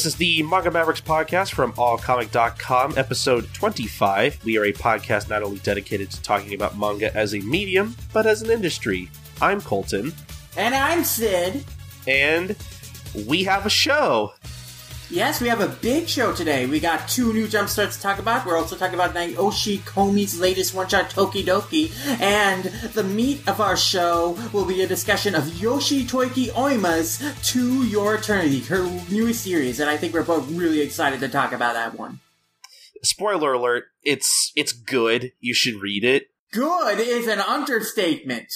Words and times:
This 0.00 0.14
is 0.14 0.16
the 0.16 0.42
Manga 0.44 0.70
Mavericks 0.70 1.02
podcast 1.02 1.52
from 1.52 1.74
allcomic.com, 1.74 2.96
episode 2.96 3.52
25. 3.52 4.42
We 4.46 4.56
are 4.56 4.64
a 4.64 4.72
podcast 4.72 5.28
not 5.28 5.42
only 5.42 5.58
dedicated 5.58 6.10
to 6.12 6.22
talking 6.22 6.54
about 6.54 6.78
manga 6.78 7.14
as 7.14 7.34
a 7.34 7.40
medium, 7.40 7.94
but 8.10 8.26
as 8.26 8.40
an 8.40 8.48
industry. 8.48 9.10
I'm 9.42 9.60
Colton. 9.60 10.14
And 10.56 10.74
I'm 10.74 11.04
Sid. 11.04 11.62
And 12.08 12.56
we 13.28 13.44
have 13.44 13.66
a 13.66 13.68
show. 13.68 14.32
Yes, 15.12 15.40
we 15.40 15.48
have 15.48 15.60
a 15.60 15.66
big 15.66 16.08
show 16.08 16.32
today. 16.32 16.66
We 16.66 16.78
got 16.78 17.08
two 17.08 17.32
new 17.32 17.48
jump 17.48 17.68
starts 17.68 17.96
to 17.96 18.02
talk 18.02 18.20
about. 18.20 18.46
We're 18.46 18.56
also 18.56 18.76
talking 18.76 18.94
about 18.94 19.12
Naoshi 19.12 19.80
Komi's 19.80 20.38
latest 20.38 20.72
one-shot 20.72 21.10
Tokidoki, 21.10 21.90
and 22.20 22.66
the 22.94 23.02
meat 23.02 23.46
of 23.48 23.60
our 23.60 23.76
show 23.76 24.38
will 24.52 24.64
be 24.64 24.82
a 24.82 24.86
discussion 24.86 25.34
of 25.34 25.42
Yoshitoki 25.42 26.50
Oima's 26.50 27.20
To 27.50 27.84
Your 27.88 28.14
Eternity, 28.14 28.60
her 28.60 28.84
newest 29.10 29.42
series, 29.42 29.80
and 29.80 29.90
I 29.90 29.96
think 29.96 30.14
we're 30.14 30.22
both 30.22 30.48
really 30.48 30.80
excited 30.80 31.18
to 31.20 31.28
talk 31.28 31.50
about 31.50 31.74
that 31.74 31.98
one. 31.98 32.20
Spoiler 33.02 33.54
alert, 33.54 33.86
it's 34.04 34.52
it's 34.54 34.72
good. 34.72 35.32
You 35.40 35.54
should 35.54 35.82
read 35.82 36.04
it. 36.04 36.28
Good 36.52 37.00
is 37.00 37.26
an 37.26 37.40
understatement. 37.40 38.52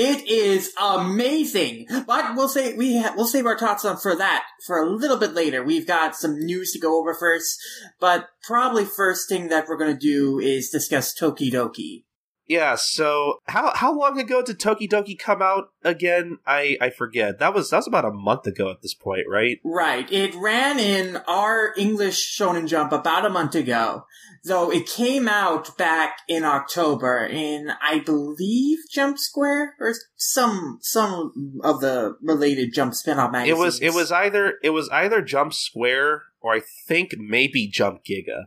It 0.00 0.28
is 0.28 0.72
amazing, 0.80 1.88
but 2.06 2.36
we'll 2.36 2.48
say 2.48 2.76
we 2.76 3.00
ha- 3.02 3.14
we'll 3.16 3.26
save 3.26 3.46
our 3.46 3.58
thoughts 3.58 3.84
on 3.84 3.96
for 3.96 4.14
that 4.14 4.44
for 4.64 4.78
a 4.78 4.88
little 4.88 5.16
bit 5.16 5.34
later. 5.34 5.64
We've 5.64 5.88
got 5.88 6.14
some 6.14 6.38
news 6.38 6.70
to 6.70 6.78
go 6.78 7.00
over 7.00 7.14
first, 7.14 7.60
but 7.98 8.28
probably 8.44 8.84
first 8.84 9.28
thing 9.28 9.48
that 9.48 9.66
we're 9.66 9.76
going 9.76 9.92
to 9.92 9.98
do 9.98 10.38
is 10.38 10.70
discuss 10.70 11.12
Tokidoki. 11.18 12.04
Yeah, 12.46 12.76
so 12.76 13.40
how 13.48 13.74
how 13.74 13.92
long 13.92 14.20
ago 14.20 14.40
did 14.40 14.60
Tokidoki 14.60 15.18
come 15.18 15.42
out 15.42 15.70
again? 15.82 16.38
I 16.46 16.78
I 16.80 16.90
forget. 16.90 17.40
That 17.40 17.52
was 17.52 17.70
that 17.70 17.78
was 17.78 17.88
about 17.88 18.06
a 18.06 18.12
month 18.12 18.46
ago 18.46 18.70
at 18.70 18.80
this 18.80 18.94
point, 18.94 19.26
right? 19.28 19.58
Right. 19.64 20.10
It 20.12 20.34
ran 20.34 20.78
in 20.78 21.16
our 21.26 21.74
English 21.76 22.38
Shonen 22.38 22.68
Jump 22.68 22.92
about 22.92 23.26
a 23.26 23.30
month 23.30 23.54
ago. 23.54 24.04
Though 24.48 24.70
it 24.72 24.86
came 24.86 25.28
out 25.28 25.76
back 25.76 26.18
in 26.28 26.44
October 26.44 27.24
in 27.24 27.70
I 27.80 28.00
believe 28.00 28.78
Jump 28.90 29.18
Square 29.18 29.74
or 29.78 29.94
some 30.16 30.78
some 30.80 31.60
of 31.62 31.80
the 31.80 32.16
related 32.22 32.72
Jump 32.74 32.94
spin-off 32.94 33.30
magazines. 33.30 33.58
It 33.58 33.62
was 33.62 33.80
it 33.80 33.94
was 33.94 34.10
either 34.10 34.54
it 34.62 34.70
was 34.70 34.88
either 34.90 35.22
Jump 35.22 35.54
Square 35.54 36.22
or 36.40 36.54
I 36.54 36.62
think 36.86 37.14
maybe 37.18 37.68
Jump 37.68 38.00
Giga. 38.04 38.46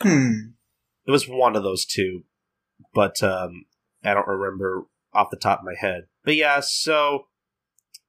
Hmm. 0.00 0.52
It 1.06 1.10
was 1.10 1.26
one 1.26 1.56
of 1.56 1.62
those 1.62 1.84
two 1.84 2.22
but 2.94 3.22
um, 3.22 3.64
I 4.04 4.14
don't 4.14 4.26
remember 4.26 4.84
off 5.12 5.30
the 5.30 5.36
top 5.36 5.60
of 5.60 5.64
my 5.64 5.74
head. 5.78 6.06
But 6.24 6.36
yeah, 6.36 6.60
so 6.60 7.26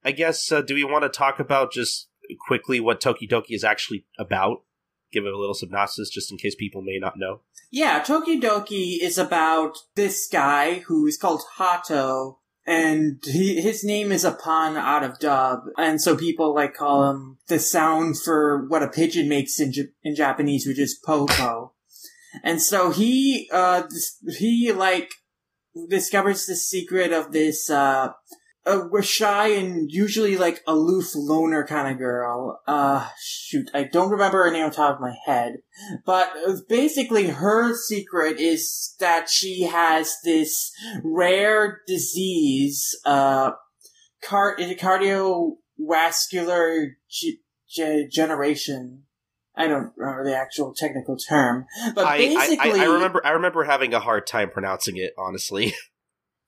I 0.04 0.12
guess 0.12 0.50
uh, 0.50 0.62
do 0.62 0.74
we 0.74 0.84
want 0.84 1.02
to 1.02 1.08
talk 1.08 1.38
about 1.38 1.72
just 1.72 2.08
quickly 2.46 2.80
what 2.80 3.00
Tokidoki 3.00 3.50
is 3.50 3.64
actually 3.64 4.06
about? 4.18 4.62
Give 5.12 5.26
it 5.26 5.32
a 5.32 5.38
little 5.38 5.54
synopsis 5.54 6.10
just 6.10 6.32
in 6.32 6.38
case 6.38 6.54
people 6.54 6.82
may 6.82 6.98
not 6.98 7.18
know. 7.18 7.40
Yeah, 7.70 8.02
Tokidoki 8.02 8.98
is 9.00 9.18
about 9.18 9.78
this 9.94 10.28
guy 10.30 10.80
who 10.80 11.06
is 11.06 11.16
called 11.16 11.42
Hato, 11.56 12.38
and 12.66 13.22
he, 13.24 13.60
his 13.60 13.82
name 13.84 14.12
is 14.12 14.24
a 14.24 14.32
pun 14.32 14.76
out 14.76 15.02
of 15.02 15.18
dub, 15.18 15.60
and 15.76 16.00
so 16.00 16.16
people 16.16 16.54
like 16.54 16.74
call 16.74 17.10
him 17.10 17.38
the 17.48 17.58
sound 17.58 18.20
for 18.20 18.66
what 18.68 18.82
a 18.82 18.88
pigeon 18.88 19.28
makes 19.28 19.58
in, 19.58 19.72
J- 19.72 19.88
in 20.02 20.14
Japanese, 20.14 20.66
which 20.66 20.78
is 20.78 20.98
popo. 21.04 21.72
And 22.42 22.62
so 22.62 22.90
he, 22.90 23.48
uh, 23.52 23.82
he 24.38 24.72
like 24.72 25.10
discovers 25.88 26.46
the 26.46 26.56
secret 26.56 27.12
of 27.12 27.32
this, 27.32 27.68
uh, 27.68 28.12
a 28.64 29.02
shy 29.02 29.48
and 29.48 29.90
usually 29.90 30.36
like 30.36 30.62
aloof 30.66 31.14
loner 31.14 31.66
kind 31.66 31.92
of 31.92 31.98
girl. 31.98 32.60
Uh, 32.66 33.08
shoot, 33.20 33.70
I 33.74 33.84
don't 33.84 34.10
remember 34.10 34.44
her 34.44 34.52
name 34.52 34.66
on 34.66 34.70
top 34.70 34.96
of 34.96 35.00
my 35.00 35.14
head. 35.26 35.56
But 36.04 36.32
basically 36.68 37.28
her 37.28 37.74
secret 37.74 38.38
is 38.38 38.94
that 39.00 39.28
she 39.28 39.62
has 39.62 40.16
this 40.24 40.70
rare 41.02 41.80
disease, 41.86 42.94
uh, 43.04 43.52
car- 44.22 44.56
cardiovascular 44.58 46.90
g- 47.10 47.40
g- 47.68 48.06
generation 48.10 49.04
I 49.54 49.66
don't 49.66 49.92
remember 49.96 50.24
the 50.24 50.36
actual 50.36 50.74
technical 50.74 51.16
term, 51.16 51.66
but 51.94 52.06
I, 52.06 52.16
basically, 52.16 52.72
I, 52.72 52.84
I, 52.84 52.84
I, 52.84 52.94
remember 52.94 53.20
I 53.24 53.30
remember 53.32 53.64
having 53.64 53.92
a 53.92 54.00
hard 54.00 54.26
time 54.26 54.50
pronouncing 54.50 54.96
it. 54.96 55.12
Honestly, 55.18 55.74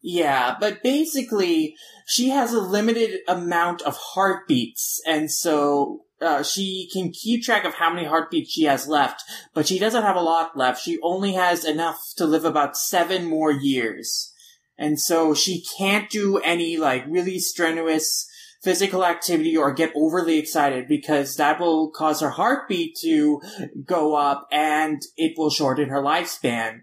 yeah, 0.07 0.55
but 0.61 0.83
basically, 0.83 1.77
she 2.05 2.29
has 2.29 2.53
a 2.53 2.61
limited 2.61 3.21
amount 3.27 3.81
of 3.81 3.97
heartbeats, 3.97 5.01
and 5.07 5.31
so 5.31 6.05
uh, 6.21 6.43
she 6.43 6.91
can 6.93 7.11
keep 7.11 7.43
track 7.43 7.65
of 7.65 7.73
how 7.73 7.89
many 7.89 8.07
heartbeats 8.07 8.51
she 8.51 8.65
has 8.65 8.87
left, 8.87 9.23
but 9.55 9.67
she 9.67 9.79
doesn't 9.79 10.03
have 10.03 10.15
a 10.15 10.21
lot 10.21 10.59
left. 10.59 10.83
She 10.83 10.99
only 11.03 11.33
has 11.33 11.65
enough 11.65 12.13
to 12.19 12.27
live 12.27 12.45
about 12.45 12.77
seven 12.77 13.25
more 13.25 13.51
years, 13.51 14.31
and 14.77 15.01
so 15.01 15.33
she 15.33 15.65
can't 15.79 16.11
do 16.11 16.37
any 16.37 16.77
like 16.77 17.07
really 17.09 17.39
strenuous 17.39 18.29
physical 18.63 19.07
activity 19.07 19.57
or 19.57 19.73
get 19.73 19.91
overly 19.97 20.39
excited 20.39 20.87
because 20.87 21.37
that 21.37 21.59
will 21.59 21.91
cause 21.91 22.21
her 22.21 22.31
heartbeat 22.31 22.95
to 23.01 23.41
go 23.87 24.15
up 24.15 24.49
and 24.53 25.01
it 25.17 25.33
will 25.39 25.51
shorten 25.51 25.89
her 25.89 26.03
lifespan. 26.03 26.83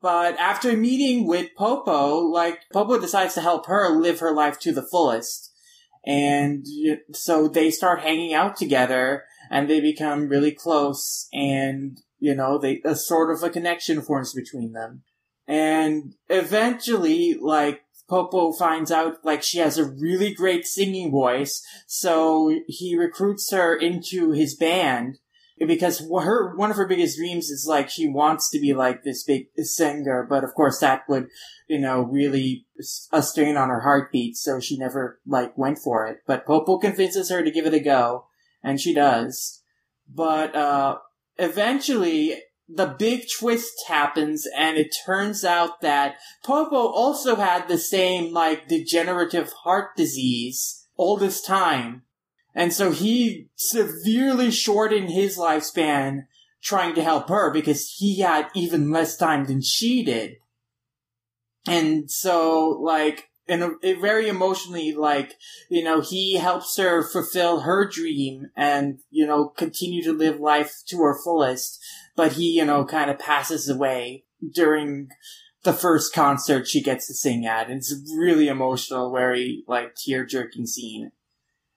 But 0.00 0.36
after 0.38 0.76
meeting 0.76 1.26
with 1.26 1.54
Popo, 1.56 2.18
like, 2.18 2.60
Popo 2.72 2.98
decides 2.98 3.34
to 3.34 3.40
help 3.40 3.66
her 3.66 3.90
live 3.90 4.20
her 4.20 4.32
life 4.32 4.58
to 4.60 4.72
the 4.72 4.86
fullest. 4.90 5.52
And 6.04 6.66
so 7.12 7.48
they 7.48 7.70
start 7.70 8.00
hanging 8.00 8.34
out 8.34 8.56
together 8.56 9.24
and 9.50 9.68
they 9.68 9.80
become 9.80 10.28
really 10.28 10.52
close 10.52 11.28
and, 11.32 12.00
you 12.18 12.34
know, 12.34 12.58
they, 12.58 12.80
a 12.84 12.96
sort 12.96 13.30
of 13.30 13.42
a 13.42 13.50
connection 13.50 14.02
forms 14.02 14.32
between 14.34 14.72
them. 14.72 15.02
And 15.46 16.14
eventually, 16.28 17.36
like, 17.40 17.82
Popo 18.08 18.52
finds 18.52 18.90
out 18.90 19.24
like 19.24 19.42
she 19.42 19.58
has 19.58 19.78
a 19.78 19.88
really 19.88 20.34
great 20.34 20.66
singing 20.66 21.10
voice, 21.10 21.64
so 21.86 22.54
he 22.66 22.94
recruits 22.94 23.50
her 23.52 23.74
into 23.74 24.32
his 24.32 24.54
band 24.54 25.18
because 25.58 26.00
her 26.00 26.54
one 26.56 26.70
of 26.70 26.76
her 26.76 26.86
biggest 26.86 27.16
dreams 27.18 27.50
is 27.50 27.66
like 27.68 27.88
she 27.88 28.08
wants 28.08 28.50
to 28.50 28.60
be 28.60 28.74
like 28.74 29.02
this 29.02 29.22
big 29.24 29.46
singer, 29.58 30.26
but 30.28 30.44
of 30.44 30.54
course 30.54 30.78
that 30.80 31.02
would 31.08 31.28
you 31.68 31.78
know 31.78 32.02
really 32.02 32.66
a 33.12 33.22
strain 33.22 33.56
on 33.56 33.68
her 33.68 33.80
heartbeat, 33.80 34.36
so 34.36 34.60
she 34.60 34.78
never 34.78 35.20
like 35.26 35.56
went 35.56 35.78
for 35.78 36.06
it. 36.06 36.18
But 36.26 36.46
Popo 36.46 36.78
convinces 36.78 37.30
her 37.30 37.42
to 37.42 37.50
give 37.50 37.66
it 37.66 37.74
a 37.74 37.80
go, 37.80 38.26
and 38.62 38.80
she 38.80 38.94
does. 38.94 39.62
But 40.08 40.54
uh, 40.54 40.98
eventually, 41.38 42.42
the 42.68 42.86
big 42.86 43.24
twist 43.38 43.84
happens 43.88 44.46
and 44.56 44.78
it 44.78 44.94
turns 45.04 45.44
out 45.44 45.80
that 45.80 46.16
Popo 46.44 46.76
also 46.76 47.36
had 47.36 47.68
the 47.68 47.78
same, 47.78 48.32
like, 48.32 48.68
degenerative 48.68 49.52
heart 49.64 49.96
disease 49.96 50.86
all 50.96 51.16
this 51.16 51.42
time. 51.42 52.02
And 52.54 52.72
so 52.72 52.90
he 52.90 53.48
severely 53.56 54.50
shortened 54.50 55.10
his 55.10 55.38
lifespan 55.38 56.26
trying 56.62 56.94
to 56.94 57.02
help 57.02 57.28
her 57.28 57.50
because 57.50 57.94
he 57.98 58.20
had 58.20 58.48
even 58.54 58.90
less 58.90 59.16
time 59.16 59.46
than 59.46 59.62
she 59.62 60.04
did. 60.04 60.36
And 61.66 62.10
so, 62.10 62.78
like, 62.80 63.30
and 63.48 63.62
a, 63.82 63.94
very 63.94 64.28
emotionally, 64.28 64.92
like, 64.92 65.34
you 65.68 65.82
know, 65.82 66.00
he 66.00 66.36
helps 66.36 66.76
her 66.76 67.02
fulfill 67.02 67.60
her 67.60 67.88
dream 67.88 68.50
and, 68.56 69.00
you 69.10 69.26
know, 69.26 69.48
continue 69.48 70.02
to 70.04 70.12
live 70.12 70.38
life 70.38 70.82
to 70.86 70.98
her 70.98 71.18
fullest. 71.22 71.82
But 72.16 72.32
he, 72.32 72.56
you 72.58 72.64
know, 72.64 72.84
kind 72.84 73.10
of 73.10 73.18
passes 73.18 73.68
away 73.68 74.24
during 74.54 75.08
the 75.64 75.72
first 75.72 76.14
concert 76.14 76.66
she 76.66 76.82
gets 76.82 77.06
to 77.08 77.14
sing 77.14 77.46
at. 77.46 77.68
And 77.68 77.78
it's 77.78 77.94
really 78.16 78.48
emotional, 78.48 79.12
very, 79.12 79.64
like, 79.66 79.94
tear 79.96 80.24
jerking 80.24 80.66
scene. 80.66 81.12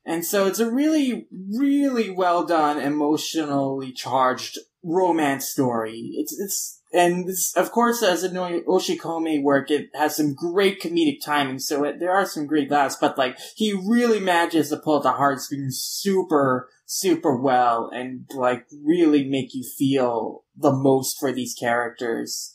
And 0.05 0.23
so 0.23 0.45
it's 0.45 0.59
a 0.59 0.71
really, 0.71 1.27
really 1.31 2.11
well 2.11 2.45
done, 2.45 2.79
emotionally 2.79 3.91
charged 3.91 4.59
romance 4.83 5.47
story. 5.47 6.11
It's, 6.13 6.39
it's, 6.39 6.79
and 6.93 7.27
this, 7.27 7.57
of 7.57 7.71
course, 7.71 8.03
as 8.03 8.23
a 8.23 8.29
Naoshi 8.29 8.97
Komi 8.99 9.41
work, 9.41 9.71
it 9.71 9.89
has 9.95 10.15
some 10.15 10.35
great 10.35 10.79
comedic 10.79 11.21
timing, 11.25 11.57
so 11.57 11.83
it, 11.83 11.99
there 11.99 12.11
are 12.11 12.25
some 12.25 12.45
great 12.45 12.69
laughs, 12.69 12.97
but 13.01 13.17
like, 13.17 13.37
he 13.55 13.73
really 13.73 14.19
manages 14.19 14.69
to 14.69 14.77
pull 14.77 15.01
the 15.01 15.13
heartstrings 15.13 15.79
super, 15.81 16.69
super 16.85 17.35
well 17.35 17.89
and 17.91 18.29
like 18.35 18.67
really 18.83 19.27
make 19.27 19.55
you 19.55 19.63
feel 19.63 20.43
the 20.55 20.71
most 20.71 21.17
for 21.19 21.31
these 21.31 21.55
characters. 21.55 22.53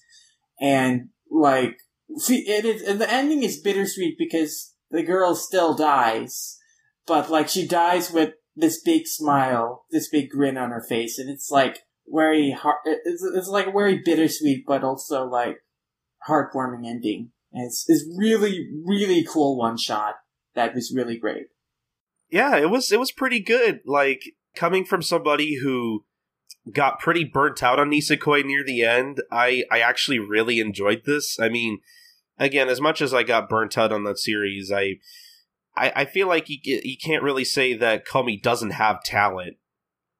And 0.60 1.08
like, 1.28 1.78
it 2.08 2.64
is, 2.64 2.82
and 2.82 3.00
the 3.00 3.12
ending 3.12 3.42
is 3.42 3.60
bittersweet 3.60 4.16
because 4.18 4.72
the 4.90 5.02
girl 5.02 5.34
still 5.34 5.74
dies, 5.74 6.59
but 7.06 7.30
like, 7.30 7.48
she 7.48 7.66
dies 7.66 8.10
with 8.10 8.34
this 8.56 8.82
big 8.82 9.06
smile, 9.06 9.84
this 9.90 10.08
big 10.08 10.30
grin 10.30 10.56
on 10.56 10.70
her 10.70 10.82
face, 10.82 11.18
and 11.18 11.30
it's 11.30 11.50
like, 11.50 11.80
very 12.10 12.50
heart. 12.50 12.78
It's, 12.84 13.22
it's 13.22 13.48
like 13.48 13.72
very 13.72 14.00
bittersweet, 14.04 14.64
but 14.66 14.84
also 14.84 15.24
like 15.24 15.58
heartwarming 16.28 16.86
ending. 16.86 17.30
And 17.52 17.66
it's 17.66 17.84
it's 17.88 18.04
really 18.16 18.68
really 18.86 19.24
cool 19.24 19.56
one 19.56 19.76
shot 19.76 20.16
that 20.54 20.74
was 20.74 20.92
really 20.94 21.18
great. 21.18 21.46
Yeah, 22.30 22.56
it 22.56 22.70
was 22.70 22.92
it 22.92 23.00
was 23.00 23.12
pretty 23.12 23.40
good. 23.40 23.80
Like 23.84 24.22
coming 24.54 24.84
from 24.84 25.02
somebody 25.02 25.58
who 25.62 26.04
got 26.72 27.00
pretty 27.00 27.24
burnt 27.24 27.62
out 27.62 27.78
on 27.78 27.90
Nisekoi 27.90 28.44
near 28.44 28.64
the 28.64 28.82
end, 28.82 29.22
I 29.32 29.64
I 29.70 29.80
actually 29.80 30.18
really 30.18 30.60
enjoyed 30.60 31.02
this. 31.06 31.38
I 31.40 31.48
mean, 31.48 31.78
again, 32.38 32.68
as 32.68 32.80
much 32.80 33.00
as 33.00 33.12
I 33.12 33.22
got 33.22 33.48
burnt 33.48 33.76
out 33.76 33.92
on 33.92 34.04
that 34.04 34.18
series, 34.18 34.70
I 34.72 34.98
I, 35.76 35.92
I 35.96 36.04
feel 36.04 36.28
like 36.28 36.46
you 36.48 36.96
can't 37.02 37.22
really 37.22 37.44
say 37.44 37.74
that 37.74 38.06
Komi 38.06 38.40
doesn't 38.42 38.70
have 38.70 39.02
talent. 39.02 39.56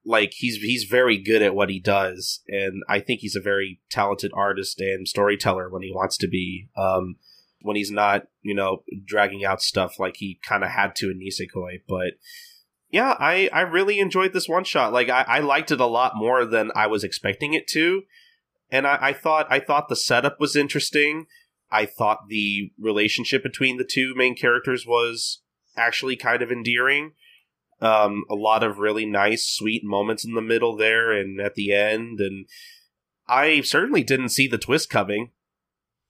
Like 0.03 0.33
he's 0.33 0.55
he's 0.55 0.85
very 0.85 1.17
good 1.17 1.43
at 1.43 1.53
what 1.53 1.69
he 1.69 1.79
does, 1.79 2.41
and 2.47 2.81
I 2.89 2.99
think 2.99 3.19
he's 3.19 3.35
a 3.35 3.41
very 3.41 3.79
talented 3.91 4.31
artist 4.33 4.79
and 4.79 5.07
storyteller 5.07 5.69
when 5.69 5.83
he 5.83 5.91
wants 5.91 6.17
to 6.17 6.27
be. 6.27 6.69
Um, 6.75 7.17
when 7.63 7.75
he's 7.75 7.91
not, 7.91 8.23
you 8.41 8.55
know, 8.55 8.83
dragging 9.05 9.45
out 9.45 9.61
stuff 9.61 9.99
like 9.99 10.15
he 10.17 10.39
kind 10.43 10.63
of 10.63 10.71
had 10.71 10.95
to 10.95 11.11
in 11.11 11.19
Nisekoi, 11.19 11.81
but 11.87 12.13
yeah, 12.91 13.15
I, 13.19 13.49
I 13.53 13.61
really 13.61 13.99
enjoyed 13.99 14.33
this 14.33 14.49
one 14.49 14.65
shot. 14.65 14.91
Like 14.91 15.09
I, 15.09 15.23
I 15.27 15.39
liked 15.39 15.71
it 15.71 15.79
a 15.79 15.85
lot 15.85 16.13
more 16.15 16.45
than 16.45 16.71
I 16.75 16.87
was 16.87 17.03
expecting 17.03 17.53
it 17.53 17.67
to. 17.67 18.03
And 18.69 18.85
I, 18.85 18.97
I 19.01 19.13
thought 19.13 19.47
I 19.49 19.59
thought 19.59 19.89
the 19.89 19.95
setup 19.95 20.39
was 20.39 20.55
interesting. 20.55 21.25
I 21.71 21.85
thought 21.85 22.27
the 22.27 22.71
relationship 22.79 23.43
between 23.43 23.77
the 23.77 23.87
two 23.89 24.13
main 24.15 24.35
characters 24.35 24.85
was 24.85 25.41
actually 25.77 26.15
kind 26.15 26.41
of 26.41 26.51
endearing. 26.51 27.13
Um, 27.79 28.23
a 28.29 28.35
lot 28.35 28.63
of 28.63 28.77
really 28.77 29.05
nice, 29.05 29.47
sweet 29.47 29.83
moments 29.83 30.23
in 30.23 30.35
the 30.35 30.41
middle 30.41 30.75
there 30.75 31.11
and 31.11 31.39
at 31.39 31.55
the 31.55 31.73
end, 31.73 32.19
and 32.19 32.45
I 33.27 33.61
certainly 33.61 34.03
didn't 34.03 34.29
see 34.29 34.47
the 34.47 34.59
twist 34.59 34.89
coming. 34.89 35.31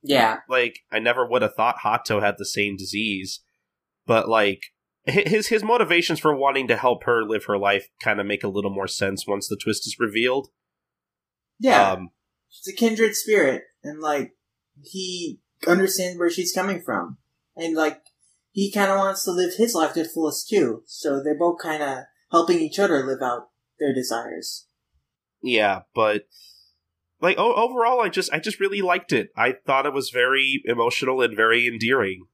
Yeah, 0.04 0.40
like 0.50 0.80
I 0.92 1.00
never 1.00 1.26
would 1.26 1.44
have 1.44 1.54
thought 1.54 1.80
Hato 1.80 2.20
had 2.20 2.36
the 2.38 2.46
same 2.46 2.76
disease, 2.76 3.40
but 4.06 4.28
like 4.28 4.64
his 5.06 5.48
his 5.48 5.64
motivations 5.64 6.20
for 6.20 6.36
wanting 6.36 6.68
to 6.68 6.76
help 6.76 7.04
her 7.04 7.24
live 7.24 7.46
her 7.46 7.58
life 7.58 7.88
kind 8.02 8.20
of 8.20 8.26
make 8.26 8.44
a 8.44 8.50
little 8.50 8.74
more 8.74 8.88
sense 8.88 9.28
once 9.28 9.48
the 9.48 9.56
twist 9.56 9.88
is 9.88 9.98
revealed. 10.00 10.50
Yeah, 11.60 11.92
um, 11.92 12.10
she's 12.50 12.74
a 12.74 12.76
kindred 12.76 13.16
spirit, 13.16 13.64
and 13.84 14.02
like 14.02 14.34
he 14.84 15.41
understands 15.68 16.18
where 16.18 16.30
she's 16.30 16.54
coming 16.54 16.82
from, 16.82 17.18
and 17.56 17.76
like 17.76 18.02
he 18.52 18.72
kind 18.72 18.92
of 18.92 18.98
wants 18.98 19.24
to 19.26 19.32
live 19.32 19.56
his 19.56 19.74
life 19.74 19.94
to 19.94 20.04
the 20.04 20.10
fullest 20.10 20.50
too. 20.50 20.84
So 20.86 21.22
they're 21.24 21.38
both 21.38 21.62
kind 21.62 21.82
of 21.82 22.00
helping 22.32 22.60
each 22.60 22.80
other 22.80 23.06
live 23.06 23.22
out 23.22 23.50
their 23.80 23.94
desires. 23.94 24.68
Yeah, 25.42 25.82
but 25.96 26.24
like 27.22 27.38
o- 27.38 27.56
overall, 27.56 28.02
I 28.02 28.10
just 28.10 28.32
I 28.34 28.40
just 28.40 28.60
really 28.60 28.82
liked 28.82 29.14
it. 29.14 29.30
I 29.38 29.56
thought 29.66 29.86
it 29.86 29.94
was 29.94 30.10
very 30.10 30.62
emotional 30.66 31.22
and 31.22 31.36
very 31.36 31.68
endearing. 31.68 32.26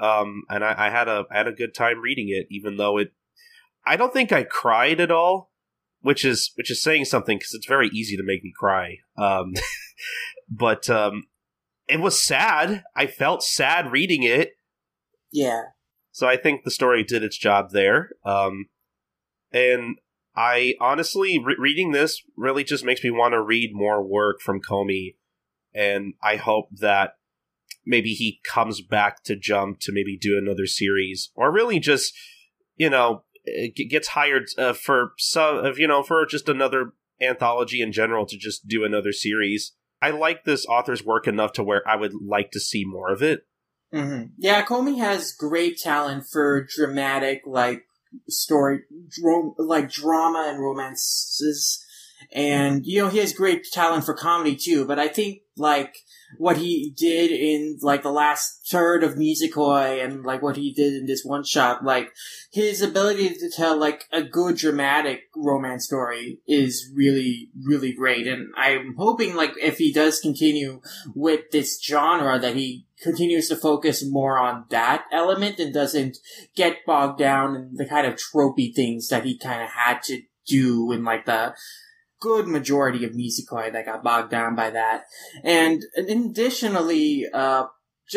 Um, 0.00 0.44
and 0.48 0.64
I, 0.64 0.86
I 0.86 0.90
had 0.90 1.08
a 1.08 1.24
I 1.30 1.38
had 1.38 1.48
a 1.48 1.52
good 1.52 1.74
time 1.74 2.00
reading 2.00 2.28
it, 2.28 2.46
even 2.50 2.76
though 2.76 2.98
it. 2.98 3.12
I 3.86 3.96
don't 3.96 4.12
think 4.12 4.32
I 4.32 4.42
cried 4.42 5.00
at 5.00 5.10
all, 5.10 5.50
which 6.00 6.24
is 6.24 6.52
which 6.56 6.70
is 6.70 6.82
saying 6.82 7.06
something 7.06 7.38
because 7.38 7.54
it's 7.54 7.66
very 7.66 7.88
easy 7.88 8.16
to 8.16 8.22
make 8.22 8.42
me 8.42 8.52
cry. 8.58 8.98
Um, 9.16 9.54
but 10.48 10.88
um, 10.90 11.24
it 11.88 12.00
was 12.00 12.22
sad. 12.22 12.84
I 12.94 13.06
felt 13.06 13.42
sad 13.42 13.92
reading 13.92 14.22
it. 14.22 14.52
Yeah. 15.32 15.62
So 16.10 16.26
I 16.26 16.36
think 16.36 16.64
the 16.64 16.70
story 16.70 17.04
did 17.04 17.22
its 17.22 17.38
job 17.38 17.70
there. 17.70 18.10
Um, 18.24 18.66
and 19.52 19.98
I 20.36 20.74
honestly, 20.80 21.38
re- 21.38 21.56
reading 21.58 21.92
this 21.92 22.22
really 22.36 22.64
just 22.64 22.84
makes 22.84 23.02
me 23.02 23.10
want 23.10 23.32
to 23.32 23.42
read 23.42 23.70
more 23.72 24.02
work 24.02 24.40
from 24.40 24.60
Komi. 24.60 25.16
And 25.74 26.14
I 26.22 26.36
hope 26.36 26.68
that 26.80 27.12
maybe 27.84 28.10
he 28.10 28.40
comes 28.44 28.80
back 28.82 29.22
to 29.24 29.36
Jump 29.36 29.80
to 29.80 29.92
maybe 29.92 30.16
do 30.16 30.38
another 30.38 30.66
series, 30.66 31.30
or 31.34 31.52
really 31.52 31.80
just 31.80 32.14
you 32.76 32.90
know 32.90 33.24
gets 33.74 34.08
hired 34.08 34.44
uh, 34.58 34.72
for 34.72 35.12
some 35.18 35.64
of 35.64 35.78
you 35.78 35.88
know 35.88 36.02
for 36.02 36.24
just 36.26 36.48
another 36.48 36.92
anthology 37.20 37.80
in 37.80 37.92
general 37.92 38.26
to 38.26 38.36
just 38.36 38.68
do 38.68 38.84
another 38.84 39.12
series. 39.12 39.72
I 40.00 40.10
like 40.10 40.44
this 40.44 40.66
author's 40.66 41.04
work 41.04 41.26
enough 41.26 41.52
to 41.54 41.62
where 41.62 41.86
I 41.86 41.96
would 41.96 42.14
like 42.14 42.50
to 42.52 42.60
see 42.60 42.84
more 42.84 43.10
of 43.10 43.22
it. 43.22 43.46
Mm-hmm. 43.92 44.32
Yeah, 44.38 44.64
Komi 44.64 44.98
has 44.98 45.32
great 45.32 45.78
talent 45.78 46.24
for 46.30 46.64
dramatic, 46.64 47.42
like 47.46 47.84
story, 48.28 48.80
like 49.58 49.90
drama 49.90 50.46
and 50.48 50.60
romances, 50.60 51.84
and 52.32 52.84
you 52.84 53.02
know 53.02 53.08
he 53.08 53.18
has 53.18 53.32
great 53.32 53.64
talent 53.72 54.04
for 54.04 54.14
comedy 54.14 54.56
too. 54.56 54.84
But 54.84 54.98
I 54.98 55.08
think 55.08 55.40
like 55.56 55.96
what 56.36 56.58
he 56.58 56.92
did 56.96 57.30
in 57.30 57.78
like 57.80 58.02
the 58.02 58.12
last 58.12 58.68
third 58.68 59.02
of 59.02 59.14
Nisekoi 59.14 60.04
and 60.04 60.24
like 60.24 60.42
what 60.42 60.56
he 60.56 60.72
did 60.72 60.94
in 60.94 61.06
this 61.06 61.24
one 61.24 61.44
shot, 61.44 61.84
like 61.84 62.12
his 62.52 62.82
ability 62.82 63.30
to 63.30 63.50
tell 63.50 63.76
like 63.76 64.04
a 64.12 64.22
good 64.22 64.56
dramatic 64.56 65.22
romance 65.34 65.86
story 65.86 66.40
is 66.46 66.90
really, 66.94 67.50
really 67.64 67.92
great. 67.92 68.26
And 68.26 68.48
I'm 68.56 68.94
hoping 68.98 69.34
like 69.34 69.54
if 69.60 69.78
he 69.78 69.92
does 69.92 70.20
continue 70.20 70.80
with 71.14 71.50
this 71.50 71.82
genre 71.82 72.38
that 72.38 72.56
he 72.56 72.86
continues 73.00 73.48
to 73.48 73.56
focus 73.56 74.04
more 74.04 74.38
on 74.38 74.64
that 74.70 75.04
element 75.12 75.58
and 75.58 75.72
doesn't 75.72 76.18
get 76.54 76.84
bogged 76.84 77.18
down 77.18 77.54
in 77.54 77.74
the 77.74 77.86
kind 77.86 78.06
of 78.06 78.16
tropey 78.16 78.74
things 78.74 79.08
that 79.08 79.24
he 79.24 79.38
kind 79.38 79.62
of 79.62 79.70
had 79.70 80.02
to 80.02 80.20
do 80.46 80.90
in 80.92 81.04
like 81.04 81.26
the 81.26 81.54
good 82.20 82.46
majority 82.46 83.04
of 83.04 83.12
Nisekoi 83.12 83.72
that 83.72 83.86
got 83.86 84.02
bogged 84.02 84.30
down 84.30 84.54
by 84.54 84.70
that. 84.70 85.04
And 85.44 85.84
additionally, 85.96 87.26
uh, 87.32 87.66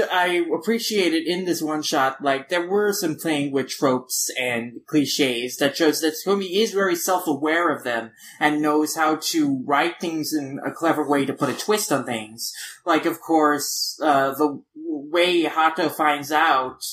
I 0.10 0.46
appreciated 0.58 1.28
in 1.28 1.44
this 1.44 1.62
one 1.62 1.82
shot, 1.82 2.24
like, 2.24 2.48
there 2.48 2.66
were 2.66 2.94
some 2.94 3.16
playing 3.18 3.52
with 3.52 3.68
tropes 3.68 4.30
and 4.40 4.80
cliches 4.88 5.58
that 5.58 5.76
shows 5.76 6.00
that 6.00 6.16
Komi 6.26 6.50
is 6.50 6.72
very 6.72 6.96
self-aware 6.96 7.76
of 7.76 7.84
them 7.84 8.12
and 8.40 8.62
knows 8.62 8.96
how 8.96 9.18
to 9.18 9.62
write 9.66 10.00
things 10.00 10.32
in 10.34 10.62
a 10.66 10.72
clever 10.72 11.06
way 11.06 11.26
to 11.26 11.34
put 11.34 11.50
a 11.50 11.58
twist 11.58 11.92
on 11.92 12.06
things. 12.06 12.54
Like, 12.86 13.06
of 13.06 13.20
course, 13.20 14.00
uh, 14.02 14.34
the 14.34 14.64
way 14.76 15.44
Hato 15.44 15.90
finds 15.90 16.32
out 16.32 16.84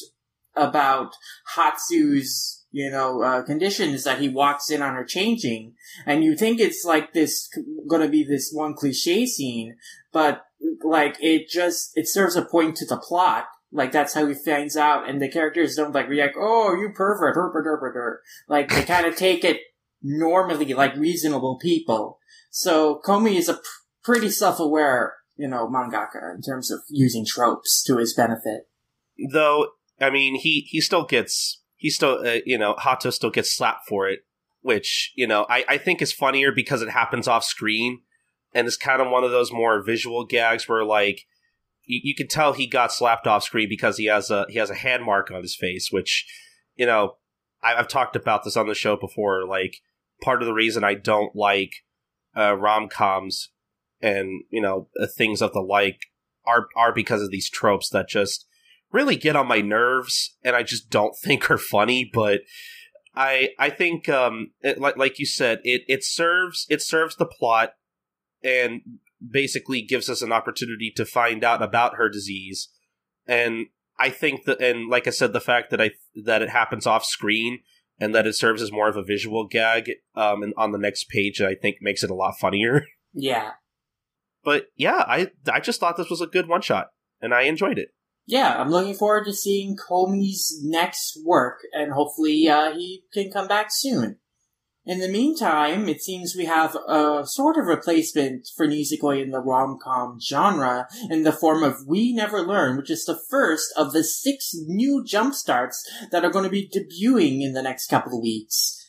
about 0.56 1.14
Hatsu's 1.54 2.57
you 2.70 2.90
know, 2.90 3.22
uh, 3.22 3.42
condition 3.42 3.90
is 3.90 4.04
that 4.04 4.20
he 4.20 4.28
walks 4.28 4.70
in 4.70 4.82
on 4.82 4.94
her 4.94 5.04
changing, 5.04 5.74
and 6.04 6.22
you 6.22 6.36
think 6.36 6.60
it's 6.60 6.84
like 6.84 7.12
this 7.12 7.48
gonna 7.88 8.08
be 8.08 8.24
this 8.24 8.50
one 8.52 8.74
cliche 8.74 9.26
scene, 9.26 9.76
but 10.12 10.42
like 10.82 11.16
it 11.20 11.48
just 11.48 11.92
it 11.94 12.08
serves 12.08 12.36
a 12.36 12.44
point 12.44 12.76
to 12.76 12.86
the 12.86 12.98
plot. 12.98 13.46
Like 13.72 13.92
that's 13.92 14.14
how 14.14 14.26
he 14.26 14.34
finds 14.34 14.76
out, 14.76 15.08
and 15.08 15.20
the 15.20 15.30
characters 15.30 15.76
don't 15.76 15.94
like 15.94 16.08
react. 16.08 16.36
Oh, 16.38 16.74
you 16.74 16.90
pervert, 16.94 17.34
pervert, 17.34 17.80
pervert. 17.80 18.20
Like 18.48 18.68
they 18.68 18.82
kind 18.82 19.06
of 19.06 19.16
take 19.16 19.44
it 19.44 19.60
normally, 20.02 20.72
like 20.74 20.96
reasonable 20.96 21.58
people. 21.58 22.18
So 22.50 23.00
Komi 23.04 23.36
is 23.36 23.48
a 23.48 23.54
pr- 23.54 23.60
pretty 24.04 24.30
self-aware, 24.30 25.14
you 25.36 25.48
know, 25.48 25.68
mangaka 25.68 26.34
in 26.34 26.42
terms 26.42 26.70
of 26.70 26.80
using 26.88 27.26
tropes 27.26 27.82
to 27.84 27.98
his 27.98 28.14
benefit. 28.14 28.68
Though, 29.32 29.68
I 30.00 30.10
mean, 30.10 30.36
he 30.36 30.66
he 30.68 30.80
still 30.80 31.04
gets 31.04 31.60
he 31.78 31.88
still, 31.88 32.20
uh, 32.26 32.38
you 32.44 32.58
know, 32.58 32.74
Hato 32.76 33.08
still 33.10 33.30
gets 33.30 33.50
slapped 33.50 33.88
for 33.88 34.08
it, 34.08 34.20
which, 34.60 35.12
you 35.16 35.26
know, 35.26 35.46
I, 35.48 35.64
I 35.68 35.78
think 35.78 36.02
is 36.02 36.12
funnier 36.12 36.52
because 36.52 36.82
it 36.82 36.90
happens 36.90 37.26
off 37.26 37.44
screen 37.44 38.00
and 38.52 38.66
it's 38.66 38.76
kind 38.76 39.00
of 39.00 39.10
one 39.10 39.24
of 39.24 39.30
those 39.30 39.52
more 39.52 39.82
visual 39.82 40.26
gags 40.26 40.68
where, 40.68 40.84
like, 40.84 41.22
you, 41.84 42.00
you 42.02 42.14
can 42.14 42.28
tell 42.28 42.52
he 42.52 42.66
got 42.66 42.92
slapped 42.92 43.26
off 43.26 43.44
screen 43.44 43.68
because 43.68 43.96
he 43.96 44.06
has 44.06 44.30
a 44.30 44.44
he 44.50 44.58
has 44.58 44.70
a 44.70 44.74
hand 44.74 45.04
mark 45.04 45.30
on 45.30 45.40
his 45.40 45.56
face, 45.56 45.90
which, 45.90 46.26
you 46.76 46.84
know, 46.84 47.16
I, 47.62 47.76
have 47.76 47.88
talked 47.88 48.16
about 48.16 48.44
this 48.44 48.56
on 48.56 48.66
the 48.66 48.74
show 48.74 48.96
before. 48.96 49.46
Like, 49.46 49.76
part 50.20 50.42
of 50.42 50.46
the 50.46 50.54
reason 50.54 50.84
I 50.84 50.94
don't 50.94 51.34
like 51.34 51.84
uh, 52.36 52.54
rom 52.56 52.88
coms 52.88 53.50
and 54.00 54.44
you 54.50 54.60
know 54.60 54.88
uh, 55.00 55.06
things 55.06 55.42
of 55.42 55.52
the 55.52 55.60
like 55.60 56.06
are 56.46 56.68
are 56.76 56.92
because 56.92 57.22
of 57.22 57.30
these 57.30 57.50
tropes 57.50 57.88
that 57.90 58.08
just 58.08 58.46
really 58.92 59.16
get 59.16 59.36
on 59.36 59.46
my 59.46 59.60
nerves 59.60 60.36
and 60.42 60.56
I 60.56 60.62
just 60.62 60.90
don't 60.90 61.16
think 61.22 61.50
are 61.50 61.58
funny, 61.58 62.08
but 62.12 62.40
I 63.14 63.50
I 63.58 63.70
think 63.70 64.08
um 64.08 64.52
it, 64.60 64.80
like 64.80 64.96
like 64.96 65.18
you 65.18 65.26
said 65.26 65.60
it 65.64 65.82
it 65.88 66.04
serves 66.04 66.66
it 66.70 66.80
serves 66.80 67.16
the 67.16 67.26
plot 67.26 67.72
and 68.42 68.80
basically 69.30 69.82
gives 69.82 70.08
us 70.08 70.22
an 70.22 70.32
opportunity 70.32 70.92
to 70.94 71.04
find 71.04 71.42
out 71.42 71.60
about 71.60 71.96
her 71.96 72.08
disease 72.08 72.68
and 73.26 73.66
I 73.98 74.10
think 74.10 74.44
that 74.44 74.60
and 74.62 74.88
like 74.88 75.08
I 75.08 75.10
said 75.10 75.32
the 75.32 75.40
fact 75.40 75.70
that 75.70 75.80
I 75.80 75.90
that 76.24 76.42
it 76.42 76.50
happens 76.50 76.86
off 76.86 77.04
screen 77.04 77.60
and 77.98 78.14
that 78.14 78.28
it 78.28 78.36
serves 78.36 78.62
as 78.62 78.70
more 78.70 78.88
of 78.88 78.96
a 78.96 79.02
visual 79.02 79.48
gag 79.48 79.90
um 80.14 80.44
and 80.44 80.54
on 80.56 80.70
the 80.70 80.78
next 80.78 81.08
page 81.08 81.40
I 81.40 81.54
think 81.56 81.78
makes 81.80 82.04
it 82.04 82.10
a 82.10 82.14
lot 82.14 82.38
funnier. 82.40 82.86
Yeah. 83.14 83.52
But 84.44 84.66
yeah, 84.76 85.02
I 85.08 85.30
I 85.50 85.60
just 85.60 85.80
thought 85.80 85.96
this 85.96 86.10
was 86.10 86.20
a 86.20 86.26
good 86.26 86.46
one 86.46 86.60
shot 86.60 86.88
and 87.22 87.34
I 87.34 87.42
enjoyed 87.42 87.78
it 87.78 87.88
yeah, 88.28 88.60
I'm 88.60 88.68
looking 88.68 88.92
forward 88.92 89.24
to 89.24 89.32
seeing 89.32 89.74
Komi's 89.74 90.60
next 90.62 91.18
work, 91.24 91.60
and 91.72 91.92
hopefully 91.92 92.46
uh, 92.46 92.74
he 92.74 93.04
can 93.10 93.30
come 93.30 93.48
back 93.48 93.68
soon. 93.70 94.18
In 94.84 95.00
the 95.00 95.08
meantime, 95.08 95.88
it 95.88 96.02
seems 96.02 96.36
we 96.36 96.44
have 96.44 96.76
a 96.86 97.22
sort 97.24 97.56
of 97.56 97.64
replacement 97.64 98.46
for 98.54 98.68
Nisekoi 98.68 99.22
in 99.22 99.30
the 99.30 99.40
rom-com 99.40 100.18
genre 100.20 100.86
in 101.08 101.22
the 101.22 101.32
form 101.32 101.62
of 101.62 101.86
We 101.86 102.12
Never 102.12 102.42
Learn, 102.42 102.76
which 102.76 102.90
is 102.90 103.06
the 103.06 103.18
first 103.30 103.72
of 103.78 103.94
the 103.94 104.04
six 104.04 104.52
new 104.54 105.02
jumpstarts 105.02 105.78
that 106.10 106.22
are 106.22 106.30
going 106.30 106.44
to 106.44 106.50
be 106.50 106.68
debuting 106.68 107.40
in 107.40 107.54
the 107.54 107.62
next 107.62 107.88
couple 107.88 108.18
of 108.18 108.22
weeks. 108.22 108.86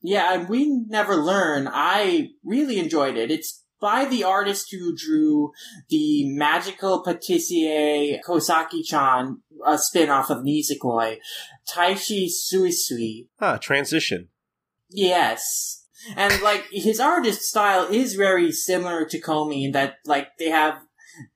Yeah, 0.00 0.32
and 0.32 0.48
we 0.48 0.68
never 0.86 1.16
learn. 1.16 1.68
I 1.70 2.30
really 2.44 2.78
enjoyed 2.78 3.16
it. 3.16 3.32
It's 3.32 3.64
by 3.80 4.04
the 4.04 4.24
artist 4.24 4.68
who 4.70 4.94
drew 4.94 5.52
the 5.88 6.28
magical 6.28 7.02
patissier 7.02 8.18
Kosaki-chan, 8.26 9.42
a 9.64 9.78
spin-off 9.78 10.30
of 10.30 10.44
Nisekoi, 10.44 11.18
Taishi 11.72 12.26
Tsutsui. 12.26 13.28
Ah, 13.40 13.56
transition. 13.56 14.28
Yes. 14.90 15.86
And 16.16 16.40
like 16.42 16.66
his 16.70 17.00
artist 17.00 17.42
style 17.42 17.86
is 17.90 18.14
very 18.14 18.52
similar 18.52 19.04
to 19.06 19.20
Komi 19.20 19.64
in 19.64 19.72
that 19.72 19.96
like 20.06 20.28
they 20.38 20.48
have 20.48 20.78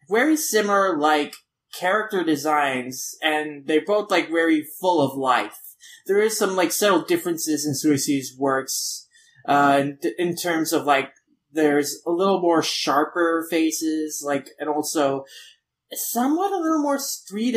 very 0.08 0.36
similar 0.36 0.96
like 0.96 1.34
character 1.78 2.24
designs 2.24 3.14
and 3.22 3.66
they're 3.66 3.84
both 3.84 4.10
like 4.10 4.28
very 4.28 4.64
full 4.80 5.00
of 5.02 5.16
life. 5.16 5.58
There 6.06 6.20
is 6.20 6.38
some 6.38 6.56
like 6.56 6.72
subtle 6.72 7.02
differences 7.02 7.66
in 7.66 7.72
Tsutsui's 7.72 8.34
works 8.38 9.06
uh 9.46 9.82
in, 9.82 9.98
in 10.18 10.34
terms 10.34 10.72
of 10.72 10.86
like 10.86 11.10
there's 11.54 12.02
a 12.06 12.10
little 12.10 12.40
more 12.40 12.62
sharper 12.62 13.46
faces 13.50 14.22
like 14.24 14.50
and 14.58 14.68
also 14.68 15.24
somewhat 15.92 16.52
a 16.52 16.58
little 16.58 16.82
more 16.82 16.98
street 16.98 17.56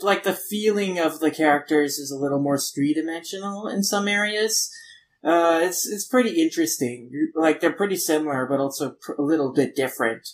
like 0.00 0.22
the 0.22 0.32
feeling 0.32 0.98
of 0.98 1.20
the 1.20 1.30
characters 1.30 1.98
is 1.98 2.10
a 2.10 2.18
little 2.18 2.40
more 2.40 2.58
three 2.58 2.94
dimensional 2.94 3.66
in 3.68 3.82
some 3.82 4.06
areas 4.06 4.70
uh, 5.26 5.60
it's 5.64 5.88
it's 5.88 6.06
pretty 6.06 6.40
interesting. 6.40 7.10
Like 7.34 7.60
they're 7.60 7.72
pretty 7.72 7.96
similar, 7.96 8.46
but 8.46 8.60
also 8.60 8.90
pr- 8.90 9.14
a 9.18 9.22
little 9.22 9.52
bit 9.52 9.74
different. 9.74 10.28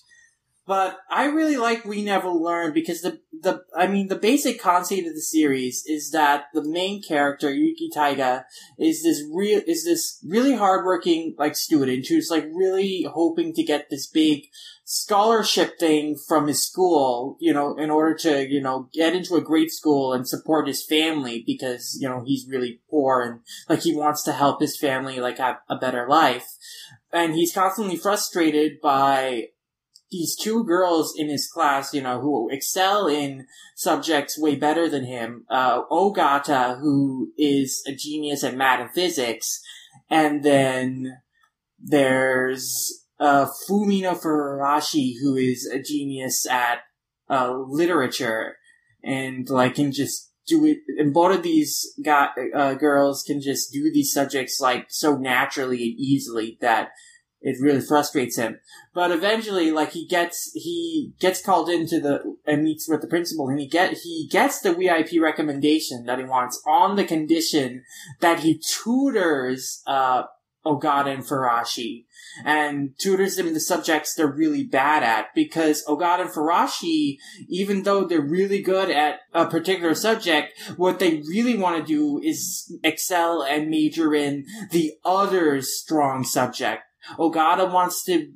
But 0.65 0.99
I 1.11 1.25
really 1.25 1.57
like 1.57 1.85
We 1.85 2.05
Never 2.05 2.29
Learn 2.29 2.73
because 2.73 3.03
the 3.03 3.21
the 3.33 3.65
I 3.77 3.89
mean 3.89 4.07
the 4.07 4.17
basic 4.17 4.61
concept 4.61 5.09
of 5.09 5.15
the 5.15 5.21
series 5.21 5.85
is 5.87 6.13
that 6.13 6.45
the 6.55 6.63
main 6.63 7.03
character 7.03 7.53
Yuki 7.53 7.91
Taiga 7.93 8.47
is 8.79 9.03
this 9.03 9.25
real 9.33 9.61
is 9.67 9.85
this 9.85 10.21
really 10.25 10.55
hardworking 10.55 11.35
like 11.37 11.57
student 11.57 12.07
who's 12.07 12.31
like 12.31 12.45
really 12.55 13.05
hoping 13.13 13.53
to 13.55 13.65
get 13.65 13.91
this 13.91 14.07
big 14.07 14.45
scholarship 14.85 15.79
thing 15.81 16.17
from 16.29 16.47
his 16.47 16.65
school, 16.65 17.37
you 17.41 17.53
know, 17.53 17.77
in 17.77 17.91
order 17.91 18.15
to, 18.15 18.49
you 18.49 18.61
know, 18.61 18.89
get 18.93 19.17
into 19.17 19.35
a 19.37 19.41
great 19.41 19.71
school 19.71 20.13
and 20.13 20.29
support 20.29 20.69
his 20.69 20.85
family 20.85 21.43
because, 21.45 21.97
you 22.01 22.09
know, 22.09 22.23
he's 22.25 22.47
really 22.49 22.81
poor 22.89 23.23
and 23.23 23.41
like 23.69 23.81
he 23.81 23.97
wants 23.97 24.23
to 24.23 24.33
help 24.33 24.61
his 24.61 24.79
family 24.79 25.19
like 25.19 25.39
have 25.39 25.57
a 25.69 25.77
better 25.77 26.07
life. 26.09 26.47
And 27.13 27.35
he's 27.35 27.55
constantly 27.55 27.97
frustrated 27.97 28.81
by 28.81 29.49
these 30.13 30.37
two 30.37 30.63
girls 30.63 31.15
in 31.17 31.29
his 31.29 31.49
class, 31.49 31.93
you 31.93 32.03
know, 32.03 32.21
who 32.21 32.49
excel 32.51 33.09
in 33.09 33.47
subjects 33.75 34.39
way 34.39 34.55
better 34.55 34.89
than 34.89 35.07
him. 35.07 35.45
Uh, 35.51 35.83
Ogata, 35.87 36.79
who 36.79 37.33
is 37.37 37.83
a 37.89 37.95
genius 37.95 38.45
at 38.45 38.55
math 38.55 38.81
and 38.81 38.91
physics, 38.91 39.61
and 40.11 40.45
then 40.45 41.19
there's 41.81 43.07
uh, 43.19 43.47
Fumino 43.69 44.15
Furashi, 44.15 45.15
who 45.21 45.35
is 45.35 45.67
a 45.67 45.83
genius 45.83 46.47
at 46.47 46.81
uh, 47.31 47.57
literature, 47.57 48.57
and 49.03 49.49
like 49.49 49.77
can 49.77 49.93
just 49.93 50.31
do 50.47 50.67
it. 50.67 50.79
And 50.99 51.15
both 51.15 51.37
of 51.37 51.43
these 51.43 51.95
got, 52.05 52.33
uh, 52.55 52.75
girls 52.75 53.23
can 53.27 53.41
just 53.41 53.73
do 53.73 53.91
these 53.93 54.13
subjects 54.13 54.61
like 54.61 54.87
so 54.91 55.17
naturally 55.17 55.83
and 55.83 55.99
easily 55.99 56.59
that 56.61 56.91
it 57.43 57.61
really 57.61 57.81
frustrates 57.81 58.37
him. 58.37 58.59
But 58.95 59.11
eventually, 59.11 59.71
like 59.71 59.93
he 59.93 60.07
gets 60.07 60.53
he 60.55 61.13
gets 61.19 61.43
called 61.43 61.69
into 61.69 62.01
the 62.01 62.37
and 62.47 62.63
meets 62.63 62.89
with 62.89 63.01
the 63.01 63.09
principal, 63.09 63.49
and 63.49 63.59
he 63.59 63.67
get 63.67 63.95
he 63.95 64.29
gets 64.31 64.61
the 64.61 64.73
VIP 64.73 65.21
recommendation 65.21 66.07
that 66.07 66.19
he 66.19 66.25
wants 66.25 66.63
on 66.67 66.97
the 66.97 67.05
condition 67.05 67.85
that 68.21 68.41
he 68.41 68.59
tutors 68.59 69.83
uh, 69.87 70.25
Ogata 70.65 71.13
and 71.13 71.25
Farashi, 71.25 72.07
and 72.45 72.97
tutors 72.99 73.35
them 73.35 73.49
in 73.49 73.55
the 73.55 73.61
subjects 73.61 74.15
they're 74.15 74.27
really 74.29 74.63
bad 74.63 75.03
at 75.03 75.27
because 75.35 75.85
Ogata 75.87 76.23
and 76.23 76.31
Farashi, 76.31 77.19
even 77.49 77.83
though 77.83 78.05
they're 78.05 78.21
really 78.21 78.63
good 78.63 78.91
at 78.91 79.21
a 79.35 79.47
particular 79.47 79.95
subject, 79.95 80.53
what 80.77 81.01
they 81.01 81.23
really 81.29 81.57
want 81.57 81.79
to 81.79 81.93
do 81.93 82.21
is 82.23 82.73
excel 82.85 83.43
and 83.43 83.69
major 83.69 84.15
in 84.15 84.47
the 84.71 84.93
other 85.05 85.61
strong 85.61 86.23
subject. 86.23 86.85
Ogata 87.19 87.71
wants 87.71 88.05
to 88.05 88.33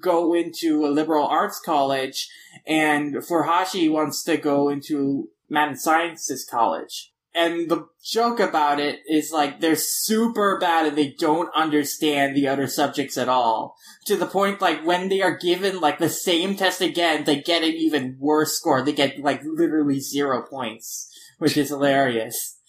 go 0.00 0.34
into 0.34 0.86
a 0.86 0.88
liberal 0.88 1.26
arts 1.26 1.60
college 1.60 2.28
and 2.66 3.16
Furashi 3.16 3.90
wants 3.90 4.22
to 4.24 4.36
go 4.36 4.68
into 4.68 5.28
math 5.48 5.68
and 5.68 5.80
sciences 5.80 6.46
college. 6.48 7.12
And 7.36 7.68
the 7.68 7.88
joke 8.02 8.38
about 8.38 8.78
it 8.78 9.00
is 9.08 9.32
like 9.32 9.58
they're 9.58 9.74
super 9.74 10.56
bad 10.58 10.86
and 10.86 10.96
they 10.96 11.10
don't 11.18 11.52
understand 11.52 12.36
the 12.36 12.46
other 12.46 12.68
subjects 12.68 13.18
at 13.18 13.28
all. 13.28 13.76
To 14.06 14.16
the 14.16 14.26
point 14.26 14.60
like 14.60 14.86
when 14.86 15.08
they 15.08 15.20
are 15.20 15.36
given 15.36 15.80
like 15.80 15.98
the 15.98 16.08
same 16.08 16.54
test 16.54 16.80
again, 16.80 17.24
they 17.24 17.40
get 17.40 17.64
an 17.64 17.72
even 17.72 18.16
worse 18.20 18.56
score. 18.56 18.82
They 18.82 18.92
get 18.92 19.18
like 19.18 19.42
literally 19.44 19.98
zero 19.98 20.46
points, 20.48 21.10
which 21.38 21.56
is 21.56 21.70
hilarious. 21.70 22.60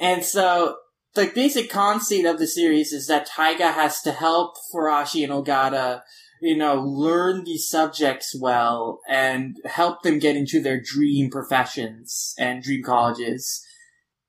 And 0.00 0.24
so 0.24 0.76
the 1.14 1.30
basic 1.34 1.70
concept 1.70 2.26
of 2.26 2.38
the 2.38 2.46
series 2.46 2.92
is 2.92 3.06
that 3.06 3.26
Taiga 3.26 3.72
has 3.72 4.00
to 4.02 4.12
help 4.12 4.56
Furashi 4.72 5.24
and 5.24 5.32
Ogata 5.32 6.02
you 6.40 6.56
know, 6.56 6.76
learn 6.76 7.44
these 7.44 7.68
subjects 7.68 8.34
well 8.38 9.00
and 9.08 9.56
help 9.64 10.02
them 10.02 10.18
get 10.18 10.36
into 10.36 10.62
their 10.62 10.80
dream 10.80 11.30
professions 11.30 12.34
and 12.38 12.62
dream 12.62 12.82
colleges. 12.82 13.64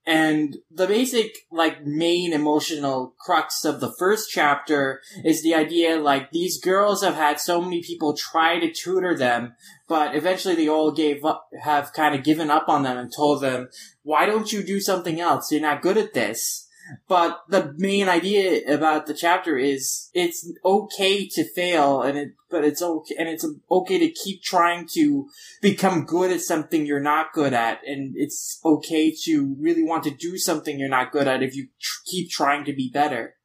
And 0.05 0.57
the 0.71 0.87
basic, 0.87 1.35
like, 1.51 1.85
main 1.85 2.33
emotional 2.33 3.13
crux 3.19 3.63
of 3.63 3.79
the 3.79 3.93
first 3.99 4.31
chapter 4.31 5.01
is 5.23 5.43
the 5.43 5.53
idea, 5.53 5.97
like, 5.97 6.31
these 6.31 6.59
girls 6.59 7.03
have 7.03 7.13
had 7.13 7.39
so 7.39 7.61
many 7.61 7.83
people 7.83 8.15
try 8.17 8.59
to 8.59 8.71
tutor 8.71 9.15
them, 9.15 9.53
but 9.87 10.15
eventually 10.15 10.55
they 10.55 10.67
all 10.67 10.91
gave 10.91 11.23
up, 11.23 11.49
have 11.61 11.93
kind 11.93 12.15
of 12.15 12.23
given 12.23 12.49
up 12.49 12.67
on 12.67 12.81
them 12.81 12.97
and 12.97 13.13
told 13.13 13.41
them, 13.41 13.69
why 14.01 14.25
don't 14.25 14.51
you 14.51 14.63
do 14.63 14.79
something 14.79 15.19
else? 15.19 15.51
You're 15.51 15.61
not 15.61 15.83
good 15.83 15.97
at 15.97 16.15
this. 16.15 16.67
But 17.07 17.41
the 17.49 17.73
main 17.77 18.09
idea 18.09 18.61
about 18.73 19.05
the 19.05 19.13
chapter 19.13 19.57
is 19.57 20.09
it's 20.13 20.51
okay 20.65 21.27
to 21.29 21.43
fail 21.43 22.01
and 22.01 22.17
it, 22.17 22.29
but 22.49 22.63
it's 22.63 22.81
okay, 22.81 23.15
and 23.17 23.29
it's 23.29 23.45
okay 23.69 23.99
to 23.99 24.11
keep 24.11 24.41
trying 24.41 24.87
to 24.93 25.27
become 25.61 26.05
good 26.05 26.31
at 26.31 26.41
something 26.41 26.85
you're 26.85 26.99
not 26.99 27.33
good 27.33 27.53
at. 27.53 27.79
And 27.85 28.13
it's 28.15 28.59
okay 28.65 29.13
to 29.25 29.55
really 29.59 29.83
want 29.83 30.03
to 30.05 30.11
do 30.11 30.37
something 30.37 30.79
you're 30.79 30.89
not 30.89 31.11
good 31.11 31.27
at 31.27 31.43
if 31.43 31.55
you 31.55 31.67
tr- 31.79 32.01
keep 32.05 32.29
trying 32.29 32.65
to 32.65 32.73
be 32.73 32.89
better. 32.91 33.35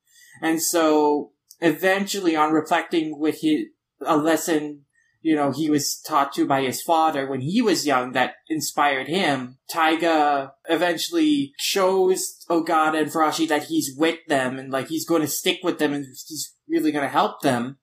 And 0.40 0.62
so 0.62 1.32
eventually 1.60 2.36
on 2.36 2.52
reflecting 2.52 3.18
with 3.18 3.40
his, 3.40 3.66
a 4.04 4.16
lesson 4.16 4.83
you 5.24 5.34
know, 5.34 5.50
he 5.50 5.70
was 5.70 5.98
taught 6.06 6.34
to 6.34 6.46
by 6.46 6.60
his 6.60 6.82
father 6.82 7.26
when 7.26 7.40
he 7.40 7.62
was 7.62 7.86
young 7.86 8.12
that 8.12 8.34
inspired 8.50 9.08
him. 9.08 9.56
Taiga 9.70 10.52
eventually 10.68 11.54
shows 11.58 12.44
Ogata 12.50 13.00
and 13.00 13.10
Furashi 13.10 13.48
that 13.48 13.64
he's 13.64 13.96
with 13.96 14.18
them 14.28 14.58
and 14.58 14.70
like 14.70 14.88
he's 14.88 15.06
going 15.06 15.22
to 15.22 15.26
stick 15.26 15.60
with 15.62 15.78
them 15.78 15.94
and 15.94 16.04
he's 16.04 16.54
really 16.68 16.92
going 16.92 17.06
to 17.06 17.08
help 17.08 17.40
them 17.40 17.78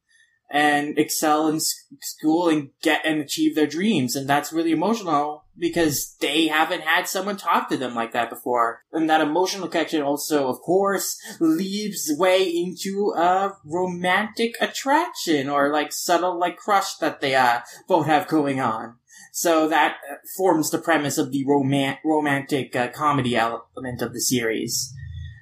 and 0.51 0.99
excel 0.99 1.47
in 1.47 1.59
school 2.01 2.49
and 2.49 2.69
get 2.81 3.05
and 3.05 3.21
achieve 3.21 3.55
their 3.55 3.67
dreams. 3.67 4.15
And 4.15 4.27
that's 4.27 4.51
really 4.51 4.71
emotional 4.71 5.45
because 5.57 6.15
they 6.19 6.47
haven't 6.47 6.81
had 6.81 7.07
someone 7.07 7.37
talk 7.37 7.69
to 7.69 7.77
them 7.77 7.95
like 7.95 8.11
that 8.11 8.29
before. 8.29 8.83
And 8.91 9.09
that 9.09 9.21
emotional 9.21 9.69
connection 9.69 10.01
also, 10.01 10.49
of 10.49 10.59
course, 10.59 11.17
leaves 11.39 12.11
way 12.17 12.43
into 12.43 13.13
a 13.15 13.53
romantic 13.63 14.55
attraction 14.59 15.49
or 15.49 15.71
like 15.71 15.93
subtle 15.93 16.37
like 16.37 16.57
crush 16.57 16.95
that 16.95 17.21
they 17.21 17.33
uh, 17.33 17.61
both 17.87 18.07
have 18.07 18.27
going 18.27 18.59
on. 18.59 18.95
So 19.31 19.69
that 19.69 19.97
uh, 20.11 20.15
forms 20.35 20.69
the 20.69 20.79
premise 20.79 21.17
of 21.17 21.31
the 21.31 21.45
roman- 21.47 21.97
romantic 22.03 22.75
uh, 22.75 22.89
comedy 22.89 23.37
element 23.37 24.01
of 24.01 24.11
the 24.11 24.19
series. 24.19 24.93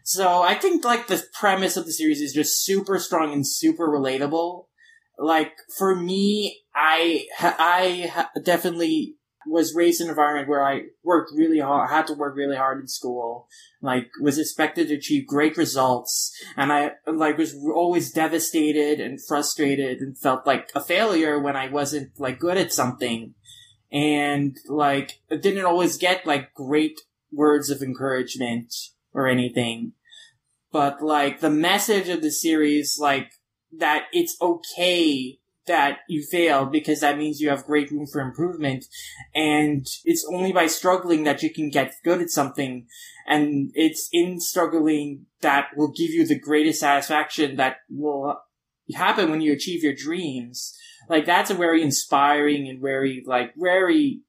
So 0.04 0.44
I 0.44 0.54
think 0.54 0.86
like 0.86 1.08
the 1.08 1.24
premise 1.34 1.78
of 1.78 1.86
the 1.86 1.94
series 1.94 2.22
is 2.22 2.34
just 2.34 2.64
super 2.64 3.00
strong 3.00 3.34
and 3.34 3.46
super 3.46 3.88
relatable 3.88 4.66
like 5.20 5.52
for 5.78 5.96
me, 5.96 6.62
I 6.74 7.26
I 7.40 8.28
definitely 8.44 9.16
was 9.46 9.74
raised 9.74 10.02
in 10.02 10.08
an 10.08 10.12
environment 10.12 10.48
where 10.48 10.66
I 10.66 10.84
worked 11.04 11.32
really 11.36 11.60
hard, 11.60 11.90
had 11.90 12.08
to 12.08 12.14
work 12.14 12.36
really 12.36 12.56
hard 12.56 12.80
in 12.80 12.88
school, 12.88 13.48
like 13.82 14.08
was 14.22 14.38
expected 14.38 14.88
to 14.88 14.96
achieve 14.96 15.28
great 15.28 15.58
results, 15.58 16.32
and 16.56 16.72
I 16.72 16.92
like 17.06 17.38
was 17.38 17.56
always 17.56 18.12
devastated 18.12 19.00
and 19.00 19.20
frustrated 19.26 20.00
and 20.00 20.18
felt 20.18 20.48
like 20.48 20.70
a 20.74 20.82
failure 20.82 21.40
when 21.40 21.56
I 21.56 21.70
wasn't 21.70 22.20
like 22.20 22.40
good 22.40 22.58
at 22.58 22.74
something, 22.74 23.34
and 23.92 24.58
like 24.68 25.22
didn't 25.30 25.66
always 25.66 25.98
get 25.98 26.26
like 26.26 26.54
great 26.54 27.02
words 27.32 27.70
of 27.70 27.82
encouragement 27.82 28.74
or 29.14 29.28
anything, 29.28 29.94
but 30.72 31.02
like 31.02 31.40
the 31.40 31.50
message 31.50 32.10
of 32.10 32.22
the 32.22 32.32
series, 32.32 32.98
like 33.00 33.32
that 33.78 34.06
it's 34.12 34.36
okay 34.42 35.40
that 35.70 36.00
you 36.10 36.24
fail 36.24 36.66
because 36.66 37.00
that 37.02 37.18
means 37.18 37.40
you 37.40 37.50
have 37.50 37.66
great 37.66 37.92
room 37.92 38.08
for 38.08 38.22
improvement. 38.22 38.86
And 39.36 39.86
it's 40.04 40.26
only 40.34 40.52
by 40.52 40.66
struggling 40.66 41.24
that 41.24 41.44
you 41.44 41.54
can 41.54 41.70
get 41.70 41.94
good 42.04 42.22
at 42.22 42.30
something. 42.30 42.88
And 43.28 43.72
it's 43.76 44.10
in 44.12 44.40
struggling 44.40 45.28
that 45.42 45.68
will 45.78 45.92
give 45.92 46.10
you 46.10 46.26
the 46.26 46.40
greatest 46.40 46.80
satisfaction 46.80 47.56
that 47.58 47.78
will 47.90 48.42
happen 48.96 49.30
when 49.30 49.42
you 49.42 49.54
achieve 49.54 49.84
your 49.84 49.94
dreams. 49.94 50.76
Like 51.08 51.26
that's 51.26 51.52
a 51.52 51.56
very 51.56 51.84
inspiring 51.84 52.68
and 52.68 52.82
very, 52.82 53.24
like, 53.26 53.54
very 53.56 54.22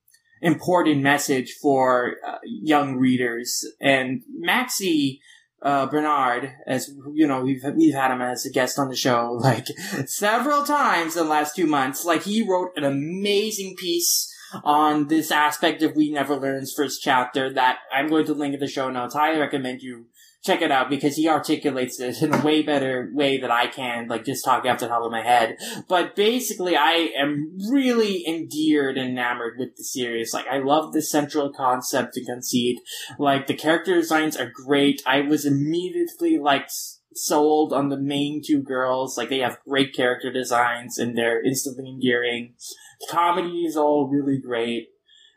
important 0.43 1.03
message 1.03 1.57
for 1.61 2.17
uh, 2.27 2.39
young 2.45 2.97
readers. 2.97 3.67
And 3.81 4.23
Maxie, 4.31 5.21
uh, 5.63 5.87
Bernard, 5.87 6.53
as 6.67 6.91
you 7.13 7.27
know, 7.27 7.43
we've 7.43 7.65
we've 7.75 7.95
had 7.95 8.13
him 8.13 8.23
as 8.23 8.47
a 8.47 8.51
guest 8.51 8.79
on 8.79 8.89
the 8.89 8.97
show 8.97 9.33
like 9.41 9.67
several 10.07 10.65
times 10.65 11.17
in 11.17 11.25
the 11.25 11.31
last 11.31 11.55
two 11.55 11.67
months. 11.67 12.05
Like 12.05 12.23
he 12.23 12.47
wrote 12.47 12.73
an 12.77 12.85
amazing 12.85 13.77
piece 13.77 14.33
on 14.65 15.09
this 15.09 15.31
aspect 15.31 15.83
of 15.83 15.95
We 15.95 16.11
Never 16.11 16.37
Learn's 16.37 16.73
first 16.73 17.03
chapter 17.03 17.53
that 17.53 17.79
I'm 17.93 18.09
going 18.09 18.27
to 18.27 18.35
link 18.35 18.55
in 18.55 18.61
the 18.61 18.67
show 18.67 18.91
notes. 18.91 19.15
I 19.15 19.39
recommend 19.39 19.83
you 19.83 20.07
check 20.43 20.63
it 20.63 20.71
out 20.71 20.89
because 20.89 21.17
he 21.17 21.29
articulates 21.29 22.01
it 22.01 22.23
in 22.23 22.33
a 22.33 22.41
way 22.41 22.63
better 22.63 23.11
way 23.13 23.39
that 23.39 23.51
I 23.51 23.67
can, 23.67 24.09
like 24.09 24.25
just 24.25 24.45
talking 24.45 24.71
off 24.71 24.79
the 24.79 24.89
top 24.89 25.03
of 25.03 25.13
my 25.13 25.23
head. 25.23 25.57
But 25.89 26.17
basically, 26.17 26.77
I 26.77 27.13
am 27.19 27.59
really 27.71 28.25
endeared 28.27 28.97
and 28.97 29.11
enamored 29.11 29.55
with 29.59 29.77
the 29.77 29.85
series. 29.85 30.33
Like, 30.33 30.47
I 30.47 30.59
love 30.59 30.93
the 30.93 31.03
central 31.03 31.53
concept 31.53 32.17
and 32.17 32.27
conceit. 32.27 32.79
Like, 33.19 33.47
the 33.47 33.55
character 33.55 33.95
designs 33.95 34.37
are 34.37 34.51
great. 34.51 35.03
I 35.07 35.21
was 35.21 35.45
immediately, 35.45 36.39
like, 36.39 36.69
sold 37.15 37.73
on 37.73 37.91
the 37.91 38.01
main 38.01 38.41
two 38.45 38.63
girls. 38.63 39.19
Like, 39.19 39.29
they 39.29 39.41
have 39.41 39.61
great 39.69 39.95
character 39.95 40.33
designs 40.33 40.97
and 40.97 41.17
they're 41.17 41.45
instantly 41.45 41.91
endearing. 41.91 42.55
The 43.01 43.09
comedy 43.11 43.65
is 43.65 43.77
all 43.77 44.09
really 44.11 44.41
great. 44.41 44.89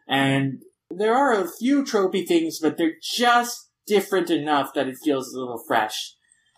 And 0.08 0.62
there 0.90 1.16
are 1.16 1.34
a 1.34 1.50
few 1.50 1.84
tropey 1.84 2.26
things, 2.26 2.60
but 2.60 2.78
they're 2.78 2.96
just 3.02 3.70
different 3.88 4.30
enough 4.30 4.74
that 4.74 4.88
it 4.88 4.98
feels 5.04 5.34
a 5.34 5.40
little 5.40 5.62
fresh. 5.68 6.16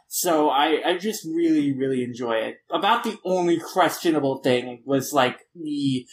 So 0.07 0.49
I, 0.49 0.81
I 0.85 0.97
just 0.97 1.25
really, 1.25 1.73
really 1.73 2.03
enjoy 2.03 2.35
it. 2.35 2.57
About 2.71 3.03
the 3.03 3.17
only 3.25 3.59
questionable 3.59 4.37
thing 4.37 4.81
was 4.85 5.13
like 5.13 5.39
the 5.55 6.05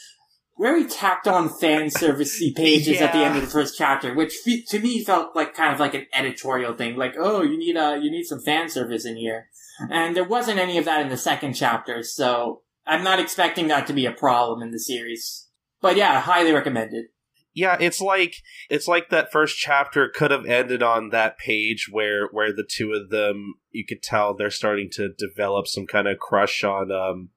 very 0.58 0.84
tacked 0.86 1.28
on 1.28 1.48
fan 1.48 1.86
servicey 1.86 2.54
pages 2.54 3.00
yeah. 3.00 3.04
at 3.04 3.12
the 3.12 3.18
end 3.18 3.36
of 3.36 3.42
the 3.42 3.50
first 3.50 3.76
chapter, 3.76 4.14
which 4.14 4.34
fe- 4.44 4.64
to 4.68 4.78
me 4.78 5.04
felt 5.04 5.36
like 5.36 5.54
kind 5.54 5.72
of 5.72 5.80
like 5.80 5.94
an 5.94 6.06
editorial 6.12 6.74
thing. 6.74 6.96
Like, 6.96 7.14
oh, 7.18 7.42
you 7.42 7.58
need 7.58 7.76
a, 7.76 7.98
you 8.00 8.10
need 8.10 8.24
some 8.24 8.40
fan 8.40 8.68
service 8.68 9.04
in 9.04 9.16
here. 9.16 9.48
And 9.90 10.14
there 10.14 10.24
wasn't 10.24 10.58
any 10.58 10.78
of 10.78 10.84
that 10.84 11.00
in 11.00 11.08
the 11.08 11.16
second 11.16 11.54
chapter, 11.54 12.02
so 12.02 12.62
I'm 12.86 13.02
not 13.02 13.18
expecting 13.18 13.68
that 13.68 13.86
to 13.86 13.92
be 13.92 14.06
a 14.06 14.12
problem 14.12 14.62
in 14.62 14.70
the 14.70 14.78
series. 14.78 15.48
But 15.80 15.96
yeah, 15.96 16.20
highly 16.20 16.52
recommended 16.52 17.06
yeah, 17.54 17.76
it's 17.78 18.00
like 18.00 18.36
it's 18.70 18.88
like 18.88 19.10
that 19.10 19.30
first 19.30 19.58
chapter 19.58 20.08
could 20.08 20.30
have 20.30 20.46
ended 20.46 20.82
on 20.82 21.10
that 21.10 21.36
page 21.38 21.86
where 21.90 22.28
where 22.28 22.52
the 22.52 22.66
two 22.68 22.92
of 22.92 23.10
them 23.10 23.54
you 23.70 23.84
could 23.86 24.02
tell 24.02 24.34
they're 24.34 24.50
starting 24.50 24.88
to 24.92 25.10
develop 25.18 25.66
some 25.66 25.86
kind 25.86 26.08
of 26.08 26.18
crush 26.18 26.64
on 26.64 26.90
um 26.90 27.28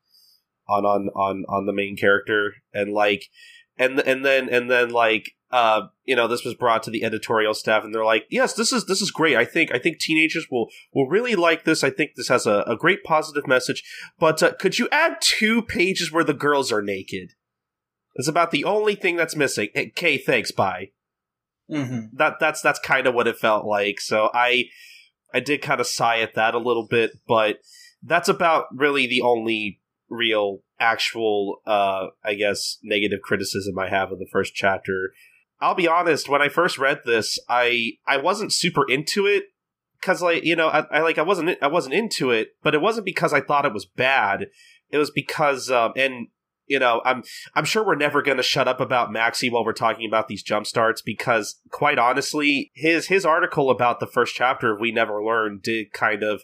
on 0.69 0.85
on 0.85 1.09
on 1.09 1.43
on 1.49 1.65
the 1.65 1.73
main 1.73 1.97
character. 1.97 2.53
And 2.73 2.93
like 2.93 3.25
and 3.77 3.99
and 3.99 4.23
then 4.23 4.47
and 4.47 4.71
then 4.71 4.91
like 4.91 5.31
uh 5.51 5.87
you 6.05 6.15
know 6.15 6.29
this 6.29 6.45
was 6.45 6.55
brought 6.55 6.83
to 6.83 6.91
the 6.91 7.03
editorial 7.03 7.53
staff 7.53 7.83
and 7.83 7.93
they're 7.93 8.05
like 8.05 8.25
yes 8.29 8.53
this 8.53 8.71
is 8.71 8.85
this 8.85 9.01
is 9.01 9.11
great. 9.11 9.35
I 9.35 9.43
think 9.43 9.73
i 9.73 9.77
think 9.77 9.99
teenagers 9.99 10.47
will 10.49 10.69
will 10.93 11.09
really 11.09 11.35
like 11.35 11.65
this. 11.65 11.83
I 11.83 11.89
think 11.89 12.11
this 12.15 12.29
has 12.29 12.45
a, 12.45 12.63
a 12.65 12.77
great 12.77 13.03
positive 13.03 13.47
message. 13.47 13.83
But 14.17 14.41
uh, 14.41 14.53
could 14.53 14.79
you 14.79 14.87
add 14.93 15.17
two 15.19 15.61
pages 15.61 16.09
where 16.09 16.23
the 16.23 16.33
girls 16.33 16.71
are 16.71 16.81
naked 16.81 17.33
it's 18.15 18.27
about 18.27 18.51
the 18.51 18.63
only 18.63 18.95
thing 18.95 19.15
that's 19.15 19.35
missing. 19.35 19.69
Okay, 19.75 20.17
thanks, 20.17 20.51
bye. 20.51 20.89
Mm-hmm. 21.69 22.15
That 22.15 22.35
that's 22.39 22.61
that's 22.61 22.79
kind 22.79 23.07
of 23.07 23.13
what 23.13 23.27
it 23.27 23.37
felt 23.37 23.65
like. 23.65 23.99
So 23.99 24.29
I 24.33 24.65
I 25.33 25.39
did 25.39 25.61
kind 25.61 25.81
of 25.81 25.87
sigh 25.87 26.19
at 26.19 26.35
that 26.35 26.55
a 26.55 26.59
little 26.59 26.87
bit, 26.87 27.11
but 27.27 27.57
that's 28.03 28.29
about 28.29 28.65
really 28.73 29.07
the 29.07 29.21
only 29.21 29.81
real 30.09 30.59
actual 30.79 31.61
uh 31.65 32.07
I 32.23 32.35
guess 32.35 32.77
negative 32.83 33.19
criticism 33.21 33.79
I 33.79 33.89
have 33.89 34.11
of 34.11 34.19
the 34.19 34.29
first 34.31 34.53
chapter. 34.53 35.11
I'll 35.59 35.75
be 35.75 35.87
honest, 35.87 36.29
when 36.29 36.41
I 36.41 36.49
first 36.49 36.77
read 36.77 37.01
this, 37.05 37.39
I 37.49 37.93
I 38.07 38.17
wasn't 38.17 38.53
super 38.53 38.89
into 38.89 39.25
it 39.25 39.45
cuz 40.01 40.21
like, 40.21 40.43
you 40.43 40.55
know, 40.55 40.67
I, 40.67 40.85
I 40.91 40.99
like 41.01 41.17
I 41.17 41.23
wasn't 41.23 41.57
I 41.61 41.67
wasn't 41.67 41.95
into 41.95 42.29
it, 42.29 42.51
but 42.61 42.75
it 42.75 42.81
wasn't 42.81 43.05
because 43.05 43.33
I 43.33 43.41
thought 43.41 43.65
it 43.65 43.73
was 43.73 43.85
bad. 43.85 44.47
It 44.89 44.99
was 44.99 45.09
because 45.09 45.71
um 45.71 45.93
and 45.97 46.27
you 46.67 46.79
know, 46.79 47.01
I'm 47.05 47.23
I'm 47.53 47.65
sure 47.65 47.85
we're 47.85 47.95
never 47.95 48.21
going 48.21 48.37
to 48.37 48.43
shut 48.43 48.67
up 48.67 48.79
about 48.79 49.09
Maxi 49.09 49.51
while 49.51 49.65
we're 49.65 49.73
talking 49.73 50.07
about 50.07 50.27
these 50.27 50.43
jump 50.43 50.65
starts 50.65 51.01
because, 51.01 51.59
quite 51.71 51.99
honestly, 51.99 52.71
his 52.73 53.07
his 53.07 53.25
article 53.25 53.69
about 53.69 53.99
the 53.99 54.07
first 54.07 54.35
chapter 54.35 54.73
of 54.73 54.79
We 54.79 54.91
Never 54.91 55.23
Learn 55.23 55.59
did 55.61 55.93
kind 55.93 56.23
of 56.23 56.43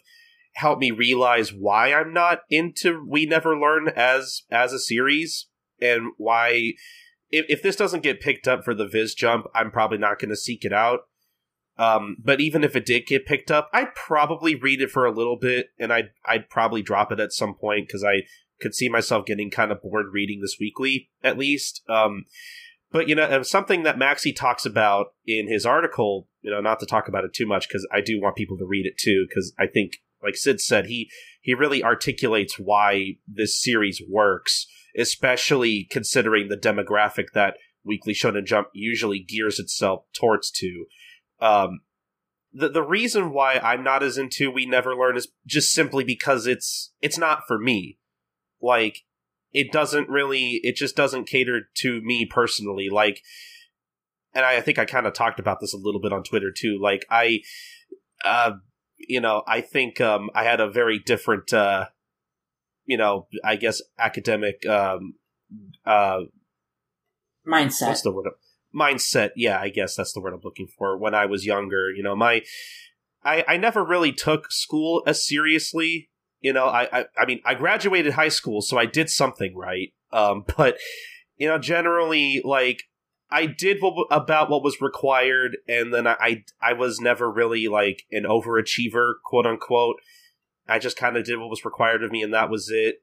help 0.54 0.78
me 0.78 0.90
realize 0.90 1.52
why 1.52 1.92
I'm 1.92 2.12
not 2.12 2.40
into 2.50 3.04
We 3.08 3.26
Never 3.26 3.56
Learn 3.56 3.88
as 3.88 4.42
as 4.50 4.72
a 4.72 4.78
series 4.78 5.48
and 5.80 6.12
why 6.18 6.74
if, 7.30 7.46
if 7.48 7.62
this 7.62 7.76
doesn't 7.76 8.02
get 8.02 8.20
picked 8.20 8.46
up 8.46 8.64
for 8.64 8.74
the 8.74 8.86
Viz 8.86 9.14
jump, 9.14 9.46
I'm 9.54 9.70
probably 9.70 9.98
not 9.98 10.18
going 10.18 10.30
to 10.30 10.36
seek 10.36 10.64
it 10.64 10.72
out. 10.72 11.00
Um, 11.78 12.18
but 12.22 12.40
even 12.40 12.62
if 12.62 12.76
it 12.76 12.84
did 12.84 13.06
get 13.06 13.26
picked 13.26 13.50
up, 13.50 13.70
I'd 13.72 13.94
probably 13.94 14.54
read 14.54 14.82
it 14.82 14.90
for 14.90 15.06
a 15.06 15.10
little 15.10 15.38
bit, 15.38 15.68
and 15.78 15.92
I'd 15.92 16.10
I'd 16.24 16.50
probably 16.50 16.82
drop 16.82 17.10
it 17.10 17.18
at 17.18 17.32
some 17.32 17.54
point 17.54 17.88
because 17.88 18.04
I 18.04 18.22
could 18.62 18.74
see 18.74 18.88
myself 18.88 19.26
getting 19.26 19.50
kind 19.50 19.72
of 19.72 19.82
bored 19.82 20.06
reading 20.12 20.40
this 20.40 20.56
weekly, 20.58 21.10
at 21.22 21.36
least. 21.36 21.82
Um, 21.88 22.24
but 22.92 23.08
you 23.08 23.14
know, 23.14 23.42
something 23.42 23.82
that 23.82 23.98
Maxie 23.98 24.32
talks 24.32 24.64
about 24.64 25.08
in 25.26 25.48
his 25.48 25.66
article, 25.66 26.28
you 26.42 26.50
know, 26.50 26.60
not 26.60 26.78
to 26.80 26.86
talk 26.86 27.08
about 27.08 27.24
it 27.24 27.32
too 27.32 27.46
much 27.46 27.68
because 27.68 27.86
I 27.92 28.00
do 28.00 28.20
want 28.20 28.36
people 28.36 28.58
to 28.58 28.66
read 28.66 28.86
it 28.86 28.98
too, 28.98 29.26
because 29.28 29.52
I 29.58 29.66
think, 29.66 29.94
like 30.22 30.36
Sid 30.36 30.60
said, 30.60 30.86
he 30.86 31.10
he 31.40 31.54
really 31.54 31.82
articulates 31.82 32.58
why 32.58 33.16
this 33.26 33.60
series 33.60 34.00
works, 34.08 34.66
especially 34.96 35.88
considering 35.90 36.48
the 36.48 36.56
demographic 36.56 37.32
that 37.34 37.56
Weekly 37.84 38.12
Shonen 38.12 38.46
Jump 38.46 38.68
usually 38.72 39.18
gears 39.18 39.58
itself 39.58 40.04
towards 40.12 40.50
to. 40.52 40.84
Um, 41.40 41.80
the 42.52 42.68
the 42.68 42.82
reason 42.82 43.32
why 43.32 43.54
I'm 43.54 43.82
not 43.82 44.02
as 44.02 44.18
into 44.18 44.50
We 44.50 44.66
Never 44.66 44.94
Learn 44.94 45.16
is 45.16 45.28
just 45.46 45.72
simply 45.72 46.04
because 46.04 46.46
it's 46.46 46.92
it's 47.00 47.18
not 47.18 47.44
for 47.48 47.58
me 47.58 47.98
like 48.62 49.02
it 49.52 49.70
doesn't 49.70 50.08
really 50.08 50.60
it 50.62 50.76
just 50.76 50.96
doesn't 50.96 51.28
cater 51.28 51.68
to 51.74 52.00
me 52.02 52.26
personally 52.26 52.88
like 52.90 53.20
and 54.34 54.44
i, 54.44 54.56
I 54.56 54.60
think 54.60 54.78
i 54.78 54.84
kind 54.84 55.06
of 55.06 55.12
talked 55.12 55.40
about 55.40 55.60
this 55.60 55.74
a 55.74 55.78
little 55.78 56.00
bit 56.00 56.12
on 56.12 56.22
twitter 56.22 56.52
too 56.52 56.78
like 56.80 57.04
i 57.10 57.40
uh 58.24 58.52
you 58.98 59.20
know 59.20 59.42
i 59.46 59.60
think 59.60 60.00
um 60.00 60.30
i 60.34 60.44
had 60.44 60.60
a 60.60 60.70
very 60.70 60.98
different 60.98 61.52
uh 61.52 61.86
you 62.86 62.96
know 62.96 63.26
i 63.44 63.56
guess 63.56 63.82
academic 63.98 64.66
um 64.66 65.14
uh 65.84 66.20
mindset. 67.46 67.88
what's 67.88 68.02
the 68.02 68.12
word? 68.12 68.28
Mindset 68.74 69.30
yeah 69.36 69.60
i 69.60 69.68
guess 69.68 69.96
that's 69.96 70.12
the 70.12 70.20
word 70.20 70.32
i'm 70.32 70.40
looking 70.42 70.66
for 70.66 70.96
when 70.96 71.14
i 71.14 71.26
was 71.26 71.44
younger 71.44 71.90
you 71.90 72.02
know 72.02 72.16
my 72.16 72.40
i 73.22 73.44
i 73.46 73.56
never 73.58 73.84
really 73.84 74.12
took 74.12 74.50
school 74.50 75.02
as 75.06 75.26
seriously 75.26 76.08
you 76.42 76.52
know, 76.52 76.66
I, 76.66 76.88
I, 76.92 77.04
I 77.16 77.24
mean, 77.24 77.40
I 77.44 77.54
graduated 77.54 78.12
high 78.12 78.28
school, 78.28 78.60
so 78.60 78.76
I 78.76 78.84
did 78.84 79.08
something 79.08 79.56
right. 79.56 79.92
Um, 80.12 80.44
but 80.56 80.76
you 81.36 81.48
know, 81.48 81.58
generally, 81.58 82.42
like 82.44 82.82
I 83.30 83.46
did 83.46 83.78
what, 83.80 84.06
about 84.10 84.50
what 84.50 84.62
was 84.62 84.80
required, 84.80 85.56
and 85.66 85.94
then 85.94 86.06
I, 86.06 86.16
I, 86.20 86.44
I 86.60 86.72
was 86.74 87.00
never 87.00 87.30
really 87.30 87.68
like 87.68 88.02
an 88.10 88.24
overachiever, 88.24 89.14
quote 89.24 89.46
unquote. 89.46 89.96
I 90.68 90.78
just 90.78 90.96
kind 90.96 91.16
of 91.16 91.24
did 91.24 91.38
what 91.38 91.50
was 91.50 91.64
required 91.64 92.02
of 92.02 92.10
me, 92.10 92.22
and 92.22 92.34
that 92.34 92.50
was 92.50 92.68
it. 92.70 92.96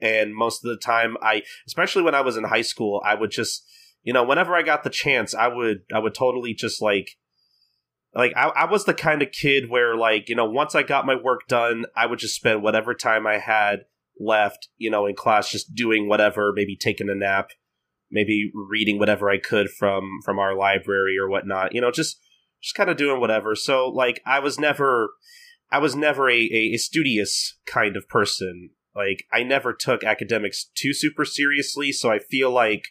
And 0.00 0.34
most 0.34 0.64
of 0.64 0.70
the 0.70 0.76
time, 0.76 1.16
I, 1.22 1.42
especially 1.66 2.02
when 2.02 2.14
I 2.14 2.20
was 2.20 2.36
in 2.36 2.44
high 2.44 2.62
school, 2.62 3.02
I 3.04 3.14
would 3.14 3.30
just, 3.30 3.64
you 4.02 4.12
know, 4.12 4.24
whenever 4.24 4.54
I 4.54 4.62
got 4.62 4.84
the 4.84 4.90
chance, 4.90 5.34
I 5.34 5.48
would, 5.48 5.84
I 5.92 5.98
would 5.98 6.14
totally 6.14 6.52
just 6.52 6.82
like 6.82 7.12
like 8.16 8.32
I, 8.36 8.48
I 8.48 8.70
was 8.70 8.84
the 8.84 8.94
kind 8.94 9.22
of 9.22 9.32
kid 9.32 9.68
where 9.68 9.96
like 9.96 10.28
you 10.28 10.34
know 10.34 10.48
once 10.48 10.74
i 10.74 10.82
got 10.82 11.06
my 11.06 11.14
work 11.14 11.46
done 11.48 11.84
i 11.96 12.06
would 12.06 12.18
just 12.18 12.36
spend 12.36 12.62
whatever 12.62 12.94
time 12.94 13.26
i 13.26 13.38
had 13.38 13.80
left 14.18 14.68
you 14.76 14.90
know 14.90 15.06
in 15.06 15.14
class 15.14 15.50
just 15.50 15.74
doing 15.74 16.08
whatever 16.08 16.52
maybe 16.54 16.76
taking 16.76 17.10
a 17.10 17.14
nap 17.14 17.50
maybe 18.10 18.50
reading 18.54 18.98
whatever 18.98 19.30
i 19.30 19.38
could 19.38 19.68
from 19.70 20.20
from 20.24 20.38
our 20.38 20.56
library 20.56 21.16
or 21.18 21.28
whatnot 21.28 21.74
you 21.74 21.80
know 21.80 21.90
just 21.90 22.18
just 22.66 22.74
kind 22.74 22.90
of 22.90 22.96
doing 22.96 23.20
whatever. 23.20 23.54
So 23.54 23.88
like 23.88 24.20
i 24.26 24.38
was 24.38 24.58
never 24.58 25.10
i 25.70 25.78
was 25.78 25.94
never 25.94 26.28
a, 26.28 26.38
a, 26.38 26.72
a 26.74 26.76
studious 26.76 27.58
kind 27.66 27.96
of 27.96 28.08
person. 28.08 28.70
Like 28.94 29.24
i 29.32 29.42
never 29.42 29.72
took 29.72 30.04
academics 30.04 30.70
too 30.74 30.94
super 30.94 31.26
seriously 31.26 31.92
so 31.92 32.10
i 32.10 32.18
feel 32.18 32.50
like 32.50 32.86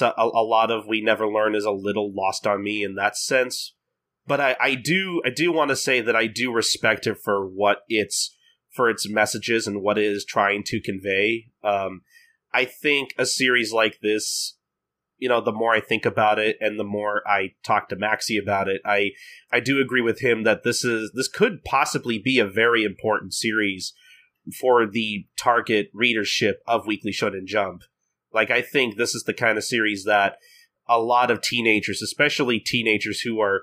a, 0.00 0.12
a 0.16 0.42
lot 0.42 0.72
of 0.72 0.88
we 0.88 1.00
never 1.00 1.28
learn 1.28 1.54
is 1.54 1.64
a 1.64 1.70
little 1.70 2.12
lost 2.12 2.44
on 2.44 2.64
me 2.64 2.82
in 2.82 2.96
that 2.96 3.16
sense 3.16 3.76
but 4.26 4.40
I, 4.40 4.56
I 4.60 4.74
do 4.74 5.22
I 5.24 5.30
do 5.30 5.52
want 5.52 5.70
to 5.70 5.76
say 5.76 6.00
that 6.00 6.16
I 6.16 6.26
do 6.26 6.52
respect 6.52 7.06
it 7.06 7.18
for 7.22 7.46
what 7.46 7.78
it's 7.88 8.36
for 8.70 8.90
its 8.90 9.08
messages 9.08 9.66
and 9.66 9.82
what 9.82 9.98
it 9.98 10.04
is 10.04 10.24
trying 10.24 10.62
to 10.64 10.80
convey. 10.80 11.46
Um, 11.62 12.02
I 12.52 12.64
think 12.64 13.14
a 13.18 13.26
series 13.26 13.72
like 13.72 14.00
this, 14.02 14.56
you 15.18 15.28
know, 15.28 15.40
the 15.40 15.52
more 15.52 15.72
I 15.72 15.80
think 15.80 16.04
about 16.04 16.38
it 16.38 16.56
and 16.60 16.78
the 16.78 16.84
more 16.84 17.22
I 17.26 17.52
talk 17.64 17.88
to 17.88 17.96
Maxie 17.96 18.38
about 18.38 18.68
it, 18.68 18.80
I 18.84 19.10
I 19.52 19.60
do 19.60 19.80
agree 19.80 20.02
with 20.02 20.20
him 20.20 20.44
that 20.44 20.64
this 20.64 20.84
is 20.84 21.12
this 21.14 21.28
could 21.28 21.64
possibly 21.64 22.18
be 22.18 22.38
a 22.38 22.46
very 22.46 22.84
important 22.84 23.34
series 23.34 23.92
for 24.60 24.86
the 24.86 25.26
target 25.38 25.90
readership 25.94 26.62
of 26.66 26.86
Weekly 26.86 27.12
Shonen 27.12 27.46
Jump. 27.46 27.82
Like 28.32 28.50
I 28.50 28.62
think 28.62 28.96
this 28.96 29.14
is 29.14 29.24
the 29.24 29.34
kind 29.34 29.56
of 29.58 29.64
series 29.64 30.04
that 30.04 30.38
a 30.86 31.00
lot 31.00 31.30
of 31.30 31.40
teenagers, 31.40 32.02
especially 32.02 32.60
teenagers 32.60 33.20
who 33.20 33.40
are 33.40 33.62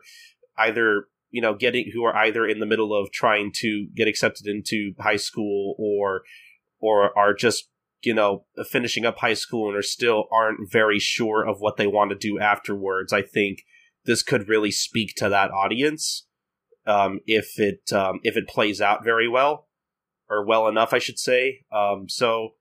either 0.66 1.06
you 1.30 1.42
know 1.42 1.54
getting 1.54 1.92
who 1.94 2.04
are 2.04 2.16
either 2.16 2.46
in 2.46 2.60
the 2.60 2.66
middle 2.66 2.96
of 2.96 3.12
trying 3.12 3.52
to 3.56 3.88
get 3.96 4.08
accepted 4.08 4.48
into 4.48 4.94
high 5.00 5.16
school 5.18 5.76
or 5.78 6.22
or 6.80 7.18
are 7.18 7.34
just 7.34 7.70
you 8.04 8.14
know 8.14 8.46
finishing 8.70 9.06
up 9.06 9.18
high 9.20 9.34
school 9.34 9.68
and 9.68 9.78
are 9.78 9.82
still 9.82 10.26
aren't 10.32 10.72
very 10.72 11.00
sure 11.00 11.48
of 11.48 11.60
what 11.60 11.78
they 11.78 11.88
want 11.88 12.12
to 12.12 12.18
do 12.18 12.40
afterwards 12.40 13.14
i 13.14 13.22
think 13.22 13.60
this 14.06 14.24
could 14.24 14.50
really 14.50 14.72
speak 14.72 15.14
to 15.16 15.30
that 15.30 15.52
audience 15.52 16.26
um, 16.88 17.20
if 17.26 17.60
it 17.60 17.92
um, 17.94 18.20
if 18.24 18.36
it 18.36 18.48
plays 18.48 18.82
out 18.82 19.04
very 19.04 19.28
well 19.28 19.68
or 20.30 20.46
well 20.46 20.68
enough 20.68 20.94
i 20.94 21.00
should 21.00 21.20
say. 21.20 21.66
Um, 21.72 22.08
so 22.10 22.56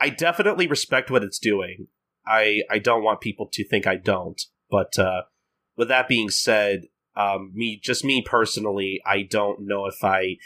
i 0.00 0.08
definitely 0.08 0.66
respect 0.66 1.10
what 1.10 1.24
it's 1.24 1.38
doing. 1.38 1.88
I 2.26 2.62
i 2.70 2.78
don't 2.78 3.02
want 3.02 3.20
people 3.20 3.48
to 3.52 3.66
think 3.66 3.86
i 3.86 3.96
don't. 3.96 4.40
But 4.70 4.98
uh, 4.98 5.22
with 5.76 5.88
that 5.88 6.08
being 6.08 6.30
said 6.30 6.82
um, 7.16 7.52
me 7.54 7.80
just 7.82 8.04
me 8.04 8.22
personally 8.24 9.00
i 9.06 9.22
don't 9.22 9.60
know 9.60 9.86
if 9.86 10.02
i 10.02 10.36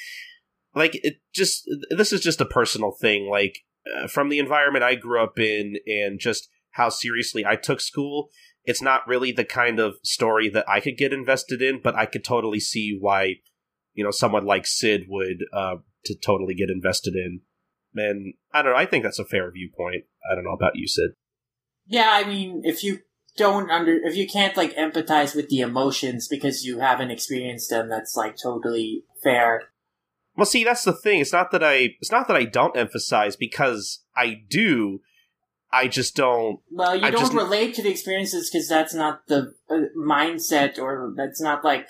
like 0.74 0.98
it 1.04 1.16
just 1.34 1.68
this 1.90 2.12
is 2.12 2.20
just 2.20 2.40
a 2.40 2.46
personal 2.46 2.92
thing 2.92 3.28
like 3.30 3.58
uh, 3.96 4.06
from 4.06 4.28
the 4.28 4.38
environment 4.38 4.84
i 4.84 4.94
grew 4.94 5.22
up 5.22 5.38
in 5.38 5.76
and 5.86 6.18
just 6.18 6.48
how 6.72 6.88
seriously 6.88 7.44
i 7.46 7.56
took 7.56 7.80
school 7.80 8.28
it's 8.64 8.82
not 8.82 9.06
really 9.06 9.30
the 9.30 9.44
kind 9.44 9.78
of 9.78 9.94
story 10.02 10.48
that 10.48 10.68
i 10.68 10.80
could 10.80 10.96
get 10.96 11.12
invested 11.12 11.62
in 11.62 11.80
but 11.82 11.94
i 11.94 12.04
could 12.04 12.24
totally 12.24 12.60
see 12.60 12.96
why 12.98 13.36
you 13.94 14.04
know 14.04 14.10
someone 14.10 14.44
like 14.44 14.66
sid 14.66 15.06
would 15.08 15.44
uh 15.52 15.76
to 16.06 16.14
totally 16.14 16.54
get 16.54 16.70
invested 16.70 17.14
in. 17.14 17.40
And 17.94 18.34
i 18.52 18.62
don't 18.62 18.72
know 18.72 18.78
i 18.78 18.86
think 18.86 19.02
that's 19.02 19.18
a 19.18 19.24
fair 19.24 19.50
viewpoint. 19.50 20.04
I 20.30 20.34
don't 20.34 20.44
know 20.44 20.52
about 20.52 20.76
you 20.76 20.86
sid. 20.86 21.10
Yeah, 21.88 22.10
I 22.12 22.28
mean, 22.28 22.62
if 22.64 22.82
you 22.82 23.00
don't 23.36 23.70
under, 23.70 23.94
if 24.04 24.16
you 24.16 24.26
can't 24.26 24.56
like 24.56 24.74
empathize 24.76 25.34
with 25.34 25.48
the 25.48 25.60
emotions 25.60 26.28
because 26.28 26.64
you 26.64 26.78
haven't 26.80 27.10
experienced 27.10 27.70
them, 27.70 27.88
that's 27.88 28.16
like 28.16 28.36
totally 28.36 29.04
fair. 29.22 29.64
Well, 30.36 30.46
see, 30.46 30.64
that's 30.64 30.84
the 30.84 30.92
thing. 30.92 31.20
It's 31.20 31.32
not 31.32 31.50
that 31.52 31.64
I. 31.64 31.94
It's 32.00 32.12
not 32.12 32.28
that 32.28 32.36
I 32.36 32.44
don't 32.44 32.76
emphasize 32.76 33.36
because 33.36 34.04
I 34.16 34.42
do. 34.48 35.00
I 35.72 35.88
just 35.88 36.14
don't. 36.14 36.60
Well, 36.70 36.94
you 36.94 37.04
I 37.06 37.10
don't 37.10 37.20
just- 37.20 37.32
relate 37.32 37.74
to 37.74 37.82
the 37.82 37.90
experiences 37.90 38.50
because 38.50 38.68
that's 38.68 38.94
not 38.94 39.26
the 39.28 39.54
uh, 39.70 39.80
mindset, 39.98 40.78
or 40.78 41.12
that's 41.16 41.40
not 41.40 41.64
like 41.64 41.88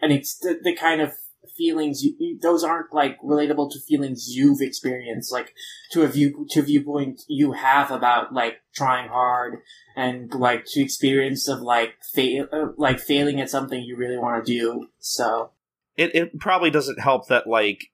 and 0.00 0.12
it's 0.12 0.36
the, 0.38 0.58
the 0.62 0.74
kind 0.74 1.00
of 1.00 1.12
feelings. 1.56 2.02
You, 2.04 2.14
you- 2.18 2.38
those 2.40 2.64
aren't 2.64 2.92
like 2.92 3.20
relatable 3.22 3.70
to 3.72 3.80
feelings 3.80 4.34
you've 4.34 4.60
experienced, 4.60 5.30
like 5.32 5.54
to 5.92 6.02
a 6.02 6.08
view 6.08 6.46
to 6.50 6.60
a 6.60 6.64
viewpoint 6.64 7.22
you 7.28 7.52
have 7.52 7.90
about 7.92 8.32
like 8.32 8.56
trying 8.74 9.08
hard 9.08 9.60
and 9.96 10.32
like 10.34 10.66
to 10.66 10.82
experience 10.82 11.48
of 11.48 11.60
like 11.60 11.94
fail 12.14 12.46
uh, 12.52 12.66
like 12.76 13.00
failing 13.00 13.40
at 13.40 13.50
something 13.50 13.82
you 13.82 13.96
really 13.96 14.18
want 14.18 14.44
to 14.44 14.52
do. 14.52 14.88
So 14.98 15.52
It 15.96 16.14
it 16.14 16.38
probably 16.38 16.70
doesn't 16.70 17.00
help 17.00 17.28
that 17.28 17.46
like 17.48 17.86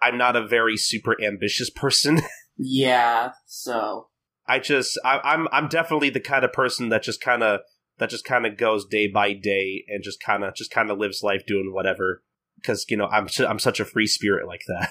I'm 0.00 0.16
not 0.16 0.36
a 0.36 0.46
very 0.46 0.76
super 0.76 1.16
ambitious 1.22 1.68
person. 1.68 2.20
yeah, 2.56 3.32
so 3.44 4.08
I 4.46 4.60
just 4.60 4.98
I, 5.04 5.20
I'm 5.24 5.48
I'm 5.50 5.68
definitely 5.68 6.10
the 6.10 6.20
kind 6.20 6.44
of 6.44 6.52
person 6.52 6.88
that 6.90 7.02
just 7.02 7.20
kind 7.20 7.42
of 7.42 7.60
that 7.98 8.10
just 8.10 8.24
kind 8.24 8.46
of 8.46 8.56
goes 8.56 8.86
day 8.86 9.08
by 9.08 9.32
day 9.32 9.84
and 9.88 10.04
just 10.04 10.20
kind 10.20 10.44
of 10.44 10.54
just 10.54 10.70
kind 10.70 10.90
of 10.90 10.98
lives 10.98 11.22
life 11.22 11.44
doing 11.46 11.72
whatever 11.72 12.22
because 12.56 12.86
you 12.88 12.96
know 12.96 13.06
I'm 13.06 13.28
su- 13.28 13.46
I'm 13.46 13.58
such 13.58 13.80
a 13.80 13.84
free 13.84 14.06
spirit 14.06 14.46
like 14.46 14.62
that. 14.68 14.90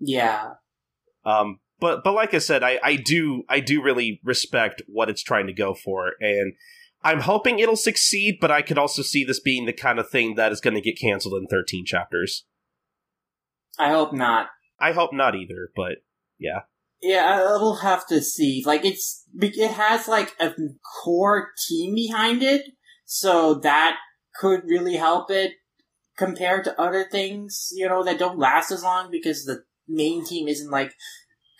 yeah, 0.00 0.52
Um, 1.24 1.60
but 1.80 2.02
but 2.04 2.14
like 2.14 2.34
I 2.34 2.38
said, 2.38 2.62
I, 2.62 2.78
I 2.82 2.96
do 2.96 3.44
I 3.48 3.60
do 3.60 3.82
really 3.82 4.20
respect 4.24 4.82
what 4.86 5.08
it's 5.10 5.22
trying 5.22 5.46
to 5.46 5.52
go 5.52 5.74
for, 5.74 6.12
and 6.20 6.54
I'm 7.02 7.20
hoping 7.20 7.58
it'll 7.58 7.76
succeed. 7.76 8.38
But 8.40 8.50
I 8.50 8.62
could 8.62 8.78
also 8.78 9.02
see 9.02 9.24
this 9.24 9.40
being 9.40 9.66
the 9.66 9.72
kind 9.72 9.98
of 9.98 10.08
thing 10.08 10.34
that 10.34 10.52
is 10.52 10.60
going 10.60 10.74
to 10.74 10.80
get 10.80 10.98
canceled 10.98 11.34
in 11.40 11.46
13 11.48 11.84
chapters. 11.84 12.44
I 13.78 13.90
hope 13.90 14.12
not. 14.12 14.48
I 14.80 14.92
hope 14.92 15.12
not 15.12 15.34
either, 15.34 15.70
but 15.74 15.98
yeah, 16.38 16.60
Yeah, 17.02 17.24
I- 17.24 17.56
we'll 17.56 17.76
have 17.76 18.06
to 18.08 18.20
see. 18.22 18.62
Like, 18.64 18.84
it's 18.84 19.24
it 19.40 19.70
has 19.72 20.08
like 20.08 20.34
a 20.40 20.54
core 21.02 21.50
team 21.68 21.94
behind 21.94 22.42
it, 22.42 22.62
so 23.04 23.54
that 23.54 23.96
could 24.34 24.64
really 24.64 24.96
help 24.96 25.30
it 25.30 25.52
compared 26.16 26.64
to 26.64 26.80
other 26.80 27.04
things, 27.04 27.68
you 27.72 27.88
know, 27.88 28.02
that 28.02 28.18
don't 28.18 28.38
last 28.38 28.70
as 28.70 28.82
long 28.82 29.10
because 29.10 29.44
the 29.44 29.64
main 29.86 30.24
team 30.24 30.48
isn't 30.48 30.70
like 30.70 30.94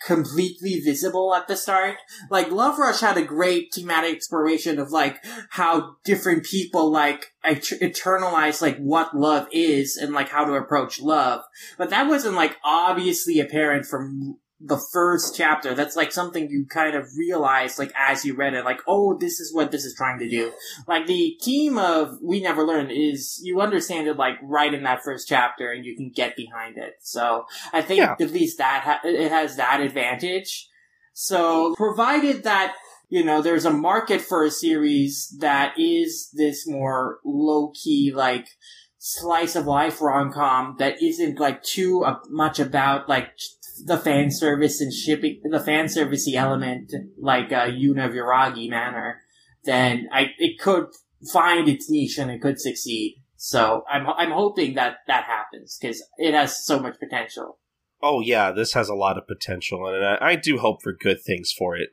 completely 0.05 0.79
visible 0.79 1.33
at 1.33 1.47
the 1.47 1.55
start. 1.55 1.97
Like 2.29 2.51
Love 2.51 2.77
Rush 2.77 3.01
had 3.01 3.17
a 3.17 3.23
great 3.23 3.73
thematic 3.73 4.15
exploration 4.15 4.79
of 4.79 4.91
like 4.91 5.23
how 5.49 5.95
different 6.03 6.45
people 6.45 6.91
like 6.91 7.33
eternalize 7.45 8.61
like 8.61 8.77
what 8.77 9.15
love 9.15 9.47
is 9.51 9.97
and 9.97 10.13
like 10.13 10.29
how 10.29 10.45
to 10.45 10.53
approach 10.53 11.01
love. 11.01 11.41
But 11.77 11.89
that 11.89 12.07
wasn't 12.07 12.35
like 12.35 12.57
obviously 12.63 13.39
apparent 13.39 13.85
from 13.85 14.37
the 14.59 14.81
first 14.91 15.35
chapter. 15.35 15.75
That's 15.75 15.95
like 15.95 16.11
something 16.11 16.49
you 16.49 16.65
kind 16.65 16.95
of 16.95 17.05
realize 17.15 17.77
like 17.77 17.93
as 17.95 18.25
you 18.25 18.35
read 18.35 18.53
it, 18.53 18.65
like, 18.65 18.81
oh, 18.87 19.17
this 19.17 19.39
is 19.39 19.53
what 19.53 19.71
this 19.71 19.85
is 19.85 19.93
trying 19.95 20.19
to 20.19 20.29
do. 20.29 20.51
Like 20.87 21.05
the 21.05 21.37
theme 21.43 21.77
of 21.77 22.17
We 22.21 22.41
Never 22.41 22.63
Learn 22.63 22.89
is 22.89 23.39
you 23.43 23.61
understand 23.61 24.07
it 24.07 24.17
like 24.17 24.35
right 24.41 24.73
in 24.73 24.83
that 24.83 25.03
first 25.03 25.27
chapter 25.27 25.71
and 25.71 25.85
you 25.85 25.95
can 25.95 26.09
get 26.09 26.35
behind 26.35 26.77
it. 26.77 26.95
So 27.01 27.45
I 27.71 27.81
think 27.81 27.99
Yeah. 27.99 28.15
at 28.19 28.31
least 28.31 28.57
that 28.57 28.81
ha- 28.83 29.01
it 29.03 29.29
has 29.29 29.57
that 29.57 29.79
advantage. 29.79 30.67
So 31.13 31.75
provided 31.75 32.43
that 32.43 32.75
you 33.09 33.23
know 33.23 33.41
there's 33.41 33.65
a 33.65 33.71
market 33.71 34.21
for 34.21 34.43
a 34.43 34.51
series 34.51 35.35
that 35.39 35.73
is 35.79 36.29
this 36.33 36.67
more 36.67 37.19
low 37.23 37.71
key 37.73 38.11
like 38.13 38.47
slice 38.99 39.55
of 39.55 39.65
life 39.65 40.01
rom 40.01 40.33
com 40.33 40.75
that 40.79 41.01
isn't 41.01 41.39
like 41.39 41.63
too 41.63 42.03
uh, 42.03 42.19
much 42.29 42.59
about 42.59 43.07
like 43.07 43.29
the 43.85 43.97
fan 43.97 44.31
service 44.31 44.81
and 44.81 44.93
shipping 44.93 45.41
the 45.43 45.59
fan 45.59 45.85
servicey 45.85 46.33
element 46.33 46.91
like 47.19 47.51
uh, 47.51 47.65
Yuna 47.67 48.09
Yuragi 48.11 48.69
Manor, 48.69 49.21
then 49.63 50.07
I 50.11 50.27
it 50.37 50.59
could 50.59 50.87
find 51.31 51.67
its 51.67 51.89
niche 51.89 52.17
and 52.17 52.31
it 52.31 52.41
could 52.41 52.59
succeed. 52.59 53.21
So 53.35 53.83
I'm 53.89 54.07
I'm 54.07 54.31
hoping 54.31 54.75
that 54.75 54.97
that 55.07 55.25
happens 55.25 55.77
because 55.79 56.03
it 56.17 56.33
has 56.33 56.65
so 56.65 56.79
much 56.79 56.99
potential. 56.99 57.59
oh 58.01 58.21
yeah, 58.21 58.51
this 58.51 58.73
has 58.73 58.89
a 58.89 58.95
lot 58.95 59.17
of 59.17 59.27
potential, 59.27 59.87
and 59.87 60.05
I, 60.05 60.17
I 60.31 60.35
do 60.35 60.57
hope 60.57 60.81
for 60.81 60.93
good 60.93 61.21
things 61.21 61.53
for 61.57 61.75
it. 61.75 61.89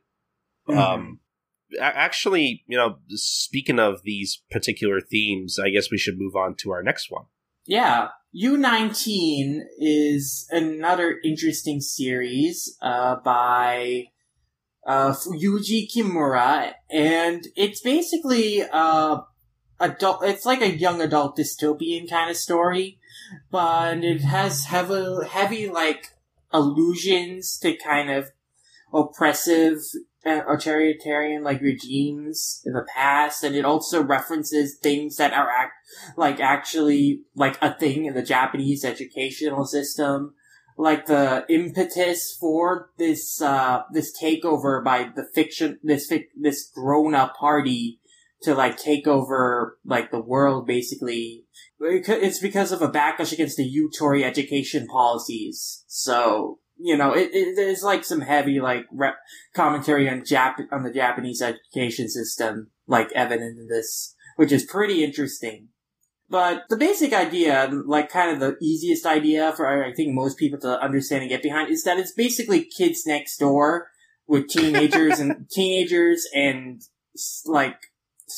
Um, 0.68 1.20
actually, 1.81 2.64
you 2.66 2.77
know, 2.77 2.97
speaking 3.09 3.79
of 3.79 4.03
these 4.03 4.42
particular 4.51 5.01
themes, 5.01 5.59
I 5.62 5.70
guess 5.70 5.90
we 5.90 5.99
should 5.99 6.18
move 6.18 6.35
on 6.37 6.55
to 6.61 6.70
our 6.70 6.83
next 6.83 7.11
one. 7.11 7.25
Yeah, 7.66 8.09
U19 8.37 9.61
is 9.79 10.46
another 10.50 11.18
interesting 11.24 11.81
series 11.81 12.77
uh, 12.83 13.16
by 13.24 14.09
uh, 14.87 15.12
Yuji 15.12 15.88
Kimura, 15.90 16.72
and 16.90 17.46
it's 17.57 17.81
basically 17.81 18.62
uh, 18.70 19.20
adult. 19.81 20.24
It's 20.24 20.44
like 20.44 20.61
a 20.61 20.77
young 20.77 21.00
adult 21.00 21.38
dystopian 21.38 22.09
kind 22.09 22.31
of 22.31 22.37
story, 22.37 22.98
but 23.50 24.05
it 24.05 24.20
has 24.20 24.66
heavy, 24.66 25.24
heavy 25.27 25.68
like 25.70 26.09
allusions 26.50 27.59
to 27.61 27.74
kind 27.79 28.11
of 28.11 28.31
oppressive 28.92 29.79
authoritarian 30.24 31.42
like 31.42 31.60
regimes 31.60 32.62
in 32.64 32.72
the 32.72 32.87
past, 32.94 33.44
and 33.44 33.54
it 33.54 33.64
also 33.64 34.02
references 34.02 34.76
things 34.76 35.16
that 35.16 35.32
are 35.32 35.48
act 35.48 35.72
like 36.16 36.40
actually 36.40 37.22
like 37.34 37.58
a 37.60 37.74
thing 37.74 38.06
in 38.06 38.14
the 38.14 38.22
Japanese 38.22 38.84
educational 38.84 39.64
system. 39.64 40.34
Like 40.76 41.06
the 41.06 41.44
impetus 41.48 42.37
for 42.38 42.90
this 42.98 43.40
uh 43.40 43.82
this 43.92 44.12
takeover 44.20 44.82
by 44.82 45.10
the 45.14 45.24
fiction 45.34 45.78
this 45.84 46.10
fic- 46.10 46.34
this 46.37 46.68
grown 46.74 47.14
up 47.14 47.37
party 47.37 48.00
to 48.42 48.54
like 48.54 48.76
take 48.76 49.06
over 49.06 49.78
like 49.84 50.10
the 50.10 50.20
world 50.20 50.66
basically. 50.66 51.44
It's 51.80 52.38
because 52.40 52.72
of 52.72 52.82
a 52.82 52.88
backlash 52.88 53.32
against 53.32 53.56
the 53.56 53.70
Yutori 53.70 54.24
education 54.24 54.87
policies. 54.87 55.84
So 55.87 56.58
you 56.78 56.96
know, 56.96 57.12
it, 57.12 57.30
it 57.32 57.56
there's 57.56 57.82
like 57.82 58.04
some 58.04 58.20
heavy 58.20 58.60
like 58.60 58.84
rep- 58.92 59.18
commentary 59.54 60.08
on 60.08 60.20
Jap- 60.20 60.72
on 60.72 60.82
the 60.82 60.92
Japanese 60.92 61.42
education 61.42 62.08
system, 62.08 62.70
like 62.87 63.10
evident 63.12 63.58
in 63.58 63.68
this, 63.68 64.14
which 64.37 64.52
is 64.52 64.64
pretty 64.64 65.04
interesting. 65.04 65.68
But 66.30 66.64
the 66.68 66.76
basic 66.76 67.12
idea, 67.12 67.70
like 67.87 68.08
kind 68.08 68.30
of 68.30 68.40
the 68.40 68.56
easiest 68.60 69.06
idea 69.06 69.52
for 69.52 69.84
I 69.84 69.92
think 69.92 70.14
most 70.14 70.38
people 70.38 70.58
to 70.60 70.80
understand 70.80 71.22
and 71.22 71.30
get 71.30 71.42
behind, 71.42 71.70
is 71.70 71.84
that 71.84 71.98
it's 71.98 72.12
basically 72.12 72.64
kids 72.64 73.06
next 73.06 73.38
door, 73.38 73.88
with 74.26 74.48
teenagers 74.48 75.18
and 75.20 75.48
teenagers 75.50 76.26
and 76.34 76.82
like 77.46 77.78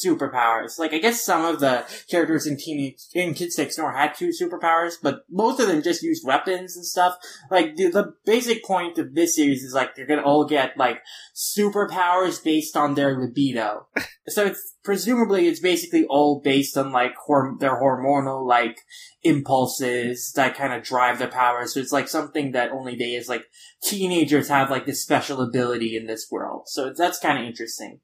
superpowers. 0.04 0.78
Like 0.78 0.92
I 0.92 0.98
guess 0.98 1.24
some 1.24 1.44
of 1.44 1.60
the 1.60 1.84
characters 2.10 2.46
in 2.46 2.56
Teenage 2.56 3.00
in 3.14 3.34
Kids 3.34 3.58
Next 3.58 3.76
Door 3.76 3.92
had 3.92 4.14
two 4.14 4.30
superpowers, 4.30 4.94
but 5.02 5.24
most 5.30 5.60
of 5.60 5.66
them 5.66 5.82
just 5.82 6.02
used 6.02 6.26
weapons 6.26 6.76
and 6.76 6.84
stuff. 6.84 7.16
Like 7.50 7.76
the, 7.76 7.90
the 7.90 8.14
basic 8.24 8.64
point 8.64 8.98
of 8.98 9.14
this 9.14 9.36
series 9.36 9.62
is 9.62 9.74
like 9.74 9.94
they're 9.94 10.06
gonna 10.06 10.22
all 10.22 10.44
get 10.44 10.76
like 10.76 11.02
superpowers 11.34 12.42
based 12.42 12.76
on 12.76 12.94
their 12.94 13.18
libido. 13.18 13.86
so 14.28 14.46
it's 14.46 14.74
presumably 14.82 15.48
it's 15.48 15.60
basically 15.60 16.06
all 16.06 16.40
based 16.40 16.76
on 16.76 16.92
like 16.92 17.14
horm- 17.28 17.58
their 17.58 17.80
hormonal 17.80 18.46
like 18.46 18.78
impulses 19.22 20.32
that 20.36 20.54
kind 20.54 20.72
of 20.72 20.82
drive 20.82 21.18
their 21.18 21.28
powers. 21.28 21.74
So 21.74 21.80
it's 21.80 21.92
like 21.92 22.08
something 22.08 22.52
that 22.52 22.70
only 22.70 22.96
they 22.96 23.16
as 23.16 23.28
like 23.28 23.44
teenagers 23.82 24.48
have 24.48 24.70
like 24.70 24.86
this 24.86 25.02
special 25.02 25.40
ability 25.42 25.96
in 25.96 26.06
this 26.06 26.28
world. 26.30 26.62
So 26.66 26.92
that's 26.96 27.18
kind 27.18 27.38
of 27.38 27.44
interesting 27.44 28.00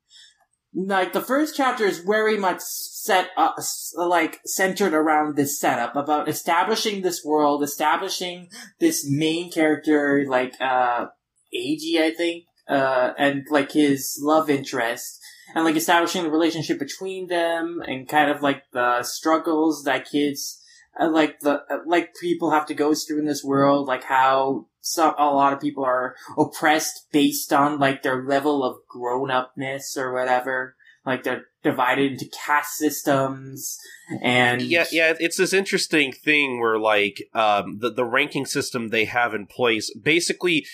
like 0.74 1.12
the 1.12 1.20
first 1.20 1.54
chapter 1.54 1.84
is 1.84 1.98
very 1.98 2.38
much 2.38 2.60
set 2.60 3.30
up, 3.36 3.56
like 3.94 4.40
centered 4.46 4.94
around 4.94 5.36
this 5.36 5.60
setup 5.60 5.96
about 5.96 6.28
establishing 6.28 7.02
this 7.02 7.22
world, 7.24 7.62
establishing 7.62 8.48
this 8.80 9.06
main 9.08 9.50
character, 9.50 10.24
like 10.26 10.54
uh, 10.60 11.06
Eiji, 11.54 12.00
I 12.00 12.12
think, 12.16 12.44
uh, 12.68 13.12
and 13.18 13.44
like 13.50 13.72
his 13.72 14.18
love 14.22 14.48
interest, 14.48 15.18
and 15.54 15.64
like 15.64 15.76
establishing 15.76 16.22
the 16.22 16.30
relationship 16.30 16.78
between 16.78 17.28
them, 17.28 17.82
and 17.86 18.08
kind 18.08 18.30
of 18.30 18.40
like 18.42 18.62
the 18.72 19.02
struggles 19.02 19.84
that 19.84 20.08
kids. 20.10 20.58
Uh, 21.00 21.10
like 21.10 21.40
the 21.40 21.52
uh, 21.70 21.78
like 21.86 22.10
people 22.20 22.50
have 22.50 22.66
to 22.66 22.74
go 22.74 22.94
through 22.94 23.18
in 23.18 23.24
this 23.24 23.42
world, 23.42 23.88
like 23.88 24.04
how 24.04 24.66
some 24.82 25.14
a 25.16 25.24
lot 25.26 25.52
of 25.52 25.60
people 25.60 25.84
are 25.84 26.14
oppressed 26.36 27.06
based 27.12 27.52
on 27.52 27.78
like 27.78 28.02
their 28.02 28.22
level 28.22 28.64
of 28.64 28.76
grown 28.88 29.30
upness 29.30 29.96
or 29.96 30.12
whatever. 30.12 30.76
Like 31.06 31.22
they're 31.22 31.46
divided 31.64 32.12
into 32.12 32.26
caste 32.26 32.76
systems 32.76 33.78
and 34.20 34.60
yeah, 34.60 34.84
yeah, 34.92 35.14
it's 35.18 35.36
this 35.36 35.52
interesting 35.52 36.12
thing 36.12 36.60
where 36.60 36.78
like 36.78 37.22
um, 37.32 37.78
the 37.78 37.90
the 37.90 38.04
ranking 38.04 38.44
system 38.44 38.88
they 38.88 39.04
have 39.06 39.34
in 39.34 39.46
place 39.46 39.92
basically 39.94 40.66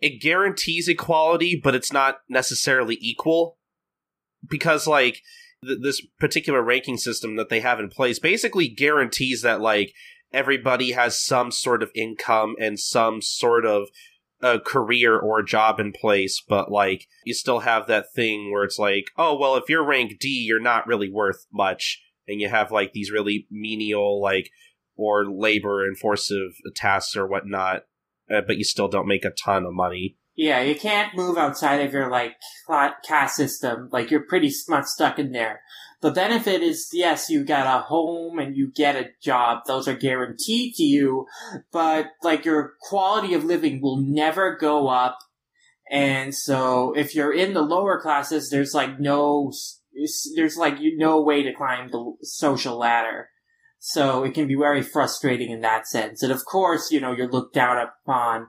it 0.00 0.20
guarantees 0.20 0.88
equality, 0.88 1.60
but 1.62 1.74
it's 1.74 1.92
not 1.92 2.18
necessarily 2.28 2.98
equal 3.00 3.58
because 4.48 4.86
like 4.86 5.22
th- 5.64 5.78
this 5.82 6.04
particular 6.18 6.62
ranking 6.62 6.96
system 6.96 7.36
that 7.36 7.48
they 7.48 7.60
have 7.60 7.80
in 7.80 7.88
place 7.88 8.18
basically 8.18 8.68
guarantees 8.68 9.42
that 9.42 9.60
like 9.60 9.92
everybody 10.32 10.92
has 10.92 11.22
some 11.22 11.50
sort 11.50 11.82
of 11.82 11.90
income 11.94 12.54
and 12.60 12.78
some 12.78 13.22
sort 13.22 13.64
of 13.64 13.88
a 14.40 14.60
career 14.60 15.18
or 15.18 15.40
a 15.40 15.44
job 15.44 15.80
in 15.80 15.92
place, 15.92 16.42
but 16.46 16.70
like 16.70 17.06
you 17.24 17.34
still 17.34 17.60
have 17.60 17.86
that 17.86 18.12
thing 18.14 18.52
where 18.52 18.64
it's 18.64 18.78
like, 18.78 19.06
oh 19.16 19.36
well, 19.36 19.56
if 19.56 19.68
you're 19.68 19.84
rank 19.84 20.18
D, 20.20 20.28
you're 20.28 20.60
not 20.60 20.86
really 20.86 21.10
worth 21.10 21.46
much, 21.52 22.00
and 22.26 22.40
you 22.40 22.48
have 22.48 22.70
like 22.70 22.92
these 22.92 23.10
really 23.10 23.46
menial 23.50 24.20
like 24.22 24.50
or 24.96 25.24
labor 25.30 25.86
intensive 25.86 26.52
tasks 26.74 27.16
or 27.16 27.26
whatnot, 27.26 27.84
uh, 28.30 28.40
but 28.46 28.58
you 28.58 28.64
still 28.64 28.88
don't 28.88 29.08
make 29.08 29.24
a 29.24 29.30
ton 29.30 29.64
of 29.64 29.72
money. 29.72 30.16
Yeah, 30.36 30.60
you 30.60 30.76
can't 30.76 31.16
move 31.16 31.36
outside 31.36 31.84
of 31.84 31.92
your 31.92 32.10
like 32.10 32.36
caste 33.04 33.36
system. 33.36 33.88
Like 33.90 34.10
you're 34.10 34.26
pretty 34.28 34.52
much 34.68 34.84
stuck 34.84 35.18
in 35.18 35.32
there. 35.32 35.62
The 36.00 36.12
benefit 36.12 36.62
is, 36.62 36.90
yes, 36.92 37.28
you 37.28 37.44
got 37.44 37.66
a 37.66 37.82
home 37.82 38.38
and 38.38 38.56
you 38.56 38.70
get 38.72 38.94
a 38.94 39.10
job. 39.20 39.62
Those 39.66 39.88
are 39.88 39.96
guaranteed 39.96 40.74
to 40.74 40.84
you, 40.84 41.26
but 41.72 42.06
like 42.22 42.44
your 42.44 42.74
quality 42.82 43.34
of 43.34 43.44
living 43.44 43.80
will 43.80 43.96
never 43.96 44.56
go 44.56 44.88
up. 44.88 45.18
And 45.90 46.34
so 46.34 46.92
if 46.96 47.14
you're 47.14 47.32
in 47.32 47.52
the 47.54 47.62
lower 47.62 48.00
classes, 48.00 48.50
there's 48.50 48.74
like 48.74 49.00
no, 49.00 49.52
there's 50.36 50.56
like 50.56 50.76
no 50.80 51.20
way 51.20 51.42
to 51.42 51.52
climb 51.52 51.90
the 51.90 52.14
social 52.22 52.78
ladder. 52.78 53.30
So 53.80 54.24
it 54.24 54.34
can 54.34 54.46
be 54.46 54.56
very 54.56 54.82
frustrating 54.82 55.50
in 55.50 55.60
that 55.62 55.86
sense. 55.88 56.22
And 56.22 56.32
of 56.32 56.44
course, 56.44 56.90
you 56.90 57.00
know, 57.00 57.12
you're 57.12 57.30
looked 57.30 57.54
down 57.54 57.76
upon 57.78 58.48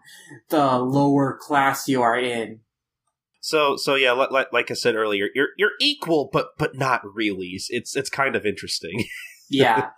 the 0.50 0.78
lower 0.80 1.38
class 1.40 1.88
you 1.88 2.02
are 2.02 2.18
in. 2.18 2.60
So 3.42 3.78
so 3.78 3.96
yeah, 3.96 4.12
like, 4.12 4.52
like 4.52 4.72
I 4.72 4.74
said 4.74 4.96
earlier, 4.96 5.30
you're 5.34 5.50
you're 5.58 5.72
equal, 5.80 6.30
but 6.32 6.58
but 6.58 6.76
not 6.76 7.02
really. 7.04 7.58
It's 7.70 7.96
it's 7.96 8.10
kind 8.10 8.36
of 8.36 8.46
interesting. 8.46 9.06
yeah. 9.50 9.90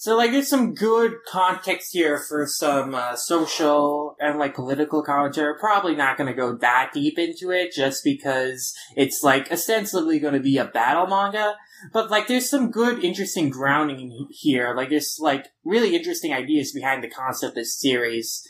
So 0.00 0.16
like, 0.16 0.30
there's 0.30 0.48
some 0.48 0.72
good 0.72 1.16
context 1.28 1.92
here 1.92 2.16
for 2.16 2.46
some 2.46 2.94
uh, 2.94 3.16
social 3.16 4.16
and 4.18 4.38
like 4.38 4.54
political 4.54 5.02
commentary. 5.02 5.52
Probably 5.60 5.94
not 5.94 6.16
going 6.16 6.28
to 6.28 6.32
go 6.32 6.56
that 6.56 6.92
deep 6.94 7.18
into 7.18 7.50
it, 7.50 7.74
just 7.74 8.02
because 8.02 8.74
it's 8.96 9.22
like 9.22 9.52
ostensibly 9.52 10.18
going 10.18 10.32
to 10.32 10.40
be 10.40 10.56
a 10.56 10.64
battle 10.64 11.06
manga. 11.06 11.54
But 11.92 12.10
like, 12.10 12.28
there's 12.28 12.48
some 12.48 12.70
good, 12.70 13.04
interesting 13.04 13.50
grounding 13.50 14.26
here. 14.30 14.74
Like, 14.74 14.88
there's 14.88 15.18
like 15.20 15.48
really 15.66 15.94
interesting 15.94 16.32
ideas 16.32 16.72
behind 16.72 17.04
the 17.04 17.10
concept 17.10 17.50
of 17.50 17.54
this 17.56 17.78
series 17.78 18.42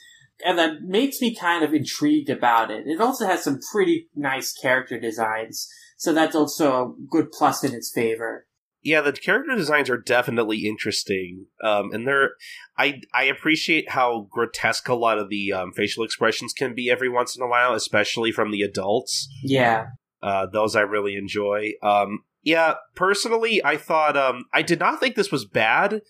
and 0.45 0.59
that 0.59 0.83
makes 0.83 1.21
me 1.21 1.35
kind 1.35 1.65
of 1.65 1.75
intrigued 1.75 2.31
about 2.31 2.71
it. 2.71 2.87
It 2.87 3.01
also 3.01 3.27
has 3.27 3.45
some 3.45 3.61
pretty 3.73 4.09
nice 4.15 4.53
character 4.53 4.99
designs, 4.99 5.69
so 5.97 6.13
that's 6.13 6.37
also 6.37 6.73
a 6.73 6.93
good 7.11 7.31
plus 7.33 7.65
in 7.65 7.75
its 7.75 7.93
favor. 7.93 8.47
Yeah, 8.83 9.03
the 9.03 9.13
character 9.13 9.55
designs 9.55 9.91
are 9.91 9.99
definitely 9.99 10.67
interesting, 10.67 11.47
um, 11.63 11.91
and 11.93 12.07
they're. 12.07 12.31
I 12.79 13.03
I 13.13 13.25
appreciate 13.25 13.91
how 13.91 14.27
grotesque 14.31 14.89
a 14.89 14.95
lot 14.95 15.19
of 15.19 15.29
the 15.29 15.53
um, 15.53 15.73
facial 15.73 16.03
expressions 16.03 16.55
can 16.55 16.75
be 16.75 16.91
every 16.91 17.11
once 17.11 17.37
in 17.37 17.43
a 17.43 17.47
while, 17.47 17.75
especially 17.75 18.33
from 18.33 18.51
the 18.51 18.63
adults. 18.63 19.29
Yeah, 19.43 19.89
uh, 20.23 20.47
those 20.51 20.77
I 20.77 20.81
really 20.81 21.15
enjoy. 21.15 21.73
Um, 21.83 22.21
yeah, 22.43 22.75
personally, 22.95 23.63
I 23.63 23.77
thought 23.77 24.17
um, 24.17 24.45
I 24.53 24.63
did 24.63 24.81
not 24.81 24.99
think 24.99 25.15
this 25.15 25.31
was 25.31 25.45
bad, 25.45 26.01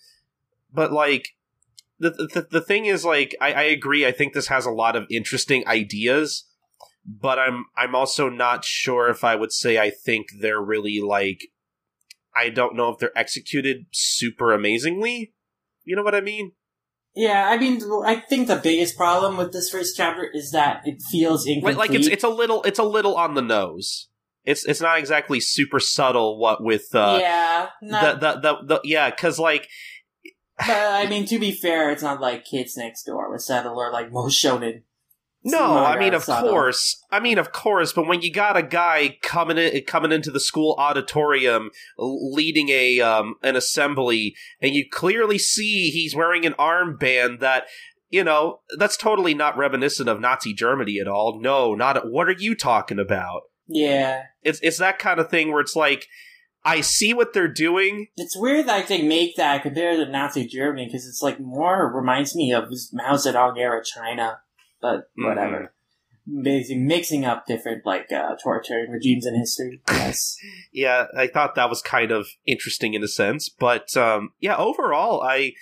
but 0.73 0.93
like 0.93 1.25
the, 2.01 2.29
the 2.33 2.47
the 2.51 2.61
thing 2.61 2.85
is 2.85 3.05
like 3.05 3.35
I, 3.39 3.53
I 3.53 3.63
agree. 3.63 4.05
I 4.05 4.11
think 4.11 4.33
this 4.33 4.47
has 4.47 4.65
a 4.65 4.71
lot 4.71 4.95
of 4.95 5.05
interesting 5.09 5.65
ideas, 5.67 6.45
but 7.05 7.39
I'm 7.39 7.65
I'm 7.77 7.95
also 7.95 8.29
not 8.29 8.65
sure 8.65 9.09
if 9.09 9.23
I 9.23 9.35
would 9.35 9.51
say 9.51 9.77
I 9.77 9.91
think 9.91 10.27
they're 10.39 10.61
really 10.61 10.99
like 10.99 11.47
I 12.35 12.49
don't 12.49 12.75
know 12.75 12.89
if 12.89 12.99
they're 12.99 13.17
executed 13.17 13.85
super 13.91 14.53
amazingly. 14.53 15.33
You 15.83 15.95
know 15.95 16.03
what 16.03 16.15
I 16.15 16.21
mean? 16.21 16.53
Yeah, 17.13 17.49
I 17.49 17.57
mean, 17.57 17.81
I 18.05 18.15
think 18.15 18.47
the 18.47 18.55
biggest 18.55 18.95
problem 18.95 19.35
with 19.35 19.51
this 19.51 19.69
first 19.69 19.97
chapter 19.97 20.23
is 20.23 20.51
that 20.51 20.81
it 20.85 21.01
feels 21.01 21.45
incomplete. 21.45 21.77
Like 21.77 21.91
it's 21.91 22.07
it's 22.07 22.23
a 22.23 22.29
little 22.29 22.63
it's 22.63 22.79
a 22.79 22.83
little 22.83 23.15
on 23.15 23.35
the 23.35 23.41
nose. 23.41 24.07
It's 24.45 24.65
it's 24.65 24.81
not 24.81 24.97
exactly 24.97 25.39
super 25.39 25.79
subtle. 25.79 26.39
What 26.39 26.63
with 26.63 26.95
uh, 26.95 27.17
yeah, 27.21 27.67
not- 27.81 28.21
the, 28.21 28.33
the 28.33 28.39
the 28.39 28.65
the 28.65 28.81
yeah, 28.85 29.09
because 29.09 29.37
like 29.37 29.67
but 30.67 30.91
I 30.93 31.07
mean, 31.07 31.25
to 31.25 31.39
be 31.39 31.51
fair, 31.51 31.91
it's 31.91 32.03
not 32.03 32.21
like 32.21 32.45
Kids 32.45 32.77
Next 32.77 33.03
Door 33.03 33.31
with 33.31 33.41
Settle 33.41 33.77
or 33.77 33.91
like 33.91 34.11
most 34.11 34.43
shonen. 34.43 34.83
No, 35.43 35.83
I 35.83 35.97
mean 35.97 36.13
of 36.13 36.23
subtle. 36.23 36.51
course. 36.51 37.03
I 37.09 37.19
mean 37.19 37.39
of 37.39 37.51
course, 37.51 37.93
but 37.93 38.07
when 38.07 38.21
you 38.21 38.31
got 38.31 38.57
a 38.57 38.61
guy 38.61 39.17
coming 39.23 39.57
in, 39.57 39.83
coming 39.85 40.11
into 40.11 40.29
the 40.29 40.39
school 40.39 40.75
auditorium 40.77 41.71
leading 41.97 42.69
a 42.69 42.99
um, 42.99 43.35
an 43.41 43.55
assembly 43.55 44.35
and 44.61 44.75
you 44.75 44.85
clearly 44.91 45.39
see 45.39 45.89
he's 45.89 46.15
wearing 46.15 46.45
an 46.45 46.53
armband 46.53 47.39
that 47.39 47.65
you 48.11 48.25
know, 48.25 48.59
that's 48.77 48.97
totally 48.97 49.33
not 49.33 49.57
reminiscent 49.57 50.09
of 50.09 50.19
Nazi 50.19 50.53
Germany 50.53 50.99
at 50.99 51.07
all. 51.07 51.39
No, 51.41 51.73
not 51.73 52.11
what 52.11 52.27
are 52.27 52.35
you 52.37 52.55
talking 52.55 52.99
about? 52.99 53.43
Yeah. 53.67 54.23
It's 54.43 54.59
it's 54.61 54.77
that 54.77 54.99
kind 54.99 55.19
of 55.19 55.29
thing 55.29 55.51
where 55.51 55.61
it's 55.61 55.75
like 55.75 56.07
I 56.63 56.81
see 56.81 57.13
what 57.13 57.33
they're 57.33 57.47
doing. 57.47 58.07
It's 58.17 58.37
weird 58.37 58.67
that 58.67 58.87
they 58.87 59.01
make 59.01 59.35
that 59.35 59.63
compared 59.63 59.97
to 59.97 60.11
Nazi 60.11 60.45
Germany 60.45 60.85
because 60.85 61.07
it's 61.07 61.21
like 61.21 61.39
more 61.39 61.91
reminds 61.91 62.35
me 62.35 62.53
of 62.53 62.65
Mao 62.93 63.15
Zedong 63.15 63.57
era 63.57 63.83
China, 63.83 64.39
but 64.81 64.97
mm-hmm. 64.97 65.25
whatever. 65.25 65.73
Mm-hmm. 66.29 66.87
mixing 66.87 67.25
up 67.25 67.47
different 67.47 67.85
like 67.85 68.11
uh, 68.11 68.35
authoritarian 68.35 68.91
regimes 68.91 69.25
in 69.25 69.35
history. 69.35 69.81
Yes. 69.89 70.37
yeah, 70.71 71.05
I 71.17 71.27
thought 71.27 71.55
that 71.55 71.69
was 71.69 71.81
kind 71.81 72.11
of 72.11 72.27
interesting 72.45 72.93
in 72.93 73.03
a 73.03 73.07
sense, 73.07 73.49
but 73.49 73.95
um, 73.97 74.33
yeah, 74.39 74.55
overall, 74.55 75.21
I 75.21 75.53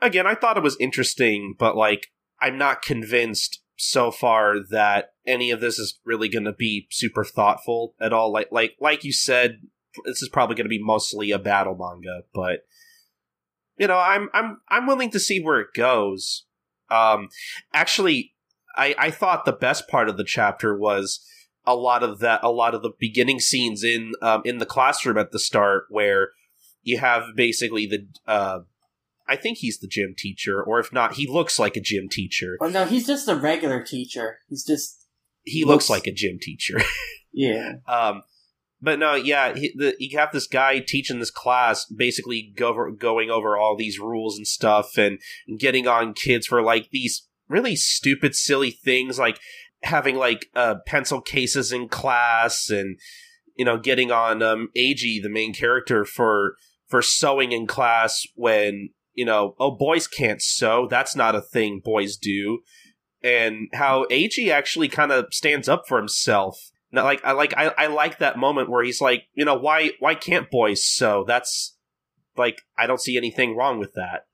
again 0.00 0.26
I 0.26 0.34
thought 0.34 0.56
it 0.56 0.62
was 0.62 0.76
interesting, 0.80 1.54
but 1.58 1.76
like 1.76 2.06
I'm 2.40 2.56
not 2.56 2.82
convinced 2.82 3.60
so 3.76 4.10
far 4.10 4.56
that 4.70 5.12
any 5.26 5.50
of 5.50 5.60
this 5.60 5.78
is 5.78 5.98
really 6.04 6.28
going 6.28 6.44
to 6.44 6.52
be 6.52 6.86
super 6.90 7.24
thoughtful 7.24 7.94
at 8.00 8.12
all. 8.12 8.32
Like 8.32 8.48
like 8.50 8.76
like 8.80 9.04
you 9.04 9.12
said, 9.12 9.60
this 10.04 10.22
is 10.22 10.28
probably 10.28 10.56
going 10.56 10.66
to 10.66 10.68
be 10.70 10.82
mostly 10.82 11.30
a 11.30 11.38
battle 11.38 11.76
manga, 11.76 12.22
but 12.34 12.66
you 13.78 13.86
know, 13.86 13.98
I'm 13.98 14.28
I'm 14.32 14.60
I'm 14.68 14.86
willing 14.86 15.10
to 15.10 15.20
see 15.20 15.40
where 15.40 15.60
it 15.60 15.74
goes. 15.74 16.44
Um, 16.90 17.28
actually, 17.72 18.34
I 18.76 18.94
I 18.98 19.10
thought 19.10 19.44
the 19.44 19.52
best 19.52 19.88
part 19.88 20.08
of 20.08 20.16
the 20.16 20.24
chapter 20.24 20.76
was 20.76 21.24
a 21.66 21.74
lot 21.74 22.02
of 22.02 22.18
that, 22.20 22.40
a 22.42 22.50
lot 22.50 22.74
of 22.74 22.82
the 22.82 22.92
beginning 22.98 23.40
scenes 23.40 23.82
in 23.82 24.12
um, 24.22 24.42
in 24.44 24.58
the 24.58 24.66
classroom 24.66 25.18
at 25.18 25.32
the 25.32 25.38
start, 25.38 25.86
where 25.88 26.30
you 26.82 26.98
have 26.98 27.24
basically 27.34 27.86
the. 27.86 28.06
Uh, 28.26 28.60
I 29.26 29.36
think 29.36 29.58
he's 29.58 29.78
the 29.78 29.88
gym 29.88 30.14
teacher, 30.16 30.62
or 30.62 30.78
if 30.78 30.92
not, 30.92 31.14
he 31.14 31.26
looks 31.26 31.58
like 31.58 31.76
a 31.76 31.80
gym 31.80 32.08
teacher. 32.10 32.58
Oh 32.60 32.68
no, 32.68 32.84
he's 32.84 33.06
just 33.06 33.26
a 33.26 33.34
regular 33.34 33.82
teacher. 33.82 34.38
He's 34.48 34.64
just 34.64 35.06
he 35.44 35.64
looks, 35.64 35.88
looks 35.88 35.90
like 35.90 36.06
a 36.06 36.12
gym 36.12 36.38
teacher. 36.40 36.80
yeah. 37.32 37.76
Um, 37.88 38.22
but 38.84 38.98
no, 38.98 39.14
yeah, 39.14 39.54
he, 39.54 39.72
the, 39.74 39.96
you 39.98 40.18
have 40.18 40.32
this 40.32 40.46
guy 40.46 40.78
teaching 40.78 41.18
this 41.18 41.30
class, 41.30 41.86
basically 41.86 42.52
go, 42.54 42.90
going 42.92 43.30
over 43.30 43.56
all 43.56 43.76
these 43.76 43.98
rules 43.98 44.36
and 44.36 44.46
stuff, 44.46 44.98
and, 44.98 45.18
getting 45.58 45.86
on 45.86 46.12
kids 46.12 46.46
for 46.46 46.62
like 46.62 46.90
these 46.90 47.26
really 47.48 47.76
stupid, 47.76 48.34
silly 48.34 48.70
things, 48.70 49.18
like 49.18 49.38
having 49.82 50.16
like 50.16 50.46
uh, 50.54 50.76
pencil 50.86 51.20
cases 51.20 51.72
in 51.72 51.88
class, 51.88 52.68
and 52.68 52.98
you 53.56 53.64
know, 53.64 53.78
getting 53.78 54.10
on 54.10 54.42
um, 54.42 54.68
Eiji, 54.76 55.22
the 55.22 55.30
main 55.30 55.54
character, 55.54 56.04
for 56.04 56.56
for 56.86 57.00
sewing 57.00 57.52
in 57.52 57.66
class 57.66 58.26
when 58.34 58.90
you 59.14 59.24
know, 59.24 59.54
oh, 59.58 59.70
boys 59.70 60.06
can't 60.06 60.42
sew. 60.42 60.86
That's 60.90 61.16
not 61.16 61.34
a 61.34 61.40
thing 61.40 61.80
boys 61.82 62.16
do. 62.16 62.60
And 63.22 63.68
how 63.72 64.04
Eiji 64.10 64.50
actually 64.50 64.88
kind 64.88 65.10
of 65.10 65.26
stands 65.32 65.68
up 65.68 65.84
for 65.88 65.96
himself 65.96 66.58
now, 66.94 67.04
like 67.04 67.24
I 67.24 67.32
like 67.32 67.54
I, 67.56 67.72
I 67.76 67.86
like 67.88 68.18
that 68.18 68.38
moment 68.38 68.70
where 68.70 68.82
he's 68.82 69.00
like, 69.00 69.24
you 69.34 69.44
know, 69.44 69.56
why 69.56 69.90
why 69.98 70.14
can't 70.14 70.50
boys 70.50 70.84
sew? 70.84 71.24
That's 71.26 71.76
like 72.36 72.62
I 72.78 72.86
don't 72.86 73.00
see 73.00 73.16
anything 73.16 73.56
wrong 73.56 73.78
with 73.78 73.94
that. 73.94 74.26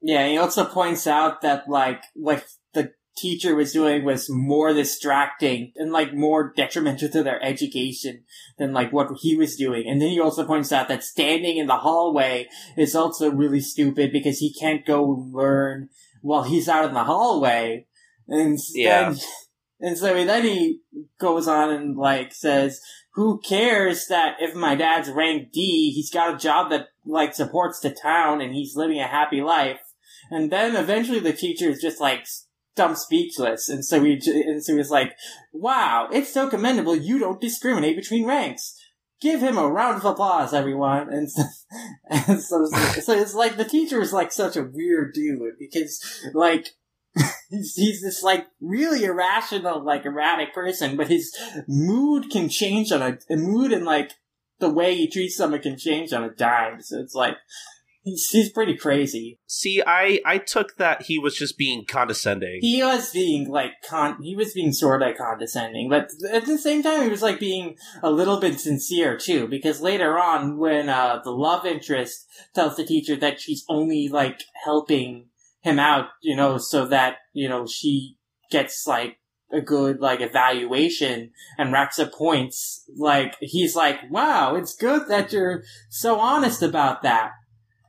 Yeah, 0.00 0.28
he 0.28 0.38
also 0.38 0.64
points 0.64 1.06
out 1.06 1.42
that 1.42 1.68
like 1.68 2.02
what 2.14 2.44
the 2.74 2.92
teacher 3.16 3.54
was 3.54 3.72
doing 3.72 4.04
was 4.04 4.28
more 4.28 4.72
distracting 4.72 5.72
and 5.76 5.90
like 5.90 6.14
more 6.14 6.52
detrimental 6.54 7.08
to 7.08 7.22
their 7.22 7.42
education 7.42 8.24
than 8.58 8.72
like 8.72 8.92
what 8.92 9.08
he 9.20 9.34
was 9.34 9.56
doing. 9.56 9.84
And 9.88 10.00
then 10.00 10.10
he 10.10 10.20
also 10.20 10.46
points 10.46 10.70
out 10.70 10.88
that 10.88 11.02
standing 11.02 11.56
in 11.56 11.66
the 11.66 11.78
hallway 11.78 12.46
is 12.76 12.94
also 12.94 13.30
really 13.30 13.60
stupid 13.60 14.12
because 14.12 14.38
he 14.38 14.52
can't 14.52 14.84
go 14.84 15.02
learn 15.02 15.88
while 16.20 16.42
he's 16.42 16.68
out 16.68 16.84
in 16.84 16.94
the 16.94 17.04
hallway. 17.04 17.86
And 18.28 18.58
yeah. 18.74 19.14
And 19.80 19.98
so 19.98 20.12
then 20.24 20.44
he 20.44 20.80
goes 21.20 21.46
on 21.46 21.70
and 21.70 21.96
like 21.96 22.32
says, 22.32 22.80
who 23.14 23.40
cares 23.40 24.06
that 24.08 24.36
if 24.40 24.54
my 24.54 24.74
dad's 24.74 25.10
ranked 25.10 25.52
D, 25.52 25.92
he's 25.94 26.10
got 26.10 26.34
a 26.34 26.38
job 26.38 26.70
that 26.70 26.88
like 27.04 27.34
supports 27.34 27.80
the 27.80 27.90
town 27.90 28.40
and 28.40 28.54
he's 28.54 28.76
living 28.76 29.00
a 29.00 29.06
happy 29.06 29.40
life. 29.40 29.80
And 30.30 30.50
then 30.50 30.76
eventually 30.76 31.20
the 31.20 31.32
teacher 31.32 31.68
is 31.68 31.80
just 31.80 32.00
like 32.00 32.26
dumb 32.74 32.94
speechless. 32.94 33.68
And 33.68 33.84
so 33.84 34.02
he, 34.02 34.20
and 34.24 34.62
so 34.62 34.76
he's 34.76 34.90
like, 34.90 35.14
wow, 35.52 36.08
it's 36.12 36.32
so 36.32 36.48
commendable 36.48 36.96
you 36.96 37.18
don't 37.18 37.40
discriminate 37.40 37.96
between 37.96 38.26
ranks. 38.26 38.78
Give 39.20 39.40
him 39.40 39.56
a 39.56 39.66
round 39.66 39.96
of 39.96 40.04
applause, 40.04 40.52
everyone. 40.52 41.12
And 41.12 41.30
so, 41.30 41.42
and 42.10 42.40
so, 42.40 42.66
so 43.00 43.12
it's 43.12 43.34
like 43.34 43.56
the 43.56 43.64
teacher 43.64 44.00
is 44.00 44.12
like 44.12 44.32
such 44.32 44.56
a 44.56 44.68
weird 44.70 45.14
dude 45.14 45.54
because 45.58 46.02
like 46.34 46.68
he's, 47.50 47.74
he's 47.74 48.02
this 48.02 48.22
like 48.22 48.46
really 48.60 49.04
irrational, 49.04 49.84
like 49.84 50.04
erratic 50.04 50.54
person, 50.54 50.96
but 50.96 51.08
his 51.08 51.34
mood 51.66 52.30
can 52.30 52.48
change 52.48 52.92
on 52.92 53.02
a, 53.02 53.18
a 53.30 53.36
mood 53.36 53.72
and 53.72 53.84
like 53.84 54.12
the 54.58 54.70
way 54.70 54.94
he 54.94 55.08
treats 55.08 55.36
someone 55.36 55.60
can 55.60 55.78
change 55.78 56.12
on 56.12 56.24
a 56.24 56.30
dime. 56.30 56.80
So 56.80 56.98
it's 57.00 57.14
like 57.14 57.36
he's 58.02 58.28
he's 58.30 58.50
pretty 58.50 58.76
crazy. 58.76 59.38
See, 59.46 59.82
I 59.86 60.20
I 60.24 60.38
took 60.38 60.76
that 60.76 61.02
he 61.02 61.18
was 61.18 61.36
just 61.36 61.58
being 61.58 61.84
condescending. 61.86 62.58
He 62.60 62.82
was 62.82 63.10
being 63.10 63.50
like 63.50 63.72
con. 63.86 64.22
He 64.22 64.34
was 64.34 64.54
being 64.54 64.72
sort 64.72 65.02
of 65.02 65.16
condescending, 65.16 65.88
but 65.90 66.10
at 66.30 66.46
the 66.46 66.58
same 66.58 66.82
time, 66.82 67.02
he 67.02 67.10
was 67.10 67.22
like 67.22 67.38
being 67.38 67.76
a 68.02 68.10
little 68.10 68.40
bit 68.40 68.60
sincere 68.60 69.16
too. 69.16 69.46
Because 69.48 69.80
later 69.80 70.18
on, 70.18 70.56
when 70.56 70.88
uh, 70.88 71.20
the 71.22 71.32
love 71.32 71.66
interest 71.66 72.26
tells 72.54 72.76
the 72.76 72.84
teacher 72.84 73.16
that 73.16 73.40
she's 73.40 73.64
only 73.68 74.08
like 74.08 74.42
helping 74.64 75.26
him 75.66 75.78
out, 75.80 76.10
you 76.22 76.36
know, 76.36 76.58
so 76.58 76.86
that, 76.86 77.16
you 77.32 77.48
know, 77.48 77.66
she 77.66 78.16
gets 78.52 78.86
like 78.86 79.18
a 79.52 79.60
good 79.60 80.00
like 80.00 80.20
evaluation 80.20 81.32
and 81.58 81.72
racks 81.72 81.98
up 81.98 82.12
points. 82.12 82.88
Like 82.96 83.34
he's 83.40 83.74
like, 83.74 83.98
wow, 84.08 84.54
it's 84.54 84.76
good 84.76 85.08
that 85.08 85.32
you're 85.32 85.64
so 85.90 86.20
honest 86.20 86.62
about 86.62 87.02
that. 87.02 87.32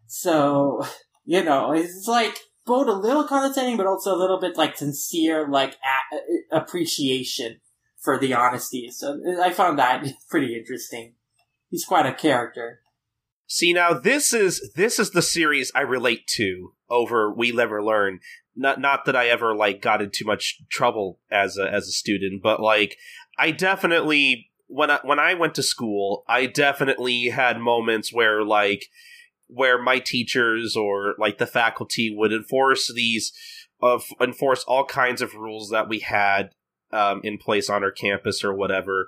So, 0.08 0.86
you 1.26 1.44
know, 1.44 1.72
it's 1.72 2.08
like 2.08 2.40
both 2.66 2.88
a 2.88 2.94
little 2.94 3.26
condescending, 3.26 3.78
but 3.78 3.86
also 3.86 4.14
a 4.14 4.18
little 4.18 4.40
bit 4.40 4.58
like 4.58 4.76
sincere, 4.76 5.48
like 5.48 5.76
a- 5.76 6.58
appreciation 6.58 7.62
for 8.00 8.18
the 8.18 8.34
honesty. 8.34 8.90
So 8.90 9.20
I 9.40 9.52
found 9.52 9.78
that 9.78 10.04
pretty 10.30 10.58
interesting. 10.58 11.14
He's 11.70 11.86
quite 11.86 12.08
a 12.08 12.14
character. 12.14 12.80
See 13.46 13.72
now 13.72 13.94
this 13.94 14.34
is 14.34 14.72
this 14.76 14.98
is 14.98 15.12
the 15.12 15.22
series 15.22 15.72
I 15.76 15.82
relate 15.82 16.28
to 16.38 16.74
over 16.90 17.32
We 17.32 17.52
Never 17.52 17.84
Learn. 17.84 18.20
Not 18.56 18.80
not 18.80 19.06
that 19.06 19.16
I 19.16 19.28
ever 19.28 19.56
like 19.56 19.82
got 19.82 20.02
into 20.02 20.26
much 20.26 20.62
trouble 20.70 21.20
as 21.30 21.58
a 21.58 21.72
as 21.72 21.88
a 21.88 21.92
student, 21.92 22.42
but 22.42 22.60
like 22.60 22.98
I 23.38 23.52
definitely 23.52 24.50
when 24.68 24.90
I 24.90 25.00
when 25.04 25.20
I 25.20 25.34
went 25.34 25.56
to 25.56 25.64
school, 25.64 26.24
I 26.28 26.46
definitely 26.48 27.30
had 27.30 27.60
moments 27.60 28.12
where 28.12 28.44
like 28.44 28.86
where 29.48 29.82
my 29.82 30.00
teachers 30.00 30.76
or 30.76 31.16
like 31.18 31.38
the 31.38 31.46
faculty 31.46 32.14
would 32.16 32.34
enforce 32.34 32.92
these 32.94 33.32
uh, 33.82 34.00
enforce 34.20 34.64
all 34.64 34.86
kinds 34.86 35.22
of 35.22 35.36
rules 35.36 35.70
that 35.70 35.88
we 35.88 36.00
had 36.00 36.50
um, 36.92 37.22
in 37.24 37.38
place 37.38 37.70
on 37.70 37.84
our 37.84 37.92
campus 37.92 38.44
or 38.44 38.54
whatever 38.54 39.08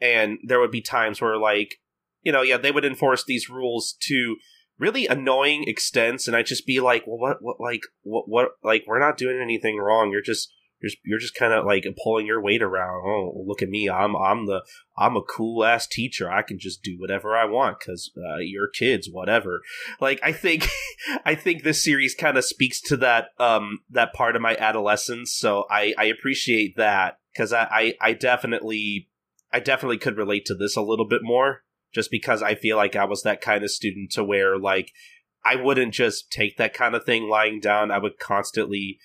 and 0.00 0.38
there 0.42 0.58
would 0.58 0.70
be 0.70 0.80
times 0.80 1.20
where 1.20 1.36
like 1.36 1.78
you 2.22 2.32
know, 2.32 2.42
yeah, 2.42 2.56
they 2.56 2.70
would 2.70 2.84
enforce 2.84 3.24
these 3.24 3.48
rules 3.48 3.96
to 4.00 4.36
really 4.80 5.06
annoying 5.06 5.64
extents, 5.68 6.26
and 6.26 6.34
I'd 6.34 6.46
just 6.46 6.66
be 6.66 6.80
like, 6.80 7.06
well, 7.06 7.18
what, 7.18 7.36
what, 7.40 7.60
like, 7.60 7.82
what, 8.02 8.28
what, 8.28 8.52
like, 8.64 8.84
we're 8.86 8.98
not 8.98 9.18
doing 9.18 9.38
anything 9.40 9.76
wrong. 9.76 10.10
You're 10.10 10.22
just, 10.22 10.50
you're 10.80 10.88
just, 10.88 10.98
you're 11.04 11.18
just 11.18 11.34
kind 11.34 11.52
of 11.52 11.66
like 11.66 11.84
pulling 12.02 12.26
your 12.26 12.40
weight 12.42 12.62
around. 12.62 13.02
Oh, 13.06 13.44
look 13.46 13.60
at 13.60 13.68
me. 13.68 13.90
I'm, 13.90 14.16
I'm 14.16 14.46
the, 14.46 14.64
I'm 14.96 15.16
a 15.16 15.22
cool 15.22 15.64
ass 15.64 15.86
teacher. 15.86 16.30
I 16.30 16.40
can 16.40 16.58
just 16.58 16.82
do 16.82 16.96
whatever 16.98 17.36
I 17.36 17.44
want 17.44 17.78
because 17.78 18.10
uh, 18.16 18.38
you're 18.38 18.68
kids, 18.68 19.08
whatever. 19.12 19.60
Like, 20.00 20.18
I 20.22 20.32
think, 20.32 20.66
I 21.26 21.34
think 21.34 21.62
this 21.62 21.84
series 21.84 22.14
kind 22.14 22.38
of 22.38 22.44
speaks 22.46 22.80
to 22.82 22.96
that, 22.96 23.28
um, 23.38 23.80
that 23.90 24.14
part 24.14 24.34
of 24.34 24.42
my 24.42 24.56
adolescence. 24.56 25.32
So 25.32 25.66
I, 25.70 25.94
I 25.98 26.06
appreciate 26.06 26.76
that 26.78 27.18
because 27.34 27.52
I, 27.52 27.68
I, 27.70 27.94
I 28.00 28.12
definitely, 28.14 29.08
I 29.52 29.60
definitely 29.60 29.98
could 29.98 30.16
relate 30.16 30.46
to 30.46 30.54
this 30.54 30.76
a 30.76 30.82
little 30.82 31.06
bit 31.06 31.20
more 31.22 31.64
just 31.92 32.10
because 32.10 32.42
I 32.42 32.54
feel 32.54 32.76
like 32.76 32.96
I 32.96 33.04
was 33.04 33.22
that 33.22 33.40
kind 33.40 33.64
of 33.64 33.70
student 33.70 34.10
to 34.12 34.24
where 34.24 34.58
like 34.58 34.92
I 35.44 35.56
wouldn't 35.56 35.94
just 35.94 36.30
take 36.30 36.56
that 36.56 36.74
kind 36.74 36.94
of 36.94 37.04
thing 37.04 37.28
lying 37.28 37.60
down. 37.60 37.90
I 37.90 37.98
would 37.98 38.18
constantly, 38.18 38.98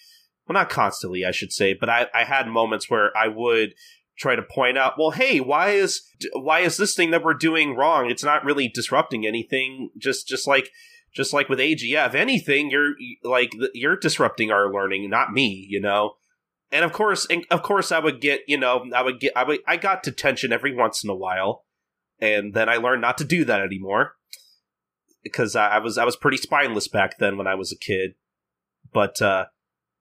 well, 0.47 0.53
not 0.53 0.69
constantly, 0.69 1.25
I 1.25 1.31
should 1.31 1.51
say, 1.51 1.73
but 1.73 1.89
I, 1.89 2.07
I 2.13 2.23
had 2.25 2.47
moments 2.47 2.89
where 2.89 3.15
I 3.17 3.27
would 3.27 3.73
try 4.17 4.35
to 4.35 4.41
point 4.41 4.77
out, 4.77 4.93
well, 4.97 5.11
hey, 5.11 5.39
why 5.39 5.71
is 5.71 6.01
why 6.33 6.61
is 6.61 6.77
this 6.77 6.95
thing 6.95 7.11
that 7.11 7.23
we're 7.23 7.33
doing 7.33 7.75
wrong? 7.75 8.09
It's 8.09 8.23
not 8.23 8.45
really 8.45 8.67
disrupting 8.67 9.25
anything. 9.25 9.89
Just 9.97 10.27
just 10.27 10.47
like 10.47 10.69
just 11.13 11.33
like 11.33 11.47
with 11.49 11.59
AGF, 11.59 12.13
anything 12.13 12.69
you're 12.69 12.95
like 13.23 13.51
you're 13.73 13.97
disrupting 13.97 14.51
our 14.51 14.71
learning, 14.71 15.09
not 15.09 15.31
me. 15.33 15.65
You 15.69 15.81
know. 15.81 16.15
And 16.71 16.83
of 16.83 16.91
course, 16.91 17.25
and 17.29 17.45
of 17.51 17.61
course, 17.61 17.91
I 17.91 17.99
would 17.99 18.19
get, 18.19 18.41
you 18.47 18.57
know, 18.57 18.89
I 18.93 19.01
would 19.03 19.19
get, 19.19 19.31
I 19.37 19.43
would, 19.43 19.59
I 19.67 19.77
got 19.77 20.03
detention 20.03 20.51
every 20.51 20.75
once 20.75 21.03
in 21.03 21.09
a 21.09 21.15
while 21.15 21.64
and 22.19 22.53
then 22.53 22.69
I 22.69 22.77
learned 22.77 23.01
not 23.01 23.17
to 23.19 23.23
do 23.23 23.45
that 23.45 23.61
anymore 23.61 24.13
because 25.23 25.55
I, 25.55 25.67
I 25.69 25.79
was 25.79 25.97
I 25.97 26.05
was 26.05 26.15
pretty 26.15 26.37
spineless 26.37 26.87
back 26.87 27.17
then 27.17 27.37
when 27.37 27.47
I 27.47 27.55
was 27.55 27.71
a 27.71 27.77
kid. 27.77 28.11
But 28.93 29.21
uh, 29.21 29.45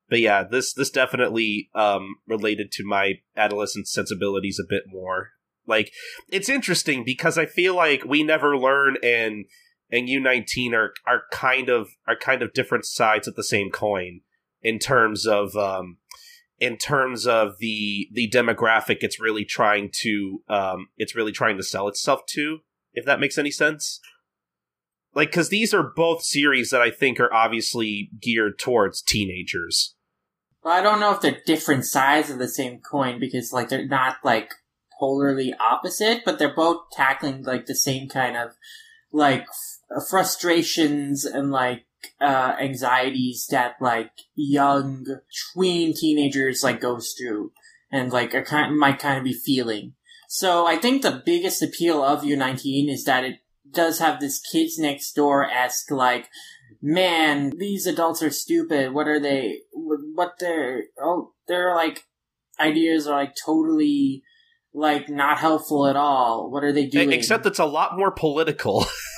but 0.09 0.21
yeah, 0.21 0.45
this 0.45 0.73
this 0.73 0.91
definitely 0.91 1.71
um, 1.75 2.17
related 2.29 2.71
to 2.73 2.85
my 2.85 3.15
adolescent 3.37 3.89
sensibilities 3.89 4.61
a 4.61 4.69
bit 4.69 4.85
more. 4.87 5.31
Like 5.67 5.93
it's 6.31 6.49
interesting 6.49 7.05
because 7.05 7.39
I 7.39 7.47
feel 7.47 7.75
like 7.75 8.05
we 8.05 8.23
never 8.23 8.57
learn 8.57 8.97
and 9.03 9.47
and 9.91 10.09
U 10.09 10.21
nineteen 10.21 10.75
are 10.75 10.93
are 11.07 11.23
kind 11.33 11.69
of 11.69 11.89
are 12.07 12.17
kind 12.17 12.43
of 12.43 12.53
different 12.53 12.85
sides 12.85 13.27
of 13.27 13.35
the 13.35 13.45
same 13.45 13.71
coin 13.71 14.21
in 14.63 14.79
terms 14.79 15.27
of 15.27 15.57
um, 15.57 15.99
in 16.61 16.77
terms 16.77 17.27
of 17.27 17.59
the 17.59 18.09
the 18.13 18.31
demographic 18.31 18.99
it's 19.01 19.21
really 19.21 19.45
trying 19.45 19.91
to 19.93 20.43
um 20.49 20.87
it's 20.97 21.15
really 21.15 21.33
trying 21.33 21.57
to 21.57 21.63
sell 21.63 21.89
itself 21.89 22.21
to 22.27 22.59
if 22.93 23.05
that 23.05 23.21
makes 23.21 23.39
any 23.39 23.51
sense. 23.51 24.01
Like 25.15 25.31
because 25.31 25.49
these 25.49 25.75
are 25.75 25.83
both 25.83 26.23
series 26.23 26.71
that 26.71 26.81
i 26.81 26.91
think 26.91 27.21
are 27.21 27.33
obviously 27.33 28.11
geared 28.21 28.59
towards 28.59 29.03
teenagers. 29.03 29.95
Well, 30.63 30.75
i 30.75 30.81
don't 30.81 31.01
know 31.01 31.13
if 31.13 31.21
they're 31.21 31.41
different 31.45 31.85
sides 31.85 32.31
of 32.31 32.39
the 32.39 32.49
same 32.49 32.81
coin 32.81 33.19
because 33.19 33.53
like 33.53 33.69
they're 33.69 33.87
not 33.87 34.17
like 34.25 34.51
polarly 35.01 35.53
opposite 35.59 36.23
but 36.25 36.39
they're 36.39 36.55
both 36.55 36.83
tackling 36.93 37.43
like 37.43 37.67
the 37.67 37.75
same 37.75 38.09
kind 38.09 38.37
of 38.37 38.51
like 39.13 39.43
f- 39.43 40.03
frustrations 40.09 41.25
and 41.25 41.51
like 41.51 41.85
uh, 42.21 42.57
anxieties 42.61 43.47
that 43.51 43.77
like 43.81 44.11
young 44.35 45.07
tween 45.53 45.95
teenagers 45.95 46.63
like 46.63 46.81
goes 46.81 47.15
through 47.19 47.53
and 47.91 48.13
like 48.13 48.35
are 48.35 48.45
kind 48.45 48.77
might 48.77 48.99
kind 48.99 49.19
of 49.19 49.25
be 49.25 49.33
feeling. 49.33 49.95
So 50.29 50.67
I 50.67 50.77
think 50.77 51.03
the 51.03 51.23
biggest 51.25 51.63
appeal 51.63 52.03
of 52.03 52.23
U19 52.23 52.91
is 52.91 53.05
that 53.05 53.25
it 53.25 53.39
does 53.71 53.99
have 53.99 54.21
this 54.21 54.41
kids 54.41 54.79
next 54.79 55.13
door 55.13 55.49
esque 55.49 55.91
like, 55.91 56.29
man, 56.83 57.51
these 57.57 57.87
adults 57.87 58.23
are 58.23 58.31
stupid. 58.31 58.93
What 58.93 59.07
are 59.09 59.21
they? 59.21 59.61
What 59.73 60.39
they're 60.41 60.85
oh 61.01 61.33
they're 61.47 61.75
like 61.75 62.05
ideas 62.59 63.07
are 63.07 63.17
like 63.17 63.35
totally 63.45 64.23
like 64.73 65.09
not 65.09 65.39
helpful 65.39 65.87
at 65.87 65.97
all. 65.97 66.51
What 66.51 66.65
are 66.65 66.73
they 66.73 66.87
doing? 66.87 67.13
Except 67.13 67.47
it's 67.47 67.59
a 67.59 67.65
lot 67.65 67.97
more 67.97 68.11
political. 68.11 68.87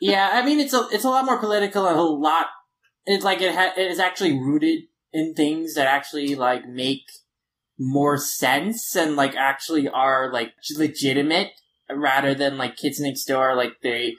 yeah, 0.00 0.30
I 0.32 0.44
mean 0.44 0.60
it's 0.60 0.74
a 0.74 0.88
it's 0.92 1.04
a 1.04 1.08
lot 1.10 1.24
more 1.24 1.38
political 1.38 1.86
and 1.86 1.98
a 1.98 2.02
lot. 2.02 2.46
It's 3.06 3.24
like 3.24 3.40
it 3.40 3.54
ha- 3.54 3.74
it 3.76 3.90
is 3.90 3.98
actually 3.98 4.32
rooted 4.32 4.84
in 5.12 5.34
things 5.34 5.74
that 5.74 5.86
actually 5.86 6.34
like 6.34 6.66
make 6.68 7.04
more 7.78 8.16
sense 8.16 8.94
and 8.94 9.16
like 9.16 9.34
actually 9.34 9.88
are 9.88 10.32
like 10.32 10.52
legitimate 10.76 11.50
rather 11.90 12.34
than 12.34 12.56
like 12.56 12.76
kids 12.76 13.00
next 13.00 13.24
door 13.24 13.54
like 13.54 13.72
they 13.82 14.14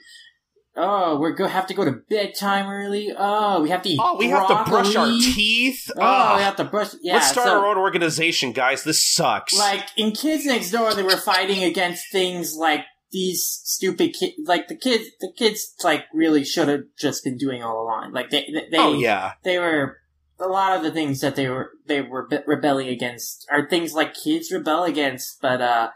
Oh, 0.78 1.18
we're 1.18 1.32
go 1.32 1.48
have 1.48 1.68
to 1.68 1.74
go 1.74 1.86
to 1.86 1.94
bedtime 2.10 2.70
early. 2.70 3.14
Oh, 3.18 3.62
we 3.62 3.70
have 3.70 3.82
to 3.84 3.90
eat. 3.90 4.00
Oh, 4.02 4.18
we 4.18 4.28
broccoli. 4.28 4.56
have 4.56 4.66
to 4.66 4.72
brush 4.72 4.96
our 4.98 5.08
teeth. 5.08 5.90
Oh, 5.98 6.36
we 6.36 6.42
have 6.42 6.58
to 6.58 6.66
brush. 6.66 6.90
Yeah, 7.02 7.14
Let's 7.14 7.30
start 7.30 7.48
so, 7.48 7.60
our 7.60 7.66
own 7.66 7.78
organization, 7.78 8.52
guys. 8.52 8.84
This 8.84 9.02
sucks. 9.02 9.58
Like 9.58 9.86
in 9.96 10.12
Kids 10.12 10.46
Next 10.46 10.72
Door, 10.72 10.96
they 10.96 11.04
were 11.04 11.16
fighting 11.16 11.64
against 11.64 12.12
things 12.12 12.58
like 12.58 12.82
these 13.12 13.62
stupid 13.64 14.14
kids. 14.14 14.34
Like 14.46 14.68
the 14.68 14.76
kids, 14.76 15.06
the 15.20 15.32
kids 15.36 15.74
like 15.84 16.06
really 16.14 16.44
should 16.44 16.68
have 16.68 16.84
just 16.98 17.24
been 17.24 17.38
doing 17.38 17.64
all 17.64 17.84
along. 17.84 18.14
Like 18.14 18.30
they, 18.30 18.48
they, 18.72 18.78
oh 18.78 18.94
yeah, 18.94 19.34
they 19.44 19.60
were 19.60 19.98
a 20.40 20.48
lot 20.48 20.76
of 20.76 20.84
the 20.84 20.92
things 20.92 21.22
that 21.22 21.36
they 21.36 21.48
were 21.48 21.72
they 21.88 22.02
were 22.02 22.28
rebelling 22.46 22.90
against 22.90 23.48
are 23.52 23.68
things 23.70 23.94
like 23.94 24.14
kids 24.14 24.52
rebel 24.52 24.84
against, 24.84 25.40
but 25.42 25.62
uh, 25.62 25.90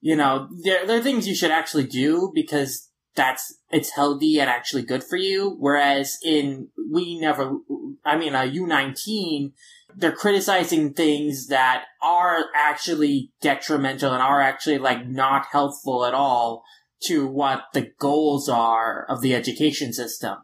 you 0.00 0.16
know, 0.16 0.48
they're 0.64 0.86
they're 0.86 1.02
things 1.02 1.28
you 1.28 1.34
should 1.34 1.50
actually 1.50 1.86
do 1.86 2.32
because 2.34 2.90
that's 3.14 3.54
it's 3.70 3.90
healthy 3.90 4.38
and 4.40 4.48
actually 4.48 4.82
good 4.82 5.04
for 5.04 5.16
you. 5.16 5.56
Whereas 5.58 6.18
in 6.24 6.68
we 6.92 7.20
never, 7.20 7.58
I 8.04 8.16
mean, 8.16 8.34
uh, 8.34 8.42
U 8.42 8.66
nineteen, 8.66 9.52
they're 9.96 10.12
criticizing 10.12 10.92
things 10.92 11.48
that 11.48 11.84
are 12.02 12.46
actually 12.54 13.32
detrimental 13.40 14.12
and 14.12 14.22
are 14.22 14.40
actually 14.40 14.78
like 14.78 15.06
not 15.06 15.46
helpful 15.52 16.04
at 16.04 16.14
all 16.14 16.62
to 17.04 17.26
what 17.26 17.64
the 17.72 17.90
goals 17.98 18.48
are 18.48 19.06
of 19.08 19.20
the 19.20 19.34
education 19.34 19.92
system. 19.92 20.38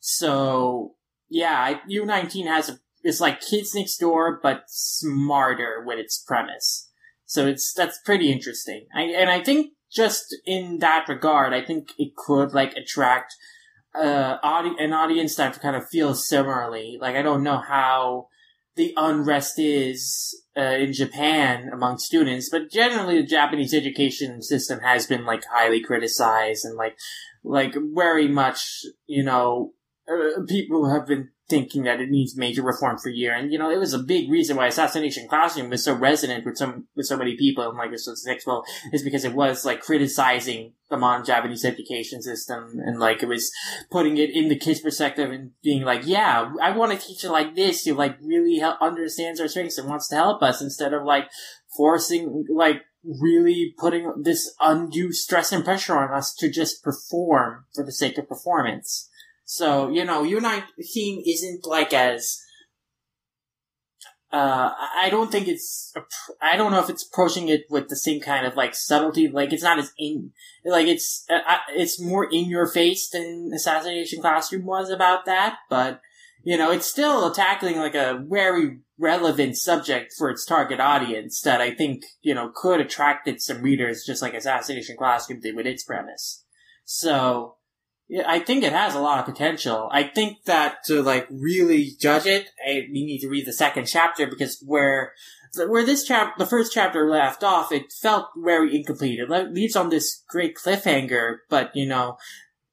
So 0.00 0.94
yeah, 1.28 1.78
U 1.86 2.04
nineteen 2.04 2.46
has 2.46 2.68
a 2.68 2.78
it's 3.02 3.20
like 3.20 3.40
Kids 3.40 3.74
Next 3.74 3.98
Door 3.98 4.40
but 4.42 4.64
smarter 4.66 5.82
with 5.86 5.98
its 5.98 6.18
premise. 6.18 6.90
So 7.26 7.46
it's 7.46 7.72
that's 7.72 8.00
pretty 8.04 8.32
interesting. 8.32 8.86
I, 8.94 9.02
and 9.02 9.30
I 9.30 9.42
think 9.42 9.72
just 9.92 10.36
in 10.46 10.78
that 10.78 11.08
regard, 11.08 11.52
I 11.52 11.64
think 11.64 11.90
it 11.98 12.16
could 12.16 12.52
like 12.52 12.74
attract 12.74 13.34
uh 13.94 14.38
audi- 14.42 14.82
an 14.82 14.92
audience 14.92 15.36
that 15.36 15.60
kind 15.60 15.76
of 15.76 15.88
feels 15.88 16.26
similarly. 16.26 16.98
Like 17.00 17.16
I 17.16 17.22
don't 17.22 17.42
know 17.42 17.58
how 17.58 18.28
the 18.80 18.94
unrest 18.96 19.58
is 19.58 20.42
uh, 20.56 20.62
in 20.62 20.94
Japan 20.94 21.68
among 21.70 21.98
students, 21.98 22.48
but 22.48 22.70
generally 22.70 23.20
the 23.20 23.26
Japanese 23.26 23.74
education 23.74 24.40
system 24.40 24.80
has 24.80 25.06
been 25.06 25.26
like 25.26 25.44
highly 25.44 25.82
criticized 25.82 26.64
and 26.64 26.76
like 26.76 26.96
like 27.44 27.74
very 27.94 28.26
much 28.26 28.86
you 29.06 29.22
know 29.22 29.72
uh, 30.10 30.40
people 30.48 30.88
have 30.88 31.06
been 31.06 31.28
thinking 31.50 31.82
that 31.82 32.00
it 32.00 32.08
needs 32.08 32.36
major 32.36 32.62
reform 32.62 32.96
for 32.96 33.10
a 33.10 33.14
year. 33.14 33.34
And, 33.34 33.52
you 33.52 33.58
know, 33.58 33.70
it 33.70 33.78
was 33.78 33.92
a 33.92 33.98
big 33.98 34.30
reason 34.30 34.56
why 34.56 34.68
Assassination 34.68 35.28
Classroom 35.28 35.68
was 35.68 35.84
so 35.84 35.94
resonant 35.94 36.46
with 36.46 36.56
some, 36.56 36.86
with 36.96 37.06
so 37.06 37.16
many 37.16 37.36
people 37.36 37.68
in 37.68 37.76
like 37.76 37.90
this 37.90 38.08
expo 38.28 38.62
is 38.92 39.02
because 39.02 39.24
it 39.24 39.34
was 39.34 39.64
like 39.64 39.82
criticizing 39.82 40.72
the 40.88 40.96
modern 40.96 41.26
Japanese 41.26 41.64
education 41.64 42.22
system 42.22 42.80
and 42.84 42.98
like 42.98 43.22
it 43.22 43.28
was 43.28 43.52
putting 43.90 44.16
it 44.16 44.30
in 44.30 44.48
the 44.48 44.58
kid's 44.58 44.80
perspective 44.80 45.30
and 45.30 45.50
being 45.62 45.82
like, 45.82 46.06
yeah, 46.06 46.50
I 46.62 46.70
want 46.70 46.92
a 46.92 46.96
teacher 46.96 47.28
like 47.28 47.54
this 47.54 47.84
who 47.84 47.94
like 47.94 48.16
really 48.22 48.58
help, 48.58 48.80
understands 48.80 49.40
our 49.40 49.48
strengths 49.48 49.76
and 49.76 49.88
wants 49.88 50.08
to 50.08 50.16
help 50.16 50.42
us 50.42 50.62
instead 50.62 50.94
of 50.94 51.04
like 51.04 51.28
forcing, 51.76 52.46
like, 52.48 52.82
really 53.02 53.74
putting 53.78 54.12
this 54.22 54.54
undue 54.60 55.10
stress 55.10 55.52
and 55.52 55.64
pressure 55.64 55.96
on 55.96 56.12
us 56.12 56.34
to 56.34 56.50
just 56.50 56.82
perform 56.82 57.64
for 57.74 57.82
the 57.82 57.92
sake 57.92 58.18
of 58.18 58.28
performance. 58.28 59.08
So, 59.52 59.88
you 59.88 60.04
know, 60.04 60.22
U19 60.22 61.22
isn't 61.26 61.66
like 61.66 61.92
as, 61.92 62.38
uh, 64.32 64.70
I 64.96 65.08
don't 65.10 65.32
think 65.32 65.48
it's, 65.48 65.92
I 66.40 66.56
don't 66.56 66.70
know 66.70 66.78
if 66.78 66.88
it's 66.88 67.04
approaching 67.04 67.48
it 67.48 67.64
with 67.68 67.88
the 67.88 67.96
same 67.96 68.20
kind 68.20 68.46
of 68.46 68.54
like 68.54 68.76
subtlety. 68.76 69.26
Like 69.26 69.52
it's 69.52 69.64
not 69.64 69.80
as 69.80 69.92
in, 69.98 70.30
like 70.64 70.86
it's, 70.86 71.24
uh, 71.28 71.56
it's 71.70 72.00
more 72.00 72.30
in 72.30 72.48
your 72.48 72.68
face 72.68 73.10
than 73.10 73.50
Assassination 73.52 74.20
Classroom 74.20 74.66
was 74.66 74.88
about 74.88 75.24
that, 75.24 75.56
but, 75.68 76.00
you 76.44 76.56
know, 76.56 76.70
it's 76.70 76.86
still 76.86 77.28
tackling 77.32 77.76
like 77.76 77.96
a 77.96 78.24
very 78.24 78.78
relevant 79.00 79.56
subject 79.56 80.14
for 80.16 80.30
its 80.30 80.44
target 80.44 80.78
audience 80.78 81.40
that 81.40 81.60
I 81.60 81.74
think, 81.74 82.04
you 82.22 82.36
know, 82.36 82.52
could 82.54 82.80
attracted 82.80 83.42
some 83.42 83.62
readers 83.62 84.04
just 84.06 84.22
like 84.22 84.32
Assassination 84.32 84.96
Classroom 84.96 85.40
did 85.40 85.56
with 85.56 85.66
its 85.66 85.82
premise. 85.82 86.44
So, 86.84 87.56
yeah, 88.10 88.24
I 88.26 88.40
think 88.40 88.64
it 88.64 88.72
has 88.72 88.96
a 88.96 89.00
lot 89.00 89.20
of 89.20 89.24
potential. 89.24 89.88
I 89.92 90.02
think 90.02 90.42
that 90.44 90.82
to 90.86 91.00
like 91.00 91.28
really 91.30 91.92
judge 92.00 92.26
it, 92.26 92.50
I, 92.66 92.88
we 92.92 93.06
need 93.06 93.20
to 93.20 93.28
read 93.28 93.46
the 93.46 93.52
second 93.52 93.86
chapter 93.86 94.26
because 94.26 94.60
where 94.66 95.12
where 95.54 95.86
this 95.86 96.04
chapter, 96.04 96.34
the 96.36 96.50
first 96.50 96.72
chapter 96.72 97.08
left 97.08 97.44
off, 97.44 97.70
it 97.70 97.92
felt 97.92 98.26
very 98.36 98.74
incomplete. 98.74 99.20
It 99.20 99.30
leaves 99.52 99.76
on 99.76 99.90
this 99.90 100.24
great 100.28 100.56
cliffhanger, 100.56 101.36
but 101.48 101.70
you 101.76 101.86
know, 101.86 102.16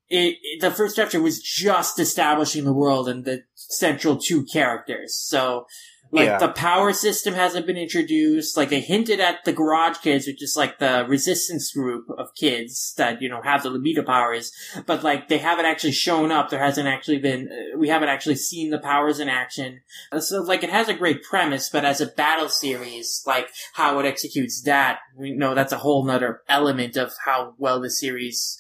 it, 0.10 0.38
it, 0.42 0.62
the 0.62 0.72
first 0.72 0.96
chapter 0.96 1.22
was 1.22 1.40
just 1.40 2.00
establishing 2.00 2.66
the 2.66 2.74
world 2.74 3.08
and 3.08 3.24
the 3.24 3.44
central 3.54 4.18
two 4.18 4.44
characters. 4.44 5.16
So 5.16 5.68
like 6.12 6.26
yeah. 6.26 6.38
the 6.38 6.50
power 6.50 6.94
system 6.94 7.34
hasn't 7.34 7.66
been 7.66 7.78
introduced. 7.78 8.56
Like 8.56 8.70
they 8.70 8.80
hinted 8.80 9.20
at 9.20 9.44
the 9.46 9.54
Garage 9.54 9.98
Kids, 9.98 10.28
which 10.28 10.42
is 10.42 10.56
like 10.56 10.80
the 10.80 11.06
resistance 11.08 11.72
group 11.72 12.10
of 12.18 12.34
kids 12.36 12.94
that 12.98 13.22
you 13.22 13.30
know 13.30 13.42
have 13.42 13.64
the 13.64 13.70
libido 13.70 14.04
powers, 14.04 14.52
but 14.86 15.04
like 15.04 15.28
they 15.28 15.38
haven't 15.38 15.66
actually 15.66 15.92
shown 15.92 16.32
up. 16.32 16.50
There 16.50 16.64
hasn't 16.64 16.88
actually 16.88 17.20
been. 17.20 17.50
Uh, 17.52 17.78
we 17.78 17.90
haven't 17.90 18.10
actually 18.10 18.36
seen 18.36 18.70
the 18.70 18.80
powers 18.80 19.20
in 19.20 19.30
action. 19.30 19.82
So 20.20 20.42
like 20.42 20.64
it 20.64 20.70
has 20.70 20.88
a 20.88 20.94
great 20.94 21.24
premise, 21.24 21.70
but 21.70 21.86
as 21.86 22.02
a 22.02 22.08
battle 22.08 22.50
series, 22.50 23.24
like 23.26 23.50
how 23.74 24.00
it 24.00 24.06
executes 24.06 24.62
that, 24.64 25.00
we 25.16 25.34
know 25.34 25.56
that's 25.56 25.74
a 25.74 25.78
whole 25.78 26.06
nother 26.06 26.42
element 26.48 26.96
of 26.96 27.14
how 27.26 27.54
well 27.58 27.82
the 27.82 27.90
series 27.90 28.60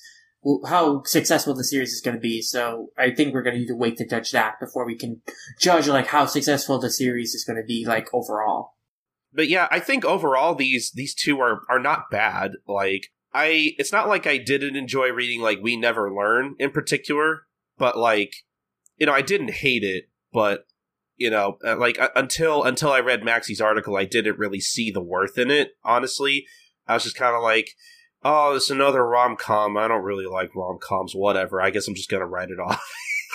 how 0.66 1.04
successful 1.04 1.54
the 1.54 1.64
series 1.64 1.94
is 1.94 2.02
going 2.02 2.16
to 2.16 2.22
be. 2.22 2.42
So 2.42 2.90
I 2.98 3.12
think 3.12 3.34
we're 3.34 3.42
going 3.42 3.56
to 3.56 3.60
need 3.60 3.68
to 3.68 3.76
wait 3.76 3.98
to 3.98 4.08
judge 4.08 4.32
that 4.32 4.60
before 4.60 4.86
we 4.86 4.96
can 4.96 5.22
judge 5.60 5.88
like 5.88 6.08
how 6.08 6.26
successful 6.26 6.80
the 6.80 6.90
series 6.90 7.34
is 7.34 7.44
going 7.44 7.62
to 7.62 7.66
be 7.66 7.86
like 7.86 8.14
overall. 8.14 8.74
But 9.34 9.50
yeah, 9.50 9.68
I 9.70 9.80
think 9.80 10.06
overall 10.06 10.56
these 10.56 10.92
these 10.92 11.14
two 11.14 11.40
are 11.40 11.62
are 11.70 11.80
not 11.80 12.10
bad. 12.10 12.54
Like 12.68 13.08
I, 13.34 13.76
it's 13.78 13.92
not 13.92 14.08
like 14.08 14.26
I 14.26 14.38
didn't 14.38 14.76
enjoy 14.76 15.10
reading 15.10 15.42
like 15.42 15.60
We 15.62 15.76
Never 15.76 16.12
Learn 16.12 16.56
in 16.60 16.72
particular, 16.72 17.44
but 17.78 17.98
like 17.98 18.34
you 18.98 19.06
know 19.06 19.14
I 19.14 19.22
didn't 19.22 19.52
hate 19.52 19.84
it, 19.84 20.06
but 20.32 20.66
you 21.18 21.30
know 21.30 21.58
uh, 21.64 21.78
like 21.78 22.00
uh, 22.00 22.10
until 22.16 22.64
until 22.64 22.92
I 22.92 23.00
read 23.00 23.24
Maxie's 23.24 23.62
article, 23.62 23.98
I 23.98 24.06
didn't 24.06 24.40
really 24.40 24.62
see 24.62 24.92
the 24.92 25.04
worth 25.04 25.38
in 25.38 25.52
it. 25.52 25.72
Honestly, 25.84 26.46
I 26.88 26.94
was 26.94 27.04
just 27.04 27.18
kind 27.18 27.36
of 27.36 27.44
like 27.44 27.72
oh, 28.28 28.56
it's 28.56 28.70
another 28.70 29.08
rom 29.08 29.38
com. 29.38 29.78
I 29.78 29.88
don't 29.88 30.04
really 30.04 30.26
like 30.26 30.54
rom 30.54 30.78
coms. 30.82 31.16
Whatever. 31.16 31.62
I 31.62 31.70
guess 31.70 31.88
I'm 31.88 31.96
just 31.96 32.10
gonna 32.10 32.28
write 32.28 32.50
it 32.52 32.60
off. 32.60 32.84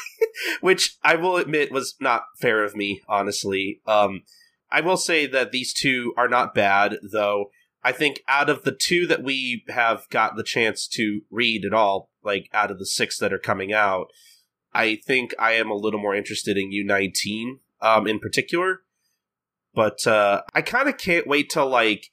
Which 0.60 0.96
I 1.02 1.16
will 1.16 1.36
admit 1.36 1.72
was 1.72 1.94
not 1.98 2.24
fair 2.38 2.62
of 2.62 2.76
me, 2.76 3.00
honestly. 3.08 3.80
Um, 3.86 4.22
I 4.70 4.82
will 4.82 4.98
say 4.98 5.26
that 5.26 5.50
these 5.50 5.72
two 5.72 6.12
are 6.16 6.28
not 6.28 6.54
bad, 6.54 6.96
though. 7.02 7.50
I 7.82 7.92
think 7.92 8.22
out 8.28 8.48
of 8.48 8.62
the 8.62 8.72
two 8.72 9.06
that 9.08 9.22
we 9.22 9.64
have 9.68 10.08
got 10.10 10.36
the 10.36 10.44
chance 10.44 10.86
to 10.88 11.22
read 11.30 11.64
at 11.64 11.74
all, 11.74 12.10
like 12.22 12.48
out 12.52 12.70
of 12.70 12.78
the 12.78 12.86
six 12.86 13.18
that 13.18 13.32
are 13.32 13.38
coming 13.38 13.72
out, 13.72 14.06
I 14.72 14.96
think 14.96 15.34
I 15.38 15.52
am 15.52 15.70
a 15.70 15.74
little 15.76 16.00
more 16.00 16.14
interested 16.14 16.56
in 16.56 16.70
U19 16.70 17.58
um, 17.80 18.06
in 18.06 18.18
particular. 18.20 18.82
But 19.74 20.06
uh, 20.06 20.42
I 20.54 20.62
kind 20.62 20.88
of 20.88 20.98
can't 20.98 21.26
wait 21.26 21.50
till 21.50 21.68
like 21.68 22.10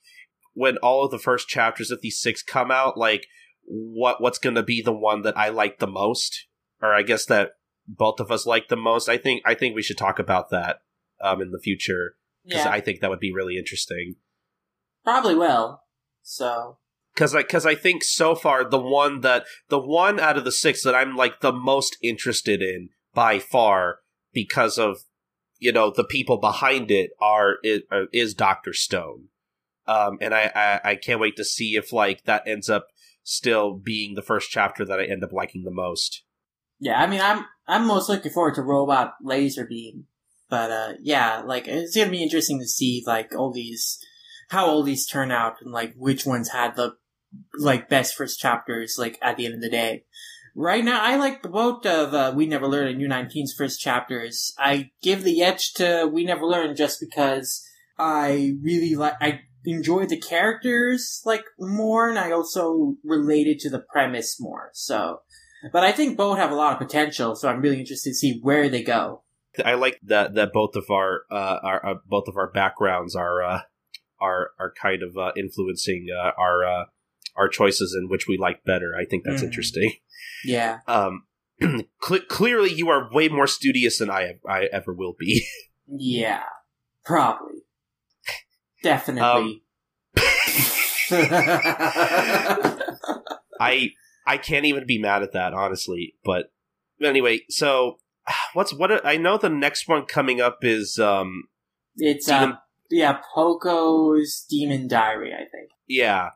when 0.54 0.78
all 0.78 1.06
of 1.06 1.12
the 1.12 1.20
first 1.20 1.48
chapters 1.48 1.92
of 1.92 2.02
these 2.02 2.20
six 2.20 2.42
come 2.42 2.72
out, 2.72 2.98
like 2.98 3.28
what 3.66 4.22
what's 4.22 4.40
going 4.40 4.56
to 4.56 4.64
be 4.64 4.82
the 4.82 4.94
one 4.94 5.22
that 5.22 5.38
I 5.38 5.50
like 5.50 5.80
the 5.80 5.88
most, 5.88 6.48
or 6.82 6.94
I 6.94 7.04
guess 7.04 7.26
that 7.26 7.52
both 7.88 8.20
of 8.20 8.32
us 8.32 8.46
like 8.46 8.68
the 8.68 8.78
most. 8.78 9.10
I 9.10 9.18
think 9.18 9.42
I 9.46 9.54
think 9.54 9.76
we 9.76 9.82
should 9.82 9.98
talk 9.98 10.20
about 10.20 10.50
that 10.50 10.82
um, 11.22 11.42
in 11.42 11.52
the 11.52 11.60
future 11.60 12.16
because 12.46 12.66
yeah. 12.66 12.72
I 12.72 12.82
think 12.82 13.00
that 13.00 13.10
would 13.10 13.20
be 13.20 13.34
really 13.34 13.58
interesting. 13.58 14.16
Probably 15.04 15.36
will. 15.36 15.82
So 16.22 16.78
because 17.14 17.36
I 17.36 17.42
because 17.42 17.66
I 17.66 17.76
think 17.76 18.04
so 18.04 18.36
far 18.36 18.64
the 18.64 18.80
one 18.80 19.22
that 19.22 19.46
the 19.70 19.80
one 19.80 20.20
out 20.20 20.38
of 20.38 20.46
the 20.46 20.52
six 20.52 20.84
that 20.84 20.96
I'm 20.96 21.16
like 21.16 21.42
the 21.42 21.54
most 21.54 21.98
interested 22.02 22.62
in 22.62 22.90
by 23.14 23.40
far 23.40 24.00
because 24.34 24.78
of 24.78 25.00
you 25.58 25.72
know 25.72 25.92
the 25.92 26.04
people 26.04 26.38
behind 26.38 26.92
it 26.92 27.12
are 27.20 27.58
is, 27.64 27.82
is 28.14 28.34
Doctor 28.34 28.74
Stone. 28.74 29.26
Um, 29.88 30.18
and 30.22 30.34
I, 30.34 30.52
I, 30.56 30.92
I 30.92 30.96
can't 30.96 31.20
wait 31.20 31.36
to 31.38 31.44
see 31.44 31.76
if 31.76 31.92
like 31.92 32.24
that 32.26 32.44
ends 32.48 32.70
up 32.70 32.88
still 33.24 33.74
being 33.74 34.16
the 34.16 34.22
first 34.22 34.50
chapter 34.50 34.86
that 34.86 35.00
I 35.00 35.06
end 35.06 35.24
up 35.24 35.34
liking 35.34 35.64
the 35.64 35.72
most. 35.72 36.24
Yeah, 36.80 37.00
I 37.00 37.08
mean, 37.08 37.22
I'm 37.22 37.46
I'm 37.68 37.86
most 37.86 38.10
looking 38.10 38.32
forward 38.32 38.56
to 38.56 38.62
Robot 38.62 39.16
Laser 39.22 39.66
Beam, 39.66 40.06
but 40.50 40.72
uh, 40.72 40.94
yeah, 41.02 41.42
like 41.46 41.68
it's 41.68 41.96
gonna 41.96 42.10
be 42.10 42.24
interesting 42.24 42.60
to 42.60 42.68
see 42.68 43.04
like 43.06 43.36
all 43.36 43.52
these 43.52 44.00
how 44.50 44.68
all 44.68 44.84
these 44.84 45.06
turn 45.06 45.32
out 45.32 45.58
and 45.62 45.72
like 45.72 45.94
which 45.96 46.26
ones 46.26 46.50
had 46.50 46.76
the 46.76 46.96
like 47.58 47.90
best 47.90 48.16
first 48.16 48.40
chapters 48.40 48.96
like 48.98 49.18
at 49.22 49.38
the 49.38 49.46
end 49.46 49.56
of 49.56 49.62
the 49.62 49.70
day. 49.70 50.04
Right 50.56 50.84
now, 50.84 51.02
I 51.02 51.16
like 51.16 51.44
both 51.44 51.86
of 51.86 52.14
uh, 52.14 52.34
We 52.36 52.48
Never 52.48 52.68
Learn 52.68 52.88
and 52.88 53.00
U19's 53.00 53.54
first 53.54 53.80
chapters. 53.80 54.54
I 54.58 54.90
give 55.02 55.24
the 55.24 55.42
edge 55.44 55.74
to 55.74 56.10
We 56.12 56.26
Never 56.26 56.46
Learn 56.46 56.76
just 56.76 57.00
because 57.00 57.64
I 57.98 58.56
really 58.62 58.96
like 58.96 59.14
I 59.22 59.42
enjoy 59.66 60.06
the 60.06 60.20
characters 60.20 61.22
like 61.26 61.44
more, 61.60 62.10
and 62.10 62.20
I 62.20 62.32
also 62.32 62.96
related 63.04 63.60
to 63.60 63.70
the 63.70 63.80
premise 63.80 64.38
more. 64.40 64.70
So, 64.74 65.22
but 65.74 65.84
I 65.84 65.92
think 65.92 66.18
both 66.18 66.38
have 66.38 66.52
a 66.52 66.56
lot 66.56 66.74
of 66.74 66.80
potential. 66.80 67.36
So 67.36 67.50
I'm 67.50 67.62
really 67.62 67.80
interested 67.80 68.12
to 68.12 68.16
see 68.16 68.40
where 68.42 68.70
they 68.70 68.84
go. 68.84 69.24
I 69.64 69.74
like 69.74 70.00
that 70.04 70.36
that 70.36 70.54
both 70.54 70.76
of 70.76 70.86
our 70.92 71.22
uh, 71.32 71.58
our 71.64 71.86
uh, 71.86 71.94
both 72.06 72.28
of 72.28 72.38
our 72.38 72.50
backgrounds 72.52 73.16
are 73.16 73.44
uh, 73.44 73.62
are 74.22 74.52
are 74.60 74.74
kind 74.82 75.02
of 75.04 75.18
uh, 75.18 75.32
influencing 75.36 76.08
uh, 76.16 76.32
our 76.38 76.66
uh, 76.66 76.86
our 77.36 77.50
choices 77.50 77.96
in 78.00 78.10
which 78.10 78.28
we 78.28 78.38
like 78.38 78.64
better. 78.64 78.94
I 79.00 79.06
think 79.06 79.24
that's 79.26 79.42
Mhm. 79.42 79.48
interesting. 79.48 79.94
Yeah. 80.46 80.80
Um, 80.88 81.24
cle 82.02 82.20
clearly, 82.30 82.72
you 82.72 82.88
are 82.90 83.10
way 83.12 83.28
more 83.28 83.48
studious 83.48 83.98
than 83.98 84.10
I 84.10 84.36
I 84.48 84.66
ever 84.72 84.94
will 84.94 85.16
be. 85.20 85.46
Yeah. 85.92 86.44
Probably. 87.04 87.64
Definitely. 88.84 89.64
I 93.60 93.90
I 94.26 94.38
can't 94.38 94.66
even 94.66 94.86
be 94.86 95.00
mad 95.00 95.24
at 95.24 95.34
that, 95.34 95.54
honestly. 95.54 96.16
But 96.24 96.52
anyway, 97.02 97.42
so 97.50 98.00
what's 98.54 98.74
what 98.74 99.06
I 99.06 99.18
know 99.18 99.38
the 99.38 99.50
next 99.50 99.88
one 99.88 100.06
coming 100.06 100.40
up 100.42 100.60
is 100.64 101.00
um 101.00 101.44
it's 101.98 102.28
Demon- 102.28 102.54
uh 102.54 102.58
yeah, 102.92 103.20
Poco's 103.36 104.46
Demon 104.50 104.88
Diary, 104.88 105.32
I 105.34 105.46
think. 105.52 105.70
yeah 105.88 106.30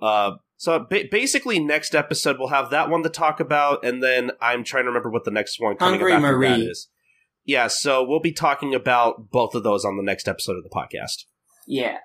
uh 0.00 0.32
so 0.56 0.78
ba- 0.78 1.04
basically 1.10 1.58
next 1.58 1.94
episode 1.94 2.36
we'll 2.38 2.48
have 2.48 2.70
that 2.70 2.88
one 2.88 3.02
to 3.02 3.10
talk 3.10 3.38
about 3.40 3.84
and 3.84 4.02
then 4.02 4.30
I'm 4.40 4.64
trying 4.64 4.84
to 4.84 4.88
remember 4.88 5.10
what 5.10 5.24
the 5.24 5.30
next 5.30 5.60
one 5.60 5.76
coming 5.76 6.00
Hungry 6.00 6.12
up 6.12 6.22
after 6.22 6.38
Marie. 6.38 6.64
is. 6.66 6.88
Yeah, 7.44 7.66
so 7.68 8.02
we'll 8.04 8.20
be 8.20 8.32
talking 8.32 8.74
about 8.74 9.30
both 9.30 9.54
of 9.54 9.62
those 9.62 9.84
on 9.84 9.96
the 9.96 10.02
next 10.02 10.28
episode 10.28 10.56
of 10.56 10.62
the 10.62 10.70
podcast. 10.70 11.24
Yeah. 11.70 11.98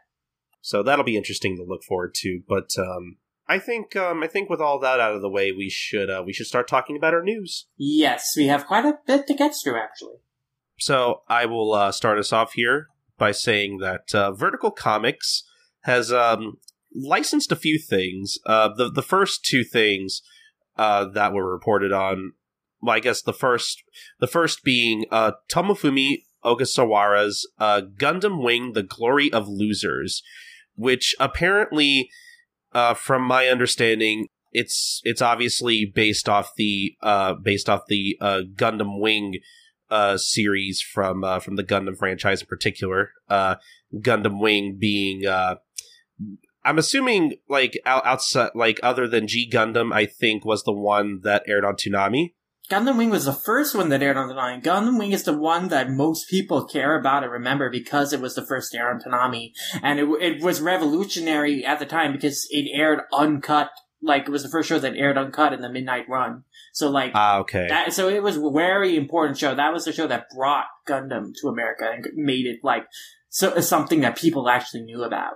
So 0.62 0.84
that'll 0.84 1.06
be 1.06 1.18
interesting 1.18 1.58
to 1.58 1.64
look 1.64 1.84
forward 1.84 2.14
to. 2.18 2.42
But 2.48 2.70
um, 2.78 3.18
I 3.48 3.58
think 3.58 3.96
um, 3.96 4.24
I 4.24 4.28
think 4.28 4.50
with 4.50 4.62
all 4.62 4.80
that 4.80 5.00
out 5.00 5.16
of 5.16 5.22
the 5.22 5.30
way, 5.30 5.52
we 5.52 5.70
should 5.70 6.10
uh, 6.10 6.24
we 6.26 6.34
should 6.34 6.46
start 6.46 6.68
talking 6.68 6.96
about 6.96 7.14
our 7.14 7.24
news. 7.24 7.68
Yes, 7.78 8.34
we 8.38 8.46
have 8.48 8.68
quite 8.68 8.86
a 8.86 9.00
bit 9.06 9.28
to 9.28 9.34
get 9.34 9.54
through 9.56 9.80
actually. 9.80 10.18
So 10.80 11.22
I 11.28 11.46
will 11.46 11.74
uh, 11.74 11.92
start 11.92 12.20
us 12.20 12.32
off 12.32 12.54
here 12.54 12.88
by 13.18 13.32
saying 13.32 13.80
that 13.80 14.14
uh, 14.14 14.34
Vertical 14.34 14.72
Comics 14.72 15.44
has 15.82 16.12
um, 16.12 16.58
licensed 16.94 17.52
a 17.52 17.56
few 17.56 17.80
things. 17.80 18.38
Uh, 18.46 18.70
the 18.76 18.92
the 18.92 19.04
first 19.04 19.46
two 19.46 19.64
things 19.64 20.22
uh, 20.78 21.06
that 21.06 21.34
were 21.34 21.52
reported 21.52 21.92
on, 21.92 22.34
well, 22.82 22.96
I 22.96 23.00
guess 23.00 23.22
the 23.22 23.34
first 23.34 23.82
the 24.20 24.28
first 24.28 24.64
being 24.64 25.06
uh, 25.12 25.32
Tomofumi 25.50 26.24
Ogasawara's 26.46 27.50
uh, 27.60 27.82
Gundam 27.98 28.44
Wing: 28.44 28.74
The 28.74 28.84
Glory 28.84 29.32
of 29.34 29.48
Losers, 29.48 30.22
which 30.76 31.16
apparently, 31.20 32.10
uh, 32.74 32.94
from 32.94 33.24
my 33.24 33.48
understanding, 33.48 34.28
it's 34.52 35.02
it's 35.04 35.22
obviously 35.22 35.86
based 35.86 36.30
off 36.30 36.52
the 36.56 36.96
uh, 37.02 37.34
based 37.34 37.70
off 37.70 37.82
the 37.88 38.18
uh, 38.22 38.42
Gundam 38.56 39.02
Wing 39.02 39.40
uh, 39.90 40.18
series 40.18 40.82
from 40.82 41.24
uh, 41.24 41.40
from 41.40 41.56
the 41.56 41.64
Gundam 41.64 41.98
franchise 41.98 42.42
in 42.42 42.48
particular. 42.48 43.12
Uh, 43.30 43.56
Gundam 43.96 44.40
Wing 44.40 44.78
being, 44.80 45.26
uh, 45.26 45.56
I'm 46.64 46.78
assuming 46.78 47.36
like 47.50 47.78
out, 47.86 48.06
outside, 48.06 48.52
like 48.56 48.80
other 48.82 49.08
than 49.08 49.28
G 49.28 49.50
Gundam, 49.50 49.94
I 49.94 50.06
think 50.06 50.46
was 50.46 50.64
the 50.64 50.74
one 50.74 51.22
that 51.24 51.44
aired 51.48 51.66
on 51.66 51.76
Toonami. 51.76 52.34
Gundam 52.70 52.98
Wing 52.98 53.10
was 53.10 53.26
the 53.26 53.34
first 53.34 53.76
one 53.76 53.90
that 53.90 54.02
aired 54.02 54.18
on 54.18 54.28
the 54.28 54.34
Toonami. 54.34 54.64
Gundam 54.64 54.98
Wing 54.98 55.12
is 55.12 55.24
the 55.24 55.38
one 55.38 55.68
that 55.70 55.90
most 55.90 56.30
people 56.30 56.66
care 56.66 56.98
about 57.00 57.24
and 57.24 57.32
remember 57.32 57.70
because 57.70 58.12
it 58.12 58.22
was 58.22 58.36
the 58.36 58.46
first 58.46 58.74
air 58.74 58.90
on 58.90 59.00
Toonami, 59.00 59.52
and 59.84 60.00
it, 60.00 60.08
it 60.22 60.44
was 60.44 60.62
revolutionary 60.62 61.66
at 61.66 61.80
the 61.80 61.86
time 61.86 62.12
because 62.12 62.48
it 62.50 62.70
aired 62.74 63.02
uncut. 63.14 63.70
Like 64.02 64.24
it 64.24 64.32
was 64.32 64.44
the 64.44 64.50
first 64.50 64.70
show 64.70 64.78
that 64.80 64.96
aired 64.96 65.18
uncut 65.18 65.54
in 65.54 65.62
the 65.62 65.70
midnight 65.70 66.08
run. 66.10 66.44
So 66.74 66.90
like 66.90 67.12
Ah, 67.16 67.38
okay. 67.40 67.68
that, 67.70 67.94
so 67.94 68.08
it 68.10 68.22
was 68.22 68.38
a 68.38 68.52
very 68.52 68.96
important 68.98 69.38
show. 69.38 69.56
That 69.56 69.74
was 69.74 69.86
the 69.86 69.94
show 69.94 70.08
that 70.08 70.30
brought 70.36 70.66
Gundam 70.88 71.34
to 71.42 71.48
America 71.48 71.90
and 71.92 72.06
made 72.14 72.46
it 72.46 72.60
like 72.64 72.86
so 73.30 73.60
something 73.62 74.02
that 74.02 74.18
people 74.18 74.50
actually 74.50 74.84
knew 74.84 75.04
about. 75.04 75.36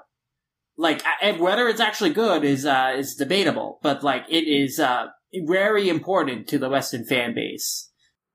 Like 0.78 1.04
and 1.22 1.40
whether 1.40 1.68
it's 1.68 1.80
actually 1.80 2.12
good 2.12 2.44
is 2.44 2.66
uh 2.66 2.94
is 2.98 3.16
debatable, 3.16 3.80
but 3.82 4.04
like 4.04 4.26
it 4.30 4.48
is 4.48 4.80
uh 4.80 5.08
very 5.46 5.90
important 5.90 6.48
to 6.48 6.58
the 6.58 6.70
Western 6.70 7.06
fan 7.06 7.34
base. 7.34 7.92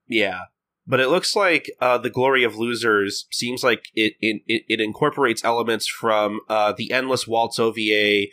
Yeah. 0.09 0.41
But 0.87 1.01
it 1.01 1.09
looks 1.09 1.35
like 1.35 1.71
uh, 1.81 1.99
the 1.99 2.11
Glory 2.11 2.45
of 2.45 2.57
Losers 2.57 3.27
seems 3.33 3.65
like 3.65 3.87
it 3.95 4.15
it, 4.21 4.43
it, 4.47 4.81
incorporates 4.81 5.43
elements 5.43 5.87
from 5.87 6.41
uh, 6.49 6.75
the 6.77 6.93
Endless 6.93 7.27
Waltz 7.27 7.59
OVA, 7.59 8.27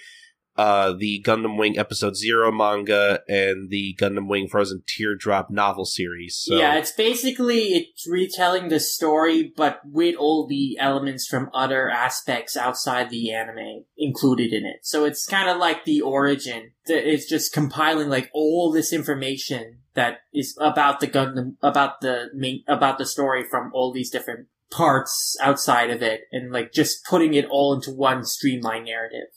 uh, 0.57 0.93
the 0.93 1.23
Gundam 1.25 1.57
Wing 1.57 1.77
Episode 1.77 2.15
Zero 2.15 2.51
manga, 2.51 3.21
and 3.27 3.69
the 3.69 3.95
Gundam 3.99 4.27
Wing 4.27 4.47
Frozen 4.47 4.83
Teardrop 4.85 5.49
novel 5.49 5.85
series. 5.85 6.37
So, 6.37 6.57
Yeah, 6.57 6.75
it's 6.75 6.91
basically 6.91 7.73
it's 7.73 8.07
retelling 8.07 8.69
the 8.69 8.79
story, 8.79 9.53
but 9.55 9.81
with 9.85 10.15
all 10.17 10.47
the 10.47 10.77
elements 10.79 11.27
from 11.27 11.49
other 11.53 11.89
aspects 11.89 12.57
outside 12.57 13.09
the 13.09 13.31
anime 13.33 13.85
included 13.97 14.53
in 14.53 14.65
it. 14.65 14.79
So 14.83 15.05
it's 15.05 15.25
kind 15.25 15.49
of 15.49 15.57
like 15.57 15.85
the 15.85 16.01
origin. 16.01 16.71
It's 16.85 17.29
just 17.29 17.53
compiling 17.53 18.09
like 18.09 18.29
all 18.33 18.71
this 18.71 18.91
information 18.91 19.77
that 19.93 20.19
is 20.33 20.57
about 20.59 20.99
the 20.99 21.07
Gundam, 21.07 21.55
about 21.61 22.01
the 22.01 22.29
main, 22.33 22.63
about 22.67 22.97
the 22.97 23.05
story 23.05 23.43
from 23.43 23.71
all 23.73 23.91
these 23.91 24.09
different 24.09 24.47
parts 24.69 25.37
outside 25.41 25.89
of 25.89 26.01
it, 26.01 26.21
and 26.31 26.51
like 26.51 26.71
just 26.71 27.05
putting 27.05 27.33
it 27.33 27.45
all 27.49 27.73
into 27.73 27.91
one 27.91 28.23
streamlined 28.23 28.85
narrative. 28.85 29.27